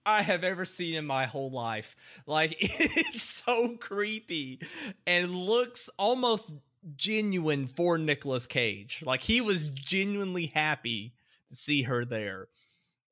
I 0.04 0.24
have 0.24 0.44
ever 0.44 0.66
seen 0.66 0.96
in 0.96 1.06
my 1.06 1.26
whole 1.26 1.52
life. 1.52 1.96
Like 2.26 2.56
it's 2.60 3.22
so 3.22 3.78
creepy 3.78 4.62
and 5.06 5.36
looks 5.36 5.90
almost 6.00 6.54
genuine 6.96 7.68
for 7.68 7.98
Nicolas 7.98 8.48
Cage. 8.48 9.04
Like 9.06 9.22
he 9.22 9.42
was 9.42 9.70
genuinely 9.70 10.48
happy 10.48 11.14
to 11.50 11.56
see 11.56 11.84
her 11.84 12.06
there. 12.06 12.48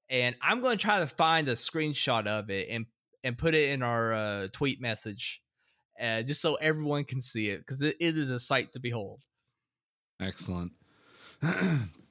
And 0.09 0.35
I'm 0.41 0.61
going 0.61 0.77
to 0.77 0.81
try 0.81 0.99
to 0.99 1.07
find 1.07 1.47
a 1.47 1.53
screenshot 1.53 2.27
of 2.27 2.49
it 2.49 2.69
and 2.69 2.85
and 3.23 3.37
put 3.37 3.55
it 3.55 3.69
in 3.69 3.81
our 3.81 4.13
uh, 4.13 4.47
tweet 4.51 4.81
message, 4.81 5.41
uh, 6.01 6.23
just 6.23 6.41
so 6.41 6.55
everyone 6.55 7.05
can 7.05 7.21
see 7.21 7.49
it 7.49 7.59
because 7.59 7.81
it, 7.81 7.95
it 7.99 8.17
is 8.17 8.29
a 8.29 8.39
sight 8.39 8.73
to 8.73 8.79
behold. 8.79 9.21
Excellent. 10.19 10.73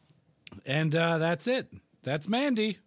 and 0.66 0.94
uh, 0.94 1.18
that's 1.18 1.46
it. 1.46 1.68
That's 2.02 2.28
Mandy. 2.28 2.78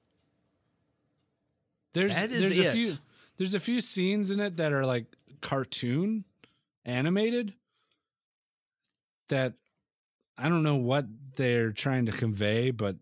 There's 1.94 2.14
there's 2.16 2.58
a 2.60 2.72
few 2.72 2.98
there's 3.38 3.54
a 3.54 3.60
few 3.60 3.82
scenes 3.82 4.32
in 4.32 4.40
it 4.40 4.58
that 4.58 4.74
are 4.74 4.86
like 4.86 5.06
cartoon 5.42 6.26
animated 6.84 7.54
that 9.30 9.54
I 10.38 10.50
don't 10.50 10.64
know 10.64 10.76
what 10.76 11.06
they're 11.38 11.72
trying 11.72 12.06
to 12.08 12.12
convey, 12.12 12.72
but 12.72 12.98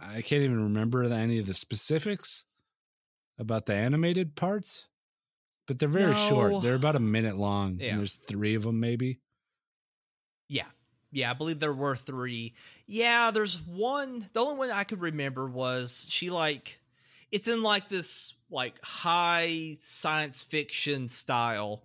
I 0.00 0.22
can't 0.22 0.42
even 0.42 0.62
remember 0.64 1.02
any 1.04 1.38
of 1.38 1.46
the 1.46 1.54
specifics 1.54 2.44
about 3.38 3.66
the 3.66 3.74
animated 3.74 4.36
parts. 4.36 4.88
But 5.66 5.78
they're 5.78 5.88
very 5.88 6.12
No. 6.12 6.28
short. 6.28 6.62
They're 6.62 6.74
about 6.74 6.96
a 6.96 7.00
minute 7.00 7.36
long, 7.36 7.78
Yeah. 7.80 7.90
and 7.90 7.98
there's 8.00 8.14
three 8.14 8.54
of 8.54 8.62
them 8.64 8.80
maybe. 8.80 9.20
Yeah. 10.48 10.66
Yeah, 11.12 11.30
I 11.30 11.34
believe 11.34 11.60
there 11.60 11.74
were 11.74 11.94
three. 11.94 12.54
Yeah, 12.86 13.30
there's 13.30 13.60
one. 13.62 14.28
The 14.32 14.40
only 14.40 14.58
one 14.58 14.70
I 14.70 14.84
could 14.84 15.02
remember 15.02 15.46
was 15.46 16.06
she 16.08 16.30
like 16.30 16.80
it's 17.30 17.48
in 17.48 17.62
like 17.62 17.88
this 17.88 18.34
like 18.50 18.82
high 18.82 19.74
science 19.78 20.42
fiction 20.42 21.08
style 21.08 21.84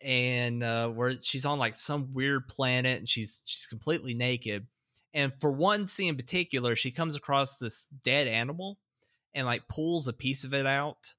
and 0.00 0.62
uh 0.62 0.88
where 0.88 1.18
she's 1.20 1.46
on 1.46 1.58
like 1.58 1.74
some 1.74 2.12
weird 2.12 2.48
planet 2.48 2.98
and 2.98 3.08
she's 3.08 3.42
she's 3.44 3.66
completely 3.66 4.12
naked. 4.14 4.66
And 5.14 5.32
for 5.40 5.52
one 5.52 5.86
scene 5.86 6.10
in 6.10 6.16
particular, 6.16 6.74
she 6.74 6.90
comes 6.90 7.14
across 7.14 7.58
this 7.58 7.86
dead 8.02 8.26
animal 8.26 8.78
and 9.32 9.46
like 9.46 9.68
pulls 9.68 10.08
a 10.08 10.12
piece 10.12 10.42
of 10.42 10.52
it 10.52 10.66
out. 10.66 11.14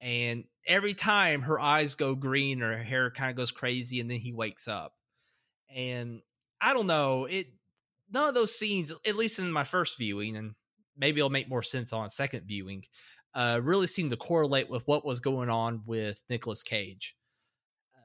And 0.00 0.44
every 0.66 0.94
time 0.94 1.42
her 1.42 1.60
eyes 1.60 1.94
go 1.94 2.14
green 2.14 2.62
or 2.62 2.76
her 2.78 2.82
hair 2.82 3.10
kind 3.10 3.28
of 3.28 3.36
goes 3.36 3.50
crazy 3.50 4.00
and 4.00 4.10
then 4.10 4.20
he 4.20 4.32
wakes 4.32 4.68
up. 4.68 4.94
And 5.74 6.22
I 6.64 6.72
don't 6.72 6.86
know. 6.86 7.26
It 7.26 7.48
none 8.10 8.26
of 8.26 8.34
those 8.34 8.58
scenes, 8.58 8.92
at 9.06 9.16
least 9.16 9.38
in 9.38 9.52
my 9.52 9.64
first 9.64 9.98
viewing, 9.98 10.36
and 10.36 10.54
maybe 10.96 11.20
it'll 11.20 11.28
make 11.28 11.48
more 11.48 11.62
sense 11.62 11.92
on 11.92 12.08
second 12.08 12.46
viewing, 12.46 12.84
uh, 13.34 13.60
really 13.62 13.86
seemed 13.86 14.10
to 14.10 14.16
correlate 14.16 14.70
with 14.70 14.82
what 14.86 15.04
was 15.04 15.20
going 15.20 15.50
on 15.50 15.82
with 15.84 16.22
Nicolas 16.30 16.62
Cage. 16.62 17.16
Uh, 17.94 18.00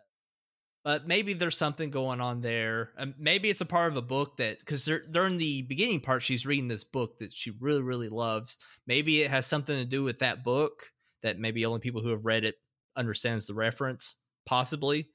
But 0.84 1.08
maybe 1.08 1.34
there's 1.34 1.58
something 1.58 1.90
going 1.90 2.20
on 2.20 2.42
there. 2.42 2.92
Um, 2.98 3.16
maybe 3.18 3.50
it's 3.50 3.62
a 3.62 3.66
part 3.66 3.92
of 3.92 3.98
a 3.98 4.02
book 4.02 4.38
that 4.38 4.60
because 4.60 4.90
during 5.10 5.38
the 5.38 5.62
beginning 5.62 6.02
part, 6.02 6.22
she's 6.22 6.46
reading 6.46 6.68
this 6.68 6.84
book 6.84 7.20
that 7.20 7.32
she 7.32 7.52
really, 7.62 7.82
really 7.82 8.10
loves. 8.10 8.58
Maybe 8.88 9.22
it 9.22 9.32
has 9.32 9.46
something 9.46 9.78
to 9.78 9.86
do 9.86 10.04
with 10.04 10.20
that 10.20 10.44
book 10.44 10.92
that 11.22 11.40
maybe 11.40 11.66
only 11.66 11.80
people 11.80 12.02
who 12.02 12.10
have 12.10 12.26
read 12.26 12.44
it 12.44 12.56
understands 12.98 13.48
the 13.48 13.54
reference, 13.54 14.18
possibly. 14.46 15.10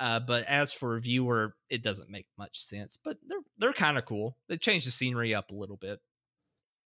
Uh, 0.00 0.20
but 0.20 0.44
as 0.44 0.72
for 0.72 0.94
a 0.96 1.00
viewer, 1.00 1.54
it 1.68 1.82
doesn't 1.82 2.10
make 2.10 2.26
much 2.38 2.60
sense. 2.60 2.96
But 2.96 3.18
they're 3.26 3.38
they're 3.58 3.72
kind 3.72 3.98
of 3.98 4.04
cool. 4.04 4.36
They 4.48 4.56
change 4.56 4.84
the 4.84 4.90
scenery 4.90 5.34
up 5.34 5.50
a 5.50 5.54
little 5.54 5.76
bit. 5.76 6.00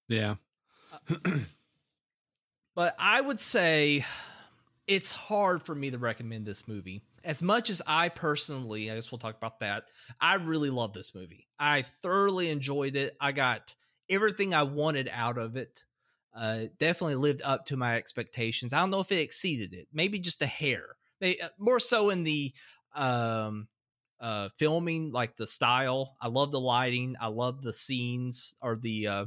Yeah. 0.08 0.36
But 2.74 2.94
I 2.98 3.20
would 3.20 3.40
say 3.40 4.04
it's 4.86 5.10
hard 5.10 5.62
for 5.62 5.74
me 5.74 5.90
to 5.90 5.98
recommend 5.98 6.46
this 6.46 6.66
movie. 6.66 7.02
As 7.24 7.42
much 7.42 7.70
as 7.70 7.82
I 7.86 8.08
personally, 8.08 8.90
I 8.90 8.94
guess 8.94 9.12
we'll 9.12 9.18
talk 9.18 9.36
about 9.36 9.60
that. 9.60 9.90
I 10.20 10.34
really 10.34 10.70
love 10.70 10.92
this 10.92 11.14
movie. 11.14 11.46
I 11.58 11.82
thoroughly 11.82 12.50
enjoyed 12.50 12.96
it. 12.96 13.16
I 13.20 13.32
got 13.32 13.74
everything 14.08 14.54
I 14.54 14.64
wanted 14.64 15.08
out 15.12 15.38
of 15.38 15.56
it. 15.56 15.84
Uh, 16.34 16.64
definitely 16.78 17.16
lived 17.16 17.42
up 17.44 17.66
to 17.66 17.76
my 17.76 17.96
expectations. 17.96 18.72
I 18.72 18.80
don't 18.80 18.90
know 18.90 19.00
if 19.00 19.12
it 19.12 19.20
exceeded 19.20 19.74
it. 19.74 19.86
Maybe 19.92 20.18
just 20.18 20.40
a 20.42 20.46
hair. 20.46 20.96
May- 21.20 21.38
uh, 21.38 21.50
More 21.58 21.78
so 21.78 22.08
in 22.08 22.24
the 22.24 22.52
um, 22.94 23.68
uh, 24.20 24.48
filming, 24.58 25.12
like 25.12 25.36
the 25.36 25.46
style. 25.46 26.16
I 26.20 26.28
love 26.28 26.52
the 26.52 26.60
lighting. 26.60 27.16
I 27.20 27.26
love 27.28 27.62
the 27.62 27.72
scenes 27.72 28.54
or 28.60 28.76
the 28.76 29.06
uh, 29.06 29.26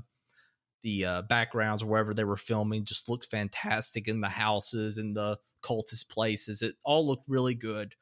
the 0.84 1.06
uh, 1.06 1.22
backgrounds 1.24 1.84
wherever 1.84 2.14
they 2.14 2.24
were 2.24 2.38
filming 2.38 2.86
just 2.86 3.10
looked 3.10 3.26
fantastic 3.26 4.08
in 4.08 4.22
the 4.22 4.30
houses 4.30 4.98
and 4.98 5.16
the 5.16 5.38
cultist 5.62 6.10
places. 6.10 6.62
It 6.62 6.76
all 6.84 7.06
looked 7.08 7.28
really 7.28 7.56
good. 7.56 7.96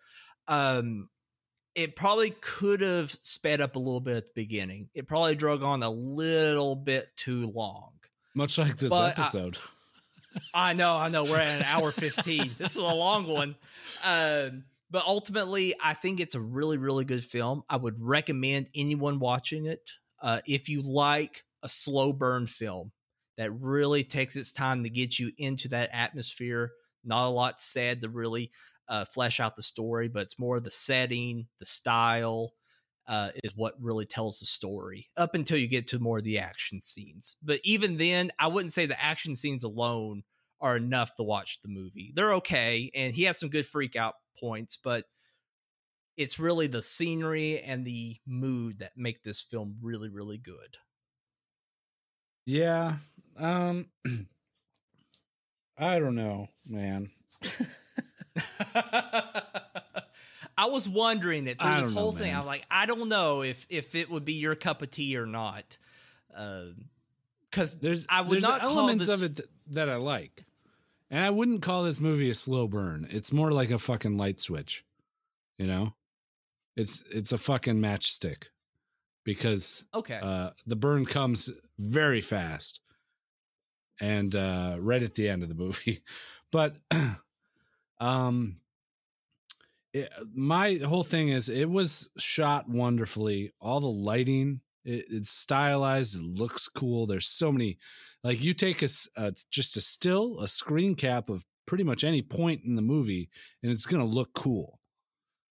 Um, 0.48 1.10
it 1.76 1.96
probably 1.96 2.32
could 2.42 2.82
have 2.82 3.10
sped 3.10 3.62
up 3.62 3.76
a 3.76 3.80
little 3.80 4.02
bit 4.02 4.18
at 4.18 4.26
the 4.26 4.32
beginning. 4.36 4.90
It 4.94 5.08
probably 5.08 5.36
drug 5.36 5.64
on 5.64 5.82
a 5.82 5.90
little 5.90 6.76
bit 6.76 7.10
too 7.16 7.48
long. 7.48 7.94
Much 8.36 8.58
like 8.58 8.78
this 8.78 8.90
But 8.90 9.18
I- 9.18 9.22
episode. 9.24 9.58
I 10.54 10.74
know, 10.74 10.98
I 10.98 11.10
know. 11.10 11.24
We're 11.26 11.40
at 11.40 11.60
an 11.62 11.64
hour 11.64 11.92
15. 11.92 12.56
this 12.58 12.72
is 12.72 12.78
a 12.78 12.82
long 12.84 13.28
one. 13.28 13.56
Um, 14.04 14.64
but 14.94 15.04
ultimately, 15.08 15.74
I 15.84 15.96
think 15.96 16.20
it's 16.20 16.36
a 16.36 16.40
really, 16.40 16.78
really 16.78 17.04
good 17.04 17.24
film. 17.24 17.64
I 17.68 17.78
would 17.78 17.96
recommend 18.00 18.70
anyone 18.76 19.18
watching 19.18 19.66
it. 19.66 19.90
Uh, 20.22 20.42
if 20.46 20.70
you 20.70 20.84
like 20.84 21.44
a 21.64 21.68
slow 21.68 22.14
burn 22.14 22.46
film 22.46 22.92
that 23.36 23.52
really 23.52 24.04
takes 24.04 24.36
its 24.36 24.52
time 24.52 24.84
to 24.84 24.92
get 24.92 25.18
you 25.18 25.32
into 25.40 25.70
that 25.70 25.90
atmosphere, 25.92 26.74
not 27.04 27.26
a 27.26 27.30
lot 27.30 27.60
said 27.60 28.02
to 28.02 28.10
really 28.10 28.52
uh, 28.88 29.04
flesh 29.04 29.40
out 29.40 29.56
the 29.56 29.64
story, 29.64 30.10
but 30.10 30.22
it's 30.22 30.38
more 30.38 30.60
the 30.60 30.70
setting, 30.70 31.48
the 31.60 31.66
style, 31.66 32.52
uh, 33.08 33.32
is 33.44 33.56
what 33.56 33.74
really 33.82 34.06
tells 34.06 34.40
the 34.40 34.46
story 34.46 35.08
up 35.18 35.34
until 35.34 35.58
you 35.58 35.68
get 35.68 35.88
to 35.88 35.98
more 35.98 36.20
of 36.20 36.24
the 36.24 36.38
action 36.38 36.80
scenes. 36.80 37.36
But 37.42 37.62
even 37.64 37.98
then, 37.98 38.30
I 38.40 38.46
wouldn't 38.46 38.74
say 38.74 38.86
the 38.86 39.04
action 39.04 39.36
scenes 39.36 39.64
alone 39.64 40.22
are 40.64 40.78
enough 40.78 41.16
to 41.18 41.24
watch 41.24 41.60
the 41.62 41.68
movie. 41.68 42.12
They're 42.16 42.34
okay, 42.36 42.90
and 42.96 43.14
he 43.14 43.24
has 43.26 43.40
some 43.40 43.50
good 43.50 43.66
freak 43.68 43.96
out 43.96 44.16
points, 44.40 44.78
but 44.78 45.06
it's 46.18 46.40
really 46.40 46.68
the 46.68 46.82
scenery 46.82 47.60
and 47.60 47.86
the 47.86 48.16
mood 48.26 48.80
that 48.80 48.94
make 48.98 49.22
this 49.24 49.42
film 49.42 49.78
really, 49.82 50.10
really 50.10 50.38
good. 50.40 50.78
Yeah. 52.46 52.96
Um 53.38 53.88
I 55.78 55.98
don't 56.00 56.16
know, 56.16 56.48
man. 56.68 57.10
I 60.56 60.66
was 60.68 60.88
wondering 60.88 61.46
that 61.46 61.60
through 61.60 61.72
this 61.78 61.88
don't 61.88 61.96
know, 61.96 62.02
whole 62.02 62.12
thing. 62.12 62.34
I'm 62.36 62.46
like, 62.46 62.66
I 62.70 62.86
don't 62.86 63.10
know 63.10 63.42
if 63.42 63.66
if 63.70 63.96
it 63.96 64.10
would 64.10 64.24
be 64.26 64.34
your 64.34 64.56
cup 64.56 64.82
of 64.82 64.92
tea 64.92 65.18
or 65.18 65.26
not. 65.26 65.78
Um 66.36 66.86
Because 67.50 67.80
There's 67.80 68.06
I 68.10 68.22
would 68.22 68.32
there's 68.34 68.44
not 68.44 68.62
elements 68.64 69.08
this- 69.08 69.22
of 69.22 69.24
it 69.32 69.36
th- 69.38 69.50
that 69.72 69.90
I 69.90 69.96
like. 69.96 70.46
And 71.14 71.24
I 71.24 71.30
wouldn't 71.30 71.62
call 71.62 71.84
this 71.84 72.02
movie 72.02 72.32
a 72.32 72.34
slow 72.34 72.68
burn. 72.68 73.08
It's 73.12 73.32
more 73.32 73.52
like 73.52 73.70
a 73.70 73.78
fucking 73.78 74.18
light 74.18 74.42
switch. 74.42 74.84
You 75.60 75.68
know? 75.68 75.94
It's 76.76 77.04
it's 77.12 77.32
a 77.32 77.38
fucking 77.38 77.76
matchstick. 77.80 78.46
Because 79.24 79.86
okay, 79.94 80.20
uh 80.20 80.50
the 80.66 80.76
burn 80.76 81.06
comes 81.06 81.52
very 81.78 82.20
fast. 82.20 82.82
And 84.02 84.36
uh 84.36 84.78
right 84.80 85.04
at 85.04 85.14
the 85.14 85.30
end 85.30 85.44
of 85.44 85.50
the 85.50 85.56
movie. 85.56 86.02
But 86.52 86.78
um 88.00 88.58
it, 89.94 90.12
my 90.34 90.80
whole 90.84 91.04
thing 91.04 91.30
is 91.30 91.48
it 91.48 91.70
was 91.70 92.10
shot 92.18 92.68
wonderfully. 92.68 93.54
All 93.60 93.80
the 93.80 93.88
lighting, 93.88 94.62
it, 94.84 95.06
it's 95.12 95.30
stylized. 95.30 96.16
It 96.16 96.24
looks 96.24 96.68
cool. 96.68 97.06
There's 97.06 97.28
so 97.28 97.52
many, 97.52 97.78
like 98.24 98.44
you 98.44 98.54
take 98.54 98.82
a 98.82 98.90
just 99.52 99.78
a 99.78 99.82
still, 99.82 100.40
a 100.40 100.48
screen 100.48 100.96
cap 100.96 101.30
of 101.30 101.46
pretty 101.66 101.84
much 101.84 102.04
any 102.04 102.22
point 102.22 102.62
in 102.66 102.76
the 102.76 102.82
movie, 102.82 103.30
and 103.62 103.72
it's 103.72 103.86
gonna 103.86 104.06
look 104.06 104.34
cool. 104.34 104.80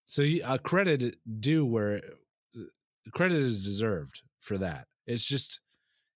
So 0.07 0.23
you, 0.23 0.43
uh, 0.45 0.59
credit 0.59 1.03
it 1.03 1.17
due 1.41 1.65
where 1.65 2.03
uh, 2.57 2.61
credit 3.13 3.39
is 3.39 3.65
deserved 3.65 4.23
for 4.41 4.59
that. 4.59 4.87
It's 5.07 5.25
just 5.25 5.61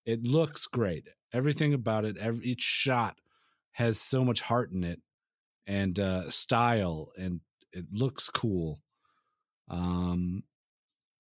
it 0.05 0.23
looks 0.23 0.67
great. 0.67 1.09
Everything 1.33 1.75
about 1.75 2.05
it, 2.05 2.17
every 2.17 2.47
each 2.47 2.63
shot 2.63 3.19
has 3.73 4.01
so 4.01 4.25
much 4.25 4.41
heart 4.43 4.71
in 4.73 4.85
it 4.85 5.01
and 5.67 5.99
uh, 5.99 6.31
style, 6.31 7.11
and 7.19 7.41
it 7.73 7.87
looks 7.93 8.31
cool. 8.31 8.81
Um, 9.69 10.45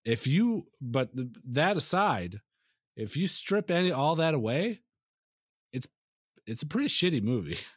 if 0.04 0.26
you, 0.26 0.68
but 0.80 1.10
that 1.44 1.76
aside, 1.76 2.40
if 2.96 3.16
you 3.16 3.26
strip 3.26 3.70
any 3.70 3.90
all 3.90 4.14
that 4.16 4.34
away, 4.34 4.82
it's 6.46 6.62
a 6.62 6.66
pretty 6.66 6.88
shitty 6.88 7.22
movie. 7.22 7.58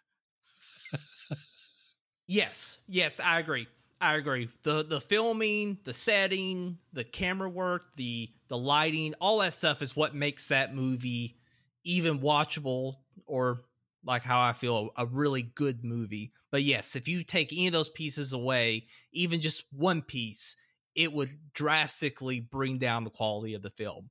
Yes, 2.28 2.80
yes, 2.88 3.20
I 3.20 3.40
agree. 3.40 3.68
I 4.02 4.16
agree. 4.16 4.50
The 4.64 4.84
the 4.84 5.02
filming, 5.02 5.80
the 5.84 5.94
setting, 5.94 6.78
the 6.94 7.04
camera 7.04 7.50
work, 7.50 7.96
the 7.96 8.30
the 8.48 8.58
lighting, 8.58 9.14
all 9.20 9.40
that 9.40 9.54
stuff 9.54 9.82
is 9.82 9.96
what 9.96 10.16
makes 10.16 10.48
that 10.48 10.74
movie 10.74 11.38
even 11.84 12.20
watchable 12.20 12.96
or 13.26 13.62
like 14.04 14.24
how 14.24 14.40
I 14.42 14.54
feel 14.54 14.92
a, 14.96 15.04
a 15.04 15.06
really 15.06 15.42
good 15.42 15.84
movie. 15.84 16.32
But 16.52 16.64
yes, 16.64 16.96
if 16.96 17.08
you 17.08 17.24
take 17.24 17.52
any 17.52 17.68
of 17.68 17.74
those 17.74 17.90
pieces 17.90 18.32
away, 18.32 18.88
even 19.12 19.42
just 19.42 19.66
one 19.74 20.02
piece, 20.02 20.56
it 20.96 21.12
would 21.12 21.38
drastically 21.54 22.40
bring 22.40 22.78
down 22.78 23.04
the 23.04 23.10
quality 23.10 23.54
of 23.56 23.62
the 23.62 23.72
film. 23.72 24.10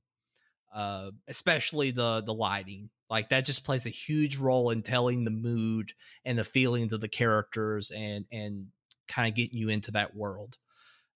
Uh, 0.73 1.11
especially 1.27 1.91
the 1.91 2.21
the 2.21 2.33
lighting. 2.33 2.89
Like 3.09 3.29
that 3.29 3.45
just 3.45 3.65
plays 3.65 3.85
a 3.85 3.91
huge 3.91 4.37
role 4.37 4.69
in 4.69 4.83
telling 4.83 5.23
the 5.25 5.31
mood 5.31 5.93
and 6.25 6.37
the 6.37 6.43
feelings 6.43 6.93
of 6.93 7.01
the 7.01 7.07
characters 7.07 7.91
and 7.91 8.25
and 8.31 8.67
kind 9.07 9.27
of 9.27 9.35
getting 9.35 9.57
you 9.57 9.69
into 9.69 9.91
that 9.91 10.15
world. 10.15 10.57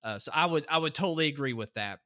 Uh, 0.03 0.20
so 0.20 0.32
I 0.34 0.45
would 0.45 0.65
I 0.70 0.78
would 0.78 0.95
totally 0.95 1.28
agree 1.28 1.53
with 1.53 1.74
that. 1.74 1.99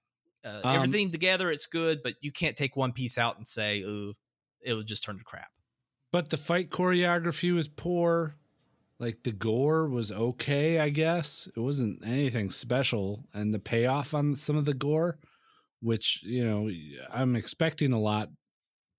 Uh, 0.43 0.61
Um, 0.63 0.75
everything 0.75 1.11
together, 1.11 1.51
it's 1.51 1.65
good, 1.67 2.01
but 2.03 2.15
you 2.21 2.31
can't 2.31 2.57
take 2.57 2.75
one 2.75 2.93
piece 2.93 3.17
out 3.17 3.37
and 3.37 3.47
say, 3.47 3.81
"Ooh, 3.81 4.15
it 4.61 4.73
would 4.73 4.87
just 4.87 5.03
turn 5.03 5.17
to 5.17 5.23
crap." 5.23 5.49
But 6.11 6.29
the 6.29 6.37
fight 6.37 6.69
choreography 6.69 7.53
was 7.53 7.67
poor. 7.67 8.35
Like 8.99 9.23
the 9.23 9.31
gore 9.31 9.89
was 9.89 10.11
okay, 10.11 10.79
I 10.79 10.89
guess. 10.89 11.47
It 11.55 11.59
wasn't 11.59 12.05
anything 12.05 12.51
special. 12.51 13.25
And 13.33 13.53
the 13.53 13.59
payoff 13.59 14.13
on 14.13 14.35
some 14.35 14.57
of 14.57 14.65
the 14.65 14.73
gore, 14.73 15.19
which, 15.81 16.23
you 16.23 16.45
know, 16.45 16.69
I'm 17.11 17.35
expecting 17.35 17.93
a 17.93 17.99
lot 17.99 18.31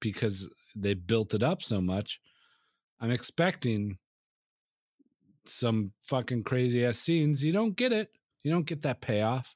because 0.01 0.51
they 0.80 0.94
built 0.94 1.34
it 1.34 1.42
up 1.42 1.62
so 1.62 1.80
much. 1.80 2.20
I'm 3.00 3.10
expecting 3.10 3.98
some 5.46 5.92
fucking 6.05 6.44
crazy 6.44 6.84
ass 6.84 6.98
scenes. 6.98 7.44
You 7.44 7.52
don't 7.52 7.76
get 7.76 7.92
it. 7.92 8.10
You 8.44 8.50
don't 8.50 8.66
get 8.66 8.82
that 8.82 9.00
payoff. 9.00 9.55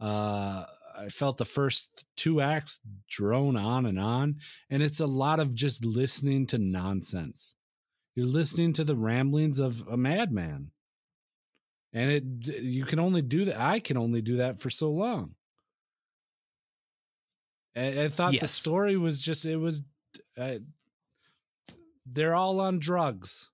Uh 0.00 0.64
I 0.96 1.08
felt 1.08 1.38
the 1.38 1.44
first 1.44 2.04
two 2.16 2.40
acts 2.40 2.78
drone 3.08 3.56
on 3.56 3.86
and 3.86 3.98
on, 3.98 4.36
and 4.70 4.82
it's 4.82 5.00
a 5.00 5.06
lot 5.06 5.40
of 5.40 5.54
just 5.54 5.84
listening 5.84 6.46
to 6.48 6.58
nonsense. 6.58 7.56
You're 8.14 8.26
listening 8.26 8.72
to 8.74 8.84
the 8.84 8.94
ramblings 8.94 9.58
of 9.58 9.86
a 9.88 9.96
madman, 9.96 10.70
and 11.92 12.10
it 12.10 12.62
you 12.62 12.84
can 12.84 12.98
only 12.98 13.22
do 13.22 13.44
that. 13.46 13.58
I 13.58 13.80
can 13.80 13.96
only 13.96 14.22
do 14.22 14.36
that 14.36 14.60
for 14.60 14.70
so 14.70 14.90
long. 14.90 15.34
I, 17.76 18.04
I 18.04 18.08
thought 18.08 18.38
the 18.38 18.48
story 18.48 18.96
was 18.96 19.20
just 19.20 19.44
it 19.44 19.56
was. 19.56 19.82
Uh, 20.38 20.56
they're 22.06 22.34
all 22.34 22.60
on 22.60 22.78
drugs. 22.78 23.50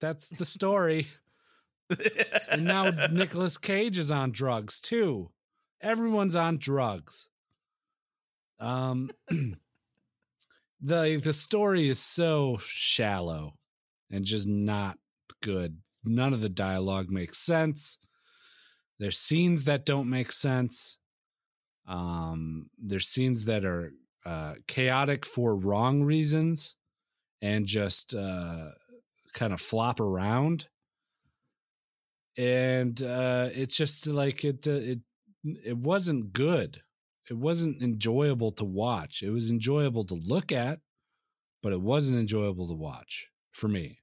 That's 0.00 0.28
the 0.28 0.44
story. 0.44 1.08
and 2.50 2.64
now 2.64 2.90
Nicolas 3.10 3.58
Cage 3.58 3.98
is 3.98 4.10
on 4.10 4.30
drugs 4.30 4.80
too. 4.80 5.30
Everyone's 5.80 6.36
on 6.36 6.58
drugs. 6.58 7.28
Um 8.60 9.10
the 10.80 11.20
the 11.22 11.32
story 11.32 11.88
is 11.88 11.98
so 11.98 12.58
shallow 12.60 13.54
and 14.10 14.24
just 14.24 14.46
not 14.46 14.98
good. 15.42 15.78
None 16.04 16.32
of 16.32 16.40
the 16.40 16.48
dialogue 16.48 17.10
makes 17.10 17.38
sense. 17.38 17.98
There's 18.98 19.18
scenes 19.18 19.64
that 19.64 19.86
don't 19.86 20.10
make 20.10 20.32
sense. 20.32 20.98
Um 21.86 22.70
there's 22.78 23.06
scenes 23.06 23.46
that 23.46 23.64
are 23.64 23.92
uh 24.28 24.54
chaotic 24.66 25.24
for 25.24 25.56
wrong 25.56 26.02
reasons 26.02 26.76
and 27.40 27.66
just 27.66 28.14
uh 28.14 28.70
kind 29.32 29.52
of 29.52 29.60
flop 29.60 30.00
around 30.00 30.68
and 32.36 33.02
uh 33.02 33.48
it's 33.52 33.76
just 33.76 34.06
like 34.06 34.44
it 34.44 34.66
uh, 34.66 34.72
it 34.72 35.00
it 35.64 35.78
wasn't 35.78 36.32
good 36.32 36.82
it 37.30 37.36
wasn't 37.36 37.82
enjoyable 37.82 38.52
to 38.52 38.64
watch 38.64 39.22
it 39.22 39.30
was 39.30 39.50
enjoyable 39.50 40.04
to 40.04 40.14
look 40.14 40.52
at 40.52 40.80
but 41.62 41.72
it 41.72 41.80
wasn't 41.80 42.18
enjoyable 42.18 42.68
to 42.68 42.74
watch 42.74 43.28
for 43.52 43.68
me 43.68 44.00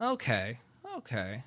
Okay. 0.00 0.58
Okay. 0.96 1.44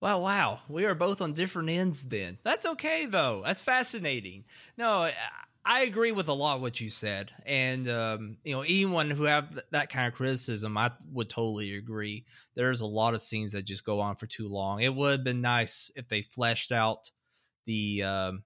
Wow, 0.00 0.20
wow. 0.20 0.60
We 0.68 0.86
are 0.86 0.94
both 0.94 1.20
on 1.20 1.34
different 1.34 1.68
ends 1.68 2.04
then. 2.08 2.38
That's 2.42 2.64
okay 2.66 3.06
though. 3.06 3.42
That's 3.44 3.60
fascinating. 3.60 4.44
No, 4.76 5.10
I, 5.64 5.82
agree 5.82 6.12
with 6.12 6.28
a 6.28 6.32
lot 6.32 6.56
of 6.56 6.62
what 6.62 6.80
you 6.80 6.88
said. 6.88 7.32
And 7.46 7.88
um, 7.88 8.36
you 8.44 8.54
know, 8.54 8.62
anyone 8.62 9.10
who 9.10 9.24
have 9.24 9.50
th- 9.50 9.64
that 9.72 9.90
kind 9.90 10.08
of 10.08 10.14
criticism, 10.14 10.76
I 10.76 10.92
would 11.12 11.28
totally 11.28 11.76
agree. 11.76 12.24
There's 12.54 12.80
a 12.80 12.86
lot 12.86 13.14
of 13.14 13.20
scenes 13.20 13.52
that 13.52 13.64
just 13.64 13.84
go 13.84 14.00
on 14.00 14.16
for 14.16 14.26
too 14.26 14.48
long. 14.48 14.80
It 14.80 14.94
would 14.94 15.10
have 15.12 15.24
been 15.24 15.40
nice 15.40 15.90
if 15.96 16.08
they 16.08 16.22
fleshed 16.22 16.72
out 16.72 17.10
the 17.66 18.02
um 18.02 18.42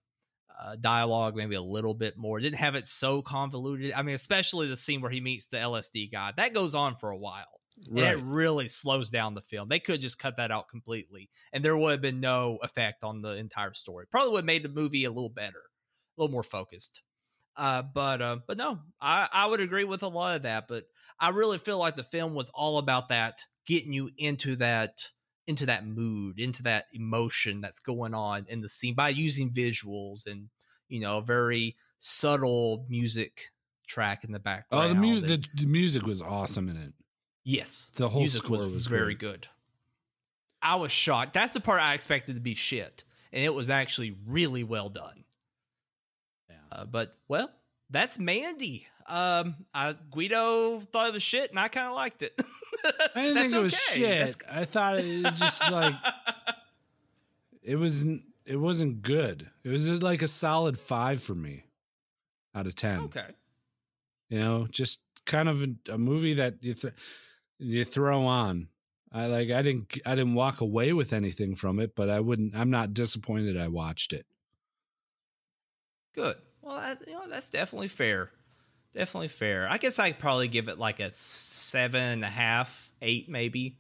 uh, 0.63 0.77
dialogue 0.81 1.35
maybe 1.35 1.57
a 1.57 1.63
little 1.63 1.95
bit 1.95 2.17
more. 2.17 2.39
Didn't 2.39 2.59
have 2.59 2.77
it 2.77 2.87
so 2.87 3.23
convoluted. 3.23 3.93
I 3.93 4.03
mean, 4.03 4.15
especially 4.15 4.69
the 4.69 4.77
scene 4.77 5.01
where 5.01 5.11
he 5.11 5.21
meets 5.21 5.47
the 5.47 5.57
LSD 5.57 6.13
guy. 6.13 6.33
That 6.37 6.55
goes 6.55 6.77
on 6.77 6.95
for 6.95 7.11
a 7.11 7.19
while 7.19 7.61
and 7.89 7.99
it 7.99 8.23
really 8.23 8.69
slows 8.69 9.11
down 9.11 9.35
the 9.35 9.43
film. 9.43 9.69
They 9.69 9.81
could 9.81 10.01
just 10.01 10.19
cut 10.19 10.37
that 10.37 10.51
out 10.51 10.69
completely, 10.69 11.31
and 11.53 11.65
there 11.65 11.77
would 11.77 11.91
have 11.93 12.01
been 12.01 12.21
no 12.21 12.59
effect 12.63 13.05
on 13.05 13.23
the 13.23 13.37
entire 13.37 13.75
story. 13.75 14.07
Probably 14.11 14.33
would 14.33 14.39
have 14.39 14.45
made 14.45 14.63
the 14.63 14.69
movie 14.69 15.05
a 15.05 15.11
little 15.11 15.31
better, 15.31 15.63
a 16.17 16.21
little 16.21 16.33
more 16.33 16.43
focused. 16.43 17.03
Uh, 17.57 17.83
but 17.83 18.21
uh, 18.21 18.39
but 18.47 18.57
no, 18.57 18.81
I 19.01 19.29
I 19.33 19.47
would 19.47 19.61
agree 19.61 19.85
with 19.85 20.03
a 20.03 20.09
lot 20.09 20.35
of 20.37 20.43
that. 20.43 20.67
But 20.69 20.85
I 21.21 21.29
really 21.31 21.59
feel 21.59 21.79
like 21.79 21.95
the 21.97 22.03
film 22.03 22.35
was 22.35 22.51
all 22.51 22.79
about 22.79 23.09
that, 23.09 23.43
getting 23.67 23.93
you 23.93 24.11
into 24.19 24.57
that 24.57 25.05
into 25.47 25.67
that 25.67 25.87
mood, 25.87 26.41
into 26.41 26.63
that 26.65 26.87
emotion 26.93 27.61
that's 27.61 27.79
going 27.79 28.15
on 28.15 28.47
in 28.49 28.61
the 28.61 28.69
scene 28.69 28.95
by 28.95 29.11
using 29.11 29.51
visuals 29.53 30.27
and 30.27 30.49
you 30.89 31.01
know 31.01 31.19
a 31.19 31.23
very 31.23 31.77
subtle 31.99 32.87
music 32.89 33.51
track 33.87 34.25
in 34.25 34.33
the 34.33 34.39
background. 34.41 34.85
oh 34.85 34.89
the, 34.89 34.95
mu- 34.95 35.19
and- 35.19 35.27
the, 35.29 35.45
the 35.55 35.67
music 35.67 36.05
was 36.07 36.21
awesome 36.23 36.69
in 36.69 36.77
it 36.77 36.93
Yes, 37.47 37.93
The 37.97 38.09
whole 38.09 38.23
music 38.23 38.43
score 38.43 38.57
was 38.57 38.87
very 38.87 39.15
great. 39.15 39.19
good. 39.43 39.49
I 40.63 40.77
was 40.77 40.91
shocked. 40.91 41.35
That's 41.35 41.53
the 41.53 41.61
part 41.61 41.81
I 41.81 41.93
expected 41.93 42.37
to 42.37 42.41
be 42.41 42.55
shit, 42.55 43.05
and 43.33 43.45
it 43.45 43.53
was 43.53 43.69
actually 43.69 44.17
really 44.27 44.65
well 44.65 44.89
done. 44.89 45.24
Uh, 46.75 46.85
but 46.85 47.17
well, 47.29 47.51
that's 47.91 48.19
Mandy. 48.19 48.87
Um, 49.07 49.57
I, 49.73 49.95
Guido 50.11 50.81
thought 50.81 51.09
it 51.09 51.13
was 51.13 51.23
shit, 51.23 51.51
and 51.51 51.59
I 51.59 51.69
kind 51.69 51.89
of 51.89 51.95
liked 51.95 52.23
it. 52.23 52.39
i 53.15 53.23
didn't 53.23 53.35
think 53.35 53.55
it 53.55 53.59
was 53.59 53.75
shit 53.75 54.37
i 54.51 54.65
thought 54.65 54.99
it 54.99 55.25
was 55.25 55.39
just 55.39 55.71
like 55.71 55.95
it 57.63 57.77
was 57.77 58.05
it 58.45 58.57
wasn't 58.57 59.03
good 59.03 59.51
it 59.63 59.69
was 59.69 60.03
like 60.03 60.23
a 60.23 60.29
solid 60.29 60.79
five 60.79 61.23
for 61.23 61.35
me 61.35 61.65
out 62.55 62.67
of 62.67 62.75
ten 62.75 63.01
okay. 63.01 63.27
you 64.29 64.39
know 64.39 64.67
just 64.71 65.03
kind 65.25 65.49
of 65.49 65.63
a, 65.63 65.93
a 65.93 65.99
movie 65.99 66.35
that 66.35 66.55
you 66.61 66.75
th- 66.75 66.95
you 67.59 67.85
throw 67.85 68.27
on 68.27 68.69
i 69.13 69.27
like 69.27 69.51
i 69.51 69.63
didn't 69.63 69.97
i 70.05 70.15
didn't 70.15 70.35
walk 70.35 70.61
away 70.61 70.93
with 70.93 71.13
anything 71.13 71.55
from 71.55 71.79
it 71.79 71.95
but 71.95 72.11
i 72.11 72.21
wouldn't 72.21 72.55
i'm 72.55 72.71
not 72.71 72.93
disappointed 72.93 73.57
i 73.57 73.69
watched 73.69 74.13
it 74.13 74.27
Good. 76.15 76.37
Well, 76.65 76.81
that, 76.81 77.07
you 77.07 77.13
know 77.13 77.29
that's 77.29 77.51
definitely 77.51 77.89
fair. 77.89 78.31
Definitely 78.95 79.29
fair. 79.29 79.69
I 79.69 79.79
guess 79.79 79.99
I'd 79.99 80.19
probably 80.19 80.49
give 80.49 80.69
it 80.69 80.79
like 80.79 81.01
a 81.01 81.13
seven 81.13 82.03
and 82.03 82.25
a 82.25 82.29
half, 82.29 82.91
eight 83.03 83.29
maybe. 83.29 83.79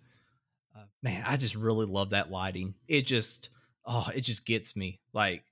Uh, 0.76 0.84
man, 1.02 1.24
I 1.26 1.36
just 1.36 1.54
really 1.54 1.86
love 1.86 2.10
that 2.10 2.30
lighting. 2.30 2.74
It 2.88 3.06
just, 3.06 3.48
oh, 3.86 4.08
it 4.14 4.22
just 4.22 4.44
gets 4.44 4.76
me. 4.76 5.00
Like 5.12 5.44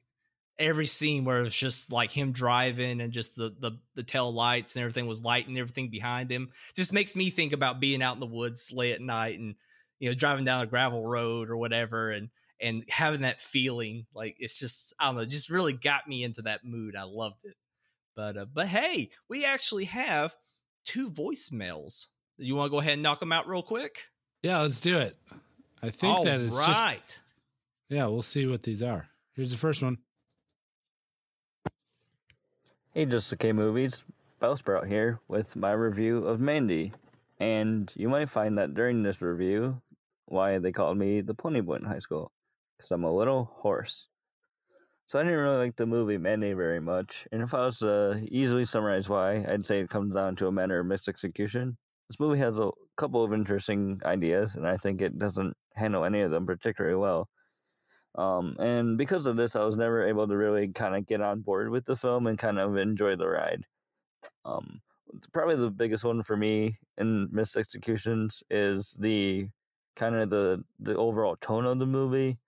every 0.58 0.86
scene 0.86 1.24
where 1.24 1.42
it's 1.42 1.58
just 1.58 1.90
like 1.92 2.10
him 2.10 2.32
driving 2.32 3.00
and 3.00 3.12
just 3.12 3.36
the 3.36 3.54
the 3.60 3.72
the 3.94 4.02
tail 4.02 4.32
lights 4.32 4.76
and 4.76 4.82
everything 4.82 5.06
was 5.06 5.24
light 5.24 5.48
and 5.48 5.56
everything 5.56 5.88
behind 5.88 6.30
him 6.30 6.50
just 6.74 6.92
makes 6.92 7.16
me 7.16 7.30
think 7.30 7.52
about 7.52 7.80
being 7.80 8.02
out 8.02 8.14
in 8.14 8.20
the 8.20 8.26
woods 8.26 8.70
late 8.70 8.92
at 8.92 9.00
night 9.00 9.38
and 9.38 9.54
you 9.98 10.08
know 10.08 10.14
driving 10.14 10.44
down 10.44 10.62
a 10.62 10.66
gravel 10.66 11.06
road 11.06 11.48
or 11.48 11.56
whatever 11.56 12.10
and 12.10 12.28
and 12.62 12.84
having 12.88 13.22
that 13.22 13.40
feeling 13.40 14.06
like 14.14 14.36
it's 14.38 14.58
just 14.58 14.94
I 14.98 15.06
don't 15.06 15.16
know, 15.16 15.24
just 15.24 15.50
really 15.50 15.72
got 15.72 16.06
me 16.08 16.22
into 16.24 16.42
that 16.42 16.64
mood. 16.64 16.96
I 16.96 17.02
loved 17.02 17.44
it. 17.44 17.56
But 18.14 18.36
uh, 18.36 18.46
but 18.52 18.68
hey, 18.68 19.10
we 19.28 19.44
actually 19.44 19.84
have 19.86 20.36
two 20.84 21.10
voicemails. 21.10 22.06
You 22.38 22.54
want 22.54 22.68
to 22.68 22.70
go 22.70 22.80
ahead 22.80 22.94
and 22.94 23.02
knock 23.02 23.20
them 23.20 23.32
out 23.32 23.48
real 23.48 23.62
quick? 23.62 23.98
yeah 24.42 24.60
let's 24.60 24.80
do 24.80 24.98
it 24.98 25.16
i 25.84 25.88
think 25.90 26.16
All 26.16 26.24
that 26.24 26.40
it's 26.40 26.52
just 26.52 26.84
right. 26.84 27.20
yeah 27.88 28.06
we'll 28.06 28.22
see 28.22 28.44
what 28.44 28.64
these 28.64 28.82
are 28.82 29.06
here's 29.34 29.52
the 29.52 29.56
first 29.56 29.84
one 29.84 29.98
Hey, 32.94 33.06
Just 33.06 33.32
Okay 33.32 33.52
Movies, 33.52 34.02
Bellsprout 34.40 34.86
here 34.86 35.18
with 35.28 35.56
my 35.56 35.72
review 35.72 36.26
of 36.26 36.40
Mandy. 36.40 36.92
And 37.40 37.90
you 37.96 38.08
might 38.08 38.28
find 38.28 38.58
that 38.58 38.74
during 38.74 39.02
this 39.02 39.22
review, 39.22 39.80
why 40.26 40.58
they 40.58 40.72
called 40.72 40.98
me 40.98 41.22
the 41.22 41.32
Pony 41.34 41.60
Boy 41.60 41.76
in 41.76 41.84
high 41.84 42.00
school, 42.00 42.30
because 42.82 42.90
I'm 42.90 43.04
a 43.04 43.14
little 43.14 43.44
hoarse. 43.44 44.08
So 45.06 45.18
I 45.18 45.22
didn't 45.22 45.38
really 45.38 45.58
like 45.58 45.76
the 45.76 45.86
movie 45.86 46.18
Mandy 46.18 46.52
very 46.52 46.80
much, 46.80 47.28
and 47.30 47.42
if 47.42 47.54
I 47.54 47.66
was 47.66 47.78
to 47.78 48.26
easily 48.28 48.64
summarize 48.64 49.08
why, 49.08 49.44
I'd 49.46 49.66
say 49.66 49.78
it 49.78 49.90
comes 49.90 50.14
down 50.14 50.36
to 50.36 50.48
a 50.48 50.52
matter 50.52 50.80
of 50.80 50.86
misexecution. 50.86 51.76
This 52.08 52.18
movie 52.18 52.40
has 52.40 52.58
a 52.58 52.70
couple 52.96 53.22
of 53.22 53.32
interesting 53.32 54.00
ideas, 54.04 54.56
and 54.56 54.66
I 54.66 54.78
think 54.78 55.00
it 55.00 55.18
doesn't 55.18 55.54
handle 55.74 56.04
any 56.04 56.22
of 56.22 56.30
them 56.30 56.44
particularly 56.44 56.96
well. 56.96 57.28
Um, 58.16 58.56
and 58.58 58.98
because 58.98 59.26
of 59.26 59.36
this, 59.36 59.54
I 59.54 59.64
was 59.64 59.76
never 59.76 60.06
able 60.06 60.26
to 60.26 60.36
really 60.36 60.68
kind 60.68 60.96
of 60.96 61.06
get 61.06 61.20
on 61.20 61.40
board 61.40 61.70
with 61.70 61.84
the 61.84 61.96
film 61.96 62.26
and 62.26 62.38
kind 62.38 62.58
of 62.58 62.76
enjoy 62.76 63.16
the 63.16 63.28
ride. 63.28 63.64
Um, 64.44 64.80
probably 65.32 65.56
the 65.56 65.70
biggest 65.70 66.04
one 66.04 66.22
for 66.22 66.36
me 66.36 66.78
in 66.98 67.28
missed 67.30 67.56
executions 67.56 68.42
is 68.50 68.94
the 68.98 69.46
kind 69.94 70.16
of 70.16 70.30
the 70.30 70.64
the 70.80 70.96
overall 70.96 71.36
tone 71.36 71.66
of 71.66 71.78
the 71.78 71.86
movie. 71.86 72.38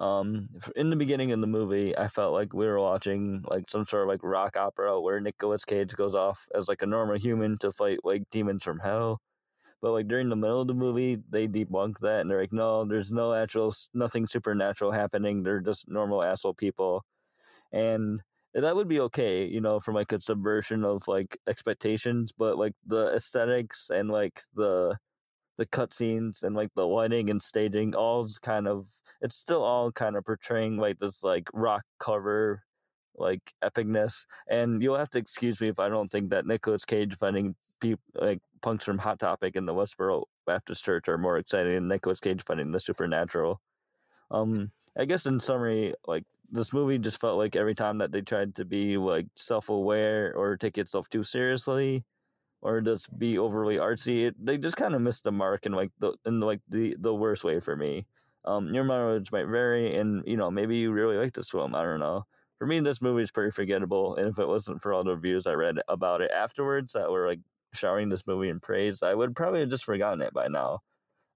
Um, 0.00 0.48
in 0.76 0.90
the 0.90 0.96
beginning 0.96 1.30
of 1.32 1.40
the 1.40 1.46
movie, 1.46 1.96
I 1.96 2.08
felt 2.08 2.32
like 2.32 2.52
we 2.54 2.66
were 2.66 2.80
watching 2.80 3.44
like 3.48 3.70
some 3.70 3.86
sort 3.86 4.04
of 4.04 4.08
like 4.08 4.22
rock 4.24 4.56
opera 4.56 5.00
where 5.00 5.20
Nicolas 5.20 5.64
Cage 5.64 5.94
goes 5.94 6.14
off 6.16 6.40
as 6.54 6.68
like 6.68 6.82
a 6.82 6.86
normal 6.86 7.18
human 7.18 7.58
to 7.58 7.72
fight 7.72 8.00
like 8.04 8.22
demons 8.30 8.64
from 8.64 8.78
hell. 8.80 9.20
But 9.82 9.92
like 9.92 10.08
during 10.08 10.28
the 10.30 10.36
middle 10.36 10.62
of 10.62 10.68
the 10.68 10.74
movie, 10.74 11.16
they 11.28 11.48
debunk 11.48 11.98
that 12.00 12.20
and 12.22 12.30
they're 12.30 12.40
like, 12.40 12.52
no, 12.52 12.84
there's 12.84 13.12
no 13.12 13.34
actual, 13.34 13.74
nothing 13.94 14.26
supernatural 14.26 14.92
happening. 14.92 15.42
They're 15.42 15.60
just 15.60 15.88
normal 15.88 16.22
asshole 16.22 16.54
people, 16.54 17.04
and 17.72 18.22
that 18.54 18.76
would 18.76 18.88
be 18.88 19.00
okay, 19.00 19.46
you 19.46 19.60
know, 19.60 19.80
from 19.80 19.94
like 19.94 20.12
a 20.12 20.20
subversion 20.20 20.84
of 20.84 21.06
like 21.08 21.38
expectations. 21.48 22.32
But 22.36 22.58
like 22.58 22.74
the 22.86 23.14
aesthetics 23.14 23.90
and 23.90 24.10
like 24.10 24.42
the 24.54 24.98
the 25.58 25.66
cutscenes 25.66 26.42
and 26.42 26.56
like 26.56 26.70
the 26.74 26.86
lighting 26.86 27.30
and 27.30 27.42
staging, 27.42 27.94
all's 27.94 28.38
kind 28.38 28.68
of 28.68 28.86
it's 29.20 29.36
still 29.36 29.62
all 29.62 29.92
kind 29.92 30.16
of 30.16 30.24
portraying 30.24 30.76
like 30.76 30.98
this 30.98 31.22
like 31.22 31.48
rock 31.52 31.82
cover 31.98 32.62
like 33.16 33.40
epicness. 33.62 34.24
And 34.48 34.82
you'll 34.82 34.96
have 34.98 35.10
to 35.10 35.18
excuse 35.18 35.60
me 35.60 35.68
if 35.68 35.78
I 35.78 35.88
don't 35.88 36.10
think 36.10 36.30
that 36.30 36.46
Nicolas 36.46 36.84
Cage 36.84 37.16
fighting 37.18 37.54
people 37.80 38.02
like 38.14 38.40
punks 38.62 38.84
from 38.84 38.98
Hot 38.98 39.18
Topic 39.18 39.56
in 39.56 39.66
the 39.66 39.74
Westboro 39.74 40.24
Baptist 40.46 40.84
Church 40.84 41.08
are 41.08 41.18
more 41.18 41.38
exciting 41.38 41.74
than 41.74 41.88
Nicolas 41.88 42.20
Cage 42.20 42.44
fighting 42.44 42.72
the 42.72 42.80
supernatural. 42.80 43.60
Um, 44.30 44.70
I 44.98 45.04
guess 45.04 45.26
in 45.26 45.40
summary, 45.40 45.94
like 46.06 46.24
this 46.50 46.72
movie 46.72 46.98
just 46.98 47.20
felt 47.20 47.38
like 47.38 47.56
every 47.56 47.74
time 47.74 47.98
that 47.98 48.12
they 48.12 48.20
tried 48.22 48.54
to 48.56 48.64
be 48.64 48.96
like 48.96 49.26
self-aware 49.36 50.34
or 50.34 50.56
take 50.56 50.78
itself 50.78 51.08
too 51.08 51.22
seriously, 51.22 52.04
or 52.62 52.80
just 52.80 53.16
be 53.18 53.38
overly 53.38 53.76
artsy, 53.76 54.28
it, 54.28 54.44
they 54.44 54.58
just 54.58 54.76
kind 54.76 54.94
of 54.94 55.00
missed 55.00 55.24
the 55.24 55.32
mark 55.32 55.66
in 55.66 55.72
like 55.72 55.90
the 56.00 56.12
in 56.26 56.40
like 56.40 56.60
the 56.68 56.96
the 57.00 57.14
worst 57.14 57.44
way 57.44 57.60
for 57.60 57.76
me. 57.76 58.06
Um, 58.44 58.72
your 58.74 58.84
mileage 58.84 59.30
might 59.32 59.46
vary, 59.46 59.96
and 59.96 60.22
you 60.26 60.36
know 60.36 60.50
maybe 60.50 60.76
you 60.76 60.92
really 60.92 61.16
like 61.16 61.34
this 61.34 61.50
film. 61.50 61.74
I 61.74 61.82
don't 61.82 62.00
know. 62.00 62.24
For 62.58 62.66
me, 62.66 62.80
this 62.80 63.02
movie 63.02 63.22
is 63.22 63.30
pretty 63.30 63.50
forgettable, 63.52 64.16
and 64.16 64.28
if 64.28 64.38
it 64.38 64.48
wasn't 64.48 64.82
for 64.82 64.92
all 64.92 65.04
the 65.04 65.14
reviews 65.14 65.46
I 65.46 65.52
read 65.52 65.76
about 65.88 66.20
it 66.20 66.30
afterwards 66.30 66.92
that 66.92 67.10
were 67.10 67.26
like 67.26 67.40
showering 67.74 68.08
this 68.08 68.26
movie 68.26 68.48
in 68.48 68.60
praise, 68.60 69.02
I 69.02 69.14
would 69.14 69.36
probably 69.36 69.60
have 69.60 69.70
just 69.70 69.84
forgotten 69.84 70.22
it 70.22 70.32
by 70.34 70.48
now. 70.48 70.80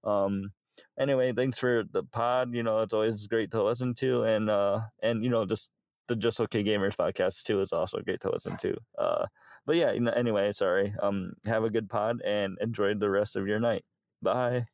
Um, 0.03 0.51
anyway, 0.99 1.33
thanks 1.33 1.59
for 1.59 1.83
the 1.91 2.03
pod. 2.03 2.53
You 2.53 2.63
know, 2.63 2.81
it's 2.81 2.93
always 2.93 3.27
great 3.27 3.51
to 3.51 3.63
listen 3.63 3.95
to, 3.95 4.23
and 4.23 4.49
uh, 4.49 4.81
and 5.01 5.23
you 5.23 5.29
know, 5.29 5.45
just 5.45 5.69
the 6.07 6.15
Just 6.15 6.39
Okay 6.39 6.63
Gamers 6.63 6.95
podcast 6.95 7.43
too 7.43 7.61
is 7.61 7.71
also 7.73 7.99
great 8.01 8.21
to 8.21 8.31
listen 8.31 8.57
to. 8.57 8.75
Uh, 8.97 9.25
but 9.65 9.75
yeah, 9.75 9.93
anyway, 10.15 10.53
sorry. 10.53 10.93
Um, 11.01 11.33
have 11.45 11.63
a 11.63 11.69
good 11.69 11.89
pod 11.89 12.21
and 12.23 12.57
enjoy 12.61 12.93
the 12.93 13.09
rest 13.09 13.35
of 13.35 13.47
your 13.47 13.59
night. 13.59 13.83
Bye. 14.21 14.67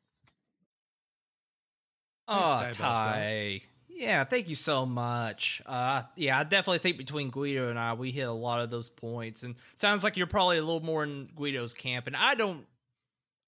Oh, 2.32 2.64
Ty 2.64 2.70
Ty. 2.72 3.60
Yeah, 3.88 4.24
thank 4.24 4.48
you 4.48 4.54
so 4.54 4.84
much. 4.84 5.62
Uh, 5.64 6.02
yeah, 6.16 6.38
I 6.38 6.42
definitely 6.42 6.80
think 6.80 6.98
between 6.98 7.30
Guido 7.30 7.68
and 7.68 7.78
I, 7.78 7.92
we 7.94 8.10
hit 8.10 8.22
a 8.22 8.32
lot 8.32 8.60
of 8.60 8.70
those 8.70 8.88
points, 8.88 9.44
and 9.44 9.54
sounds 9.76 10.02
like 10.02 10.16
you're 10.16 10.26
probably 10.26 10.58
a 10.58 10.62
little 10.62 10.82
more 10.82 11.04
in 11.04 11.28
Guido's 11.36 11.74
camp. 11.74 12.08
And 12.08 12.16
I 12.16 12.34
don't, 12.34 12.66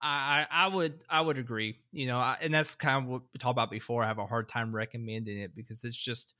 I, 0.00 0.46
I 0.50 0.66
I 0.66 0.68
would, 0.68 1.02
I 1.08 1.22
would 1.22 1.38
agree. 1.38 1.78
You 1.92 2.06
know, 2.06 2.18
I, 2.18 2.36
and 2.40 2.54
that's 2.54 2.74
kind 2.74 3.04
of 3.04 3.10
what 3.10 3.22
we 3.32 3.38
talked 3.38 3.52
about 3.52 3.70
before. 3.70 4.04
I 4.04 4.06
have 4.06 4.18
a 4.18 4.26
hard 4.26 4.48
time 4.48 4.74
recommending 4.74 5.38
it 5.38 5.56
because 5.56 5.82
it's 5.82 5.96
just, 5.96 6.34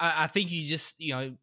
I, 0.00 0.24
I 0.24 0.26
think 0.28 0.50
you 0.50 0.66
just, 0.66 1.00
you 1.00 1.12
know, 1.14 1.36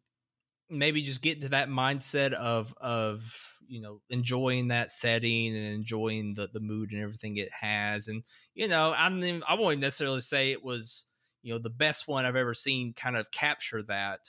maybe 0.70 1.02
just 1.02 1.22
get 1.22 1.40
to 1.42 1.48
that 1.50 1.68
mindset 1.68 2.32
of 2.32 2.74
of 2.80 3.58
you 3.66 3.80
know 3.80 4.00
enjoying 4.08 4.68
that 4.68 4.90
setting 4.90 5.56
and 5.56 5.66
enjoying 5.74 6.34
the 6.34 6.48
the 6.52 6.60
mood 6.60 6.92
and 6.92 7.02
everything 7.02 7.36
it 7.36 7.50
has 7.52 8.08
and 8.08 8.24
you 8.54 8.68
know 8.68 8.90
i 8.90 9.06
i 9.48 9.54
won't 9.54 9.80
necessarily 9.80 10.20
say 10.20 10.52
it 10.52 10.64
was 10.64 11.06
you 11.42 11.52
know 11.52 11.58
the 11.58 11.70
best 11.70 12.08
one 12.08 12.24
i've 12.24 12.36
ever 12.36 12.54
seen 12.54 12.92
kind 12.92 13.16
of 13.16 13.30
capture 13.30 13.82
that 13.82 14.20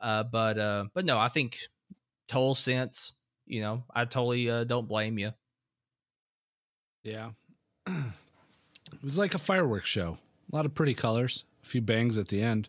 uh 0.00 0.22
but 0.22 0.58
uh 0.58 0.84
but 0.94 1.04
no 1.04 1.18
i 1.18 1.28
think 1.28 1.58
total 2.28 2.54
sense 2.54 3.12
you 3.46 3.60
know 3.60 3.84
i 3.94 4.04
totally 4.04 4.48
uh, 4.50 4.64
don't 4.64 4.88
blame 4.88 5.18
you 5.18 5.32
Yeah. 7.02 7.30
it 7.86 7.94
was 9.02 9.18
like 9.18 9.34
a 9.34 9.38
fireworks 9.38 9.88
show. 9.88 10.18
A 10.52 10.56
lot 10.56 10.66
of 10.66 10.74
pretty 10.74 10.94
colors, 10.94 11.44
a 11.62 11.66
few 11.66 11.80
bangs 11.80 12.18
at 12.18 12.28
the 12.28 12.42
end. 12.42 12.68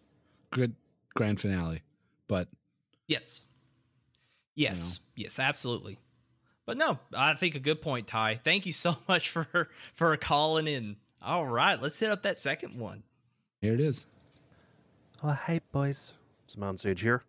Good 0.52 0.76
grand 1.16 1.40
finale. 1.40 1.84
But 2.28 2.48
yes 3.08 3.46
yes 4.56 5.00
yes 5.16 5.40
absolutely 5.40 5.98
but 6.66 6.78
no 6.78 6.98
i 7.16 7.34
think 7.34 7.56
a 7.56 7.60
good 7.60 7.82
point 7.82 8.08
ty 8.08 8.36
thank 8.44 8.66
you 8.66 8.72
so 8.72 8.96
much 9.08 9.30
for 9.30 9.70
for 9.94 10.16
calling 10.18 10.68
in 10.68 10.96
all 11.22 11.46
right 11.46 11.82
let's 11.82 12.00
hit 12.00 12.10
up 12.10 12.24
that 12.24 12.38
second 12.38 12.80
one 12.80 13.04
here 13.64 13.76
it 13.76 13.80
is. 13.80 14.06
Oh, 15.24 15.32
hey, 15.32 15.62
boys. 15.72 16.16
It's 16.44 16.58
Mountain 16.58 16.80
Sage 16.80 17.00
here. 17.00 17.24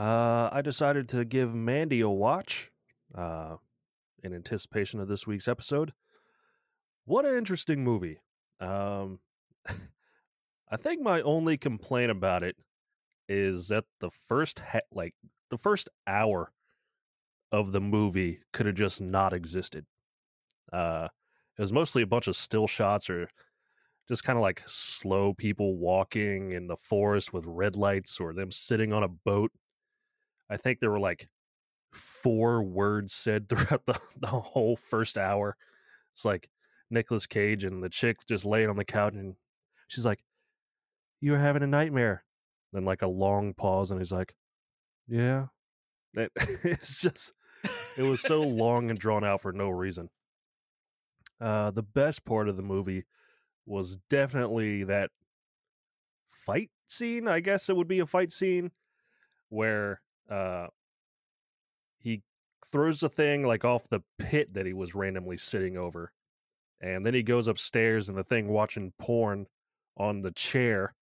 Uh, 0.00 0.48
I 0.50 0.62
decided 0.62 1.10
to 1.10 1.26
give 1.26 1.54
Mandy 1.54 2.00
a 2.00 2.08
watch 2.08 2.70
uh, 3.14 3.56
in 4.22 4.32
anticipation 4.32 4.98
of 4.98 5.08
this 5.08 5.26
week's 5.26 5.46
episode. 5.46 5.92
What 7.04 7.26
an 7.26 7.36
interesting 7.36 7.84
movie. 7.84 8.18
Um, 8.60 9.18
I 10.70 10.78
think 10.78 11.02
my 11.02 11.20
only 11.20 11.58
complaint 11.58 12.10
about 12.10 12.42
it 12.42 12.56
is 13.28 13.68
that 13.68 13.84
the 14.00 14.10
first 14.28 14.60
ha- 14.60 14.80
like 14.92 15.14
the 15.50 15.58
first 15.58 15.88
hour 16.06 16.52
of 17.52 17.72
the 17.72 17.80
movie 17.80 18.40
could 18.52 18.66
have 18.66 18.74
just 18.74 19.00
not 19.00 19.32
existed. 19.32 19.86
Uh, 20.72 21.08
it 21.58 21.62
was 21.62 21.72
mostly 21.72 22.02
a 22.02 22.06
bunch 22.06 22.28
of 22.28 22.36
still 22.36 22.66
shots 22.66 23.08
or 23.10 23.28
just 24.08 24.24
kind 24.24 24.38
of 24.38 24.42
like 24.42 24.62
slow 24.66 25.34
people 25.34 25.76
walking 25.76 26.52
in 26.52 26.66
the 26.66 26.76
forest 26.76 27.32
with 27.32 27.44
red 27.46 27.76
lights 27.76 28.20
or 28.20 28.32
them 28.32 28.50
sitting 28.50 28.92
on 28.92 29.02
a 29.02 29.08
boat. 29.08 29.52
I 30.50 30.56
think 30.56 30.80
there 30.80 30.90
were 30.90 31.00
like 31.00 31.28
four 31.92 32.62
words 32.62 33.12
said 33.12 33.48
throughout 33.48 33.84
the, 33.86 33.98
the 34.20 34.28
whole 34.28 34.76
first 34.76 35.18
hour. 35.18 35.56
It's 36.14 36.24
like 36.24 36.48
Nicolas 36.90 37.26
Cage 37.26 37.64
and 37.64 37.82
the 37.82 37.88
chick 37.88 38.18
just 38.26 38.44
laying 38.44 38.70
on 38.70 38.76
the 38.76 38.84
couch 38.84 39.14
and 39.14 39.34
she's 39.88 40.04
like, 40.04 40.20
You're 41.20 41.38
having 41.38 41.62
a 41.62 41.66
nightmare. 41.66 42.24
Then 42.72 42.84
like 42.84 43.02
a 43.02 43.06
long 43.08 43.54
pause 43.54 43.90
and 43.90 44.00
he's 44.00 44.12
like, 44.12 44.34
Yeah. 45.06 45.46
It- 46.14 46.32
it's 46.36 47.00
just 47.00 47.32
it 47.96 48.02
was 48.02 48.20
so 48.20 48.40
long 48.42 48.90
and 48.90 48.98
drawn 48.98 49.24
out 49.24 49.40
for 49.42 49.52
no 49.52 49.68
reason. 49.70 50.10
Uh 51.40 51.70
the 51.70 51.82
best 51.82 52.24
part 52.24 52.48
of 52.48 52.56
the 52.56 52.62
movie 52.62 53.04
was 53.66 53.96
definitely 54.08 54.84
that 54.84 55.10
fight 56.30 56.70
scene. 56.88 57.28
I 57.28 57.40
guess 57.40 57.68
it 57.68 57.76
would 57.76 57.88
be 57.88 57.98
a 58.00 58.06
fight 58.06 58.32
scene 58.32 58.70
where 59.50 60.00
uh 60.30 60.68
he 61.98 62.22
throws 62.70 63.00
the 63.00 63.08
thing 63.08 63.44
like 63.44 63.64
off 63.64 63.88
the 63.88 64.00
pit 64.18 64.54
that 64.54 64.66
he 64.66 64.72
was 64.72 64.94
randomly 64.94 65.36
sitting 65.36 65.76
over. 65.76 66.12
And 66.80 67.04
then 67.04 67.14
he 67.14 67.22
goes 67.22 67.48
upstairs 67.48 68.08
and 68.08 68.16
the 68.16 68.22
thing 68.24 68.48
watching 68.48 68.92
porn 68.98 69.46
on 69.96 70.22
the 70.22 70.30
chair 70.30 70.94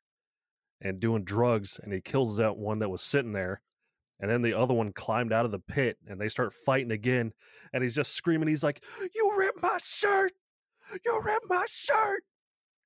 and 0.80 1.00
doing 1.00 1.24
drugs 1.24 1.80
and 1.82 1.92
he 1.92 2.00
kills 2.00 2.36
that 2.36 2.56
one 2.56 2.78
that 2.80 2.90
was 2.90 3.02
sitting 3.02 3.32
there. 3.32 3.60
And 4.20 4.30
then 4.30 4.42
the 4.42 4.54
other 4.54 4.72
one 4.72 4.92
climbed 4.92 5.32
out 5.32 5.44
of 5.44 5.50
the 5.50 5.58
pit 5.58 5.98
and 6.06 6.20
they 6.20 6.28
start 6.28 6.54
fighting 6.54 6.90
again. 6.90 7.32
And 7.72 7.82
he's 7.82 7.94
just 7.94 8.12
screaming. 8.14 8.48
He's 8.48 8.62
like, 8.62 8.82
You 9.14 9.34
ripped 9.36 9.62
my 9.62 9.78
shirt! 9.82 10.32
You 11.04 11.20
ripped 11.22 11.48
my 11.48 11.66
shirt! 11.68 12.22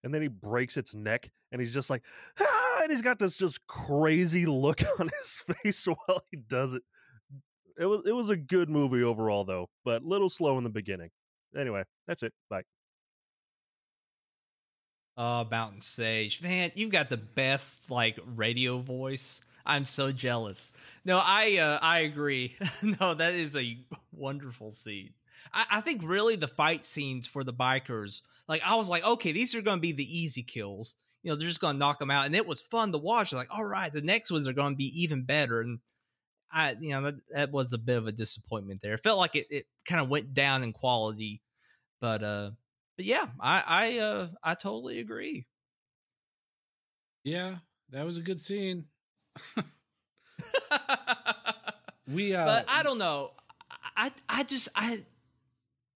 and 0.03 0.15
then 0.15 0.23
he 0.23 0.29
breaks 0.29 0.77
its 0.77 0.95
neck 0.95 1.31
and 1.53 1.61
he's 1.61 1.75
just 1.75 1.91
like 1.91 2.03
ah! 2.41 2.81
and 2.83 2.91
he's 2.91 3.03
got 3.03 3.19
this 3.19 3.37
just 3.37 3.67
crazy 3.67 4.47
look 4.47 4.83
on 5.01 5.11
his 5.21 5.57
face 5.63 5.87
while 5.87 6.23
he 6.31 6.37
does 6.37 6.75
it 6.75 6.83
it 7.79 7.87
was 7.87 8.03
it 8.07 8.13
was 8.13 8.31
a 8.31 8.37
good 8.37 8.69
movie 8.69 9.03
overall 9.03 9.45
though 9.45 9.69
but 9.85 10.03
a 10.03 10.07
little 10.07 10.31
slow 10.31 10.59
in 10.59 10.65
the 10.65 10.71
beginning 10.71 11.11
anyway 11.59 11.83
that's 12.07 12.23
it 12.23 12.33
bye 12.49 12.63
Oh, 15.23 15.47
Mountain 15.51 15.83
Sage. 15.83 16.41
Man, 16.41 16.71
you've 16.75 16.93
got 16.93 17.11
the 17.11 17.19
best 17.19 17.91
like 17.91 18.19
radio 18.37 18.79
voice. 18.79 19.43
I'm 19.67 19.85
so 19.85 20.13
jealous. 20.13 20.73
No, 21.05 21.21
I 21.23 21.59
uh, 21.59 21.79
I 21.83 21.99
agree. 22.01 22.57
no, 22.83 23.13
that 23.13 23.35
is 23.35 23.55
a 23.55 23.77
wonderful 24.13 24.71
scene. 24.71 25.11
I, 25.53 25.67
I 25.73 25.81
think 25.83 26.01
really 26.03 26.37
the 26.37 26.49
fight 26.49 26.87
scenes 26.87 27.27
for 27.27 27.45
the 27.45 27.53
bikers, 27.53 28.23
like 28.49 28.63
I 28.65 28.77
was 28.77 28.89
like, 28.89 29.07
okay, 29.07 29.33
these 29.33 29.55
are 29.55 29.61
going 29.61 29.77
to 29.77 29.83
be 29.83 29.93
the 29.93 30.19
easy 30.19 30.43
kills. 30.43 30.97
You 31.23 31.31
know, 31.31 31.37
they're 31.37 31.49
just 31.49 31.61
going 31.61 31.75
to 31.75 31.79
knock 31.79 31.99
them 31.99 32.11
out, 32.11 32.25
and 32.25 32.35
it 32.35 32.47
was 32.47 32.63
fun 32.63 32.91
to 32.93 32.99
watch. 32.99 33.35
Like, 33.35 33.49
all 33.51 33.67
right, 33.67 33.93
the 33.93 34.01
next 34.01 34.31
ones 34.31 34.49
are 34.49 34.55
going 34.55 34.73
to 34.73 34.79
be 34.79 35.03
even 35.03 35.25
better. 35.25 35.61
And 35.61 35.81
I, 36.51 36.77
you 36.81 36.93
know, 36.93 37.03
that, 37.03 37.15
that 37.31 37.53
was 37.53 37.75
a 37.75 37.79
bit 37.79 37.99
of 37.99 38.07
a 38.07 38.13
disappointment 38.13 38.81
there. 38.83 38.95
It 38.95 39.03
felt 39.03 39.19
like 39.19 39.37
it, 39.37 39.49
it 39.51 39.67
kind 39.85 40.01
of 40.01 40.09
went 40.09 40.33
down 40.33 40.63
in 40.63 40.73
quality, 40.73 41.43
but 42.01 42.25
uh, 42.25 42.51
but 43.01 43.07
yeah, 43.07 43.29
I 43.41 43.63
I 43.67 43.99
uh 43.99 44.29
I 44.45 44.55
totally 44.55 45.01
agree. 45.01 45.47
Yeah, 47.25 47.57
that 47.91 48.05
was 48.05 48.19
a 48.19 48.23
good 48.23 48.43
scene. 48.43 48.85
We 52.07 52.35
uh 52.35 52.45
but 52.45 52.65
I 52.69 52.83
don't 52.83 52.99
know. 52.99 53.31
I 53.97 54.11
I 54.29 54.43
just 54.43 54.69
I 54.75 55.05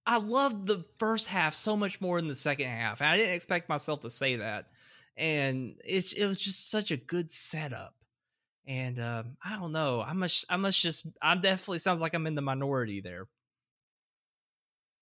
I 0.05 0.17
loved 0.17 0.67
the 0.67 0.85
first 0.97 1.27
half 1.27 1.53
so 1.53 1.75
much 1.75 1.99
more 2.01 2.19
than 2.19 2.27
the 2.27 2.35
second 2.35 2.67
half. 2.67 3.01
And 3.01 3.09
I 3.09 3.17
didn't 3.17 3.35
expect 3.35 3.69
myself 3.69 4.01
to 4.01 4.09
say 4.09 4.37
that. 4.37 4.67
and 5.17 5.75
it's 5.85 6.13
it 6.13 6.25
was 6.25 6.39
just 6.39 6.69
such 6.71 6.91
a 6.91 6.97
good 6.97 7.31
setup. 7.31 7.95
And 8.67 8.99
um, 8.99 9.37
I 9.43 9.57
don't 9.59 9.71
know, 9.73 10.01
I 10.01 10.13
must 10.13 10.45
I 10.49 10.57
must 10.57 10.79
just 10.81 11.07
I'm 11.21 11.41
definitely 11.41 11.79
sounds 11.79 12.01
like 12.01 12.13
I'm 12.13 12.27
in 12.27 12.35
the 12.35 12.41
minority 12.41 13.01
there. 13.01 13.27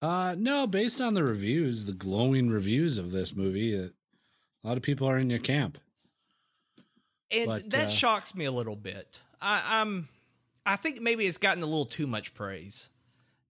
Uh, 0.03 0.35
no, 0.37 0.67
based 0.67 0.99
on 0.99 1.13
the 1.13 1.23
reviews, 1.23 1.85
the 1.85 1.93
glowing 1.93 2.49
reviews 2.49 2.97
of 2.97 3.13
this 3.13 3.33
movie, 3.33 3.79
uh, 3.79 3.87
a 4.61 4.67
lot 4.67 4.75
of 4.75 4.83
people 4.83 5.07
are 5.07 5.17
in 5.17 5.29
your 5.29 5.39
camp. 5.39 5.77
and 7.31 7.47
But, 7.47 7.69
that 7.69 7.87
uh, 7.87 7.89
shocks 7.89 8.35
me 8.35 8.43
a 8.43 8.51
little 8.51 8.75
bit. 8.75 9.21
I, 9.41 9.79
I'm, 9.79 10.09
I 10.65 10.75
think 10.75 10.99
maybe 10.99 11.25
it's 11.25 11.37
gotten 11.37 11.63
a 11.63 11.65
little 11.65 11.85
too 11.85 12.05
much 12.05 12.33
praise, 12.33 12.89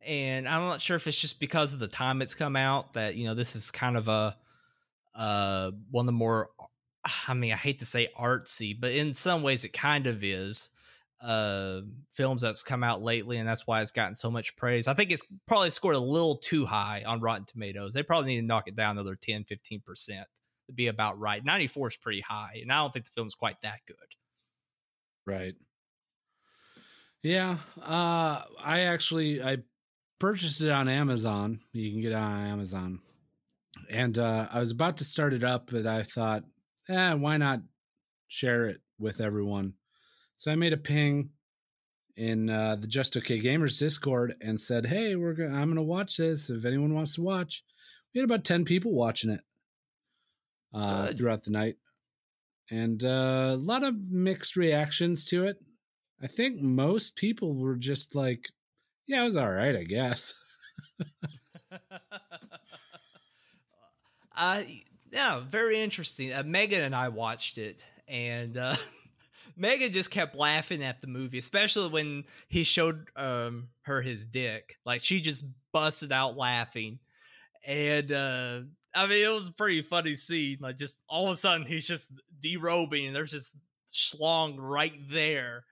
and 0.05 0.47
I'm 0.47 0.61
not 0.67 0.79
sure 0.79 0.95
if 0.95 1.07
it's 1.07 1.19
just 1.19 1.39
because 1.39 1.73
of 1.73 1.79
the 1.79 1.87
time 1.87 2.21
it's 2.21 2.35
come 2.35 2.55
out 2.55 2.93
that 2.93 3.15
you 3.15 3.25
know 3.25 3.33
this 3.33 3.55
is 3.55 3.71
kind 3.71 3.97
of 3.97 4.07
a, 4.07 4.37
uh, 5.15 5.71
one 5.89 6.03
of 6.03 6.07
the 6.07 6.11
more, 6.11 6.51
I 7.27 7.33
mean, 7.33 7.51
I 7.51 7.55
hate 7.55 7.79
to 7.79 7.85
say 7.85 8.09
artsy, 8.15 8.79
but 8.79 8.91
in 8.91 9.15
some 9.15 9.41
ways 9.41 9.65
it 9.65 9.73
kind 9.73 10.05
of 10.05 10.23
is. 10.23 10.69
Uh, 11.23 11.81
films 12.11 12.41
that's 12.41 12.63
come 12.63 12.83
out 12.83 13.01
lately, 13.01 13.37
and 13.37 13.47
that's 13.47 13.65
why 13.65 13.81
it's 13.81 13.91
gotten 13.91 14.13
so 14.13 14.29
much 14.29 14.57
praise. 14.57 14.87
I 14.89 14.93
think 14.93 15.09
it's 15.09 15.23
probably 15.47 15.69
scored 15.69 15.95
a 15.95 15.99
little 15.99 16.35
too 16.35 16.65
high 16.65 17.03
on 17.05 17.21
Rotten 17.21 17.45
Tomatoes. 17.45 17.93
They 17.93 18.03
probably 18.03 18.35
need 18.35 18.41
to 18.41 18.47
knock 18.47 18.67
it 18.67 18.75
down 18.75 18.97
another 18.97 19.15
10, 19.15 19.45
15 19.45 19.81
percent 19.81 20.27
to 20.67 20.73
be 20.73 20.87
about 20.87 21.17
right. 21.19 21.43
94 21.43 21.87
is 21.87 21.97
pretty 21.97 22.21
high, 22.21 22.59
and 22.61 22.71
I 22.71 22.79
don't 22.79 22.91
think 22.91 23.05
the 23.05 23.11
film's 23.15 23.35
quite 23.35 23.61
that 23.61 23.79
good. 23.87 23.95
Right. 25.25 25.55
Yeah. 27.21 27.57
Uh 27.81 28.41
I 28.61 28.81
actually 28.81 29.41
I 29.41 29.59
purchased 30.19 30.61
it 30.61 30.69
on 30.69 30.89
Amazon. 30.89 31.61
You 31.71 31.91
can 31.91 32.01
get 32.01 32.11
it 32.11 32.15
on 32.15 32.47
Amazon. 32.47 32.99
And 33.89 34.17
uh 34.17 34.47
I 34.51 34.59
was 34.59 34.71
about 34.71 34.97
to 34.97 35.05
start 35.05 35.33
it 35.33 35.43
up, 35.43 35.69
but 35.71 35.87
I 35.87 36.03
thought, 36.03 36.43
eh, 36.89 37.13
why 37.13 37.37
not 37.37 37.61
share 38.27 38.67
it 38.67 38.81
with 38.99 39.21
everyone? 39.21 39.75
So 40.37 40.51
I 40.51 40.55
made 40.55 40.73
a 40.73 40.77
ping 40.77 41.29
in 42.15 42.49
uh 42.49 42.75
the 42.75 42.87
Just 42.87 43.17
Okay 43.17 43.41
Gamers 43.41 43.79
Discord 43.79 44.35
and 44.41 44.59
said, 44.59 44.87
Hey, 44.87 45.15
we're 45.15 45.33
gonna 45.33 45.55
I'm 45.55 45.69
gonna 45.69 45.83
watch 45.83 46.17
this. 46.17 46.49
If 46.49 46.65
anyone 46.65 46.93
wants 46.93 47.15
to 47.15 47.21
watch. 47.21 47.63
We 48.13 48.19
had 48.19 48.29
about 48.29 48.43
10 48.43 48.65
people 48.65 48.93
watching 48.93 49.31
it 49.31 49.41
uh 50.73 51.07
throughout 51.07 51.43
the 51.43 51.51
night. 51.51 51.75
And 52.71 53.03
uh, 53.03 53.51
a 53.51 53.57
lot 53.57 53.83
of 53.83 53.95
mixed 54.09 54.55
reactions 54.55 55.25
to 55.25 55.45
it. 55.45 55.57
I 56.21 56.27
think 56.27 56.61
most 56.61 57.15
people 57.15 57.53
were 57.53 57.75
just 57.75 58.15
like, 58.15 58.49
yeah, 59.05 59.21
it 59.21 59.25
was 59.25 59.37
all 59.37 59.51
right, 59.51 59.75
I 59.75 59.83
guess. 59.83 60.33
uh, 64.35 64.61
yeah, 65.11 65.41
very 65.41 65.81
interesting. 65.81 66.33
Uh, 66.33 66.43
Megan 66.45 66.81
and 66.81 66.95
I 66.95 67.09
watched 67.09 67.57
it, 67.57 67.85
and 68.07 68.57
uh, 68.57 68.75
Megan 69.55 69.91
just 69.91 70.11
kept 70.11 70.35
laughing 70.35 70.83
at 70.83 71.01
the 71.01 71.07
movie, 71.07 71.37
especially 71.37 71.89
when 71.89 72.23
he 72.47 72.63
showed 72.63 73.09
um, 73.15 73.69
her 73.83 74.01
his 74.01 74.25
dick. 74.25 74.77
Like 74.85 75.03
she 75.03 75.21
just 75.21 75.45
busted 75.71 76.11
out 76.11 76.37
laughing, 76.37 76.99
and 77.65 78.11
uh, 78.11 78.59
I 78.95 79.07
mean, 79.07 79.25
it 79.25 79.33
was 79.33 79.49
a 79.49 79.53
pretty 79.53 79.81
funny 79.81 80.15
scene. 80.15 80.57
Like 80.61 80.77
just 80.77 81.03
all 81.07 81.27
of 81.27 81.33
a 81.33 81.37
sudden, 81.37 81.65
he's 81.65 81.87
just 81.87 82.11
derobing, 82.41 83.07
and 83.07 83.15
there's 83.15 83.31
just 83.31 83.55
schlong 83.93 84.55
right 84.57 84.93
there. 85.09 85.65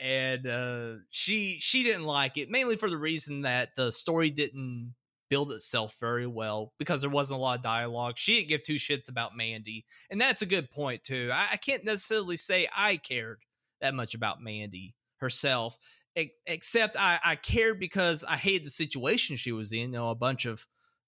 And 0.00 0.46
uh, 0.46 0.92
she 1.10 1.58
she 1.60 1.82
didn't 1.82 2.04
like 2.04 2.38
it 2.38 2.50
mainly 2.50 2.76
for 2.76 2.88
the 2.88 2.96
reason 2.96 3.42
that 3.42 3.74
the 3.74 3.92
story 3.92 4.30
didn't 4.30 4.94
build 5.30 5.52
itself 5.52 5.96
very 5.98 6.26
well 6.26 6.74
because 6.78 7.00
there 7.00 7.08
wasn't 7.08 7.38
a 7.38 7.40
lot 7.40 7.56
of 7.56 7.62
dialogue. 7.62 8.18
She 8.18 8.34
didn't 8.34 8.48
give 8.48 8.62
two 8.62 8.74
shits 8.74 9.08
about 9.08 9.36
Mandy, 9.36 9.86
and 10.10 10.20
that's 10.20 10.42
a 10.42 10.46
good 10.46 10.70
point 10.70 11.04
too. 11.04 11.30
I, 11.32 11.50
I 11.52 11.56
can't 11.56 11.84
necessarily 11.84 12.36
say 12.36 12.68
I 12.76 12.96
cared 12.98 13.38
that 13.80 13.94
much 13.94 14.14
about 14.14 14.42
Mandy 14.42 14.94
herself, 15.18 15.78
e- 16.16 16.32
except 16.46 16.96
I, 16.98 17.18
I 17.24 17.36
cared 17.36 17.80
because 17.80 18.24
I 18.24 18.36
hated 18.36 18.66
the 18.66 18.70
situation 18.70 19.36
she 19.36 19.52
was 19.52 19.72
in. 19.72 19.78
You 19.78 19.88
know, 19.88 20.10
a 20.10 20.14
bunch 20.14 20.44
of 20.44 20.66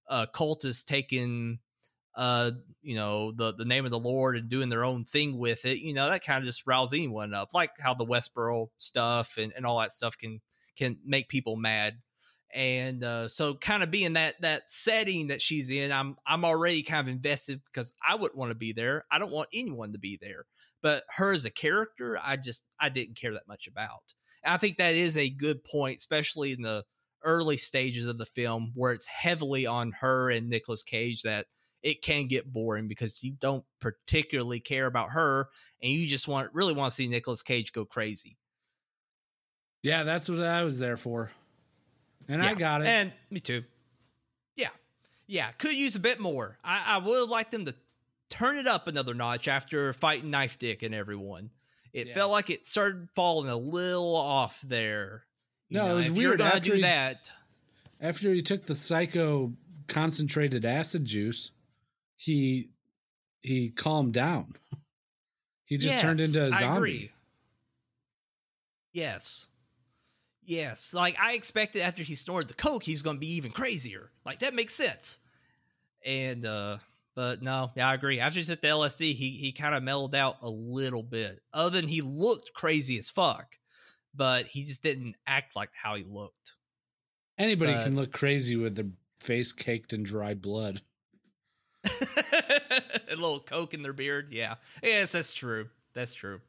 uh, 0.09 0.27
cultists 0.33 0.85
taking 0.85 1.59
uh 2.15 2.51
you 2.83 2.95
know 2.95 3.33
the 3.33 3.55
the 3.55 3.65
name 3.65 3.87
of 3.87 3.91
the 3.91 3.99
lord 3.99 4.37
and 4.37 4.51
doing 4.51 4.69
their 4.69 4.85
own 4.85 5.03
thing 5.03 5.39
with 5.39 5.65
it 5.65 5.79
you 5.79 5.95
know 5.95 6.11
that 6.11 6.23
kind 6.23 6.39
of 6.39 6.45
just 6.45 6.67
rouses 6.67 6.93
anyone 6.93 7.33
up 7.33 7.55
like 7.55 7.71
how 7.81 7.95
the 7.95 8.05
westboro 8.05 8.67
stuff 8.77 9.39
and, 9.39 9.51
and 9.57 9.65
all 9.65 9.81
that 9.81 9.93
stuff 9.93 10.19
can 10.19 10.39
can 10.77 10.99
make 11.07 11.27
people 11.29 11.57
mad 11.57 11.95
and 12.55 13.03
uh, 13.03 13.29
so 13.29 13.55
kind 13.55 13.83
of 13.83 13.91
being 13.91 14.15
that 14.15 14.41
that 14.43 14.63
setting 14.71 15.29
that 15.29 15.41
she's 15.41 15.71
in 15.71 15.91
i'm 15.91 16.17
i'm 16.27 16.45
already 16.45 16.83
kind 16.83 17.09
of 17.09 17.13
invested 17.13 17.61
because 17.73 17.93
i 18.07 18.15
wouldn't 18.15 18.39
want 18.39 18.51
to 18.51 18.57
be 18.57 18.73
there 18.73 19.05
i 19.11 19.19
don't 19.19 19.33
want 19.33 19.49
anyone 19.53 19.93
to 19.93 19.99
be 19.99 20.19
there 20.21 20.45
but 20.83 21.05
her 21.09 21.33
as 21.33 21.45
a 21.45 21.51
character 21.51 22.19
i 22.23 22.37
just 22.37 22.65
i 22.81 22.89
didn't 22.89 23.17
care 23.17 23.33
that 23.33 23.49
much 23.49 23.67
about 23.67 24.15
and 24.45 24.53
i 24.53 24.57
think 24.57 24.77
that 24.77 24.95
is 24.95 25.17
a 25.17 25.31
good 25.31 25.65
point 25.65 25.99
especially 25.99 26.53
in 26.53 26.63
the 26.63 26.85
early 27.25 27.57
stages 27.57 28.07
of 28.07 28.19
the 28.19 28.27
film 28.27 28.73
where 28.75 28.93
it's 28.93 29.07
heavily 29.07 29.67
on 29.67 29.93
her 29.93 30.31
and 30.31 30.49
Nicolas 30.49 30.83
Cage 30.83 31.23
that 31.23 31.47
it 31.83 32.03
can 32.03 32.27
get 32.27 32.53
boring 32.53 32.89
because 32.89 33.23
you 33.23 33.33
don't 33.33 33.65
particularly 33.81 34.61
care 34.61 34.87
about 34.87 35.11
her 35.11 35.49
and 35.83 35.91
you 35.91 36.07
just 36.07 36.29
want 36.29 36.51
really 36.53 36.75
want 36.75 36.91
to 36.91 36.95
see 36.95 37.09
Nicolas 37.09 37.43
Cage 37.43 37.73
go 37.73 37.85
crazy. 37.85 38.37
Yeah, 39.83 40.05
that's 40.05 40.29
what 40.29 40.41
I 40.41 40.63
was 40.63 40.79
there 40.79 40.97
for. 40.97 41.33
And 42.29 42.43
I 42.43 42.55
got 42.55 42.83
it. 42.83 42.87
And 42.89 43.13
me 43.31 43.41
too. 43.41 43.65
Yeah. 44.57 44.69
Yeah. 45.27 45.51
Could 45.53 45.75
use 45.75 45.97
a 45.97 46.01
bit 46.01 46.21
more. 46.21 46.59
I, 46.65 46.83
I 46.95 46.99
would 46.99 47.29
like 47.29 47.51
them 47.51 47.65
to 47.67 47.75
turn 48.31 48.57
it 48.57 48.67
up 48.67 48.87
another 48.87 49.15
notch 49.15 49.49
after 49.49 49.93
fighting 49.93 50.31
Knife 50.31 50.59
Dick 50.59 50.83
and 50.83 50.95
everyone. 50.95 51.51
It 51.93 52.09
Yeah. 52.09 52.15
felt 52.15 52.31
like 52.31 52.49
it 52.51 52.67
started 52.67 53.09
falling 53.15 53.49
a 53.51 53.57
little 53.57 54.17
off 54.17 54.61
there. 54.63 55.25
You 55.69 55.79
No, 55.79 55.91
it 55.93 55.95
was 55.95 56.07
if 56.09 56.17
you're 56.17 56.31
weird. 56.31 56.41
After 56.41 56.61
do 56.71 56.73
he- 56.77 56.83
that. 56.83 57.31
After 58.01 58.33
he 58.33 58.43
took 58.43 58.67
the 58.67 58.75
psycho 58.75 59.53
concentrated 59.89 60.65
acid 60.65 61.05
juice, 61.05 61.51
he 62.17 62.71
he 63.43 63.69
calmed 63.71 64.13
down. 64.15 64.55
He 65.65 65.79
just 65.79 66.01
turned 66.01 66.21
into 66.21 66.47
a 66.47 66.51
zombie. 66.51 66.67
agree. 66.77 67.11
Yes. 68.93 69.49
Yes. 70.53 70.93
Like 70.93 71.17
I 71.19 71.33
expected 71.33 71.81
after 71.83 72.03
he 72.03 72.15
snorted 72.15 72.49
the 72.49 72.55
coke, 72.55 72.83
he's 72.83 73.01
gonna 73.03 73.19
be 73.19 73.35
even 73.35 73.51
crazier. 73.53 74.11
Like 74.27 74.41
that 74.41 74.55
makes 74.55 74.75
sense. 74.75 75.19
And 76.05 76.45
uh 76.45 76.79
but 77.15 77.43
no, 77.43 77.71
yeah, 77.75 77.89
I 77.89 77.95
agree. 77.95 78.21
After 78.21 78.39
he 78.41 78.45
took 78.45 78.61
the 78.61 78.69
LSD, 78.69 79.15
he 79.15 79.31
he 79.31 79.53
kind 79.53 79.75
of 79.75 79.83
mellowed 79.83 80.15
out 80.15 80.37
a 80.43 80.49
little 80.49 81.03
bit. 81.03 81.41
Other 81.53 81.81
than 81.81 81.89
he 81.89 82.01
looked 82.03 82.53
crazy 82.55 82.99
as 82.99 83.09
fuck, 83.11 83.59
but 84.15 84.47
he 84.47 84.65
just 84.65 84.83
didn't 84.83 85.17
act 85.27 85.57
like 85.57 85.71
how 85.73 85.95
he 85.95 86.05
looked. 86.05 86.55
Anybody 87.39 87.73
But- 87.73 87.85
can 87.85 87.97
look 87.97 88.13
crazy 88.13 88.57
with 88.57 88.77
their 88.77 88.91
face 89.19 89.53
caked 89.53 89.93
in 89.93 90.03
dried 90.03 90.43
blood. 90.43 90.83
a 91.85 93.17
little 93.17 93.41
coke 93.41 93.75
in 93.75 93.83
their 93.83 93.93
beard. 93.93 94.29
Yeah. 94.33 94.57
Yes, 94.83 95.13
that's 95.13 95.33
true. 95.33 95.69
That's 95.95 96.15
true. 96.15 96.41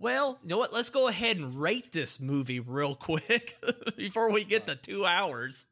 Well, 0.00 0.38
you 0.42 0.48
know 0.48 0.56
what? 0.56 0.72
Let's 0.72 0.88
go 0.88 1.08
ahead 1.08 1.36
and 1.36 1.54
rate 1.54 1.92
this 1.92 2.20
movie 2.20 2.58
real 2.58 2.94
quick 2.94 3.54
before 3.98 4.32
we 4.32 4.44
get 4.44 4.66
to 4.66 4.74
two 4.74 5.04
hours. 5.04 5.66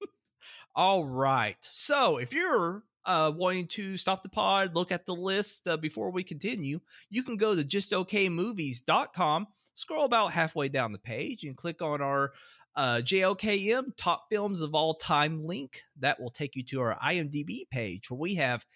All 0.76 1.06
right. 1.06 1.56
So 1.62 2.18
if 2.18 2.34
you're 2.34 2.82
uh, 3.06 3.32
wanting 3.34 3.68
to 3.68 3.96
stop 3.96 4.22
the 4.22 4.28
pod, 4.28 4.74
look 4.74 4.92
at 4.92 5.06
the 5.06 5.14
list 5.14 5.66
uh, 5.66 5.78
before 5.78 6.10
we 6.10 6.22
continue, 6.22 6.80
you 7.08 7.22
can 7.22 7.38
go 7.38 7.56
to 7.56 7.64
justokmovies.com, 7.64 9.46
scroll 9.72 10.04
about 10.04 10.32
halfway 10.32 10.68
down 10.68 10.92
the 10.92 10.98
page, 10.98 11.44
and 11.44 11.56
click 11.56 11.80
on 11.80 12.02
our 12.02 12.32
uh, 12.76 13.00
JOKM 13.02 13.96
Top 13.96 14.26
Films 14.28 14.60
of 14.60 14.74
All 14.74 14.92
Time 14.92 15.46
link. 15.46 15.80
That 15.98 16.20
will 16.20 16.28
take 16.28 16.56
you 16.56 16.64
to 16.64 16.82
our 16.82 16.98
IMDb 17.02 17.62
page 17.70 18.10
where 18.10 18.20
we 18.20 18.34
have 18.34 18.66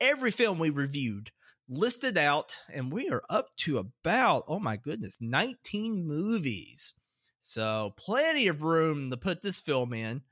every 0.00 0.30
film 0.30 0.60
we 0.60 0.70
reviewed 0.70 1.32
listed 1.68 2.18
out, 2.18 2.58
and 2.72 2.92
we 2.92 3.08
are 3.08 3.22
up 3.30 3.56
to 3.58 3.78
about, 3.78 4.44
oh 4.48 4.58
my 4.58 4.76
goodness, 4.76 5.18
19 5.20 6.06
movies. 6.06 6.94
So, 7.40 7.94
plenty 7.96 8.46
of 8.48 8.62
room 8.62 9.10
to 9.10 9.16
put 9.16 9.42
this 9.42 9.58
film 9.58 9.92
in. 9.92 10.22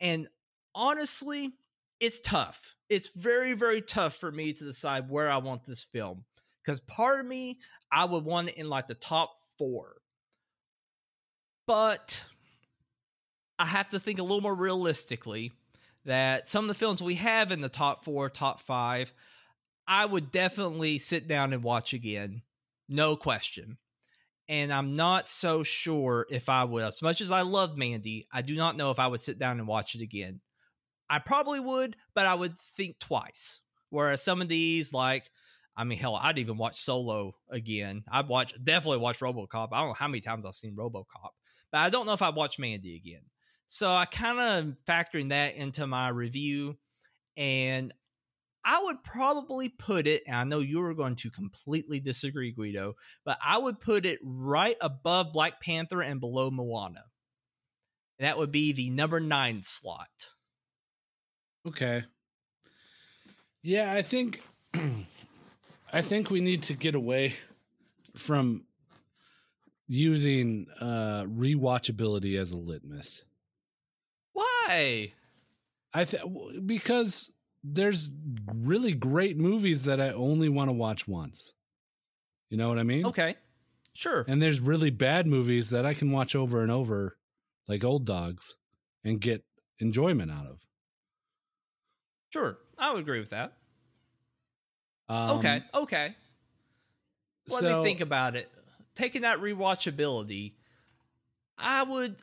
And 0.00 0.28
honestly, 0.74 1.50
it's 2.00 2.20
tough. 2.20 2.76
It's 2.88 3.14
very, 3.14 3.52
very 3.52 3.82
tough 3.82 4.14
for 4.16 4.32
me 4.32 4.52
to 4.54 4.64
decide 4.64 5.10
where 5.10 5.30
I 5.30 5.36
want 5.36 5.64
this 5.64 5.84
film. 5.84 6.24
Because 6.64 6.80
part 6.80 7.20
of 7.20 7.26
me, 7.26 7.58
I 7.92 8.04
would 8.04 8.24
want 8.24 8.48
it 8.48 8.56
in 8.56 8.68
like 8.68 8.86
the 8.86 8.94
top 8.94 9.32
four. 9.58 9.96
But 11.66 12.24
I 13.58 13.66
have 13.66 13.90
to 13.90 14.00
think 14.00 14.18
a 14.18 14.22
little 14.22 14.40
more 14.40 14.54
realistically 14.54 15.52
that 16.06 16.48
some 16.48 16.64
of 16.64 16.68
the 16.68 16.74
films 16.74 17.02
we 17.02 17.16
have 17.16 17.52
in 17.52 17.60
the 17.60 17.68
top 17.68 18.04
four, 18.04 18.30
top 18.30 18.60
five, 18.60 19.12
I 19.90 20.06
would 20.06 20.30
definitely 20.30 21.00
sit 21.00 21.26
down 21.26 21.52
and 21.52 21.64
watch 21.64 21.92
again. 21.94 22.42
No 22.88 23.16
question. 23.16 23.76
And 24.48 24.72
I'm 24.72 24.94
not 24.94 25.26
so 25.26 25.64
sure 25.64 26.26
if 26.30 26.48
I 26.48 26.62
would. 26.62 26.84
As 26.84 27.02
much 27.02 27.20
as 27.20 27.32
I 27.32 27.40
love 27.40 27.76
Mandy, 27.76 28.28
I 28.32 28.42
do 28.42 28.54
not 28.54 28.76
know 28.76 28.92
if 28.92 29.00
I 29.00 29.08
would 29.08 29.18
sit 29.18 29.36
down 29.36 29.58
and 29.58 29.66
watch 29.66 29.96
it 29.96 30.00
again. 30.00 30.42
I 31.10 31.18
probably 31.18 31.58
would, 31.58 31.96
but 32.14 32.24
I 32.24 32.34
would 32.34 32.56
think 32.56 33.00
twice. 33.00 33.62
Whereas 33.88 34.22
some 34.22 34.40
of 34.40 34.48
these, 34.48 34.92
like 34.92 35.28
I 35.76 35.82
mean, 35.82 35.98
hell, 35.98 36.14
I'd 36.14 36.38
even 36.38 36.56
watch 36.56 36.76
Solo 36.76 37.34
again. 37.48 38.04
I'd 38.10 38.28
watch 38.28 38.54
definitely 38.62 38.98
watch 38.98 39.18
RoboCop. 39.18 39.70
I 39.72 39.80
don't 39.80 39.88
know 39.88 39.94
how 39.94 40.08
many 40.08 40.20
times 40.20 40.46
I've 40.46 40.54
seen 40.54 40.76
RoboCop, 40.76 41.30
but 41.72 41.78
I 41.78 41.90
don't 41.90 42.06
know 42.06 42.12
if 42.12 42.22
I'd 42.22 42.36
watch 42.36 42.60
Mandy 42.60 42.94
again. 42.94 43.22
So 43.66 43.90
I 43.90 44.04
kind 44.04 44.38
of 44.38 44.76
factoring 44.88 45.30
that 45.30 45.56
into 45.56 45.86
my 45.88 46.08
review, 46.10 46.76
and 47.36 47.92
I 48.64 48.82
would 48.82 49.02
probably 49.02 49.68
put 49.68 50.06
it. 50.06 50.22
And 50.26 50.36
I 50.36 50.44
know 50.44 50.58
you 50.60 50.80
were 50.80 50.94
going 50.94 51.16
to 51.16 51.30
completely 51.30 52.00
disagree, 52.00 52.52
Guido, 52.52 52.94
but 53.24 53.38
I 53.44 53.58
would 53.58 53.80
put 53.80 54.04
it 54.06 54.18
right 54.22 54.76
above 54.80 55.32
Black 55.32 55.60
Panther 55.60 56.02
and 56.02 56.20
below 56.20 56.50
Moana. 56.50 57.04
And 58.18 58.26
that 58.26 58.38
would 58.38 58.52
be 58.52 58.72
the 58.72 58.90
number 58.90 59.18
nine 59.18 59.62
slot. 59.62 60.28
Okay. 61.66 62.04
Yeah, 63.62 63.92
I 63.92 64.02
think 64.02 64.42
I 65.92 66.02
think 66.02 66.30
we 66.30 66.40
need 66.40 66.62
to 66.64 66.74
get 66.74 66.94
away 66.94 67.34
from 68.16 68.64
using 69.86 70.66
uh 70.80 71.24
rewatchability 71.26 72.38
as 72.38 72.52
a 72.52 72.58
litmus. 72.58 73.24
Why? 74.32 75.12
I 75.92 76.04
th- 76.04 76.22
because 76.64 77.32
there's 77.62 78.10
really 78.54 78.92
great 78.92 79.36
movies 79.36 79.84
that 79.84 80.00
I 80.00 80.10
only 80.10 80.48
want 80.48 80.68
to 80.68 80.72
watch 80.72 81.06
once. 81.06 81.52
You 82.48 82.56
know 82.56 82.68
what 82.68 82.78
I 82.78 82.82
mean? 82.82 83.06
Okay. 83.06 83.36
Sure. 83.92 84.24
And 84.26 84.40
there's 84.40 84.60
really 84.60 84.90
bad 84.90 85.26
movies 85.26 85.70
that 85.70 85.84
I 85.84 85.94
can 85.94 86.10
watch 86.10 86.34
over 86.34 86.62
and 86.62 86.70
over 86.70 87.16
like 87.68 87.84
old 87.84 88.06
dogs 88.06 88.56
and 89.04 89.20
get 89.20 89.44
enjoyment 89.78 90.30
out 90.30 90.46
of. 90.46 90.60
Sure. 92.30 92.58
I 92.78 92.92
would 92.92 93.00
agree 93.00 93.20
with 93.20 93.30
that. 93.30 93.52
Um, 95.08 95.38
okay. 95.38 95.62
Okay. 95.74 96.14
Let 97.48 97.60
so- 97.60 97.78
me 97.78 97.88
think 97.88 98.00
about 98.00 98.36
it. 98.36 98.50
Taking 98.96 99.22
that 99.22 99.38
rewatchability, 99.38 100.54
I 101.56 101.82
would 101.82 102.16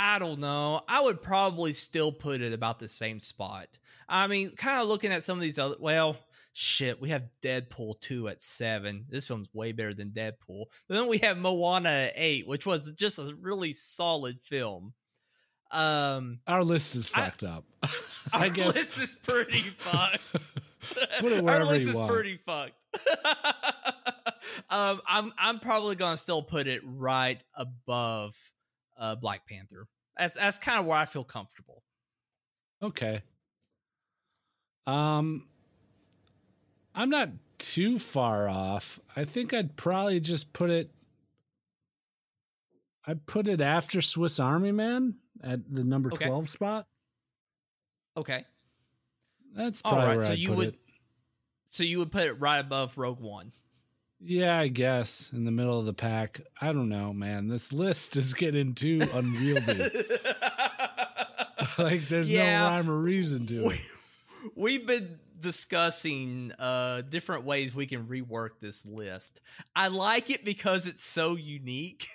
I 0.00 0.20
don't 0.20 0.38
know. 0.38 0.80
I 0.88 1.00
would 1.00 1.20
probably 1.22 1.72
still 1.72 2.12
put 2.12 2.40
it 2.40 2.52
about 2.52 2.78
the 2.78 2.88
same 2.88 3.18
spot. 3.18 3.66
I 4.08 4.28
mean, 4.28 4.52
kind 4.52 4.80
of 4.80 4.86
looking 4.88 5.10
at 5.12 5.24
some 5.24 5.36
of 5.36 5.42
these 5.42 5.58
other 5.58 5.74
well, 5.80 6.16
shit, 6.52 7.00
we 7.00 7.08
have 7.08 7.28
Deadpool 7.42 8.00
2 8.00 8.28
at 8.28 8.40
7. 8.40 9.06
This 9.08 9.26
film's 9.26 9.48
way 9.52 9.72
better 9.72 9.92
than 9.92 10.10
Deadpool. 10.10 10.66
then 10.88 11.08
we 11.08 11.18
have 11.18 11.36
Moana 11.36 11.88
at 11.88 12.12
8, 12.14 12.46
which 12.46 12.64
was 12.64 12.92
just 12.92 13.18
a 13.18 13.34
really 13.40 13.72
solid 13.72 14.40
film. 14.40 14.94
Um 15.72 16.38
Our 16.46 16.62
list 16.64 16.94
is 16.96 17.12
I- 17.14 17.24
fucked 17.24 17.42
up. 17.44 17.64
our 18.32 18.44
I 18.44 18.48
guess 18.50 18.74
list 18.74 18.98
is 18.98 19.16
pretty 19.22 19.60
fucked. 19.78 20.20
Put 21.20 21.32
it 21.32 21.42
wherever 21.44 21.64
Our 21.64 21.68
list 21.68 21.84
you 21.84 21.90
is 21.90 21.96
want. 21.96 22.10
pretty 22.10 22.38
fucked. 22.46 22.72
um, 24.70 25.00
I'm 25.06 25.32
I'm 25.38 25.58
probably 25.60 25.96
gonna 25.96 26.16
still 26.16 26.42
put 26.42 26.66
it 26.68 26.80
right 26.84 27.40
above 27.54 28.36
uh, 28.98 29.14
Black 29.16 29.46
Panther. 29.48 29.86
That's 30.16 30.34
that's 30.34 30.58
kind 30.58 30.80
of 30.80 30.86
where 30.86 30.98
I 30.98 31.04
feel 31.06 31.24
comfortable. 31.24 31.82
Okay. 32.82 33.22
Um 34.86 35.46
I'm 36.94 37.10
not 37.10 37.30
too 37.58 37.98
far 37.98 38.48
off. 38.48 38.98
I 39.14 39.24
think 39.24 39.52
I'd 39.54 39.76
probably 39.76 40.18
just 40.20 40.52
put 40.52 40.70
it 40.70 40.90
I'd 43.06 43.26
put 43.26 43.48
it 43.48 43.60
after 43.60 44.00
Swiss 44.02 44.38
Army 44.40 44.72
Man 44.72 45.14
at 45.42 45.60
the 45.72 45.84
number 45.84 46.10
Okay. 46.12 46.26
12 46.26 46.48
spot. 46.48 46.86
Okay, 48.16 48.44
That's 49.54 49.80
all 49.84 49.92
probably 49.92 50.08
right. 50.08 50.16
where 50.16 50.26
So 50.26 50.32
I'd 50.32 50.38
you 50.38 50.52
would 50.54 50.68
it. 50.68 50.78
so 51.66 51.84
you 51.84 51.98
would 52.00 52.10
put 52.10 52.24
it 52.24 52.32
right 52.34 52.58
above 52.58 52.98
Rogue 52.98 53.20
One. 53.20 53.52
Yeah, 54.20 54.58
I 54.58 54.68
guess 54.68 55.30
in 55.32 55.44
the 55.44 55.52
middle 55.52 55.78
of 55.78 55.86
the 55.86 55.94
pack. 55.94 56.40
I 56.60 56.72
don't 56.72 56.88
know, 56.88 57.12
man. 57.12 57.48
This 57.48 57.72
list 57.72 58.16
is 58.16 58.34
getting 58.34 58.74
too 58.74 59.02
unwieldy. 59.14 59.78
like 61.78 62.02
there's 62.08 62.30
Yeah. 62.30 62.60
no 62.60 62.64
rhyme 62.66 62.90
or 62.90 62.98
reason 62.98 63.46
to 63.46 63.54
it. 63.56 63.64
we, 64.56 64.78
we've 64.78 64.86
been 64.86 65.18
discussing 65.40 66.50
uh 66.58 67.00
different 67.02 67.44
ways 67.44 67.72
we 67.72 67.86
can 67.86 68.06
rework 68.06 68.50
this 68.60 68.84
list. 68.84 69.40
I 69.76 69.88
like 69.88 70.30
it 70.30 70.44
because 70.44 70.86
it's 70.86 71.04
so 71.04 71.36
unique. 71.36 72.06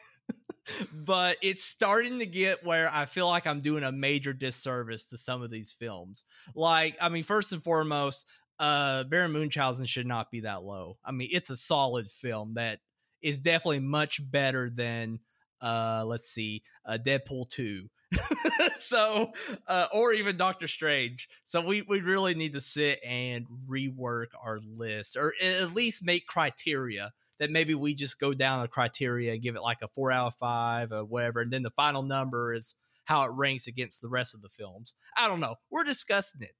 but 0.93 1.37
it's 1.41 1.63
starting 1.63 2.19
to 2.19 2.25
get 2.25 2.65
where 2.65 2.89
I 2.93 3.05
feel 3.05 3.27
like 3.27 3.45
I'm 3.47 3.59
doing 3.59 3.83
a 3.83 3.91
major 3.91 4.31
disservice 4.33 5.07
to 5.07 5.17
some 5.17 5.41
of 5.41 5.51
these 5.51 5.73
films. 5.73 6.23
Like, 6.55 6.95
I 7.01 7.09
mean, 7.09 7.23
first 7.23 7.51
and 7.51 7.61
foremost, 7.61 8.25
uh 8.59 9.03
Baron 9.05 9.31
Munchausen 9.31 9.85
should 9.85 10.07
not 10.07 10.31
be 10.31 10.41
that 10.41 10.63
low. 10.63 10.97
I 11.03 11.11
mean, 11.11 11.29
it's 11.31 11.49
a 11.49 11.57
solid 11.57 12.09
film 12.09 12.55
that 12.55 12.79
is 13.21 13.39
definitely 13.39 13.79
much 13.79 14.19
better 14.29 14.69
than 14.69 15.19
uh 15.61 16.03
let's 16.05 16.29
see, 16.29 16.63
uh 16.85 16.97
Deadpool 17.03 17.49
2. 17.49 17.89
so 18.79 19.31
uh, 19.67 19.87
or 19.93 20.13
even 20.13 20.37
Doctor 20.37 20.67
Strange. 20.67 21.29
So 21.43 21.61
we 21.61 21.81
we 21.83 22.01
really 22.01 22.35
need 22.35 22.53
to 22.53 22.61
sit 22.61 22.99
and 23.05 23.45
rework 23.67 24.27
our 24.43 24.59
list, 24.59 25.17
or 25.17 25.33
at 25.41 25.73
least 25.73 26.05
make 26.05 26.27
criteria 26.27 27.13
that 27.39 27.51
maybe 27.51 27.73
we 27.73 27.93
just 27.93 28.19
go 28.19 28.33
down 28.33 28.63
a 28.63 28.67
criteria, 28.67 29.37
give 29.37 29.55
it 29.55 29.61
like 29.61 29.81
a 29.81 29.87
four 29.87 30.11
out 30.11 30.27
of 30.27 30.35
five 30.35 30.91
or 30.91 31.03
whatever, 31.03 31.41
and 31.41 31.51
then 31.51 31.63
the 31.63 31.71
final 31.71 32.03
number 32.03 32.53
is 32.53 32.75
how 33.05 33.23
it 33.23 33.31
ranks 33.33 33.67
against 33.67 34.01
the 34.01 34.09
rest 34.09 34.33
of 34.33 34.41
the 34.41 34.49
films. 34.49 34.95
I 35.17 35.27
don't 35.27 35.39
know. 35.39 35.55
We're 35.69 35.83
discussing 35.83 36.41
it, 36.41 36.55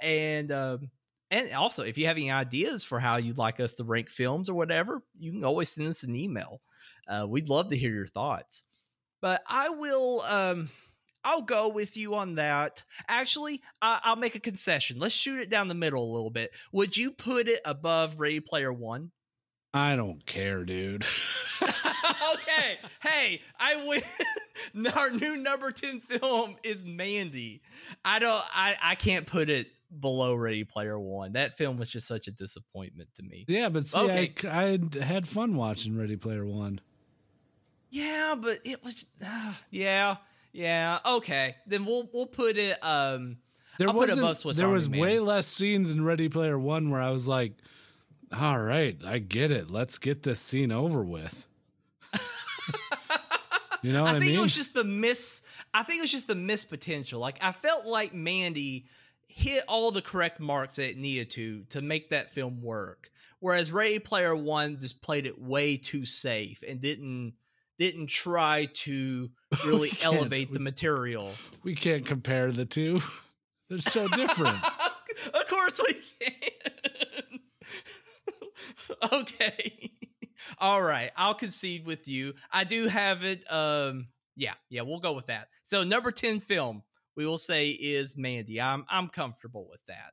and 0.00 0.50
um, 0.50 0.90
and 1.30 1.52
also 1.52 1.82
if 1.82 1.98
you 1.98 2.06
have 2.06 2.16
any 2.16 2.30
ideas 2.30 2.84
for 2.84 3.00
how 3.00 3.16
you'd 3.16 3.38
like 3.38 3.60
us 3.60 3.74
to 3.74 3.84
rank 3.84 4.08
films 4.08 4.48
or 4.48 4.54
whatever, 4.54 5.02
you 5.14 5.32
can 5.32 5.44
always 5.44 5.70
send 5.70 5.88
us 5.88 6.02
an 6.02 6.14
email. 6.14 6.60
Uh, 7.08 7.26
we'd 7.28 7.48
love 7.48 7.68
to 7.70 7.76
hear 7.76 7.92
your 7.92 8.06
thoughts. 8.06 8.64
But 9.20 9.42
I 9.48 9.70
will. 9.70 10.20
Um, 10.22 10.70
I'll 11.24 11.42
go 11.42 11.68
with 11.68 11.96
you 11.96 12.14
on 12.14 12.36
that. 12.36 12.84
Actually, 13.08 13.60
I 13.82 14.00
I'll 14.04 14.16
make 14.16 14.36
a 14.36 14.40
concession. 14.40 14.98
Let's 14.98 15.14
shoot 15.14 15.40
it 15.40 15.50
down 15.50 15.68
the 15.68 15.74
middle 15.74 16.04
a 16.04 16.14
little 16.14 16.30
bit. 16.30 16.52
Would 16.72 16.96
you 16.96 17.10
put 17.10 17.48
it 17.48 17.60
above 17.64 18.20
Ready 18.20 18.40
Player 18.40 18.72
One? 18.72 19.10
I 19.74 19.94
don't 19.96 20.24
care, 20.24 20.64
dude. 20.64 21.04
okay. 21.62 22.78
Hey, 23.02 23.42
I 23.58 23.86
win. 23.86 24.86
Our 24.96 25.10
new 25.10 25.36
number 25.36 25.70
10 25.70 26.00
film 26.00 26.56
is 26.62 26.84
Mandy. 26.84 27.60
I 28.04 28.18
don't 28.18 28.42
I 28.54 28.74
I 28.82 28.94
can't 28.94 29.26
put 29.26 29.50
it 29.50 29.68
below 30.00 30.34
Ready 30.34 30.64
Player 30.64 30.98
One. 30.98 31.32
That 31.32 31.56
film 31.58 31.76
was 31.76 31.90
just 31.90 32.06
such 32.06 32.26
a 32.26 32.30
disappointment 32.30 33.10
to 33.16 33.22
me. 33.22 33.44
yeah, 33.48 33.68
but 33.68 33.86
see, 33.86 33.98
Okay. 34.00 34.32
I, 34.48 34.78
I 35.00 35.04
had 35.04 35.28
fun 35.28 35.56
watching 35.56 35.96
Ready 35.96 36.16
Player 36.16 36.46
One. 36.46 36.80
Yeah, 37.90 38.34
but 38.40 38.58
it 38.64 38.82
was 38.82 39.04
uh, 39.24 39.52
yeah. 39.70 40.16
Yeah. 40.52 40.98
Okay. 41.04 41.56
Then 41.66 41.84
we'll 41.84 42.08
we'll 42.14 42.26
put 42.26 42.56
it 42.56 42.78
um 42.82 43.36
There 43.78 43.88
I'll 43.88 43.94
put 43.94 44.08
it 44.10 44.20
wasn't. 44.22 44.56
there 44.56 44.66
Army 44.66 44.74
was 44.74 44.88
Man. 44.88 45.00
way 45.00 45.18
less 45.20 45.46
scenes 45.46 45.92
in 45.92 46.02
Ready 46.04 46.28
Player 46.30 46.58
One 46.58 46.88
where 46.90 47.02
I 47.02 47.10
was 47.10 47.28
like, 47.28 47.52
"All 48.32 48.60
right, 48.60 48.96
I 49.04 49.18
get 49.18 49.50
it. 49.50 49.70
Let's 49.70 49.98
get 49.98 50.22
this 50.22 50.40
scene 50.40 50.72
over 50.72 51.02
with." 51.02 51.46
you 53.82 53.92
know 53.92 54.02
what 54.02 54.14
I, 54.14 54.16
I 54.16 54.18
think 54.20 54.30
mean? 54.32 54.40
it 54.40 54.42
was 54.42 54.54
just 54.54 54.74
the 54.74 54.84
miss. 54.84 55.42
I 55.74 55.82
think 55.82 55.98
it 55.98 56.02
was 56.02 56.10
just 56.10 56.26
the 56.26 56.34
miss 56.34 56.64
potential. 56.64 57.20
Like 57.20 57.38
I 57.42 57.52
felt 57.52 57.86
like 57.86 58.14
Mandy 58.14 58.86
hit 59.28 59.64
all 59.68 59.90
the 59.90 60.02
correct 60.02 60.40
marks 60.40 60.76
that 60.76 60.90
it 60.90 60.96
needed 60.96 61.30
to 61.32 61.64
to 61.70 61.80
make 61.82 62.10
that 62.10 62.30
film 62.30 62.62
work. 62.62 63.10
Whereas 63.38 63.70
Ready 63.70 63.98
Player 63.98 64.34
One 64.34 64.78
just 64.78 65.02
played 65.02 65.26
it 65.26 65.38
way 65.40 65.76
too 65.76 66.04
safe 66.06 66.64
and 66.66 66.80
didn't 66.80 67.34
didn't 67.78 68.06
try 68.06 68.68
to 68.72 69.30
really 69.66 69.90
elevate 70.02 70.52
the 70.52 70.58
we- 70.58 70.64
material. 70.64 71.32
we 71.62 71.74
can't 71.74 72.06
compare 72.06 72.50
the 72.50 72.64
two. 72.64 73.00
They're 73.68 73.78
so 73.78 74.06
different. 74.08 74.56
of 75.34 75.46
course 75.48 75.80
we 75.86 75.94
can. 75.94 76.32
okay. 79.12 79.90
All 80.58 80.82
right. 80.82 81.10
I'll 81.16 81.34
concede 81.34 81.86
with 81.86 82.08
you. 82.08 82.34
I 82.52 82.64
do 82.64 82.88
have 82.88 83.24
it. 83.24 83.44
Um, 83.50 84.08
yeah, 84.36 84.54
yeah, 84.68 84.82
we'll 84.82 85.00
go 85.00 85.12
with 85.12 85.26
that. 85.26 85.48
So 85.62 85.82
number 85.82 86.10
10 86.10 86.40
film, 86.40 86.82
we 87.16 87.26
will 87.26 87.38
say 87.38 87.70
is 87.70 88.16
Mandy. 88.16 88.60
I'm 88.60 88.84
I'm 88.90 89.08
comfortable 89.08 89.66
with 89.70 89.80
that. 89.88 90.12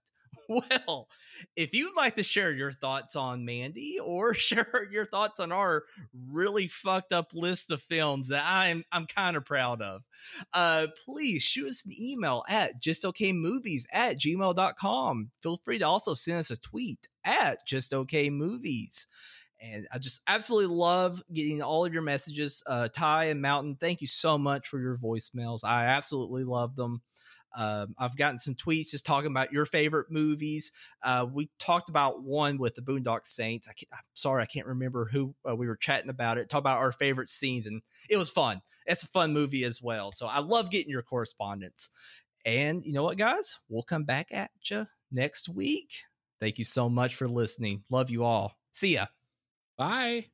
Well, 0.50 1.08
if 1.56 1.74
you'd 1.74 1.96
like 1.96 2.16
to 2.18 2.24
share 2.24 2.52
your 2.52 2.72
thoughts 2.72 3.16
on 3.16 3.46
Mandy 3.46 3.98
or 4.00 4.34
share 4.34 4.88
your 4.92 5.06
thoughts 5.06 5.40
on 5.40 5.52
our 5.52 5.84
really 6.30 6.68
fucked 6.68 7.12
up 7.12 7.32
list 7.34 7.72
of 7.72 7.82
films 7.82 8.30
that 8.30 8.44
I'm 8.46 8.84
I'm 8.92 9.06
kind 9.06 9.36
of 9.36 9.46
proud 9.46 9.82
of, 9.82 10.04
uh, 10.54 10.88
please 11.06 11.44
shoot 11.44 11.68
us 11.68 11.86
an 11.86 11.94
email 12.00 12.44
at 12.48 12.82
justokmovies 12.82 13.84
at 13.92 14.20
gmail.com. 14.20 15.32
Feel 15.42 15.58
free 15.58 15.80
to 15.80 15.86
also 15.88 16.14
send 16.14 16.40
us 16.40 16.52
a 16.52 16.60
tweet 16.60 17.08
at 17.24 17.68
justokmovies. 17.68 19.08
And 19.62 19.88
I 19.94 19.98
just 19.98 20.22
absolutely 20.28 20.76
love 20.76 21.24
getting 21.32 21.62
all 21.62 21.86
of 21.86 21.94
your 21.94 22.02
messages. 22.02 22.62
Uh, 22.68 22.90
Ty 22.94 23.26
and 23.26 23.42
Mountain, 23.42 23.78
thank 23.80 24.02
you 24.02 24.08
so 24.08 24.38
much 24.38 24.68
for 24.68 24.78
your 24.78 24.98
voicemails. 24.98 25.64
I 25.64 25.86
absolutely 25.86 26.44
love 26.44 26.76
them. 26.76 27.02
Um, 27.56 27.96
I've 27.98 28.18
gotten 28.18 28.40
some 28.40 28.56
tweets 28.56 28.92
just 28.92 29.06
talking 29.06 29.30
about 29.30 29.52
your 29.52 29.66
favorite 29.66 30.08
movies. 30.10 30.72
Uh, 31.04 31.26
we 31.32 31.50
talked 31.60 31.90
about 31.90 32.24
one 32.24 32.58
with 32.58 32.76
the 32.76 32.82
Boondock 32.82 33.26
Saints. 33.26 33.68
I 33.68 33.74
am 33.96 34.02
sorry, 34.14 34.42
I 34.44 34.48
can't 34.48 34.68
remember 34.68 35.06
who 35.06 35.36
uh, 35.48 35.56
we 35.56 35.68
were 35.68 35.76
chatting 35.76 36.10
about 36.10 36.38
it. 36.38 36.50
Talk 36.50 36.60
about 36.60 36.80
our 36.80 36.92
favorite 36.92 37.30
scenes, 37.30 37.68
and 37.68 37.82
it 38.10 38.18
was 38.18 38.30
fun. 38.30 38.62
It's 38.86 39.04
a 39.04 39.08
fun 39.08 39.34
movie 39.34 39.64
as 39.64 39.82
well. 39.82 40.12
So 40.12 40.28
I 40.28 40.40
love 40.40 40.72
getting 40.72 40.90
your 40.90 41.04
correspondence. 41.04 41.90
And 42.46 42.86
you 42.86 42.94
know 42.94 43.04
what, 43.04 43.18
guys? 43.18 43.60
We'll 43.70 43.84
come 43.84 44.04
back 44.04 44.28
at 44.32 44.52
you 44.70 44.86
next 45.12 45.48
week. 45.48 45.92
Thank 46.40 46.58
you 46.58 46.66
so 46.66 46.90
much 46.90 47.16
for 47.16 47.28
listening. 47.28 47.84
Love 47.90 48.10
you 48.10 48.26
all. 48.26 48.58
See 48.72 48.96
ya. 48.96 49.06
Bye. 49.78 50.33